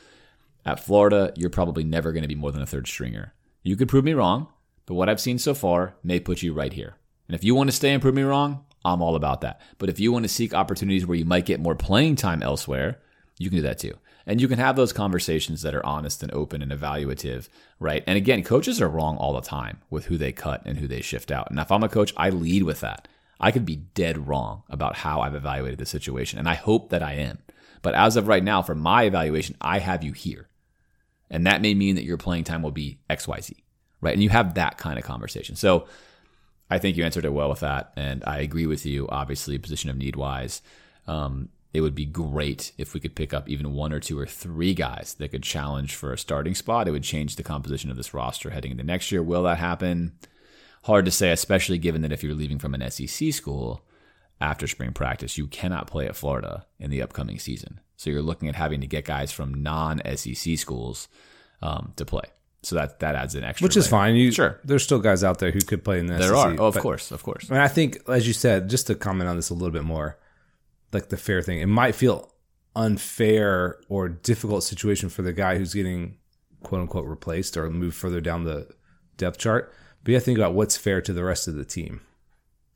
At 0.67 0.81
Florida, 0.81 1.33
you're 1.37 1.49
probably 1.49 1.85
never 1.85 2.13
going 2.13 2.23
to 2.23 2.29
be 2.29 2.35
more 2.35 2.51
than 2.51 2.63
a 2.63 2.67
third 2.67 2.89
stringer. 2.89 3.33
You 3.63 3.77
could 3.77 3.89
prove 3.89 4.05
me 4.05 4.15
wrong, 4.15 4.49
but 4.85 4.95
what 4.95 5.09
I've 5.09 5.21
seen 5.21 5.39
so 5.39 5.55
far 5.55 5.95
may 6.03 6.19
put 6.19 6.43
you 6.43 6.53
right 6.53 6.73
here. 6.73 6.97
And 7.29 7.37
if 7.37 7.45
you 7.45 7.55
want 7.55 7.71
to 7.71 7.77
stay 7.77 7.93
and 7.93 8.03
prove 8.03 8.15
me 8.15 8.23
wrong, 8.23 8.65
I'm 8.85 9.01
all 9.01 9.15
about 9.15 9.43
that. 9.43 9.61
But 9.79 9.91
if 9.91 10.01
you 10.01 10.11
want 10.11 10.25
to 10.25 10.29
seek 10.29 10.55
opportunities 10.55 11.07
where 11.07 11.17
you 11.17 11.25
might 11.25 11.47
get 11.47 11.61
more 11.61 11.77
playing 11.77 12.17
time 12.17 12.43
elsewhere, 12.43 12.99
you 13.39 13.49
can 13.49 13.57
do 13.57 13.63
that 13.63 13.79
too. 13.79 13.95
And 14.27 14.41
you 14.41 14.49
can 14.49 14.59
have 14.59 14.77
those 14.77 14.93
conversations 14.93 15.63
that 15.63 15.75
are 15.75 15.85
honest 15.85 16.23
and 16.23 16.33
open 16.33 16.63
and 16.63 16.73
evaluative, 16.73 17.49
right? 17.79 18.05
And 18.07 18.17
again, 18.17 18.43
coaches 18.43 18.81
are 18.81 18.89
wrong 18.89 19.17
all 19.17 19.33
the 19.33 19.41
time 19.41 19.79
with 19.89 20.07
who 20.07 20.17
they 20.17 20.33
cut 20.33 20.63
and 20.65 20.79
who 20.79 20.87
they 20.87 21.01
shift 21.01 21.31
out. 21.31 21.51
And 21.51 21.59
if 21.59 21.73
I'm 21.73 21.83
a 21.83 21.89
coach, 21.89 22.13
I 22.17 22.31
lead 22.31 22.65
with 22.65 22.81
that. 22.81 23.09
I 23.41 23.51
could 23.51 23.65
be 23.65 23.77
dead 23.77 24.29
wrong 24.29 24.63
about 24.69 24.97
how 24.97 25.21
I've 25.21 25.35
evaluated 25.35 25.79
the 25.79 25.87
situation, 25.87 26.39
and 26.39 26.49
I 26.49 26.55
hope 26.55 26.91
that 26.91 27.03
I 27.03 27.15
am. 27.15 27.39
But 27.81 27.95
as 27.95 28.17
of 28.17 28.29
right 28.29 28.45
now, 28.45 28.61
for 28.61 28.75
my 28.75 29.05
evaluation, 29.05 29.57
I 29.61 29.79
have 29.79 30.05
you 30.05 30.13
here. 30.13 30.49
And 31.31 31.47
that 31.47 31.63
may 31.63 31.75
mean 31.75 31.95
that 31.95 32.05
your 32.05 32.19
playing 32.19 32.45
time 32.45 32.63
will 32.63 32.71
be 32.71 32.99
XYZ, 33.09 33.55
right? 34.03 34.13
And 34.13 34.23
you 34.23 34.29
have 34.29 34.55
that 34.55 34.77
kind 34.77 34.99
of 34.99 35.05
conversation. 35.05 35.57
So 35.57 35.87
I 36.69 36.79
think 36.79 36.97
you 36.97 37.05
answered 37.05 37.25
it 37.25 37.33
well 37.33 37.49
with 37.49 37.61
that. 37.61 37.93
And 37.97 38.23
I 38.27 38.41
agree 38.41 38.67
with 38.67 38.85
you, 38.85 39.09
obviously, 39.09 39.57
position 39.57 39.89
of 39.89 39.97
need 39.97 40.17
wise. 40.17 40.61
Um, 41.07 41.49
it 41.73 41.81
would 41.83 41.95
be 41.95 42.07
great 42.07 42.73
if 42.79 42.95
we 42.95 43.01
could 43.01 43.15
pick 43.15 43.33
up 43.33 43.49
even 43.49 43.75
one 43.75 43.93
or 43.93 44.01
two 44.01 44.19
or 44.19 44.27
three 44.27 44.75
guys 44.75 45.15
that 45.19 45.29
could 45.29 45.43
challenge 45.43 45.95
for 45.95 46.13
a 46.13 46.19
starting 46.19 46.55
spot. 46.55 46.89
It 46.89 46.91
would 46.91 47.05
change 47.05 47.37
the 47.37 47.43
composition 47.43 47.91
of 47.91 47.97
this 47.97 48.13
roster 48.13 48.51
heading 48.51 48.73
into 48.73 48.85
next 48.85 49.13
year. 49.13 49.23
Will 49.23 49.45
that 49.45 49.59
happen? 49.59 50.13
Hard 50.85 51.05
to 51.05 51.11
say, 51.11 51.31
especially 51.31 51.79
given 51.79 52.03
that 52.03 52.13
if 52.13 52.23
you're 52.23 52.35
leaving 52.35 52.59
from 52.59 52.75
an 52.75 52.91
SEC 52.91 53.33
school 53.33 53.85
after 54.41 54.67
spring 54.67 54.93
practice, 54.93 55.39
you 55.39 55.47
cannot 55.47 55.87
play 55.87 56.07
at 56.07 56.17
Florida 56.17 56.67
in 56.79 56.91
the 56.91 57.03
upcoming 57.03 57.39
season. 57.39 57.81
So 57.97 58.11
you're 58.11 58.23
looking 58.23 58.49
at 58.49 58.55
having 58.57 58.81
to 58.81 58.87
get 58.87 59.05
guys 59.05 59.31
from 59.31 59.63
non 59.63 60.01
SEC 60.17 60.59
schools 60.59 61.09
um, 61.63 61.93
to 61.97 62.05
play. 62.05 62.25
So 62.63 62.77
that 62.77 63.01
that 63.01 63.15
adds 63.15 63.35
an 63.35 63.45
extra, 63.45 63.65
which 63.65 63.77
is 63.77 63.87
layer. 63.87 63.91
fine. 63.91 64.17
You, 64.17 64.33
sure, 64.33 64.61
there's 64.65 64.83
still 64.83 64.99
guys 64.99 65.25
out 65.25 65.39
there 65.39 65.51
who 65.51 65.61
could 65.61 65.83
play 65.83 65.99
in 65.99 66.07
the 66.07 66.15
there 66.15 66.35
SEC, 66.35 66.37
are. 66.37 66.57
Oh, 66.59 66.67
of 66.67 66.77
course, 66.79 67.11
of 67.11 67.23
course. 67.23 67.49
And 67.49 67.59
I 67.59 67.69
think, 67.69 67.99
as 68.09 68.27
you 68.27 68.35
said, 68.35 68.69
just 68.69 68.87
to 68.89 68.95
comment 68.95 69.31
on 69.31 69.37
this 69.37 69.49
a 69.49 69.55
little 69.55 69.71
bit 69.71 69.85
more, 69.85 70.19
like 70.93 71.09
the 71.09 71.17
fair 71.17 71.43
thing, 71.43 71.61
it 71.61 71.67
might 71.67 71.95
feel 71.95 72.33
unfair 72.77 73.81
or 73.89 74.09
difficult 74.09 74.63
situation 74.63 75.09
for 75.09 75.23
the 75.23 75.33
guy 75.33 75.59
who's 75.59 75.75
getting 75.75 76.17
quote 76.63 76.83
unquote 76.83 77.07
replaced 77.07 77.57
or 77.57 77.69
moved 77.71 77.97
further 77.97 78.21
down 78.21 78.45
the 78.45 78.69
depth 79.17 79.39
chart. 79.39 79.73
But 80.03 80.11
you 80.11 80.15
have 80.15 80.23
to 80.23 80.27
think 80.27 80.39
about 80.39 80.55
what's 80.55 80.77
fair 80.77 81.01
to 81.03 81.13
the 81.13 81.25
rest 81.25 81.49
of 81.49 81.55
the 81.55 81.65
team. 81.65 82.01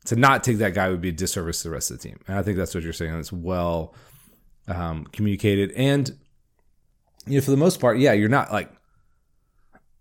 To 0.05 0.15
not 0.15 0.43
take 0.43 0.57
that 0.57 0.75
guy 0.75 0.89
would 0.89 1.01
be 1.01 1.09
a 1.09 1.13
disservice 1.13 1.63
to 1.63 1.69
the 1.69 1.73
rest 1.73 1.89
of 1.89 1.97
the 1.99 2.07
team. 2.07 2.19
And 2.27 2.37
I 2.37 2.43
think 2.43 2.57
that's 2.57 2.75
what 2.75 2.83
you're 2.83 2.93
saying. 2.93 3.15
It's 3.15 3.33
well 3.33 3.95
um, 4.67 5.05
communicated. 5.05 5.71
And, 5.71 6.15
you 7.25 7.35
know, 7.35 7.41
for 7.41 7.49
the 7.51 7.57
most 7.57 7.79
part, 7.79 7.97
yeah, 7.97 8.13
you're 8.13 8.29
not 8.29 8.51
like, 8.51 8.71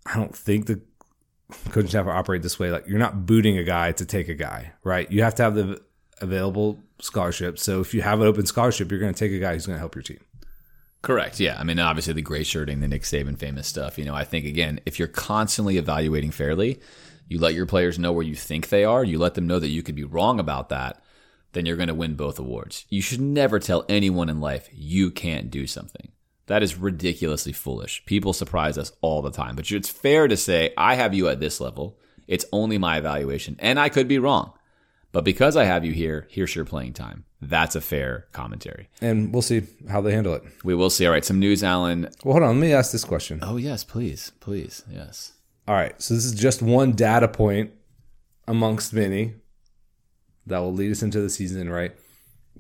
I 0.04 0.16
don't 0.16 0.36
think 0.36 0.66
the 0.66 0.82
coaching 1.70 1.88
staff 1.88 2.06
operate 2.06 2.42
this 2.42 2.58
way. 2.58 2.70
Like 2.70 2.86
you're 2.86 2.98
not 2.98 3.24
booting 3.24 3.56
a 3.56 3.64
guy 3.64 3.92
to 3.92 4.04
take 4.04 4.28
a 4.28 4.34
guy, 4.34 4.72
right? 4.82 5.10
You 5.10 5.22
have 5.22 5.34
to 5.36 5.42
have 5.42 5.54
the 5.54 5.82
available 6.20 6.82
scholarship. 7.00 7.58
So 7.58 7.80
if 7.80 7.94
you 7.94 8.02
have 8.02 8.20
an 8.20 8.26
open 8.26 8.46
scholarship, 8.46 8.90
you're 8.90 9.00
going 9.00 9.12
to 9.14 9.18
take 9.18 9.32
a 9.32 9.38
guy 9.38 9.54
who's 9.54 9.66
going 9.66 9.76
to 9.76 9.80
help 9.80 9.94
your 9.94 10.02
team. 10.02 10.20
Correct. 11.02 11.38
Yeah. 11.38 11.56
I 11.58 11.64
mean, 11.64 11.78
obviously 11.78 12.14
the 12.14 12.22
gray 12.22 12.44
shirting, 12.44 12.80
the 12.80 12.88
Nick 12.88 13.02
Saban 13.02 13.38
famous 13.38 13.66
stuff. 13.66 13.98
You 13.98 14.04
know, 14.06 14.14
I 14.14 14.24
think 14.24 14.46
again, 14.46 14.80
if 14.86 14.98
you're 14.98 15.08
constantly 15.08 15.76
evaluating 15.76 16.30
fairly, 16.30 16.80
you 17.28 17.38
let 17.38 17.54
your 17.54 17.66
players 17.66 17.98
know 17.98 18.12
where 18.12 18.24
you 18.24 18.34
think 18.34 18.68
they 18.68 18.84
are. 18.84 19.04
You 19.04 19.18
let 19.18 19.34
them 19.34 19.46
know 19.46 19.58
that 19.58 19.68
you 19.68 19.82
could 19.82 19.94
be 19.94 20.04
wrong 20.04 20.40
about 20.40 20.70
that. 20.70 21.02
Then 21.52 21.66
you're 21.66 21.76
going 21.76 21.88
to 21.88 21.94
win 21.94 22.14
both 22.14 22.38
awards. 22.38 22.86
You 22.88 23.02
should 23.02 23.20
never 23.20 23.58
tell 23.58 23.84
anyone 23.88 24.28
in 24.28 24.40
life 24.40 24.68
you 24.72 25.10
can't 25.10 25.50
do 25.50 25.66
something. 25.66 26.10
That 26.46 26.62
is 26.62 26.76
ridiculously 26.76 27.52
foolish. 27.52 28.04
People 28.06 28.32
surprise 28.32 28.76
us 28.76 28.92
all 29.00 29.22
the 29.22 29.30
time. 29.30 29.56
But 29.56 29.70
it's 29.70 29.88
fair 29.88 30.28
to 30.28 30.36
say, 30.36 30.74
I 30.76 30.94
have 30.94 31.14
you 31.14 31.28
at 31.28 31.40
this 31.40 31.60
level. 31.60 31.98
It's 32.26 32.44
only 32.52 32.78
my 32.78 32.98
evaluation, 32.98 33.56
and 33.58 33.78
I 33.78 33.88
could 33.88 34.08
be 34.08 34.18
wrong. 34.18 34.52
But 35.14 35.24
because 35.24 35.56
I 35.56 35.62
have 35.62 35.84
you 35.84 35.92
here, 35.92 36.26
here's 36.28 36.56
your 36.56 36.64
playing 36.64 36.92
time. 36.94 37.24
That's 37.40 37.76
a 37.76 37.80
fair 37.80 38.26
commentary. 38.32 38.88
And 39.00 39.32
we'll 39.32 39.42
see 39.42 39.62
how 39.88 40.00
they 40.00 40.10
handle 40.10 40.34
it. 40.34 40.42
We 40.64 40.74
will 40.74 40.90
see. 40.90 41.06
All 41.06 41.12
right, 41.12 41.24
some 41.24 41.38
news, 41.38 41.62
Alan. 41.62 42.08
Well, 42.24 42.32
hold 42.32 42.42
on. 42.42 42.58
Let 42.58 42.66
me 42.66 42.72
ask 42.72 42.90
this 42.90 43.04
question. 43.04 43.38
Oh, 43.40 43.56
yes, 43.56 43.84
please. 43.84 44.32
Please. 44.40 44.82
Yes. 44.90 45.34
All 45.68 45.76
right. 45.76 45.94
So 46.02 46.14
this 46.14 46.24
is 46.24 46.34
just 46.34 46.62
one 46.62 46.92
data 46.92 47.28
point 47.28 47.70
amongst 48.48 48.92
many 48.92 49.34
that 50.46 50.58
will 50.58 50.72
lead 50.74 50.90
us 50.90 51.04
into 51.04 51.20
the 51.20 51.30
season, 51.30 51.70
right? 51.70 51.92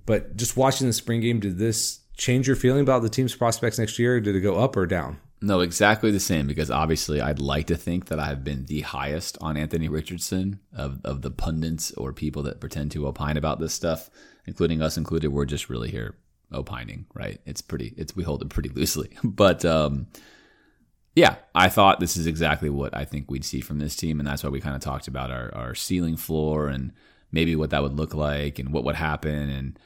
But 0.06 0.36
just 0.36 0.56
watching 0.56 0.86
the 0.86 0.92
spring 0.92 1.22
game, 1.22 1.40
did 1.40 1.58
this 1.58 2.02
change 2.16 2.46
your 2.46 2.54
feeling 2.54 2.82
about 2.82 3.02
the 3.02 3.08
team's 3.08 3.34
prospects 3.34 3.80
next 3.80 3.98
year? 3.98 4.20
Did 4.20 4.36
it 4.36 4.40
go 4.42 4.62
up 4.62 4.76
or 4.76 4.86
down? 4.86 5.18
No, 5.44 5.60
exactly 5.60 6.10
the 6.10 6.20
same 6.20 6.46
because 6.46 6.70
obviously 6.70 7.20
I'd 7.20 7.38
like 7.38 7.66
to 7.66 7.76
think 7.76 8.06
that 8.06 8.18
I've 8.18 8.42
been 8.42 8.64
the 8.64 8.80
highest 8.80 9.36
on 9.42 9.58
Anthony 9.58 9.90
Richardson 9.90 10.58
of, 10.74 11.02
of 11.04 11.20
the 11.20 11.30
pundits 11.30 11.92
or 11.92 12.14
people 12.14 12.44
that 12.44 12.60
pretend 12.60 12.92
to 12.92 13.06
opine 13.06 13.36
about 13.36 13.60
this 13.60 13.74
stuff, 13.74 14.08
including 14.46 14.80
us 14.80 14.96
included. 14.96 15.28
We're 15.28 15.44
just 15.44 15.68
really 15.68 15.90
here 15.90 16.16
opining, 16.50 17.04
right? 17.12 17.42
It's 17.44 17.60
pretty, 17.60 17.92
it's, 17.98 18.16
we 18.16 18.24
hold 18.24 18.40
it 18.40 18.48
pretty 18.48 18.70
loosely. 18.70 19.10
But, 19.22 19.66
um, 19.66 20.06
yeah, 21.14 21.36
I 21.54 21.68
thought 21.68 22.00
this 22.00 22.16
is 22.16 22.26
exactly 22.26 22.70
what 22.70 22.96
I 22.96 23.04
think 23.04 23.30
we'd 23.30 23.44
see 23.44 23.60
from 23.60 23.80
this 23.80 23.96
team. 23.96 24.18
And 24.20 24.26
that's 24.26 24.42
why 24.42 24.48
we 24.48 24.62
kind 24.62 24.74
of 24.74 24.80
talked 24.80 25.08
about 25.08 25.30
our, 25.30 25.54
our 25.54 25.74
ceiling 25.74 26.16
floor 26.16 26.68
and 26.68 26.90
maybe 27.30 27.54
what 27.54 27.68
that 27.68 27.82
would 27.82 27.98
look 27.98 28.14
like 28.14 28.58
and 28.58 28.72
what 28.72 28.84
would 28.84 28.96
happen. 28.96 29.50
And 29.50 29.78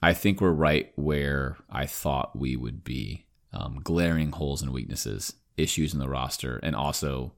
I 0.00 0.14
think 0.14 0.40
we're 0.40 0.52
right 0.52 0.92
where 0.94 1.56
I 1.68 1.86
thought 1.86 2.38
we 2.38 2.54
would 2.54 2.84
be. 2.84 3.24
Um, 3.52 3.80
glaring 3.82 4.32
holes 4.32 4.60
and 4.60 4.72
weaknesses, 4.72 5.34
issues 5.56 5.94
in 5.94 6.00
the 6.00 6.08
roster, 6.08 6.58
and 6.62 6.76
also 6.76 7.32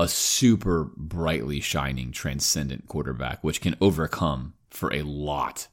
a 0.00 0.08
super 0.08 0.90
brightly 0.96 1.60
shining, 1.60 2.10
transcendent 2.10 2.88
quarterback, 2.88 3.44
which 3.44 3.60
can 3.60 3.76
overcome 3.80 4.54
for 4.70 4.92
a 4.92 5.02
lot 5.02 5.68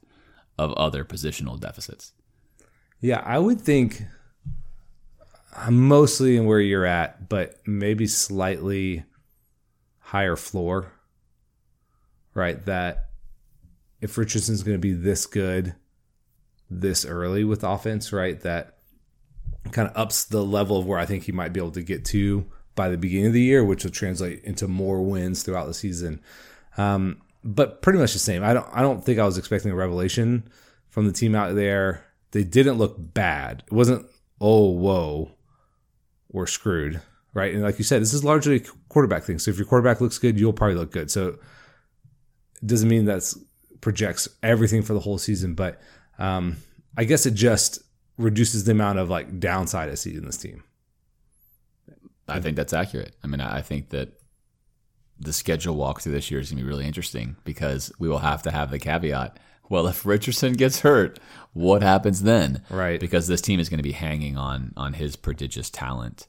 of 0.58 0.72
other 0.74 1.04
positional 1.04 1.58
deficits. 1.58 2.12
Yeah, 3.00 3.22
I 3.24 3.38
would 3.38 3.60
think 3.60 4.02
I'm 5.56 5.88
mostly 5.88 6.36
in 6.36 6.44
where 6.44 6.60
you're 6.60 6.84
at, 6.84 7.28
but 7.28 7.56
maybe 7.66 8.06
slightly 8.06 9.04
higher 9.98 10.36
floor. 10.36 10.92
Right? 12.34 12.64
That 12.66 13.08
if 14.00 14.16
Richardson's 14.16 14.62
going 14.62 14.76
to 14.76 14.80
be 14.80 14.92
this 14.92 15.26
good 15.26 15.74
this 16.70 17.04
early 17.04 17.42
with 17.42 17.64
offense, 17.64 18.12
right? 18.12 18.40
That 18.42 18.79
kind 19.72 19.88
of 19.88 19.96
ups 19.96 20.24
the 20.24 20.44
level 20.44 20.78
of 20.78 20.86
where 20.86 20.98
I 20.98 21.06
think 21.06 21.24
he 21.24 21.32
might 21.32 21.52
be 21.52 21.60
able 21.60 21.72
to 21.72 21.82
get 21.82 22.04
to 22.06 22.46
by 22.74 22.88
the 22.88 22.96
beginning 22.96 23.26
of 23.26 23.32
the 23.32 23.42
year, 23.42 23.64
which 23.64 23.84
will 23.84 23.90
translate 23.90 24.42
into 24.44 24.66
more 24.66 25.02
wins 25.02 25.42
throughout 25.42 25.66
the 25.66 25.74
season. 25.74 26.20
Um, 26.76 27.20
but 27.44 27.82
pretty 27.82 27.98
much 27.98 28.12
the 28.12 28.18
same. 28.18 28.42
I 28.42 28.54
don't. 28.54 28.66
I 28.72 28.82
don't 28.82 29.04
think 29.04 29.18
I 29.18 29.24
was 29.24 29.38
expecting 29.38 29.70
a 29.70 29.74
revelation 29.74 30.48
from 30.88 31.06
the 31.06 31.12
team 31.12 31.34
out 31.34 31.54
there. 31.54 32.04
They 32.32 32.44
didn't 32.44 32.78
look 32.78 32.96
bad. 32.98 33.62
It 33.66 33.72
wasn't. 33.72 34.06
Oh, 34.40 34.70
whoa, 34.70 35.32
we're 36.30 36.46
screwed, 36.46 37.00
right? 37.34 37.52
And 37.52 37.62
like 37.62 37.78
you 37.78 37.84
said, 37.84 38.00
this 38.00 38.14
is 38.14 38.24
largely 38.24 38.56
a 38.56 38.64
quarterback 38.88 39.24
thing. 39.24 39.38
So 39.38 39.50
if 39.50 39.58
your 39.58 39.66
quarterback 39.66 40.00
looks 40.00 40.18
good, 40.18 40.38
you'll 40.38 40.52
probably 40.52 40.76
look 40.76 40.92
good. 40.92 41.10
So 41.10 41.38
it 42.62 42.66
doesn't 42.66 42.88
mean 42.88 43.04
that's 43.04 43.38
projects 43.80 44.28
everything 44.42 44.82
for 44.82 44.94
the 44.94 45.00
whole 45.00 45.18
season, 45.18 45.54
but 45.54 45.80
um, 46.18 46.56
I 46.96 47.04
guess 47.04 47.26
it 47.26 47.32
just 47.32 47.80
reduces 48.20 48.64
the 48.64 48.72
amount 48.72 48.98
of 48.98 49.10
like 49.10 49.40
downside 49.40 49.88
I 49.88 49.94
see 49.94 50.14
in 50.14 50.24
this 50.24 50.36
team. 50.36 50.62
I 52.28 52.40
think 52.40 52.56
that's 52.56 52.72
accurate. 52.72 53.16
I 53.24 53.26
mean, 53.26 53.40
I 53.40 53.60
think 53.60 53.90
that 53.90 54.10
the 55.18 55.32
schedule 55.32 55.76
walkthrough 55.76 56.12
this 56.12 56.30
year 56.30 56.40
is 56.40 56.50
going 56.50 56.58
to 56.58 56.64
be 56.64 56.68
really 56.68 56.86
interesting 56.86 57.36
because 57.44 57.92
we 57.98 58.08
will 58.08 58.18
have 58.18 58.42
to 58.42 58.50
have 58.50 58.70
the 58.70 58.78
caveat. 58.78 59.38
Well, 59.68 59.86
if 59.86 60.06
Richardson 60.06 60.54
gets 60.54 60.80
hurt, 60.80 61.18
what 61.52 61.82
happens 61.82 62.22
then? 62.22 62.62
Right. 62.70 62.98
Because 63.00 63.26
this 63.26 63.40
team 63.40 63.60
is 63.60 63.68
going 63.68 63.78
to 63.78 63.84
be 63.84 63.92
hanging 63.92 64.36
on 64.36 64.72
on 64.76 64.94
his 64.94 65.16
prodigious 65.16 65.70
talent. 65.70 66.26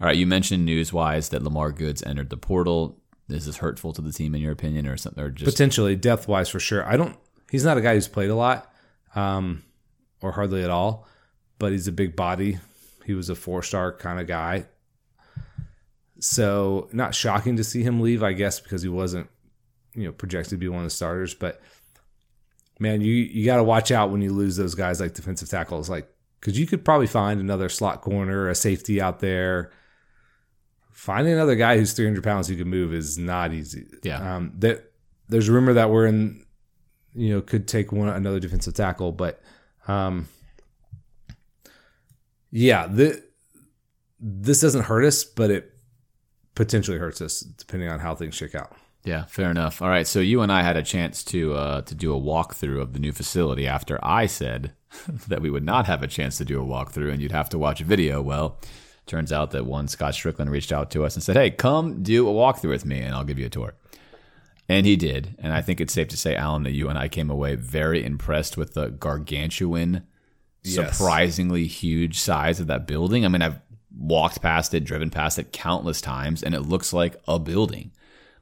All 0.00 0.06
right, 0.06 0.16
you 0.16 0.26
mentioned 0.26 0.64
news 0.64 0.92
wise 0.92 1.28
that 1.28 1.44
Lamar 1.44 1.70
Goods 1.70 2.02
entered 2.02 2.30
the 2.30 2.36
portal. 2.36 2.98
Is 3.28 3.46
this 3.46 3.58
hurtful 3.58 3.92
to 3.92 4.02
the 4.02 4.12
team 4.12 4.34
in 4.34 4.40
your 4.40 4.50
opinion, 4.50 4.86
or 4.88 4.96
something? 4.96 5.22
Or 5.22 5.30
just 5.30 5.48
potentially 5.48 5.94
depth 5.94 6.26
wise 6.26 6.48
for 6.48 6.58
sure. 6.58 6.84
I 6.84 6.96
don't. 6.96 7.16
He's 7.50 7.64
not 7.64 7.78
a 7.78 7.80
guy 7.80 7.94
who's 7.94 8.08
played 8.08 8.30
a 8.30 8.34
lot, 8.34 8.72
um, 9.14 9.62
or 10.20 10.32
hardly 10.32 10.64
at 10.64 10.70
all, 10.70 11.06
but 11.62 11.70
he's 11.70 11.86
a 11.86 11.92
big 11.92 12.16
body. 12.16 12.58
He 13.04 13.14
was 13.14 13.30
a 13.30 13.36
four 13.36 13.62
star 13.62 13.92
kind 13.92 14.18
of 14.18 14.26
guy. 14.26 14.66
So 16.18 16.88
not 16.92 17.14
shocking 17.14 17.56
to 17.56 17.62
see 17.62 17.84
him 17.84 18.00
leave, 18.00 18.20
I 18.20 18.32
guess, 18.32 18.58
because 18.58 18.82
he 18.82 18.88
wasn't, 18.88 19.30
you 19.94 20.02
know, 20.02 20.12
projected 20.12 20.50
to 20.50 20.56
be 20.56 20.68
one 20.68 20.80
of 20.80 20.86
the 20.86 20.90
starters. 20.90 21.34
But 21.34 21.60
man, 22.80 23.00
you 23.00 23.14
you 23.14 23.46
got 23.46 23.58
to 23.58 23.62
watch 23.62 23.92
out 23.92 24.10
when 24.10 24.22
you 24.22 24.32
lose 24.32 24.56
those 24.56 24.74
guys 24.74 24.98
like 24.98 25.14
defensive 25.14 25.48
tackles, 25.48 25.88
like 25.88 26.12
because 26.40 26.58
you 26.58 26.66
could 26.66 26.84
probably 26.84 27.06
find 27.06 27.38
another 27.38 27.68
slot 27.68 28.00
corner, 28.00 28.48
a 28.48 28.56
safety 28.56 29.00
out 29.00 29.20
there. 29.20 29.70
Finding 30.90 31.32
another 31.32 31.54
guy 31.54 31.78
who's 31.78 31.92
300 31.92 32.24
pounds 32.24 32.48
who 32.48 32.56
can 32.56 32.66
move 32.66 32.92
is 32.92 33.18
not 33.18 33.52
easy. 33.52 33.86
Yeah. 34.02 34.34
Um, 34.34 34.52
that 34.58 34.90
there's 35.28 35.48
rumor 35.48 35.74
that 35.74 35.90
we're 35.90 36.06
in, 36.06 36.44
you 37.14 37.34
know, 37.34 37.40
could 37.40 37.68
take 37.68 37.92
one 37.92 38.08
another 38.08 38.40
defensive 38.40 38.74
tackle, 38.74 39.12
but 39.12 39.40
um, 39.86 40.26
yeah, 42.52 42.86
the, 42.86 43.22
this 44.20 44.60
doesn't 44.60 44.84
hurt 44.84 45.04
us, 45.04 45.24
but 45.24 45.50
it 45.50 45.72
potentially 46.54 46.98
hurts 46.98 47.20
us 47.20 47.40
depending 47.40 47.88
on 47.88 47.98
how 47.98 48.14
things 48.14 48.34
shake 48.34 48.54
out. 48.54 48.76
Yeah, 49.04 49.24
fair 49.24 49.50
enough. 49.50 49.82
All 49.82 49.88
right, 49.88 50.06
so 50.06 50.20
you 50.20 50.42
and 50.42 50.52
I 50.52 50.62
had 50.62 50.76
a 50.76 50.82
chance 50.82 51.24
to 51.24 51.54
uh, 51.54 51.80
to 51.82 51.94
do 51.94 52.14
a 52.14 52.20
walkthrough 52.20 52.80
of 52.80 52.92
the 52.92 53.00
new 53.00 53.10
facility 53.10 53.66
after 53.66 53.98
I 54.00 54.26
said 54.26 54.74
that 55.26 55.42
we 55.42 55.50
would 55.50 55.64
not 55.64 55.86
have 55.86 56.04
a 56.04 56.06
chance 56.06 56.38
to 56.38 56.44
do 56.44 56.62
a 56.62 56.64
walkthrough 56.64 57.12
and 57.12 57.20
you'd 57.20 57.32
have 57.32 57.48
to 57.48 57.58
watch 57.58 57.80
a 57.80 57.84
video. 57.84 58.22
Well, 58.22 58.60
turns 59.06 59.32
out 59.32 59.50
that 59.50 59.66
one 59.66 59.88
Scott 59.88 60.12
Stricklin 60.12 60.50
reached 60.50 60.70
out 60.70 60.92
to 60.92 61.04
us 61.04 61.16
and 61.16 61.22
said, 61.22 61.36
"Hey, 61.36 61.50
come 61.50 62.04
do 62.04 62.28
a 62.28 62.32
walkthrough 62.32 62.70
with 62.70 62.86
me, 62.86 63.00
and 63.00 63.12
I'll 63.14 63.24
give 63.24 63.40
you 63.40 63.46
a 63.46 63.50
tour." 63.50 63.74
And 64.68 64.86
he 64.86 64.94
did, 64.94 65.34
and 65.40 65.52
I 65.52 65.60
think 65.60 65.80
it's 65.80 65.92
safe 65.92 66.08
to 66.08 66.16
say, 66.16 66.36
Alan, 66.36 66.62
that 66.62 66.72
you 66.72 66.88
and 66.88 66.96
I 66.96 67.08
came 67.08 67.28
away 67.28 67.56
very 67.56 68.04
impressed 68.04 68.56
with 68.56 68.74
the 68.74 68.90
gargantuan, 68.90 70.06
Yes. 70.64 70.96
surprisingly 70.96 71.66
huge 71.66 72.18
size 72.18 72.60
of 72.60 72.68
that 72.68 72.86
building. 72.86 73.24
I 73.24 73.28
mean, 73.28 73.42
I've 73.42 73.60
walked 73.96 74.42
past 74.42 74.74
it, 74.74 74.84
driven 74.84 75.10
past 75.10 75.38
it 75.38 75.52
countless 75.52 76.00
times, 76.00 76.42
and 76.42 76.54
it 76.54 76.62
looks 76.62 76.92
like 76.92 77.16
a 77.26 77.38
building. 77.38 77.92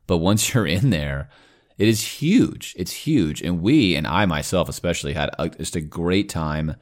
But 0.06 0.18
once 0.18 0.52
you're 0.54 0.66
in 0.66 0.90
there, 0.90 1.30
it 1.78 1.88
is 1.88 2.20
huge. 2.20 2.74
It's 2.76 2.92
huge. 2.92 3.40
And 3.40 3.62
we, 3.62 3.96
and 3.96 4.06
I 4.06 4.26
myself 4.26 4.68
especially, 4.68 5.14
had 5.14 5.30
a, 5.38 5.48
just 5.48 5.76
a 5.76 5.80
great 5.80 6.28
time 6.28 6.76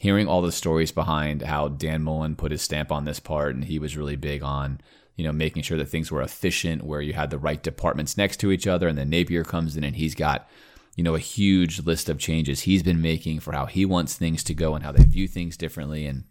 hearing 0.00 0.26
all 0.26 0.42
the 0.42 0.50
stories 0.50 0.90
behind 0.90 1.42
how 1.42 1.68
Dan 1.68 2.02
Mullen 2.02 2.34
put 2.34 2.50
his 2.50 2.60
stamp 2.60 2.90
on 2.90 3.04
this 3.04 3.20
part. 3.20 3.54
And 3.54 3.64
he 3.64 3.78
was 3.78 3.96
really 3.96 4.16
big 4.16 4.42
on, 4.42 4.80
you 5.14 5.22
know, 5.22 5.32
making 5.32 5.62
sure 5.62 5.78
that 5.78 5.88
things 5.88 6.10
were 6.10 6.22
efficient, 6.22 6.82
where 6.82 7.00
you 7.00 7.12
had 7.12 7.30
the 7.30 7.38
right 7.38 7.62
departments 7.62 8.16
next 8.16 8.38
to 8.38 8.50
each 8.50 8.66
other. 8.66 8.88
And 8.88 8.98
then 8.98 9.10
Napier 9.10 9.44
comes 9.44 9.76
in 9.76 9.84
and 9.84 9.94
he's 9.94 10.16
got, 10.16 10.48
you 10.96 11.04
know, 11.04 11.14
a 11.14 11.20
huge 11.20 11.80
list 11.80 12.08
of 12.08 12.18
changes 12.18 12.62
he's 12.62 12.82
been 12.82 13.00
making 13.00 13.40
for 13.40 13.52
how 13.52 13.66
he 13.66 13.84
wants 13.84 14.14
things 14.14 14.44
to 14.44 14.54
go 14.54 14.74
and 14.74 14.84
how 14.84 14.92
they 14.92 15.04
view 15.04 15.26
things 15.26 15.56
differently. 15.56 16.06
And 16.06 16.24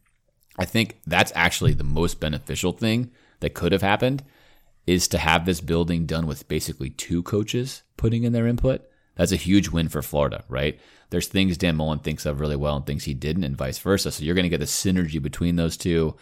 I 0.58 0.66
think 0.66 1.00
that's 1.08 1.32
actually 1.36 1.74
the 1.74 1.84
most 1.84 2.20
beneficial 2.20 2.72
thing 2.72 3.12
that 3.40 3.54
could 3.54 3.72
have 3.72 3.82
happened 3.82 4.24
is 4.86 5.08
to 5.08 5.18
have 5.18 5.46
this 5.46 5.62
building 5.62 6.06
done 6.06 6.28
with 6.28 6.48
basically 6.48 6.90
two 6.90 7.24
coaches 7.24 7.84
putting 7.98 8.24
in 8.24 8.34
their 8.34 8.48
input. 8.48 8.82
That's 9.16 9.32
a 9.32 9.38
huge 9.38 9.70
win 9.70 9.90
for 9.90 10.02
Florida, 10.02 10.44
right? 10.48 10.80
There's 11.10 11.28
things 11.28 11.58
Dan 11.58 11.76
Mullen 11.76 12.00
thinks 12.00 12.26
of 12.26 12.40
really 12.40 12.56
well 12.56 12.78
and 12.78 12.86
things 12.86 13.04
he 13.04 13.14
didn't, 13.14 13.44
and 13.44 13.58
vice 13.58 13.78
versa. 13.78 14.12
So 14.12 14.24
you're 14.24 14.36
going 14.36 14.44
to 14.44 14.50
get 14.50 14.60
the 14.60 14.66
synergy 14.66 15.22
between 15.22 15.56
those 15.56 15.78
two. 15.78 16.16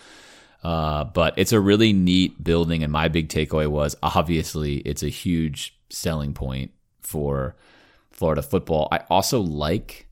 Uh, 0.64 1.06
but 1.06 1.34
it's 1.38 1.54
a 1.54 1.60
really 1.60 1.94
neat 1.94 2.44
building, 2.44 2.84
and 2.84 2.92
my 2.92 3.08
big 3.08 3.30
takeaway 3.30 3.68
was 3.68 3.96
obviously 4.04 4.78
it's 4.78 5.04
a 5.04 5.10
huge 5.10 5.78
selling 5.90 6.34
point 6.34 6.72
for 7.02 7.56
Florida 8.20 8.42
football. 8.42 8.90
I 8.92 9.00
also 9.10 9.40
like 9.40 10.08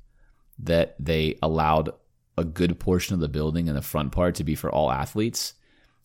that 0.60 0.96
they 0.98 1.38
allowed 1.44 1.92
a 2.38 2.46
good 2.46 2.80
portion 2.80 3.14
of 3.14 3.20
the 3.20 3.28
building 3.28 3.68
in 3.68 3.76
the 3.76 3.82
front 3.82 4.14
part 4.14 4.36
to 4.36 4.46
be 4.46 4.56
for 4.56 4.72
all 4.72 4.90
athletes. 4.90 5.54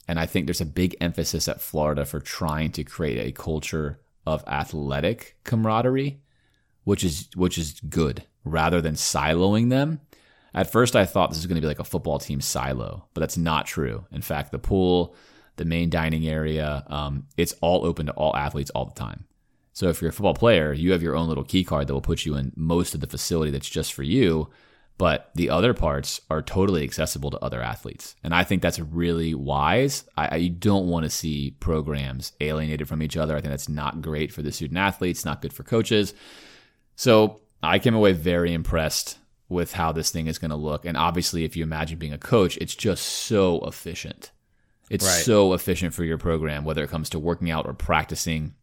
And 0.08 0.18
I 0.18 0.26
think 0.26 0.46
there's 0.46 0.60
a 0.60 0.66
big 0.66 0.96
emphasis 1.00 1.46
at 1.46 1.60
Florida 1.60 2.04
for 2.04 2.18
trying 2.18 2.72
to 2.72 2.82
create 2.82 3.18
a 3.18 3.32
culture 3.32 4.00
of 4.26 4.42
athletic 4.48 5.36
camaraderie, 5.44 6.20
which 6.82 7.04
is 7.04 7.28
which 7.36 7.56
is 7.56 7.80
good 7.88 8.24
rather 8.44 8.80
than 8.80 8.94
siloing 8.94 9.70
them. 9.70 10.00
At 10.52 10.72
first 10.72 10.96
I 10.96 11.06
thought 11.06 11.30
this 11.30 11.38
was 11.38 11.46
going 11.46 11.54
to 11.54 11.60
be 11.60 11.68
like 11.68 11.78
a 11.78 11.84
football 11.84 12.18
team 12.18 12.40
silo, 12.40 13.06
but 13.14 13.20
that's 13.20 13.38
not 13.38 13.66
true. 13.66 14.06
In 14.10 14.22
fact, 14.22 14.50
the 14.50 14.58
pool, 14.58 15.14
the 15.56 15.64
main 15.64 15.88
dining 15.88 16.26
area, 16.26 16.84
um, 16.88 17.28
it's 17.36 17.54
all 17.60 17.86
open 17.86 18.06
to 18.06 18.12
all 18.12 18.36
athletes 18.36 18.70
all 18.70 18.86
the 18.86 18.94
time. 18.94 19.24
So 19.72 19.88
if 19.88 20.00
you're 20.00 20.10
a 20.10 20.12
football 20.12 20.34
player, 20.34 20.72
you 20.72 20.92
have 20.92 21.02
your 21.02 21.16
own 21.16 21.28
little 21.28 21.44
key 21.44 21.64
card 21.64 21.86
that 21.86 21.94
will 21.94 22.00
put 22.00 22.26
you 22.26 22.36
in 22.36 22.52
most 22.56 22.94
of 22.94 23.00
the 23.00 23.06
facility 23.06 23.50
that's 23.50 23.70
just 23.70 23.92
for 23.92 24.02
you 24.02 24.50
but 24.98 25.30
the 25.34 25.50
other 25.50 25.74
parts 25.74 26.20
are 26.30 26.42
totally 26.42 26.84
accessible 26.84 27.30
to 27.30 27.38
other 27.40 27.62
athletes. 27.62 28.14
And 28.22 28.34
I 28.34 28.44
think 28.44 28.62
that's 28.62 28.78
really 28.78 29.34
wise. 29.34 30.04
I, 30.16 30.36
I 30.36 30.48
don't 30.48 30.86
want 30.86 31.04
to 31.04 31.10
see 31.10 31.56
programs 31.58 32.32
alienated 32.40 32.86
from 32.86 33.02
each 33.02 33.16
other. 33.16 33.36
I 33.36 33.40
think 33.40 33.50
that's 33.50 33.68
not 33.68 34.02
great 34.02 34.32
for 34.32 34.42
the 34.42 34.52
student 34.52 34.78
athletes, 34.78 35.24
not 35.24 35.42
good 35.42 35.52
for 35.52 35.64
coaches. 35.64 36.14
So 36.94 37.40
I 37.62 37.78
came 37.78 37.94
away 37.94 38.12
very 38.12 38.52
impressed 38.52 39.18
with 39.48 39.72
how 39.72 39.92
this 39.92 40.10
thing 40.10 40.28
is 40.28 40.38
going 40.38 40.50
to 40.50 40.56
look. 40.56 40.84
And 40.84 40.96
obviously, 40.96 41.44
if 41.44 41.56
you 41.56 41.62
imagine 41.62 41.98
being 41.98 42.12
a 42.12 42.18
coach, 42.18 42.56
it's 42.58 42.74
just 42.76 43.04
so 43.04 43.60
efficient. 43.66 44.30
It's 44.88 45.04
Right. 45.04 45.24
so 45.24 45.52
efficient 45.52 45.94
for 45.94 46.04
your 46.04 46.18
program, 46.18 46.64
whether 46.64 46.84
it 46.84 46.90
comes 46.90 47.10
to 47.10 47.18
working 47.18 47.50
out 47.50 47.66
or 47.66 47.74
practicing. 47.74 48.54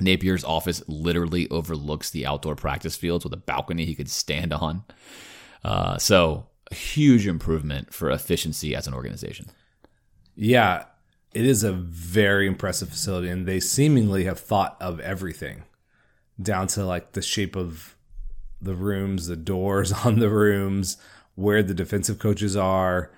Napier's 0.00 0.44
office 0.44 0.82
literally 0.86 1.48
overlooks 1.50 2.10
the 2.10 2.26
outdoor 2.26 2.54
practice 2.54 2.96
fields 2.96 3.24
with 3.24 3.32
a 3.32 3.38
balcony 3.38 3.84
he 3.84 3.94
could 3.94 4.10
stand 4.10 4.52
on. 4.52 4.84
Uh, 5.64 5.98
so, 5.98 6.46
a 6.70 6.74
huge 6.74 7.26
improvement 7.26 7.92
for 7.92 8.10
efficiency 8.10 8.74
as 8.74 8.86
an 8.86 8.94
organization. 8.94 9.46
Yeah, 10.34 10.84
it 11.32 11.44
is 11.44 11.64
a 11.64 11.72
very 11.72 12.46
impressive 12.46 12.90
facility, 12.90 13.28
and 13.28 13.46
they 13.46 13.60
seemingly 13.60 14.24
have 14.24 14.38
thought 14.38 14.76
of 14.80 15.00
everything 15.00 15.64
down 16.40 16.66
to 16.68 16.84
like 16.84 17.12
the 17.12 17.22
shape 17.22 17.56
of 17.56 17.96
the 18.60 18.74
rooms, 18.74 19.26
the 19.26 19.36
doors 19.36 19.92
on 20.04 20.18
the 20.18 20.30
rooms, 20.30 20.96
where 21.34 21.62
the 21.62 21.74
defensive 21.74 22.18
coaches 22.18 22.56
are, 22.56 23.10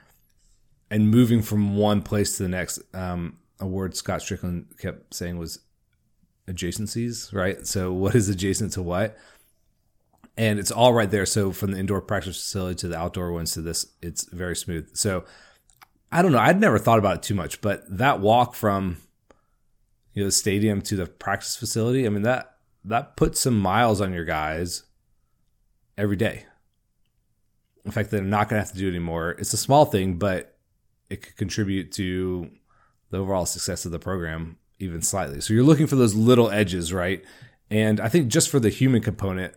and 0.91 1.11
moving 1.11 1.43
from 1.43 1.77
one 1.77 2.03
place 2.03 2.37
to 2.37 2.43
the 2.43 2.49
next. 2.49 2.81
Um, 2.95 3.39
a 3.59 3.67
word 3.67 3.95
Scott 3.95 4.21
Stricklin 4.21 4.65
kept 4.79 5.15
saying 5.15 5.37
was 5.37 5.61
adjacencies, 6.51 7.33
right? 7.33 7.67
So 7.67 7.93
what 7.93 8.15
is 8.15 8.29
adjacent 8.29 8.73
to 8.73 8.83
what? 8.83 9.17
And 10.37 10.59
it's 10.59 10.71
all 10.71 10.93
right 10.93 11.11
there. 11.11 11.27
So 11.27 11.53
from 11.53 11.73
the 11.73 11.79
indoor 11.79 12.01
practice 12.01 12.37
facility 12.37 12.77
to 12.77 12.89
the 12.89 12.97
outdoor 12.97 13.33
ones 13.33 13.53
to 13.53 13.61
this, 13.61 13.87
it's 14.03 14.25
very 14.25 14.57
smooth. 14.57 14.97
So 14.97 15.25
I 16.13 16.23
don't 16.23 16.33
know. 16.33 16.39
I'd 16.39 16.61
never 16.61 16.79
thought 16.79 16.99
about 16.99 17.17
it 17.17 17.23
too 17.23 17.35
much, 17.35 17.61
but 17.61 17.83
that 17.99 18.21
walk 18.21 18.55
from 18.55 18.99
you 20.15 20.23
know 20.23 20.29
the 20.29 20.33
stadium 20.33 20.83
to 20.83 20.97
the 20.97 21.07
practice 21.07 21.57
facility, 21.57 22.07
I 22.07 22.09
mean 22.09 22.23
that 22.23 22.57
that 22.85 23.17
puts 23.17 23.41
some 23.41 23.59
miles 23.59 24.01
on 24.01 24.13
your 24.13 24.25
guys 24.25 24.85
every 25.97 26.17
day. 26.17 26.47
In 27.85 27.91
fact, 27.91 28.11
they're 28.11 28.23
not 28.23 28.49
going 28.49 28.61
to 28.61 28.67
have 28.67 28.73
to 28.73 28.79
do 28.79 28.87
it 28.87 28.91
anymore. 28.91 29.37
It's 29.39 29.53
a 29.53 29.59
small 29.59 29.85
thing, 29.85 30.19
but 30.19 30.57
it 31.09 31.23
could 31.23 31.37
contribute 31.37 31.93
to 31.93 32.51
the 33.11 33.19
overall 33.19 33.47
success 33.47 33.85
of 33.85 33.93
the 33.93 33.99
program 33.99 34.57
even 34.81 35.03
slightly. 35.03 35.41
So 35.41 35.55
you're 35.55 35.63
looking 35.63 35.87
for 35.87 35.97
those 35.97 36.15
little 36.15 36.51
edges, 36.51 36.93
right? 36.93 37.23
And 37.71 38.01
I 38.01 38.09
think 38.09 38.29
just 38.29 38.49
for 38.49 38.59
the 38.59 38.71
human 38.71 39.03
component, 39.03 39.55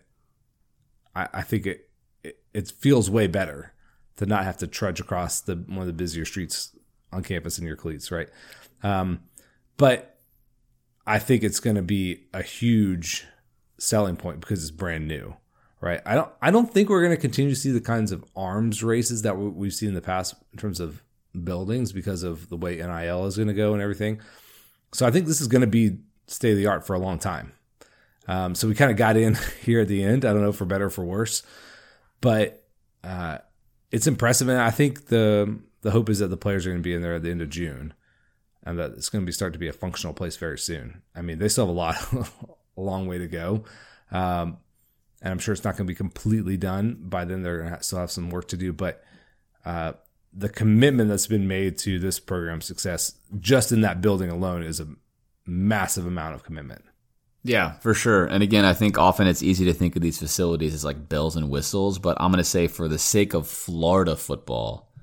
I, 1.15 1.27
I 1.33 1.41
think 1.41 1.65
it, 1.65 1.89
it, 2.23 2.39
it 2.53 2.71
feels 2.71 3.09
way 3.09 3.27
better 3.27 3.73
to 4.17 4.25
not 4.25 4.43
have 4.43 4.57
to 4.57 4.67
trudge 4.67 4.99
across 4.99 5.41
the 5.41 5.55
one 5.55 5.79
of 5.79 5.87
the 5.87 5.93
busier 5.93 6.25
streets 6.25 6.77
on 7.11 7.23
campus 7.23 7.57
in 7.57 7.65
your 7.65 7.75
cleats, 7.75 8.11
right? 8.11 8.29
Um, 8.83 9.21
but 9.77 10.19
I 11.07 11.19
think 11.19 11.43
it's 11.43 11.59
going 11.59 11.75
to 11.75 11.81
be 11.81 12.25
a 12.33 12.43
huge 12.43 13.25
selling 13.79 14.15
point 14.15 14.39
because 14.39 14.61
it's 14.61 14.71
brand 14.71 15.07
new, 15.07 15.35
right? 15.81 16.01
I 16.05 16.15
don't 16.15 16.29
I 16.41 16.51
don't 16.51 16.71
think 16.71 16.89
we're 16.89 17.01
going 17.01 17.15
to 17.15 17.21
continue 17.21 17.53
to 17.53 17.59
see 17.59 17.71
the 17.71 17.81
kinds 17.81 18.11
of 18.11 18.23
arms 18.35 18.83
races 18.83 19.23
that 19.23 19.37
we've 19.37 19.73
seen 19.73 19.89
in 19.89 19.95
the 19.95 20.01
past 20.01 20.35
in 20.51 20.59
terms 20.59 20.79
of 20.79 21.01
buildings 21.43 21.91
because 21.91 22.23
of 22.23 22.49
the 22.49 22.57
way 22.57 22.75
NIL 22.75 23.25
is 23.25 23.35
going 23.35 23.47
to 23.47 23.53
go 23.53 23.73
and 23.73 23.81
everything. 23.81 24.21
So 24.93 25.05
I 25.05 25.11
think 25.11 25.25
this 25.25 25.41
is 25.41 25.47
going 25.47 25.61
to 25.61 25.67
be 25.67 25.97
state 26.27 26.51
of 26.51 26.57
the 26.57 26.67
art 26.67 26.85
for 26.85 26.93
a 26.93 26.99
long 26.99 27.19
time. 27.19 27.53
Um, 28.27 28.55
so 28.55 28.67
we 28.67 28.75
kind 28.75 28.91
of 28.91 28.97
got 28.97 29.17
in 29.17 29.35
here 29.61 29.81
at 29.81 29.87
the 29.87 30.03
end. 30.03 30.25
I 30.25 30.33
don't 30.33 30.41
know 30.41 30.51
for 30.51 30.65
better 30.65 30.85
or 30.85 30.89
for 30.89 31.03
worse, 31.03 31.43
but 32.21 32.63
uh, 33.03 33.39
it's 33.91 34.07
impressive, 34.07 34.47
and 34.47 34.59
I 34.59 34.71
think 34.71 35.07
the 35.07 35.59
the 35.81 35.91
hope 35.91 36.09
is 36.09 36.19
that 36.19 36.27
the 36.27 36.37
players 36.37 36.65
are 36.65 36.69
going 36.69 36.81
to 36.81 36.87
be 36.87 36.93
in 36.93 37.01
there 37.01 37.15
at 37.15 37.23
the 37.23 37.31
end 37.31 37.41
of 37.41 37.49
June, 37.49 37.93
and 38.63 38.79
that 38.79 38.91
it's 38.91 39.09
going 39.09 39.23
to 39.23 39.25
be 39.25 39.33
start 39.33 39.51
to 39.53 39.59
be 39.59 39.67
a 39.67 39.73
functional 39.73 40.13
place 40.13 40.37
very 40.37 40.57
soon. 40.57 41.01
I 41.13 41.21
mean, 41.21 41.37
they 41.37 41.49
still 41.49 41.67
have 41.67 41.75
a 41.75 41.77
lot, 41.77 42.13
a 42.77 42.81
long 42.81 43.07
way 43.07 43.17
to 43.17 43.27
go, 43.27 43.65
um, 44.11 44.57
and 45.21 45.31
I'm 45.31 45.39
sure 45.39 45.53
it's 45.53 45.65
not 45.65 45.75
going 45.75 45.85
to 45.85 45.91
be 45.91 45.95
completely 45.95 46.55
done 46.55 46.97
by 47.01 47.25
then. 47.25 47.43
They're 47.43 47.59
going 47.59 47.73
to 47.73 47.83
still 47.83 47.99
have 47.99 48.11
some 48.11 48.29
work 48.29 48.47
to 48.49 48.57
do, 48.57 48.71
but 48.71 49.03
uh, 49.65 49.93
the 50.35 50.49
commitment 50.49 51.09
that's 51.09 51.27
been 51.27 51.47
made 51.47 51.77
to 51.79 51.99
this 51.99 52.19
program's 52.19 52.65
success 52.65 53.13
just 53.39 53.71
in 53.71 53.81
that 53.81 54.01
building 54.01 54.29
alone 54.29 54.63
is 54.63 54.79
a 54.79 54.87
massive 55.45 56.07
amount 56.07 56.35
of 56.35 56.43
commitment. 56.43 56.83
Yeah, 57.43 57.73
for 57.79 57.93
sure. 57.93 58.25
And 58.25 58.41
again, 58.41 58.63
I 58.63 58.73
think 58.73 58.97
often 58.97 59.27
it's 59.27 59.43
easy 59.43 59.65
to 59.65 59.73
think 59.73 59.95
of 59.95 60.01
these 60.01 60.17
facilities 60.17 60.73
as 60.73 60.85
like 60.85 61.09
bells 61.09 61.35
and 61.35 61.49
whistles, 61.49 61.99
but 61.99 62.19
I'm 62.19 62.31
going 62.31 62.37
to 62.37 62.43
say 62.43 62.67
for 62.67 62.87
the 62.87 62.97
sake 62.97 63.33
of 63.33 63.47
Florida 63.47 64.15
football, 64.15 64.93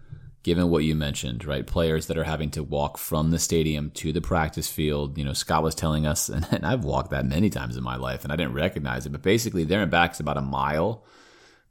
given 0.42 0.70
what 0.70 0.84
you 0.84 0.94
mentioned, 0.94 1.44
right? 1.44 1.66
Players 1.66 2.06
that 2.06 2.16
are 2.16 2.24
having 2.24 2.50
to 2.52 2.62
walk 2.62 2.96
from 2.96 3.30
the 3.30 3.38
stadium 3.38 3.90
to 3.90 4.10
the 4.10 4.22
practice 4.22 4.68
field. 4.68 5.18
You 5.18 5.24
know, 5.24 5.34
Scott 5.34 5.62
was 5.62 5.74
telling 5.74 6.06
us, 6.06 6.28
and, 6.30 6.46
and 6.50 6.64
I've 6.64 6.84
walked 6.84 7.10
that 7.10 7.26
many 7.26 7.50
times 7.50 7.76
in 7.76 7.84
my 7.84 7.96
life 7.96 8.24
and 8.24 8.32
I 8.32 8.36
didn't 8.36 8.54
recognize 8.54 9.04
it, 9.04 9.12
but 9.12 9.22
basically 9.22 9.64
there 9.64 9.82
and 9.82 9.90
back 9.90 10.12
is 10.12 10.20
about 10.20 10.38
a 10.38 10.42
mile 10.42 11.04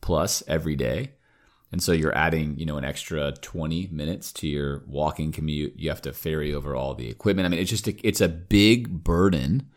plus 0.01 0.43
every 0.47 0.75
day. 0.75 1.13
And 1.71 1.83
so 1.83 1.91
you're 1.91 2.15
adding, 2.15 2.57
you 2.57 2.65
know, 2.65 2.77
an 2.77 2.85
extra 2.85 3.31
20 3.33 3.89
minutes 3.91 4.31
to 4.33 4.47
your 4.47 4.83
walking 4.87 5.31
commute. 5.31 5.73
You 5.77 5.89
have 5.89 6.01
to 6.03 6.13
ferry 6.13 6.53
over 6.53 6.75
all 6.75 6.95
the 6.95 7.09
equipment. 7.09 7.45
I 7.45 7.49
mean, 7.49 7.59
it's 7.59 7.69
just 7.69 7.87
a, 7.87 8.07
it's 8.07 8.21
a 8.21 8.27
big 8.27 9.03
burden 9.03 9.69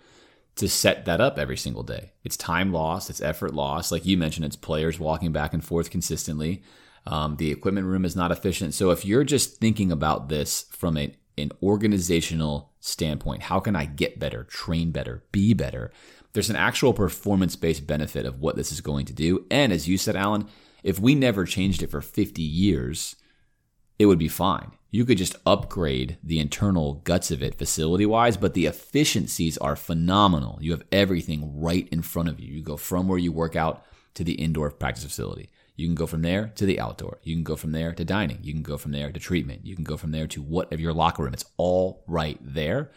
to 0.57 0.69
set 0.69 1.05
that 1.05 1.21
up 1.21 1.39
every 1.39 1.57
single 1.57 1.83
day. 1.83 2.13
It's 2.25 2.37
time 2.37 2.73
lost, 2.73 3.11
it's 3.11 3.21
effort 3.21 3.55
lost. 3.55 3.93
Like 3.93 4.07
you 4.07 4.17
mentioned, 4.17 4.45
it's 4.47 4.57
players 4.57 4.99
walking 4.99 5.33
back 5.33 5.53
and 5.53 5.65
forth 5.65 5.91
consistently. 5.91 6.63
Um, 7.07 7.37
the 7.37 7.51
equipment 7.51 7.87
room 7.87 8.05
is 8.05 8.17
not 8.17 8.31
efficient. 8.31 8.75
So 8.75 8.91
if 8.91 9.05
you're 9.05 9.25
just 9.25 9.59
thinking 9.59 9.91
about 9.91 10.29
this 10.29 10.67
from 10.71 10.97
a, 10.97 11.15
an 11.37 11.53
organizational 11.63 12.73
standpoint, 12.81 13.43
how 13.43 13.61
can 13.61 13.75
I 13.75 13.87
get 13.87 14.21
better, 14.21 14.45
train 14.45 14.93
better, 14.93 15.25
be 15.33 15.53
better? 15.55 15.91
There's 16.33 16.51
an 16.51 16.57
actual 16.57 16.93
performance 16.93 17.57
based 17.57 17.87
benefit 17.87 18.25
of 18.25 18.41
what 18.41 18.57
this 18.57 18.73
is 18.73 18.81
going 18.81 19.07
to 19.07 19.13
do. 19.13 19.47
And 19.51 19.73
as 19.73 19.89
you 19.89 19.99
said, 19.99 20.17
Alan, 20.17 20.49
if 20.83 20.99
we 20.99 21.15
never 21.15 21.45
changed 21.45 21.83
it 21.83 21.91
for 21.91 22.01
50 22.01 22.43
years, 22.43 23.17
it 23.99 24.07
would 24.07 24.19
be 24.19 24.29
fine. 24.29 24.73
You 24.91 25.05
could 25.05 25.19
just 25.19 25.37
upgrade 25.47 26.19
the 26.23 26.39
internal 26.39 26.95
guts 27.05 27.31
of 27.31 27.43
it 27.43 27.57
facility 27.57 28.05
wise, 28.05 28.37
but 28.37 28.53
the 28.53 28.67
efficiencies 28.67 29.57
are 29.59 29.77
phenomenal. 29.77 30.59
You 30.61 30.73
have 30.73 30.85
everything 30.93 31.61
right 31.61 31.89
in 31.91 32.03
front 32.03 32.29
of 32.29 32.39
you. 32.39 32.53
You 32.53 32.63
go 32.63 32.77
from 32.77 33.09
where 33.09 33.19
you 33.19 33.33
work 33.33 33.57
out 33.57 33.85
to 34.15 34.25
the 34.25 34.35
indoor 34.35 34.71
practice 34.71 35.05
facility. 35.05 35.49
You 35.77 35.87
can 35.87 35.95
go 35.95 36.07
from 36.07 36.21
there 36.21 36.53
to 36.57 36.67
the 36.67 36.79
outdoor. 36.79 37.21
You 37.23 37.35
can 37.35 37.43
go 37.43 37.57
from 37.57 37.73
there 37.73 37.95
to 37.95 38.05
dining. 38.05 38.41
You 38.43 38.53
can 38.53 38.63
go 38.63 38.77
from 38.77 38.93
there 38.93 39.11
to 39.11 39.19
treatment. 39.19 39.65
You 39.65 39.75
can 39.75 39.85
go 39.85 39.97
from 39.97 40.13
there 40.13 40.27
to 40.27 40.43
whatever 40.43 40.83
your 40.83 40.93
locker 40.93 41.23
room. 41.23 41.33
It's 41.33 41.47
all 41.57 42.05
right 42.07 42.39
there. 42.43 42.91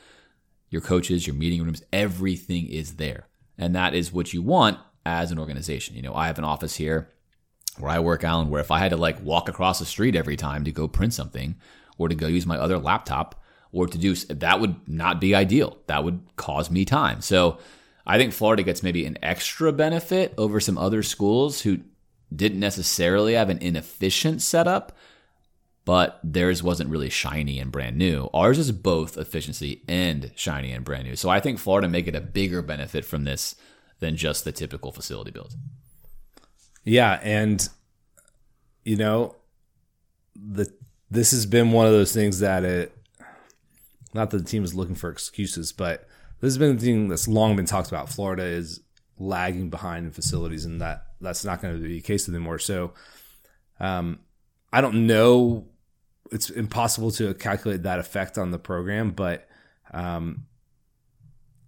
Your 0.70 0.82
coaches, 0.82 1.26
your 1.26 1.36
meeting 1.36 1.64
rooms, 1.64 1.84
everything 1.94 2.68
is 2.68 2.95
there. 2.95 3.28
And 3.57 3.74
that 3.76 3.94
is 3.94 4.12
what 4.12 4.34
you 4.34 4.41
want 4.41 4.80
as 5.06 5.32
an 5.32 5.40
organization. 5.40 5.95
You 5.95 6.02
know, 6.02 6.14
I 6.14 6.28
have 6.28 6.38
an 6.38 6.44
office 6.44 6.76
here 6.76 7.12
where 7.77 7.91
I 7.91 7.99
work, 7.99 8.23
Alan, 8.23 8.49
where 8.49 8.61
if 8.61 8.72
I 8.72 8.80
had 8.80 8.91
to 8.91 8.97
like 8.97 9.22
walk 9.23 9.49
across 9.49 9.80
the 9.80 9.85
street 9.85 10.15
every 10.15 10.35
time 10.38 10.64
to 10.64 10.72
go 10.72 10.88
print 10.88 11.14
something 11.14 11.56
or 11.97 12.07
to 12.07 12.15
go 12.15 12.27
use 12.27 12.45
my 12.45 12.57
other 12.57 12.77
laptop 12.77 13.41
or 13.72 13.88
to 13.88 13.97
do 13.97 14.15
that 14.15 14.60
would 14.60 14.76
not 14.88 15.19
be 15.19 15.35
ideal. 15.35 15.77
That 15.88 16.03
would 16.03 16.22
cause 16.38 16.72
me 16.72 16.85
time. 16.85 17.22
So 17.22 17.57
I 18.06 18.18
think 18.18 18.34
Florida 18.34 18.64
gets 18.64 18.84
maybe 18.84 19.06
an 19.06 19.18
extra 19.22 19.73
benefit 19.73 20.34
over 20.38 20.60
some 20.60 20.77
other 20.77 21.03
schools 21.03 21.61
who 21.61 21.80
didn't 22.34 22.60
necessarily 22.60 23.34
have 23.34 23.49
an 23.49 23.57
inefficient 23.60 24.41
setup, 24.41 24.95
but 25.84 26.19
theirs 26.23 26.64
wasn't 26.64 26.89
really 26.89 27.10
shiny 27.10 27.60
and 27.60 27.72
brand 27.72 27.97
new. 27.97 28.30
Ours 28.34 28.57
is 28.57 28.72
both 28.72 29.18
efficiency 29.18 29.84
and 29.88 30.31
shiny 30.35 30.72
and 30.72 30.85
brand 30.85 31.03
new. 31.06 31.15
So 31.15 31.30
I 31.30 31.39
think 31.39 31.60
Florida 31.60 31.88
may 31.88 32.02
get 32.02 32.15
a 32.15 32.22
bigger 32.22 32.61
benefit 32.61 33.06
from 33.06 33.23
this 33.23 33.56
than 33.99 34.15
just 34.15 34.43
the 34.45 34.52
typical 34.52 34.91
facility 34.91 35.31
build. 35.31 35.56
Yeah, 36.86 37.20
and 37.24 37.68
you 38.84 38.95
know, 38.95 39.36
the 40.36 40.72
this 41.10 41.32
has 41.32 41.45
been 41.45 41.72
one 41.72 41.88
of 41.88 41.91
those 41.91 42.14
things 42.14 42.40
that 42.40 42.64
it 42.64 42.95
not 44.14 44.30
that 44.30 44.38
the 44.38 44.44
team 44.44 44.64
is 44.64 44.74
looking 44.74 44.95
for 44.95 45.10
excuses, 45.10 45.74
but 45.74 46.07
this 46.40 46.48
has 46.48 46.57
been 46.57 46.78
the 46.78 46.82
thing 46.82 47.10
that's 47.10 47.28
long 47.28 47.56
been 47.56 47.66
talked 47.66 47.90
about. 47.90 48.07
Florida 48.07 48.44
is 48.44 48.82
lagging 49.18 49.70
behind 49.70 50.06
in 50.06 50.12
facilities, 50.12 50.64
and 50.64 50.80
that 50.80 51.07
that's 51.20 51.44
not 51.44 51.62
going 51.62 51.74
to 51.74 51.82
be 51.82 51.88
the 51.95 52.02
case 52.02 52.30
anymore. 52.30 52.60
So, 52.60 52.94
um, 53.80 54.20
I 54.72 54.82
don't 54.82 55.07
know. 55.07 55.66
It's 56.32 56.49
impossible 56.49 57.12
to 57.12 57.34
calculate 57.34 57.84
that 57.84 57.99
effect 57.99 58.38
on 58.38 58.52
the 58.52 58.60
program, 58.60 59.12
but 59.12 59.48
um, 59.91 60.45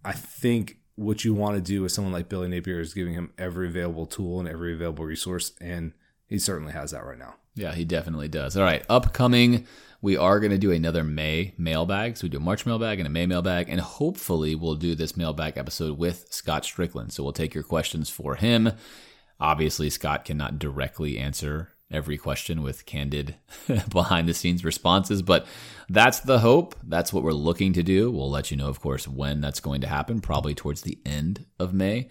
I 0.06 0.14
think 0.14 0.78
what 0.98 1.24
you 1.24 1.34
want 1.34 1.56
to 1.56 1.62
do 1.62 1.84
with 1.84 1.92
someone 1.92 2.12
like 2.12 2.28
Billy 2.28 2.50
Napier 2.50 2.80
is 2.80 2.94
giving 2.94 3.14
him 3.14 3.32
every 3.38 3.68
available 3.68 4.08
tool 4.08 4.40
and 4.40 4.50
every 4.50 4.74
available 4.74 5.06
resource, 5.06 5.54
and 5.62 5.94
he 6.26 6.38
certainly 6.40 6.74
has 6.74 6.92
that 6.92 7.06
right 7.06 7.18
now. 7.18 7.36
Yeah, 7.56 7.74
he 7.74 7.86
definitely 7.86 8.28
does. 8.28 8.58
All 8.58 8.64
right, 8.64 8.84
upcoming, 8.90 9.66
we 10.02 10.18
are 10.18 10.40
going 10.40 10.52
to 10.52 10.58
do 10.58 10.72
another 10.72 11.04
May 11.04 11.54
mailbag. 11.58 12.18
So 12.18 12.26
we 12.26 12.30
do 12.30 12.38
a 12.38 12.42
March 12.42 12.66
mailbag 12.66 13.00
and 13.00 13.08
a 13.08 13.12
May 13.12 13.28
mailbag, 13.28 13.70
and 13.70 13.80
hopefully 13.80 14.56
we'll 14.56 14.76
do 14.76 14.96
this 14.96 15.16
mailbag 15.16 15.58
episode 15.58 15.98
with 15.98 16.28
Scott 16.32 16.64
Stricklin. 16.64 17.12
So 17.12 17.24
we'll 17.24 17.32
take 17.32 17.54
your 17.54 17.64
questions 17.64 18.10
for 18.10 18.36
him. 18.36 18.72
Obviously, 19.40 19.90
Scott 19.92 20.26
cannot 20.26 20.60
directly 20.60 21.18
answer 21.20 21.70
every 21.92 22.18
question 22.18 22.62
with 22.62 22.86
candid 22.86 23.36
behind 23.90 24.28
the 24.28 24.34
scenes 24.34 24.66
responses. 24.66 25.22
But 25.22 25.46
that's 25.90 26.20
the 26.20 26.40
hope. 26.40 26.76
That's 26.84 27.14
what 27.14 27.24
we're 27.24 27.32
looking 27.32 27.74
to 27.74 27.84
do. 27.84 28.12
We'll 28.12 28.30
let 28.30 28.52
you 28.52 28.58
know, 28.58 28.68
of 28.68 28.80
course, 28.80 29.08
when 29.08 29.42
that's 29.42 29.60
going 29.60 29.82
to 29.82 29.88
happen, 29.88 30.20
probably 30.20 30.54
towards 30.54 30.82
the 30.82 30.98
end 31.06 31.46
of 31.60 31.74
May. 31.74 32.10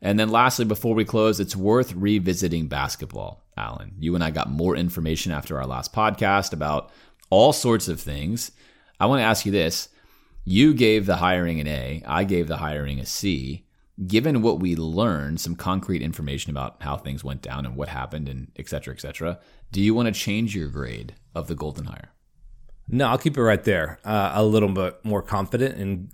And 0.00 0.18
then 0.18 0.30
lastly, 0.30 0.64
before 0.64 0.94
we 0.94 1.04
close, 1.04 1.40
it's 1.40 1.56
worth 1.56 1.92
revisiting 1.92 2.68
basketball, 2.68 3.44
Alan. 3.56 3.94
You 3.98 4.14
and 4.14 4.22
I 4.22 4.30
got 4.30 4.50
more 4.50 4.76
information 4.76 5.32
after 5.32 5.58
our 5.58 5.66
last 5.66 5.92
podcast 5.92 6.52
about 6.52 6.90
all 7.30 7.52
sorts 7.52 7.88
of 7.88 8.00
things. 8.00 8.52
I 9.00 9.06
want 9.06 9.20
to 9.20 9.24
ask 9.24 9.44
you 9.44 9.52
this. 9.52 9.88
You 10.44 10.72
gave 10.72 11.04
the 11.04 11.16
hiring 11.16 11.60
an 11.60 11.66
A, 11.66 12.02
I 12.06 12.24
gave 12.24 12.48
the 12.48 12.56
hiring 12.56 13.00
a 13.00 13.06
C 13.06 13.66
given 14.06 14.42
what 14.42 14.60
we 14.60 14.76
learned, 14.76 15.40
some 15.40 15.56
concrete 15.56 16.02
information 16.02 16.50
about 16.50 16.76
how 16.82 16.96
things 16.96 17.24
went 17.24 17.42
down 17.42 17.66
and 17.66 17.74
what 17.74 17.88
happened 17.88 18.28
and 18.28 18.52
et 18.56 18.68
cetera, 18.68 18.94
et 18.94 19.00
cetera, 19.00 19.38
do 19.72 19.80
you 19.80 19.92
want 19.94 20.06
to 20.06 20.12
change 20.12 20.54
your 20.54 20.68
grade 20.68 21.14
of 21.34 21.48
the 21.48 21.54
Golden 21.54 21.86
Hire? 21.86 22.12
No, 22.88 23.08
I'll 23.08 23.18
keep 23.18 23.36
it 23.36 23.42
right 23.42 23.62
there. 23.64 23.98
Uh, 24.04 24.32
a 24.34 24.44
little 24.44 24.68
bit 24.68 25.04
more 25.04 25.20
confident 25.20 25.78
in 25.78 26.10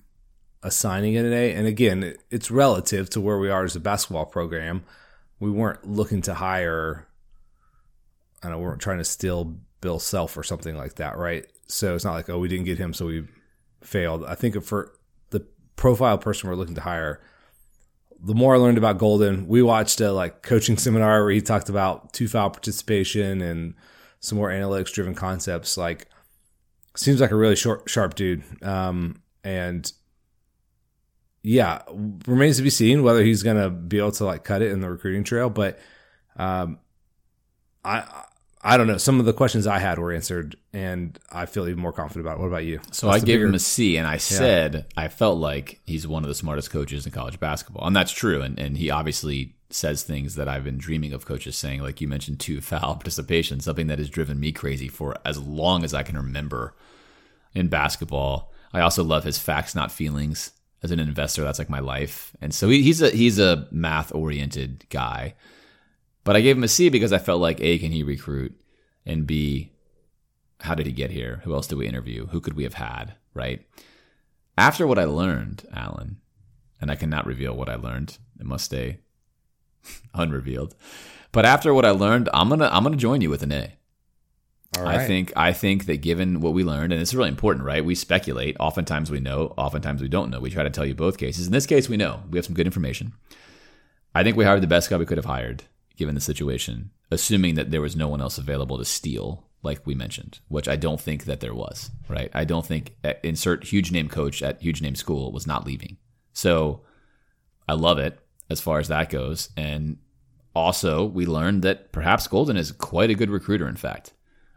assigning 0.63 1.15
it 1.15 1.25
an 1.25 1.33
A. 1.33 1.53
And 1.53 1.67
again, 1.67 2.15
it's 2.31 2.51
relative 2.51 3.11
to 3.11 3.21
where 3.21 3.39
we 3.39 3.51
are 3.51 3.65
as 3.65 3.77
a 3.77 3.81
basketball 3.81 4.25
program. 4.25 4.83
We 5.39 5.51
weren't 5.51 5.87
looking 5.87 6.23
to 6.23 6.35
hire, 6.35 7.07
I 8.43 8.49
know, 8.49 8.59
we 8.59 8.65
weren't 8.65 8.81
trying 8.81 8.99
to 8.99 9.05
steal 9.05 9.57
Bill 9.83 9.99
Self 9.99 10.37
or 10.39 10.43
something 10.43 10.75
like 10.77 10.95
that, 10.95 11.19
right? 11.19 11.47
So 11.67 11.95
it's 11.95 12.05
not 12.05 12.15
like, 12.15 12.31
oh, 12.31 12.39
we 12.39 12.49
didn't 12.49 12.65
get 12.65 12.79
him, 12.79 12.95
so 12.95 13.07
we 13.07 13.27
failed. 13.83 14.25
I 14.25 14.35
think 14.35 14.63
for 14.65 14.95
the 15.31 15.47
profile 15.77 16.17
person 16.17 16.49
we're 16.49 16.57
looking 16.57 16.77
to 16.77 16.81
hire, 16.81 17.21
the 18.25 18.35
more 18.35 18.55
I 18.55 18.59
learned 18.59 18.79
about 18.79 18.99
Golden, 18.99 19.47
we 19.47 19.63
watched 19.63 20.01
a 20.01 20.11
like 20.11 20.43
coaching 20.43 20.77
seminar 20.79 21.23
where 21.23 21.33
he 21.33 21.41
talked 21.41 21.69
about 21.69 22.13
two 22.13 22.27
foul 22.27 22.51
participation 22.51 23.43
and 23.43 23.75
some 24.21 24.39
more 24.39 24.51
analytics 24.51 24.93
driven 24.93 25.15
concepts. 25.15 25.77
Like, 25.77 26.09
seems 26.97 27.21
like 27.21 27.31
a 27.31 27.37
really 27.37 27.57
short, 27.57 27.89
sharp 27.91 28.15
dude. 28.15 28.43
Um, 28.63 29.21
and 29.43 29.91
yeah, 31.43 31.83
remains 32.27 32.57
to 32.57 32.63
be 32.63 32.71
seen 32.71 33.03
whether 33.03 33.23
he's 33.23 33.43
going 33.43 33.59
to 33.59 33.69
be 33.69 33.99
able 33.99 34.13
to 34.13 34.25
like 34.25 34.45
cut 34.45 34.63
it 34.63 34.73
in 34.73 34.81
the 34.81 34.91
recruiting 34.91 35.25
trail. 35.25 35.51
But 35.51 35.79
um, 36.37 36.79
I 37.85 38.25
I 38.67 38.79
don't 38.79 38.87
know. 38.87 38.97
Some 38.97 39.21
of 39.21 39.27
the 39.27 39.35
questions 39.35 39.67
I 39.67 39.79
had 39.79 39.99
were 39.99 40.11
answered, 40.11 40.57
and 40.73 41.19
I 41.31 41.45
feel 41.45 41.69
even 41.69 41.81
more 41.81 41.93
confident 41.93 42.27
about 42.27 42.39
it. 42.39 42.41
What 42.41 42.47
about 42.49 42.65
you? 42.65 42.81
So 42.93 43.11
I 43.11 43.19
gave 43.19 43.27
bigger... 43.27 43.47
him 43.47 43.55
a 43.55 43.59
C, 43.59 43.99
and 43.99 44.07
I 44.07 44.17
said 44.17 44.75
yeah. 44.75 44.83
I 44.97 45.09
felt 45.09 45.39
like 45.39 45.83
he's 45.85 46.09
one 46.09 46.25
of 46.25 46.29
the 46.29 46.35
smartest 46.35 46.71
coaches 46.71 47.05
in 47.05 47.13
college 47.13 47.39
basketball, 47.39 47.87
and 47.87 47.95
that's 47.95 48.11
true. 48.11 48.41
And 48.41 48.59
and 48.59 48.79
he 48.79 48.89
obviously 48.89 49.55
says 49.69 50.03
things 50.03 50.37
that 50.37 50.49
I've 50.49 50.65
been 50.65 50.79
dreaming 50.79 51.13
of 51.13 51.27
coaches 51.27 51.59
saying, 51.59 51.83
like 51.83 52.01
you 52.01 52.09
mentioned, 52.09 52.41
two 52.41 52.61
foul 52.63 52.95
participation, 52.95 53.61
something 53.61 53.89
that 53.89 53.99
has 53.99 54.09
driven 54.09 54.41
me 54.41 54.51
crazy 54.51 54.89
for 54.89 55.15
as 55.27 55.39
long 55.39 55.85
as 55.85 55.93
I 55.93 56.03
can 56.03 56.17
remember 56.17 56.75
in 57.55 57.69
basketball. 57.69 58.51
I 58.73 58.81
also 58.81 59.05
love 59.05 59.25
his 59.25 59.39
facts, 59.39 59.75
not 59.75 59.93
feelings. 59.93 60.53
As 60.83 60.91
an 60.91 61.01
investor, 61.01 61.45
that's 61.45 61.59
like 61.59 61.71
my 61.71 61.81
life, 61.81 62.37
and 62.43 62.55
so 62.55 62.69
he, 62.69 62.83
he's 62.83 63.01
a 63.01 63.11
he's 63.11 63.39
a 63.39 63.67
math 63.71 64.15
oriented 64.15 64.85
guy. 64.91 65.35
But 66.25 66.37
I 66.37 66.41
gave 66.41 66.57
him 66.57 66.65
a 66.65 66.69
C 66.69 66.89
because 66.89 67.13
I 67.13 67.19
felt 67.19 67.41
like 67.41 67.61
A, 67.61 67.79
can 67.79 67.93
he 67.93 68.03
recruit? 68.03 68.59
And 69.07 69.27
B, 69.27 69.73
how 70.61 70.75
did 70.75 70.87
he 70.87 70.93
get 70.93 71.11
here? 71.11 71.43
Who 71.45 71.55
else 71.55 71.67
did 71.67 71.77
we 71.77 71.87
interview? 71.87 72.27
Who 72.29 72.41
could 72.41 72.55
we 72.55 72.65
have 72.65 72.75
had? 72.75 73.15
Right? 73.35 73.67
After 74.57 74.87
what 74.87 74.99
I 74.99 75.05
learned, 75.05 75.67
Alan, 75.73 76.21
and 76.81 76.91
I 76.91 76.97
cannot 76.97 77.27
reveal 77.27 77.55
what 77.55 77.69
I 77.69 77.75
learned, 77.75 78.19
it 78.41 78.47
must 78.47 78.65
stay 78.65 79.01
unrevealed. 80.15 80.75
But 81.33 81.45
after 81.45 81.75
what 81.75 81.85
I 81.85 81.91
learned, 81.91 82.29
I'm 82.33 82.49
gonna 82.49 82.71
I'm 82.73 82.85
gonna 82.85 82.97
join 82.97 83.21
you 83.21 83.29
with 83.29 83.43
an 83.43 83.53
A. 83.53 83.73
I 85.03 85.07
think 85.07 85.33
I 85.37 85.53
think 85.53 85.87
that 85.87 85.99
given 85.99 86.41
what 86.41 86.53
we 86.53 86.65
learned, 86.65 86.93
and 86.93 87.03
it's 87.03 87.15
really 87.15 87.29
important, 87.29 87.65
right? 87.65 87.85
We 87.85 87.95
speculate. 87.95 88.57
Oftentimes 88.59 89.11
we 89.11 89.21
know, 89.21 89.53
oftentimes 89.59 90.01
we 90.01 90.09
don't 90.09 90.31
know. 90.31 90.41
We 90.41 90.51
try 90.51 90.63
to 90.63 90.71
tell 90.71 90.87
you 90.87 90.95
both 90.95 91.19
cases. 91.19 91.47
In 91.47 91.53
this 91.53 91.67
case, 91.67 91.89
we 91.89 91.97
know. 91.97 92.23
We 92.31 92.39
have 92.39 92.45
some 92.47 92.55
good 92.55 92.67
information. 92.67 93.13
I 94.15 94.23
think 94.23 94.37
we 94.37 94.45
hired 94.45 94.63
the 94.63 94.69
best 94.69 94.89
guy 94.89 94.97
we 94.97 95.07
could 95.07 95.19
have 95.19 95.25
hired 95.25 95.65
given 95.97 96.15
the 96.15 96.21
situation, 96.21 96.91
assuming 97.11 97.55
that 97.55 97.71
there 97.71 97.81
was 97.81 97.97
no 97.97 98.09
one 98.09 98.21
else 98.21 98.39
available 98.39 98.79
to 98.79 98.85
steal, 98.85 99.45
like 99.63 99.87
we 99.87 99.95
mentioned, 99.95 100.41
which 100.49 100.69
I 100.69 100.77
don't 100.77 101.01
think 101.01 101.25
that 101.25 101.41
there 101.41 101.55
was, 101.55 101.91
right? 102.09 102.31
I 102.35 102.45
don't 102.45 102.67
think 102.67 102.97
uh, 103.05 103.15
insert 103.23 103.65
huge 103.65 103.93
name 103.93 104.09
coach 104.09 104.43
at 104.43 104.61
huge 104.61 104.83
name 104.83 104.95
school 104.95 105.33
was 105.33 105.47
not 105.47 105.67
leaving. 105.67 105.97
So 106.33 106.83
I 107.69 107.75
love 107.75 107.99
it 107.99 108.19
as 108.51 108.61
far 108.61 108.79
as 108.79 108.89
that 108.89 109.11
goes. 109.11 109.51
And 109.57 109.99
also, 110.55 111.05
we 111.05 111.27
learned 111.27 111.63
that 111.63 111.93
perhaps 111.93 112.27
Golden 112.27 112.57
is 112.57 112.73
quite 112.73 113.11
a 113.11 113.15
good 113.15 113.31
recruiter, 113.31 113.69
in 113.69 113.77
fact. 113.77 114.13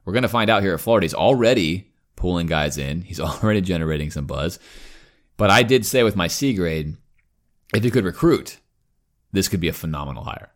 We're 0.05 0.13
going 0.13 0.23
to 0.23 0.29
find 0.29 0.49
out 0.49 0.61
here 0.61 0.73
at 0.73 0.79
Florida. 0.79 1.05
He's 1.05 1.13
already 1.13 1.91
pulling 2.15 2.47
guys 2.47 2.77
in, 2.77 3.01
he's 3.01 3.19
already 3.21 3.61
generating 3.61 4.11
some 4.11 4.25
buzz. 4.25 4.59
But 5.37 5.51
I 5.51 5.63
did 5.63 5.85
say 5.85 6.03
with 6.03 6.15
my 6.15 6.27
C 6.27 6.53
grade, 6.53 6.97
if 7.73 7.83
he 7.83 7.91
could 7.91 8.05
recruit, 8.05 8.57
this 9.31 9.47
could 9.47 9.59
be 9.59 9.67
a 9.67 9.73
phenomenal 9.73 10.23
hire. 10.23 10.51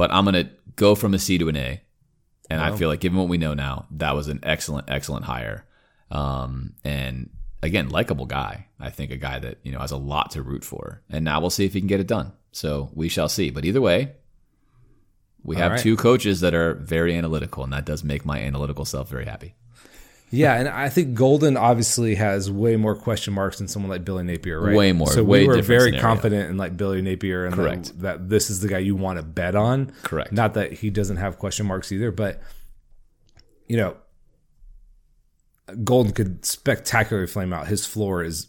But 0.00 0.10
I'm 0.10 0.24
going 0.24 0.46
to 0.46 0.50
go 0.76 0.94
from 0.94 1.12
a 1.12 1.18
C 1.18 1.36
to 1.36 1.50
an 1.50 1.56
A. 1.58 1.82
And 2.48 2.58
wow. 2.58 2.72
I 2.72 2.76
feel 2.78 2.88
like, 2.88 3.00
given 3.00 3.18
what 3.18 3.28
we 3.28 3.36
know 3.36 3.52
now, 3.52 3.84
that 3.90 4.14
was 4.14 4.28
an 4.28 4.40
excellent, 4.42 4.88
excellent 4.88 5.26
hire. 5.26 5.66
Um, 6.10 6.72
and 6.84 7.28
again, 7.62 7.90
likable 7.90 8.24
guy. 8.24 8.68
I 8.80 8.88
think 8.88 9.10
a 9.10 9.18
guy 9.18 9.40
that, 9.40 9.58
you 9.62 9.72
know, 9.72 9.78
has 9.80 9.90
a 9.90 9.98
lot 9.98 10.30
to 10.30 10.42
root 10.42 10.64
for. 10.64 11.02
And 11.10 11.22
now 11.22 11.38
we'll 11.42 11.50
see 11.50 11.66
if 11.66 11.74
he 11.74 11.82
can 11.82 11.86
get 11.86 12.00
it 12.00 12.06
done. 12.06 12.32
So 12.50 12.88
we 12.94 13.10
shall 13.10 13.28
see. 13.28 13.50
But 13.50 13.66
either 13.66 13.82
way, 13.82 14.12
we 15.42 15.56
All 15.56 15.62
have 15.64 15.72
right. 15.72 15.80
two 15.82 15.98
coaches 15.98 16.40
that 16.40 16.54
are 16.54 16.76
very 16.76 17.14
analytical, 17.14 17.62
and 17.62 17.74
that 17.74 17.84
does 17.84 18.02
make 18.02 18.24
my 18.24 18.40
analytical 18.40 18.86
self 18.86 19.10
very 19.10 19.26
happy. 19.26 19.54
Yeah, 20.32 20.54
and 20.54 20.68
I 20.68 20.88
think 20.88 21.14
Golden 21.14 21.56
obviously 21.56 22.14
has 22.14 22.50
way 22.50 22.76
more 22.76 22.94
question 22.94 23.34
marks 23.34 23.58
than 23.58 23.66
someone 23.66 23.90
like 23.90 24.04
Billy 24.04 24.22
Napier, 24.22 24.60
right? 24.60 24.76
Way 24.76 24.92
more. 24.92 25.08
So 25.08 25.24
we 25.24 25.46
were 25.46 25.60
very 25.60 25.90
scenario. 25.90 26.00
confident 26.00 26.50
in 26.50 26.56
like 26.56 26.76
Billy 26.76 27.02
Napier 27.02 27.46
and 27.46 27.54
Correct. 27.54 27.86
That, 27.86 28.00
that 28.00 28.28
this 28.28 28.48
is 28.48 28.60
the 28.60 28.68
guy 28.68 28.78
you 28.78 28.94
want 28.94 29.18
to 29.18 29.24
bet 29.24 29.56
on. 29.56 29.92
Correct. 30.04 30.30
Not 30.30 30.54
that 30.54 30.72
he 30.72 30.90
doesn't 30.90 31.16
have 31.16 31.38
question 31.38 31.66
marks 31.66 31.90
either, 31.90 32.12
but 32.12 32.40
you 33.66 33.76
know, 33.76 33.96
Golden 35.82 36.12
could 36.12 36.44
spectacularly 36.44 37.26
flame 37.26 37.52
out. 37.52 37.66
His 37.66 37.84
floor 37.84 38.22
is 38.22 38.46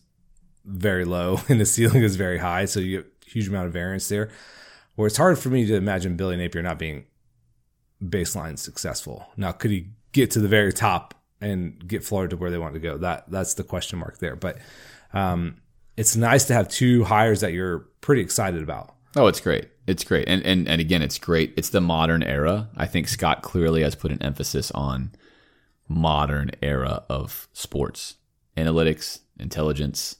very 0.66 1.06
low 1.06 1.40
and 1.50 1.60
the 1.60 1.66
ceiling 1.66 2.04
is 2.04 2.16
very 2.16 2.38
high, 2.38 2.66
so 2.66 2.80
you 2.80 2.98
get 2.98 3.12
a 3.26 3.30
huge 3.30 3.48
amount 3.48 3.68
of 3.68 3.74
variance 3.74 4.08
there. 4.08 4.30
Where 4.96 5.08
it's 5.08 5.18
hard 5.18 5.40
for 5.40 5.50
me 5.50 5.66
to 5.66 5.76
imagine 5.76 6.16
Billy 6.16 6.38
Napier 6.38 6.62
not 6.62 6.78
being 6.78 7.06
baseline 8.04 8.60
successful. 8.60 9.28
Now, 9.36 9.52
could 9.52 9.72
he 9.72 9.88
get 10.12 10.30
to 10.32 10.40
the 10.40 10.48
very 10.48 10.74
top 10.74 11.16
and 11.42 11.86
get 11.88 12.04
Florida 12.04 12.36
to 12.36 12.38
where 12.38 12.52
they 12.52 12.58
want 12.58 12.76
to 12.76 12.80
go? 12.80 12.98
That 12.98 13.30
that's 13.30 13.56
the 13.56 13.64
question 13.64 14.00
mark 14.00 14.20
there. 14.20 14.36
But 14.36 14.58
um, 15.14 15.58
it's 15.98 16.16
nice 16.16 16.46
to 16.46 16.54
have 16.54 16.70
two 16.70 17.04
hires 17.04 17.42
that 17.42 17.54
you're 17.54 17.80
pretty 18.02 18.22
excited 18.22 18.64
about. 18.64 18.96
Oh, 19.16 19.28
it's 19.28 19.42
great. 19.42 19.68
It's 19.88 20.04
great. 20.04 20.28
And, 20.28 20.46
and 20.46 20.68
and 20.68 20.80
again, 20.80 21.02
it's 21.02 21.20
great. 21.20 21.54
It's 21.58 21.70
the 21.70 21.82
modern 21.82 22.24
era. 22.24 22.70
I 22.78 22.86
think 22.88 23.08
Scott 23.08 23.42
clearly 23.42 23.82
has 23.82 23.96
put 23.96 24.12
an 24.12 24.22
emphasis 24.22 24.72
on 24.72 25.12
modern 25.88 26.52
era 26.62 27.04
of 27.10 27.50
sports, 27.52 28.16
analytics, 28.56 29.20
intelligence, 29.38 30.16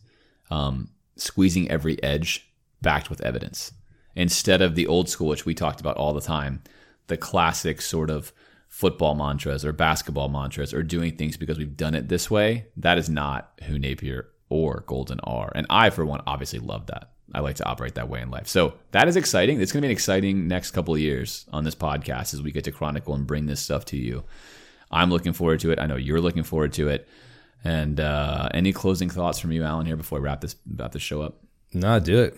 um, 0.50 0.90
squeezing 1.16 1.72
every 1.72 2.02
edge 2.04 2.52
backed 2.82 3.10
with 3.10 3.22
evidence. 3.22 3.72
Instead 4.16 4.62
of 4.62 4.76
the 4.76 4.88
old 4.88 5.08
school, 5.08 5.28
which 5.28 5.46
we 5.46 5.54
talked 5.54 5.80
about 5.80 5.96
all 5.96 6.14
the 6.14 6.20
time, 6.20 6.62
the 7.08 7.16
classic 7.16 7.82
sort 7.82 8.10
of 8.10 8.34
football 8.72 9.14
mantras 9.16 9.66
or 9.66 9.74
basketball 9.74 10.30
mantras 10.30 10.74
or 10.74 10.82
doing 10.82 11.16
things 11.16 11.36
because 11.36 11.58
we've 11.58 11.76
done 11.76 11.94
it 11.94 12.08
this 12.08 12.32
way. 12.32 12.66
That 12.78 12.98
is 12.98 13.10
not 13.10 13.52
who 13.66 13.78
Napier 13.78 14.30
or 14.50 14.86
Golden 14.88 15.20
are. 15.20 15.52
And 15.54 15.68
I, 15.70 15.90
for 15.90 16.06
one, 16.06 16.22
obviously 16.26 16.60
love 16.60 16.88
that. 16.88 17.12
I 17.34 17.42
like 17.42 17.58
to 17.58 17.66
operate 17.66 17.96
that 17.96 18.08
way 18.08 18.22
in 18.22 18.32
life. 18.32 18.48
So 18.48 18.74
that 18.92 19.10
is 19.10 19.18
exciting. 19.18 19.62
It's 19.62 19.74
going 19.74 19.82
to 19.82 19.88
be 19.88 19.92
an 19.92 19.96
exciting 19.96 20.48
next 20.48 20.72
couple 20.72 20.94
of 20.94 21.02
years 21.02 21.46
on 21.52 21.66
this 21.66 21.76
podcast 21.76 22.34
as 22.34 22.42
we 22.42 22.54
get 22.54 22.64
to 22.64 22.72
chronicle 22.72 23.14
and 23.14 23.28
bring 23.28 23.46
this 23.46 23.60
stuff 23.60 23.84
to 23.86 23.98
you. 23.98 24.24
I'm 24.90 25.10
looking 25.10 25.34
forward 25.34 25.60
to 25.62 25.72
it. 25.72 25.80
I 25.80 25.86
know 25.86 25.98
you're 25.98 26.22
looking 26.22 26.44
forward 26.44 26.72
to 26.74 26.88
it. 26.88 27.08
And 27.64 28.00
uh, 28.00 28.50
any 28.54 28.72
closing 28.72 29.10
thoughts 29.10 29.38
from 29.38 29.52
you, 29.52 29.64
Alan, 29.64 29.86
here 29.86 29.98
before 29.98 30.20
we 30.20 30.26
wrap 30.26 30.42
this 30.42 30.56
wrap 30.76 30.94
this 30.94 31.02
show 31.02 31.22
up? 31.22 31.44
No, 31.74 32.00
do 32.00 32.24
it. 32.24 32.38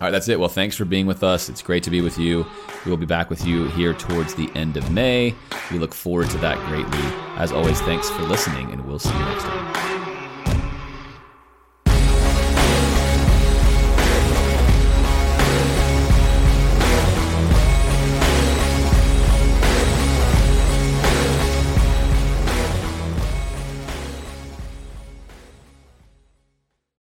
All 0.00 0.06
right, 0.06 0.12
that's 0.12 0.28
it. 0.28 0.40
Well, 0.40 0.48
thanks 0.48 0.76
for 0.76 0.86
being 0.86 1.04
with 1.04 1.22
us. 1.22 1.50
It's 1.50 1.60
great 1.60 1.82
to 1.82 1.90
be 1.90 2.00
with 2.00 2.16
you. 2.16 2.46
We 2.86 2.90
will 2.90 2.96
be 2.96 3.04
back 3.04 3.28
with 3.28 3.44
you 3.44 3.68
here 3.68 3.92
towards 3.92 4.34
the 4.34 4.50
end 4.54 4.78
of 4.78 4.90
May. 4.90 5.34
We 5.70 5.78
look 5.78 5.92
forward 5.92 6.30
to 6.30 6.38
that 6.38 6.56
greatly. 6.68 6.98
As 7.36 7.52
always, 7.52 7.82
thanks 7.82 8.08
for 8.08 8.22
listening, 8.22 8.72
and 8.72 8.86
we'll 8.86 8.98
see 8.98 9.12
you 9.12 9.18
next 9.18 9.42
time. 9.42 9.76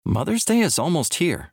Mother's 0.06 0.46
Day 0.46 0.60
is 0.60 0.78
almost 0.78 1.14
here 1.14 1.52